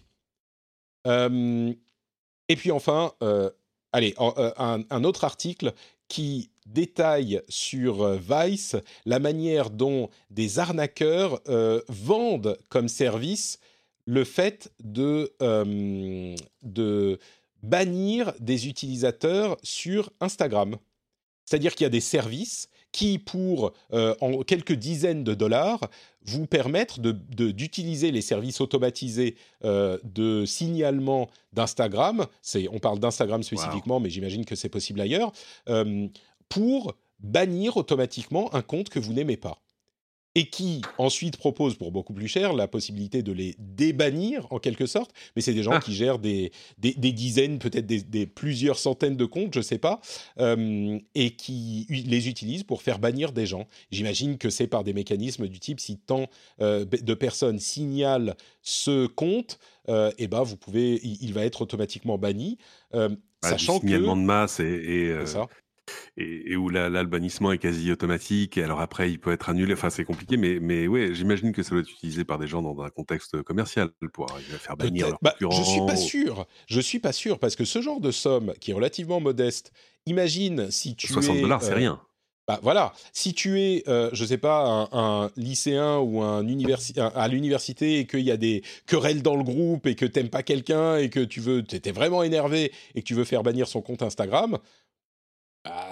Euh, 1.06 1.72
et 2.48 2.56
puis 2.56 2.72
enfin, 2.72 3.12
euh, 3.22 3.50
allez, 3.92 4.14
euh, 4.18 4.52
un, 4.58 4.82
un 4.90 5.04
autre 5.04 5.22
article 5.22 5.72
qui 6.08 6.50
détaille 6.66 7.40
sur 7.48 8.08
Vice 8.14 8.74
la 9.06 9.20
manière 9.20 9.70
dont 9.70 10.10
des 10.30 10.58
arnaqueurs 10.58 11.40
euh, 11.48 11.80
vendent 11.88 12.58
comme 12.68 12.88
service 12.88 13.60
le 14.06 14.24
fait 14.24 14.72
de, 14.82 15.32
de 16.62 17.18
bannir 17.62 18.32
des 18.40 18.68
utilisateurs 18.68 19.56
sur 19.62 20.10
Instagram. 20.20 20.76
C'est-à-dire 21.44 21.74
qu'il 21.74 21.84
y 21.84 21.86
a 21.86 21.90
des 21.90 22.00
services 22.00 22.68
qui, 22.92 23.18
pour 23.18 23.72
euh, 23.92 24.14
en 24.20 24.42
quelques 24.42 24.72
dizaines 24.72 25.24
de 25.24 25.34
dollars, 25.34 25.88
vous 26.24 26.46
permettent 26.46 27.00
d'utiliser 27.00 28.10
les 28.10 28.20
services 28.20 28.60
automatisés 28.60 29.36
euh, 29.64 29.98
de 30.04 30.44
signalement 30.44 31.28
d'Instagram. 31.52 32.26
On 32.70 32.78
parle 32.78 32.98
d'Instagram 32.98 33.42
spécifiquement, 33.42 33.98
mais 33.98 34.10
j'imagine 34.10 34.44
que 34.44 34.56
c'est 34.56 34.68
possible 34.68 35.00
ailleurs, 35.00 35.32
euh, 35.68 36.06
pour 36.48 36.94
bannir 37.20 37.76
automatiquement 37.76 38.54
un 38.54 38.62
compte 38.62 38.90
que 38.90 38.98
vous 38.98 39.12
n'aimez 39.12 39.36
pas. 39.36 39.58
Et 40.38 40.46
qui 40.50 40.82
ensuite 40.98 41.36
propose 41.36 41.74
pour 41.76 41.90
beaucoup 41.90 42.12
plus 42.12 42.28
cher 42.28 42.52
la 42.52 42.68
possibilité 42.68 43.22
de 43.24 43.32
les 43.32 43.56
débannir 43.58 44.46
en 44.50 44.60
quelque 44.60 44.86
sorte, 44.86 45.10
mais 45.34 45.42
c'est 45.42 45.52
des 45.52 45.64
gens 45.64 45.72
Ah. 45.72 45.80
qui 45.80 45.92
gèrent 45.94 46.20
des, 46.20 46.52
des, 46.78 46.94
des 46.94 47.12
dizaines, 47.12 47.58
peut-être 47.58 47.86
des, 47.86 48.02
des 48.02 48.26
plusieurs 48.26 48.78
centaines 48.78 49.16
de 49.16 49.24
comptes, 49.24 49.52
je 49.54 49.60
sais 49.60 49.78
pas, 49.78 50.00
euh, 50.38 50.96
et 51.16 51.30
qui 51.34 51.86
les 51.90 52.28
utilisent 52.28 52.62
pour 52.62 52.82
faire 52.82 53.00
bannir 53.00 53.32
des 53.32 53.46
gens. 53.46 53.66
J'imagine 53.90 54.38
que 54.38 54.48
c'est 54.48 54.68
par 54.68 54.84
des 54.84 54.92
mécanismes 54.92 55.48
du 55.48 55.58
type 55.58 55.80
si 55.80 55.98
tant 55.98 56.26
euh, 56.60 56.84
de 56.84 57.14
personnes 57.14 57.58
signalent 57.58 58.36
ce 58.62 59.06
compte, 59.08 59.58
euh, 59.88 60.12
et 60.18 60.28
ben 60.28 60.42
vous 60.44 60.56
pouvez, 60.56 61.00
il, 61.02 61.18
il 61.20 61.32
va 61.34 61.44
être 61.44 61.62
automatiquement 61.62 62.16
banni, 62.16 62.58
euh, 62.94 63.08
Bah, 63.42 63.48
du 63.56 63.64
sachant 63.64 63.80
que 63.80 63.86
signalement 63.86 64.16
de 64.16 64.22
masse 64.22 64.60
et, 64.60 64.64
et, 64.66 65.16
c'est 65.20 65.26
ça. 65.26 65.48
Et, 66.16 66.52
et 66.52 66.56
où 66.56 66.68
la- 66.68 66.88
là, 66.88 67.02
le 67.02 67.08
bannissement 67.08 67.52
est 67.52 67.58
quasi 67.58 67.90
automatique. 67.92 68.56
Et 68.58 68.62
alors 68.64 68.80
après, 68.80 69.10
il 69.10 69.18
peut 69.20 69.32
être 69.32 69.48
annulé. 69.48 69.72
Enfin, 69.74 69.90
c'est 69.90 70.04
compliqué, 70.04 70.36
mais, 70.36 70.58
mais 70.60 70.86
ouais, 70.86 71.14
j'imagine 71.14 71.52
que 71.52 71.62
ça 71.62 71.70
doit 71.70 71.80
être 71.80 71.90
utilisé 71.90 72.24
par 72.24 72.38
des 72.38 72.46
gens 72.46 72.62
dans 72.62 72.80
un 72.82 72.90
contexte 72.90 73.42
commercial 73.42 73.90
pour 74.12 74.30
arriver 74.32 74.54
à 74.54 74.58
faire 74.58 74.76
bannir 74.76 75.08
leurs 75.08 75.18
Bah, 75.22 75.32
concurrents. 75.32 75.54
je 75.56 75.62
suis 75.62 75.80
pas 75.86 75.96
sûr. 75.96 76.46
Je 76.66 76.80
suis 76.80 76.98
pas 76.98 77.12
sûr 77.12 77.38
parce 77.38 77.56
que 77.56 77.64
ce 77.64 77.80
genre 77.82 78.00
de 78.00 78.10
somme 78.10 78.54
qui 78.60 78.70
est 78.70 78.74
relativement 78.74 79.20
modeste. 79.20 79.72
Imagine 80.06 80.70
si 80.70 80.96
tu 80.96 81.06
60 81.12 81.36
es 81.36 81.40
dollars, 81.42 81.62
c'est 81.62 81.72
euh, 81.72 81.76
rien. 81.76 82.00
Bah 82.46 82.58
voilà, 82.62 82.94
si 83.12 83.34
tu 83.34 83.60
es, 83.60 83.82
euh, 83.88 84.08
je 84.14 84.24
sais 84.24 84.38
pas, 84.38 84.64
un, 84.66 84.88
un 85.24 85.30
lycéen 85.36 85.98
ou 85.98 86.22
un 86.22 86.42
universi- 86.44 86.98
un- 86.98 87.12
à 87.14 87.28
l'université 87.28 87.98
et 87.98 88.06
qu'il 88.06 88.20
y 88.20 88.30
a 88.30 88.38
des 88.38 88.62
querelles 88.86 89.20
dans 89.20 89.36
le 89.36 89.44
groupe 89.44 89.86
et 89.86 89.94
que 89.94 90.06
t'aimes 90.06 90.30
pas 90.30 90.42
quelqu'un 90.42 90.96
et 90.96 91.10
que 91.10 91.20
tu 91.20 91.40
veux, 91.40 91.62
t'étais 91.62 91.92
vraiment 91.92 92.22
énervé 92.22 92.72
et 92.94 93.02
que 93.02 93.06
tu 93.06 93.12
veux 93.12 93.24
faire 93.24 93.42
bannir 93.42 93.68
son 93.68 93.82
compte 93.82 94.02
Instagram, 94.02 94.56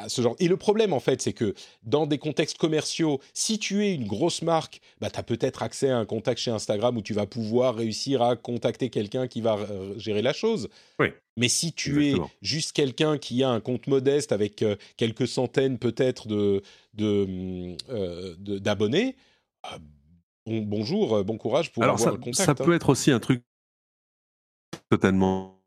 ce 0.08 0.22
genre. 0.22 0.36
Et 0.38 0.48
le 0.48 0.56
problème 0.56 0.92
en 0.92 1.00
fait, 1.00 1.20
c'est 1.22 1.32
que 1.32 1.54
dans 1.82 2.06
des 2.06 2.18
contextes 2.18 2.58
commerciaux, 2.58 3.20
si 3.34 3.58
tu 3.58 3.84
es 3.84 3.94
une 3.94 4.06
grosse 4.06 4.42
marque, 4.42 4.80
bah 5.00 5.10
t'as 5.10 5.22
peut-être 5.22 5.62
accès 5.62 5.90
à 5.90 5.98
un 5.98 6.04
contact 6.06 6.40
chez 6.40 6.50
Instagram 6.50 6.96
où 6.96 7.02
tu 7.02 7.14
vas 7.14 7.26
pouvoir 7.26 7.74
réussir 7.76 8.22
à 8.22 8.36
contacter 8.36 8.90
quelqu'un 8.90 9.26
qui 9.28 9.40
va 9.40 9.56
euh, 9.56 9.98
gérer 9.98 10.22
la 10.22 10.32
chose. 10.32 10.68
Oui. 10.98 11.08
Mais 11.36 11.48
si 11.48 11.72
tu 11.72 11.98
Exactement. 12.02 12.26
es 12.26 12.46
juste 12.46 12.72
quelqu'un 12.72 13.18
qui 13.18 13.42
a 13.42 13.50
un 13.50 13.60
compte 13.60 13.86
modeste 13.88 14.32
avec 14.32 14.62
euh, 14.62 14.76
quelques 14.96 15.28
centaines 15.28 15.78
peut-être 15.78 16.28
de, 16.28 16.62
de, 16.94 17.24
hum, 17.24 17.76
euh, 17.90 18.34
de- 18.38 18.58
d'abonnés, 18.58 19.16
ah, 19.62 19.78
bon- 20.46 20.62
bonjour, 20.62 21.22
bon 21.24 21.36
courage 21.38 21.72
pour 21.72 21.82
Alors, 21.82 21.96
avoir 21.96 22.08
ça, 22.12 22.16
le 22.16 22.22
contact. 22.22 22.36
ça 22.46 22.52
hein. 22.52 22.54
peut 22.54 22.74
être 22.74 22.88
aussi 22.88 23.10
un 23.10 23.20
truc 23.20 23.42
totalement 24.88 25.60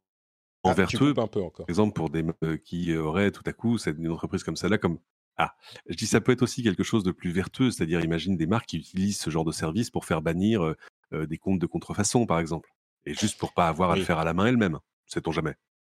Ah, 0.64 0.72
tu 0.74 0.78
vertueux. 0.78 1.14
coupes 1.14 1.20
un 1.20 1.28
peu 1.28 1.42
encore. 1.42 1.66
Par 1.66 1.70
exemple, 1.70 1.94
pour 1.94 2.10
des 2.10 2.24
euh, 2.44 2.58
qui 2.58 2.96
auraient 2.96 3.32
tout 3.32 3.44
à 3.46 3.54
coup 3.54 3.78
une 3.86 4.10
entreprise 4.12 4.44
comme 4.44 4.56
celle-là, 4.56 4.78
comme 4.78 5.00
ah, 5.38 5.56
je 5.88 5.96
dis 5.96 6.06
ça 6.06 6.20
peut 6.20 6.34
être 6.34 6.42
aussi 6.42 6.64
quelque 6.64 6.84
chose 6.84 7.04
de 7.04 7.12
plus 7.12 7.32
vertueux, 7.32 7.72
c'est-à-dire 7.72 8.04
imagine 8.04 8.36
des 8.36 8.46
marques 8.48 8.66
qui 8.68 8.78
utilisent 8.78 9.20
ce 9.20 9.30
genre 9.30 9.46
de 9.46 9.54
service 9.54 9.90
pour 9.90 10.04
faire 10.04 10.22
bannir 10.22 10.62
euh, 10.64 10.76
euh, 11.14 11.26
des 11.26 11.38
comptes 11.38 11.60
de 11.60 11.66
contrefaçon, 11.66 12.26
par 12.26 12.40
exemple, 12.40 12.70
et 13.06 13.14
juste 13.14 13.38
pour 13.38 13.54
pas 13.54 13.70
avoir 13.70 13.92
à 13.92 13.94
Oui. 13.94 14.00
le 14.00 14.06
faire 14.06 14.20
à 14.20 14.26
la 14.26 14.34
main 14.34 14.48
elle-même. 14.48 14.80
Sait-on 15.08 15.32
jamais 15.32 15.54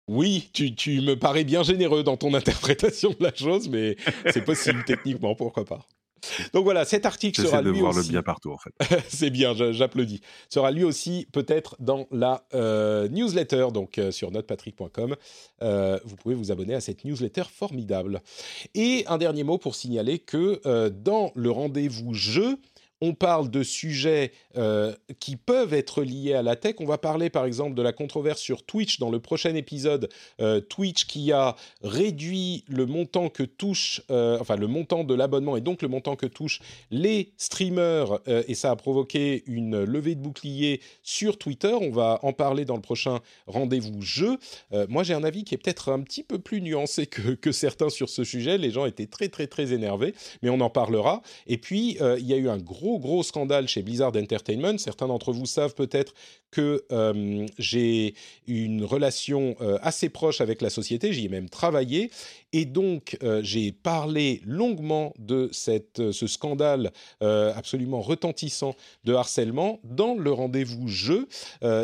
Oui, 0.07 0.49
tu, 0.55 0.75
tu 0.77 1.01
me 1.01 1.15
parais 1.17 1.43
bien 1.43 1.65
généreux 1.65 2.05
dans 2.05 2.17
ton 2.17 2.33
interprétation 2.35 3.11
de 3.11 3.17
la 3.25 3.35
chose, 3.35 3.69
mais 3.69 3.97
c'est 4.31 4.45
possible 4.45 4.85
techniquement, 4.85 5.35
pourquoi 5.35 5.65
pas. 5.65 5.89
Donc 6.53 6.65
voilà, 6.65 6.85
cet 6.85 7.07
article 7.07 7.41
J'essaie 7.41 7.51
sera 7.51 7.63
de 7.63 7.71
lui 7.71 7.81
voir 7.81 7.93
le 7.93 8.01
aussi. 8.01 8.11
bien 8.11 8.23
partout, 8.23 8.53
en 8.53 8.59
fait. 8.59 8.73
c'est 9.09 9.31
bien, 9.31 9.55
j'applaudis. 9.73 10.21
Sera 10.49 10.71
lui 10.71 10.85
aussi 10.85 11.27
peut-être 11.33 11.77
dans 11.81 12.07
la 12.11 12.45
euh, 12.55 13.09
newsletter, 13.09 13.69
donc 13.73 13.99
euh, 13.99 14.11
sur 14.11 14.31
notepatrick.com. 14.31 15.17
Euh, 15.63 15.99
vous 16.05 16.17
pouvez 16.17 16.35
vous 16.35 16.53
abonner 16.53 16.75
à 16.75 16.81
cette 16.81 17.05
newsletter 17.05 17.45
formidable. 17.53 18.23
Et 18.75 19.05
un 19.07 19.19
dernier 19.19 19.45
mot 19.45 19.59
pour 19.59 19.75
signaler 19.75 20.19
que 20.19 20.89
dans 20.89 21.33
le 21.35 21.51
rendez-vous 21.51 22.15
jeu, 22.15 22.59
on 23.03 23.15
parle 23.15 23.51
de 23.51 23.65
sujets 23.65 24.31
euh, 24.57 24.95
qui 25.19 25.35
peuvent 25.35 25.75
être 25.75 26.05
liés 26.05 26.35
à 26.35 26.43
la 26.43 26.55
tech. 26.55 26.77
On 26.79 26.87
va 26.87 26.99
parler 26.99 27.31
par 27.31 27.45
exemple 27.45 27.75
de 27.75 27.83
la 27.83 27.93
controverse 27.93 28.41
sur 28.41 28.65
Twitch 28.65 29.01
dans 29.01 29.11
le 29.11 29.19
prochain 29.19 29.57
épisode. 29.57 30.09
Euh, 30.41 30.61
Twitch 30.61 31.07
qui 31.07 31.33
a 31.33 31.57
réduit 31.83 32.65
le 32.69 32.87
montant 32.87 33.29
que 33.29 33.43
touche, 33.43 34.03
euh, 34.13 34.39
enfin 34.41 34.55
le 34.55 34.69
montant 34.69 35.03
de 35.03 35.15
l'abonnement 35.15 35.57
et 35.57 35.61
donc 35.61 35.83
le 35.83 35.89
montant 35.89 36.15
que 36.15 36.27
touchent 36.27 36.61
les 36.93 37.33
streamers 37.39 38.21
et 38.27 38.55
ça 38.55 38.71
a 38.71 38.77
provoqué 38.77 39.43
une 39.47 39.83
levée 39.83 40.15
de 40.15 40.21
bouclier 40.21 40.81
sur 41.03 41.39
Twitter. 41.39 41.73
On 41.73 41.91
va 41.91 42.21
en 42.23 42.33
parler 42.33 42.65
dans 42.65 42.77
le 42.77 42.83
prochain 42.83 43.19
rendez-vous 43.49 44.01
jeu. 44.01 44.39
Moi 44.89 45.03
j'ai 45.03 45.15
un 45.15 45.25
avis 45.25 45.43
qui 45.43 45.57
est 45.57 45.59
peut-être 45.59 45.91
un 45.91 46.01
petit 46.01 46.23
peu 46.23 46.39
plus 46.39 46.61
nuancé 46.61 47.07
que, 47.07 47.33
que 47.33 47.51
certains 47.51 47.89
sur 47.89 48.09
ce 48.09 48.23
sujet. 48.23 48.59
Les 48.59 48.71
gens 48.71 48.87
étaient 48.87 49.07
très 49.07 49.29
très 49.29 49.49
très 49.49 49.73
énervés, 49.73 50.15
mais 50.43 50.51
on 50.51 50.61
en 50.61 50.71
parlera. 50.71 51.23
Et 51.49 51.59
puis 51.59 51.99
il 52.01 52.27
y 52.27 52.33
a 52.33 52.37
eu 52.37 52.49
un 52.49 52.59
gros 52.59 52.92
gros 52.99 53.23
scandale 53.23 53.69
chez 53.69 53.83
Blizzard 53.83 54.17
Entertainment. 54.17 54.79
Certains 54.79 55.09
d'entre 55.09 55.33
vous 55.33 55.47
savent 55.47 55.75
peut-être 55.75 56.15
que 56.53 56.85
euh, 56.93 57.47
j'ai 57.59 58.15
une 58.47 58.85
relation 58.85 59.57
euh, 59.61 59.79
assez 59.83 60.11
proche 60.11 60.41
avec 60.41 60.63
la 60.63 60.71
société, 60.71 61.13
j'y 61.13 61.25
ai 61.25 61.29
même 61.29 61.49
travaillé, 61.49 62.11
et 62.53 62.67
donc 62.67 63.17
euh, 63.23 63.41
j'ai 63.43 63.73
parlé 63.73 64.43
longuement 64.45 65.15
de 65.19 65.49
cette, 65.51 66.13
ce 66.13 66.27
scandale 66.27 66.93
absolument 67.21 68.03
retentissant 68.03 68.77
de 69.05 69.15
harcèlement 69.15 69.81
dans 69.85 70.15
le 70.15 70.31
rendez-vous 70.31 70.89
jeu. 70.89 71.29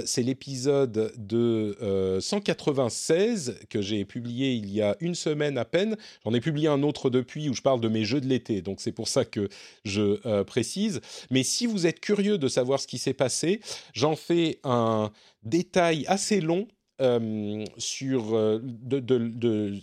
C'est 0.04 0.22
l'épisode 0.22 1.12
de 1.16 2.18
196 2.20 3.60
que 3.70 3.80
j'ai 3.80 4.04
publié 4.04 4.52
il 4.52 4.70
y 4.70 4.82
a 4.82 4.96
une 5.00 5.14
semaine 5.14 5.56
à 5.56 5.64
peine. 5.64 5.96
J'en 6.24 6.34
ai 6.34 6.40
publié 6.40 6.68
un 6.68 6.82
autre 6.82 7.08
depuis 7.08 7.48
où 7.48 7.54
je 7.54 7.62
parle 7.62 7.80
de 7.80 7.88
mes 7.88 8.04
jeux 8.04 8.20
de 8.20 8.26
l'été, 8.26 8.60
donc 8.60 8.80
c'est 8.80 8.92
pour 8.92 9.08
ça 9.08 9.24
que 9.24 9.48
je 9.84 10.42
précise. 10.42 10.97
Mais 11.30 11.42
si 11.42 11.66
vous 11.66 11.86
êtes 11.86 12.00
curieux 12.00 12.38
de 12.38 12.48
savoir 12.48 12.80
ce 12.80 12.86
qui 12.86 12.98
s'est 12.98 13.14
passé, 13.14 13.60
j'en 13.94 14.16
fais 14.16 14.60
un 14.64 15.10
détail 15.42 16.04
assez 16.06 16.40
long 16.40 16.68
euh, 17.00 17.64
sur 17.76 18.34
euh, 18.34 18.58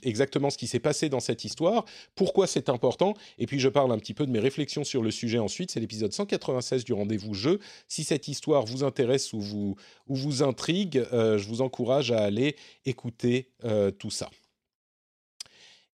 exactement 0.04 0.50
ce 0.50 0.58
qui 0.58 0.68
s'est 0.68 0.82
passé 0.82 1.08
dans 1.08 1.22
cette 1.22 1.46
histoire, 1.46 1.86
pourquoi 2.14 2.46
c'est 2.46 2.68
important, 2.68 3.14
et 3.38 3.46
puis 3.46 3.58
je 3.58 3.70
parle 3.70 3.94
un 3.94 3.98
petit 3.98 4.14
peu 4.14 4.26
de 4.26 4.32
mes 4.32 4.40
réflexions 4.40 4.84
sur 4.84 5.02
le 5.02 5.12
sujet 5.12 5.40
ensuite. 5.40 5.72
C'est 5.72 5.80
l'épisode 5.80 6.12
196 6.12 6.84
du 6.84 6.92
rendez-vous 6.92 7.34
jeu. 7.34 7.60
Si 7.88 8.04
cette 8.04 8.28
histoire 8.28 8.66
vous 8.66 8.84
intéresse 8.84 9.32
ou 9.32 9.40
vous, 9.40 9.76
ou 10.08 10.16
vous 10.16 10.44
intrigue, 10.44 11.06
euh, 11.14 11.38
je 11.38 11.48
vous 11.48 11.62
encourage 11.62 12.12
à 12.12 12.20
aller 12.20 12.58
écouter 12.86 13.50
tout 13.98 14.12
ça. 14.12 14.30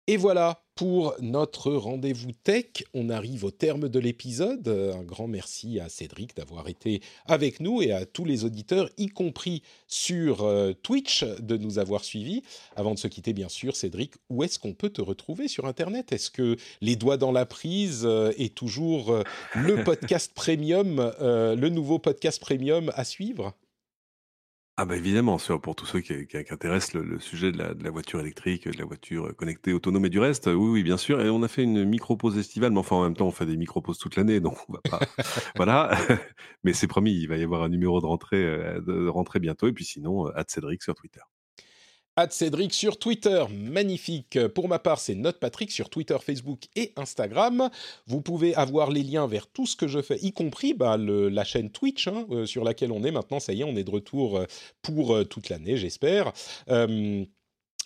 Et 0.07 0.17
voilà 0.17 0.63
pour 0.75 1.13
notre 1.19 1.71
rendez-vous 1.71 2.31
tech. 2.31 2.83
On 2.95 3.09
arrive 3.09 3.43
au 3.43 3.51
terme 3.51 3.87
de 3.87 3.99
l'épisode. 3.99 4.67
Un 4.67 5.03
grand 5.03 5.27
merci 5.27 5.79
à 5.79 5.89
Cédric 5.89 6.35
d'avoir 6.35 6.67
été 6.69 7.01
avec 7.27 7.59
nous 7.59 7.83
et 7.83 7.91
à 7.91 8.07
tous 8.07 8.25
les 8.25 8.43
auditeurs, 8.43 8.89
y 8.97 9.07
compris 9.07 9.61
sur 9.87 10.41
euh, 10.41 10.73
Twitch, 10.73 11.23
de 11.23 11.55
nous 11.55 11.77
avoir 11.77 12.03
suivis. 12.03 12.41
Avant 12.75 12.95
de 12.95 12.99
se 12.99 13.07
quitter, 13.07 13.31
bien 13.33 13.47
sûr, 13.47 13.75
Cédric, 13.75 14.15
où 14.31 14.43
est-ce 14.43 14.57
qu'on 14.57 14.73
peut 14.73 14.89
te 14.89 15.01
retrouver 15.01 15.47
sur 15.47 15.65
Internet? 15.67 16.11
Est-ce 16.11 16.31
que 16.31 16.57
Les 16.81 16.95
Doigts 16.95 17.17
dans 17.17 17.31
la 17.31 17.45
prise 17.45 18.01
euh, 18.03 18.33
est 18.39 18.55
toujours 18.55 19.11
euh, 19.11 19.23
le 19.53 19.83
podcast 19.85 20.33
premium, 20.33 21.13
le 21.19 21.69
nouveau 21.69 21.99
podcast 21.99 22.41
premium 22.41 22.91
à 22.95 23.03
suivre? 23.03 23.53
Ah 24.77 24.85
bah 24.85 24.95
évidemment, 24.95 25.37
pour 25.61 25.75
tous 25.75 25.85
ceux 25.85 25.99
qui, 25.99 26.25
qui, 26.25 26.37
intéressent 26.37 26.93
le, 26.95 27.19
sujet 27.19 27.51
de 27.51 27.57
la, 27.57 27.91
voiture 27.91 28.19
électrique, 28.19 28.67
de 28.67 28.77
la 28.77 28.85
voiture 28.85 29.35
connectée, 29.35 29.73
autonome 29.73 30.05
et 30.05 30.09
du 30.09 30.19
reste, 30.19 30.47
oui, 30.47 30.55
oui, 30.55 30.83
bien 30.83 30.97
sûr. 30.97 31.21
Et 31.21 31.29
on 31.29 31.43
a 31.43 31.47
fait 31.47 31.63
une 31.63 31.83
micro-pause 31.83 32.37
estivale, 32.37 32.71
mais 32.71 32.79
enfin 32.79 32.95
en 32.95 33.03
même 33.03 33.15
temps, 33.15 33.27
on 33.27 33.31
fait 33.31 33.45
des 33.45 33.57
micro-pauses 33.57 33.99
toute 33.99 34.15
l'année, 34.15 34.39
donc 34.39 34.57
on 34.69 34.73
va 34.73 34.79
pas. 34.89 34.99
voilà. 35.55 35.91
mais 36.63 36.73
c'est 36.73 36.87
promis, 36.87 37.13
il 37.13 37.27
va 37.27 37.37
y 37.37 37.43
avoir 37.43 37.63
un 37.63 37.69
numéro 37.69 38.01
de 38.01 38.05
rentrée, 38.05 38.43
euh, 38.43 38.81
de 38.81 39.07
rentrée 39.07 39.39
bientôt. 39.39 39.67
Et 39.67 39.73
puis 39.73 39.85
sinon, 39.85 40.27
euh, 40.27 40.41
Cédric 40.47 40.81
sur 40.81 40.95
Twitter. 40.95 41.21
Cédric 42.29 42.73
sur 42.73 42.99
Twitter, 42.99 43.45
magnifique. 43.51 44.37
Pour 44.49 44.67
ma 44.67 44.79
part, 44.79 44.99
c'est 44.99 45.15
Note 45.15 45.39
Patrick 45.39 45.71
sur 45.71 45.89
Twitter, 45.89 46.17
Facebook 46.23 46.65
et 46.75 46.93
Instagram. 46.95 47.69
Vous 48.05 48.21
pouvez 48.21 48.53
avoir 48.55 48.91
les 48.91 49.01
liens 49.01 49.27
vers 49.27 49.47
tout 49.47 49.65
ce 49.65 49.75
que 49.75 49.87
je 49.87 50.01
fais, 50.01 50.19
y 50.21 50.31
compris 50.31 50.73
bah, 50.73 50.97
la 50.97 51.43
chaîne 51.43 51.71
Twitch 51.71 52.07
hein, 52.07 52.25
euh, 52.29 52.45
sur 52.45 52.63
laquelle 52.63 52.91
on 52.91 53.03
est 53.03 53.11
maintenant. 53.11 53.39
Ça 53.39 53.53
y 53.53 53.61
est, 53.61 53.63
on 53.63 53.75
est 53.75 53.83
de 53.83 53.91
retour 53.91 54.37
euh, 54.37 54.45
pour 54.81 55.15
euh, 55.15 55.23
toute 55.23 55.49
l'année, 55.49 55.77
j'espère 55.77 56.33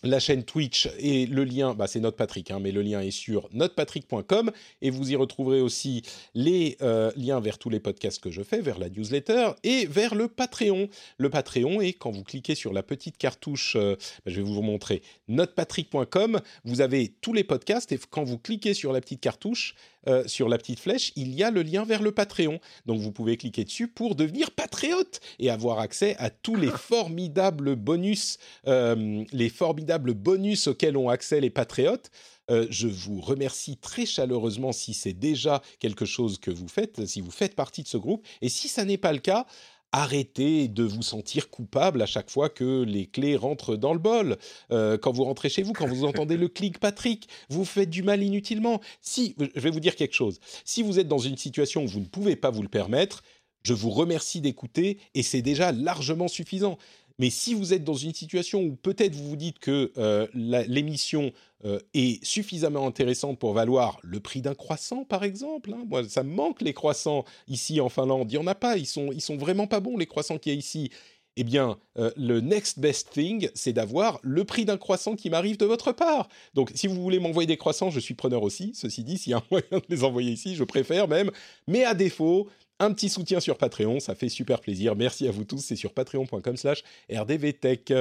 la 0.05 0.19
chaîne 0.19 0.43
Twitch 0.43 0.87
et 0.99 1.25
le 1.25 1.43
lien, 1.43 1.73
bah 1.73 1.87
c'est 1.87 1.99
Notepatrick, 1.99 2.51
hein, 2.51 2.59
mais 2.61 2.71
le 2.71 2.81
lien 2.81 3.01
est 3.01 3.11
sur 3.11 3.49
notepatrick.com 3.53 4.51
et 4.81 4.89
vous 4.89 5.11
y 5.11 5.15
retrouverez 5.15 5.61
aussi 5.61 6.03
les 6.33 6.77
euh, 6.81 7.11
liens 7.15 7.39
vers 7.39 7.57
tous 7.57 7.69
les 7.69 7.79
podcasts 7.79 8.21
que 8.21 8.29
je 8.29 8.43
fais, 8.43 8.61
vers 8.61 8.77
la 8.77 8.89
newsletter 8.89 9.51
et 9.63 9.85
vers 9.85 10.15
le 10.15 10.27
Patreon. 10.27 10.87
Le 11.17 11.29
Patreon 11.29 11.81
est 11.81 11.93
quand 11.93 12.11
vous 12.11 12.23
cliquez 12.23 12.55
sur 12.55 12.71
la 12.71 12.83
petite 12.83 13.17
cartouche, 13.17 13.75
euh, 13.75 13.95
bah, 14.25 14.31
je 14.31 14.37
vais 14.37 14.43
vous 14.43 14.61
montrer, 14.61 15.01
notepatrick.com, 15.27 16.39
vous 16.63 16.81
avez 16.81 17.09
tous 17.21 17.33
les 17.33 17.43
podcasts 17.43 17.91
et 17.91 17.99
quand 18.09 18.23
vous 18.23 18.37
cliquez 18.37 18.73
sur 18.73 18.93
la 18.93 19.01
petite 19.01 19.21
cartouche, 19.21 19.75
euh, 20.07 20.23
sur 20.27 20.49
la 20.49 20.57
petite 20.57 20.79
flèche, 20.79 21.11
il 21.15 21.33
y 21.33 21.43
a 21.43 21.51
le 21.51 21.61
lien 21.61 21.83
vers 21.85 22.01
le 22.01 22.11
Patreon. 22.11 22.59
Donc 22.85 22.99
vous 22.99 23.11
pouvez 23.11 23.37
cliquer 23.37 23.63
dessus 23.63 23.87
pour 23.87 24.15
devenir 24.15 24.51
patriote 24.51 25.19
et 25.39 25.49
avoir 25.49 25.79
accès 25.79 26.15
à 26.17 26.29
tous 26.29 26.55
les 26.55 26.69
formidables 26.77 27.75
bonus, 27.75 28.37
euh, 28.67 29.23
les 29.31 29.49
formidables 29.49 30.13
bonus 30.13 30.67
auxquels 30.67 30.97
ont 30.97 31.09
accès 31.09 31.41
les 31.41 31.49
patriotes. 31.49 32.11
Euh, 32.51 32.67
je 32.69 32.87
vous 32.87 33.21
remercie 33.21 33.77
très 33.77 34.05
chaleureusement 34.05 34.71
si 34.71 34.93
c'est 34.93 35.13
déjà 35.13 35.61
quelque 35.79 36.05
chose 36.05 36.37
que 36.37 36.51
vous 36.51 36.67
faites, 36.67 37.05
si 37.05 37.21
vous 37.21 37.31
faites 37.31 37.55
partie 37.55 37.81
de 37.81 37.87
ce 37.87 37.97
groupe. 37.97 38.25
Et 38.41 38.49
si 38.49 38.67
ça 38.67 38.85
n'est 38.85 38.97
pas 38.97 39.13
le 39.13 39.19
cas, 39.19 39.47
arrêtez 39.95 40.67
de 40.67 40.83
vous 40.83 41.01
sentir 41.01 41.49
coupable 41.49 42.01
à 42.01 42.05
chaque 42.05 42.29
fois 42.29 42.49
que 42.49 42.83
les 42.83 43.05
clés 43.05 43.37
rentrent 43.37 43.77
dans 43.77 43.93
le 43.93 43.99
bol. 43.99 44.37
Euh, 44.71 44.97
quand 44.97 45.13
vous 45.13 45.23
rentrez 45.23 45.47
chez 45.47 45.63
vous, 45.63 45.71
quand 45.71 45.87
vous 45.87 46.03
entendez 46.03 46.35
le 46.35 46.49
clic 46.49 46.79
Patrick, 46.79 47.29
vous 47.49 47.63
faites 47.63 47.89
du 47.89 48.03
mal 48.03 48.21
inutilement. 48.21 48.81
Si, 49.01 49.35
je 49.39 49.59
vais 49.61 49.69
vous 49.69 49.79
dire 49.79 49.95
quelque 49.95 50.13
chose, 50.13 50.41
si 50.65 50.83
vous 50.83 50.99
êtes 50.99 51.07
dans 51.07 51.19
une 51.19 51.37
situation 51.37 51.85
où 51.85 51.87
vous 51.87 52.01
ne 52.01 52.05
pouvez 52.05 52.35
pas 52.35 52.51
vous 52.51 52.61
le 52.61 52.67
permettre, 52.67 53.23
je 53.63 53.73
vous 53.73 53.89
remercie 53.89 54.41
d'écouter 54.41 54.99
et 55.13 55.23
c'est 55.23 55.41
déjà 55.41 55.71
largement 55.71 56.27
suffisant. 56.27 56.77
Mais 57.17 57.29
si 57.29 57.53
vous 57.53 57.73
êtes 57.73 57.85
dans 57.85 57.93
une 57.93 58.13
situation 58.13 58.61
où 58.63 58.75
peut-être 58.75 59.15
vous 59.15 59.29
vous 59.29 59.37
dites 59.37 59.59
que 59.59 59.93
euh, 59.97 60.27
l'émission 60.33 61.31
euh, 61.65 61.79
est 61.93 62.23
suffisamment 62.23 62.85
intéressante 62.87 63.39
pour 63.39 63.53
valoir 63.53 63.99
le 64.03 64.19
prix 64.19 64.41
d'un 64.41 64.55
croissant, 64.55 65.03
par 65.03 65.23
exemple, 65.23 65.73
hein, 65.73 65.83
moi 65.87 66.07
ça 66.07 66.23
me 66.23 66.33
manque 66.33 66.61
les 66.61 66.73
croissants 66.73 67.25
ici 67.47 67.81
en 67.81 67.89
Finlande, 67.89 68.31
il 68.31 68.35
n'y 68.35 68.43
en 68.43 68.47
a 68.47 68.55
pas, 68.55 68.77
ils 68.77 68.85
sont, 68.85 69.11
ils 69.11 69.21
sont 69.21 69.37
vraiment 69.37 69.67
pas 69.67 69.79
bons 69.79 69.97
les 69.97 70.05
croissants 70.05 70.37
qu'il 70.37 70.53
y 70.53 70.55
a 70.55 70.59
ici. 70.59 70.91
Eh 71.37 71.43
bien, 71.43 71.77
euh, 71.97 72.11
le 72.15 72.39
next 72.39 72.79
best 72.79 73.09
thing, 73.11 73.49
c'est 73.55 73.73
d'avoir 73.73 74.19
le 74.21 74.45
prix 74.45 74.63
d'un 74.63 74.77
croissant 74.77 75.15
qui 75.15 75.29
m'arrive 75.29 75.57
de 75.57 75.65
votre 75.65 75.91
part. 75.91 76.29
Donc, 76.53 76.71
si 76.75 76.87
vous 76.87 77.01
voulez 77.01 77.19
m'envoyer 77.19 77.45
des 77.45 77.57
croissants, 77.57 77.89
je 77.89 77.99
suis 77.99 78.13
preneur 78.13 78.41
aussi. 78.41 78.71
Ceci 78.73 79.03
dit, 79.03 79.17
s'il 79.17 79.31
y 79.31 79.33
a 79.33 79.39
un 79.39 79.43
moyen 79.51 79.67
de 79.71 79.83
les 79.89 80.05
envoyer 80.05 80.31
ici, 80.31 80.55
je 80.55 80.63
préfère 80.63 81.09
même. 81.09 81.31
Mais 81.67 81.83
à 81.83 81.93
défaut, 81.93 82.47
un 82.79 82.93
petit 82.93 83.09
soutien 83.09 83.41
sur 83.41 83.57
Patreon, 83.57 83.99
ça 83.99 84.15
fait 84.15 84.29
super 84.29 84.61
plaisir. 84.61 84.95
Merci 84.95 85.27
à 85.27 85.31
vous 85.31 85.43
tous, 85.43 85.59
c'est 85.59 85.75
sur 85.75 85.93
patreon.com 85.93 86.55
slash 86.55 86.83
rdvtech. 87.11 87.91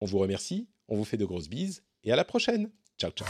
On 0.00 0.06
vous 0.06 0.18
remercie, 0.18 0.68
on 0.88 0.96
vous 0.96 1.04
fait 1.04 1.16
de 1.16 1.24
grosses 1.24 1.48
bises 1.48 1.82
et 2.04 2.12
à 2.12 2.16
la 2.16 2.24
prochaine. 2.24 2.70
Ciao, 3.00 3.10
ciao. 3.12 3.26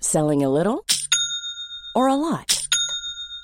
Selling 0.00 0.42
a 0.42 0.48
little 0.48 0.86
or 1.94 2.08
a 2.08 2.14
lot? 2.14 2.57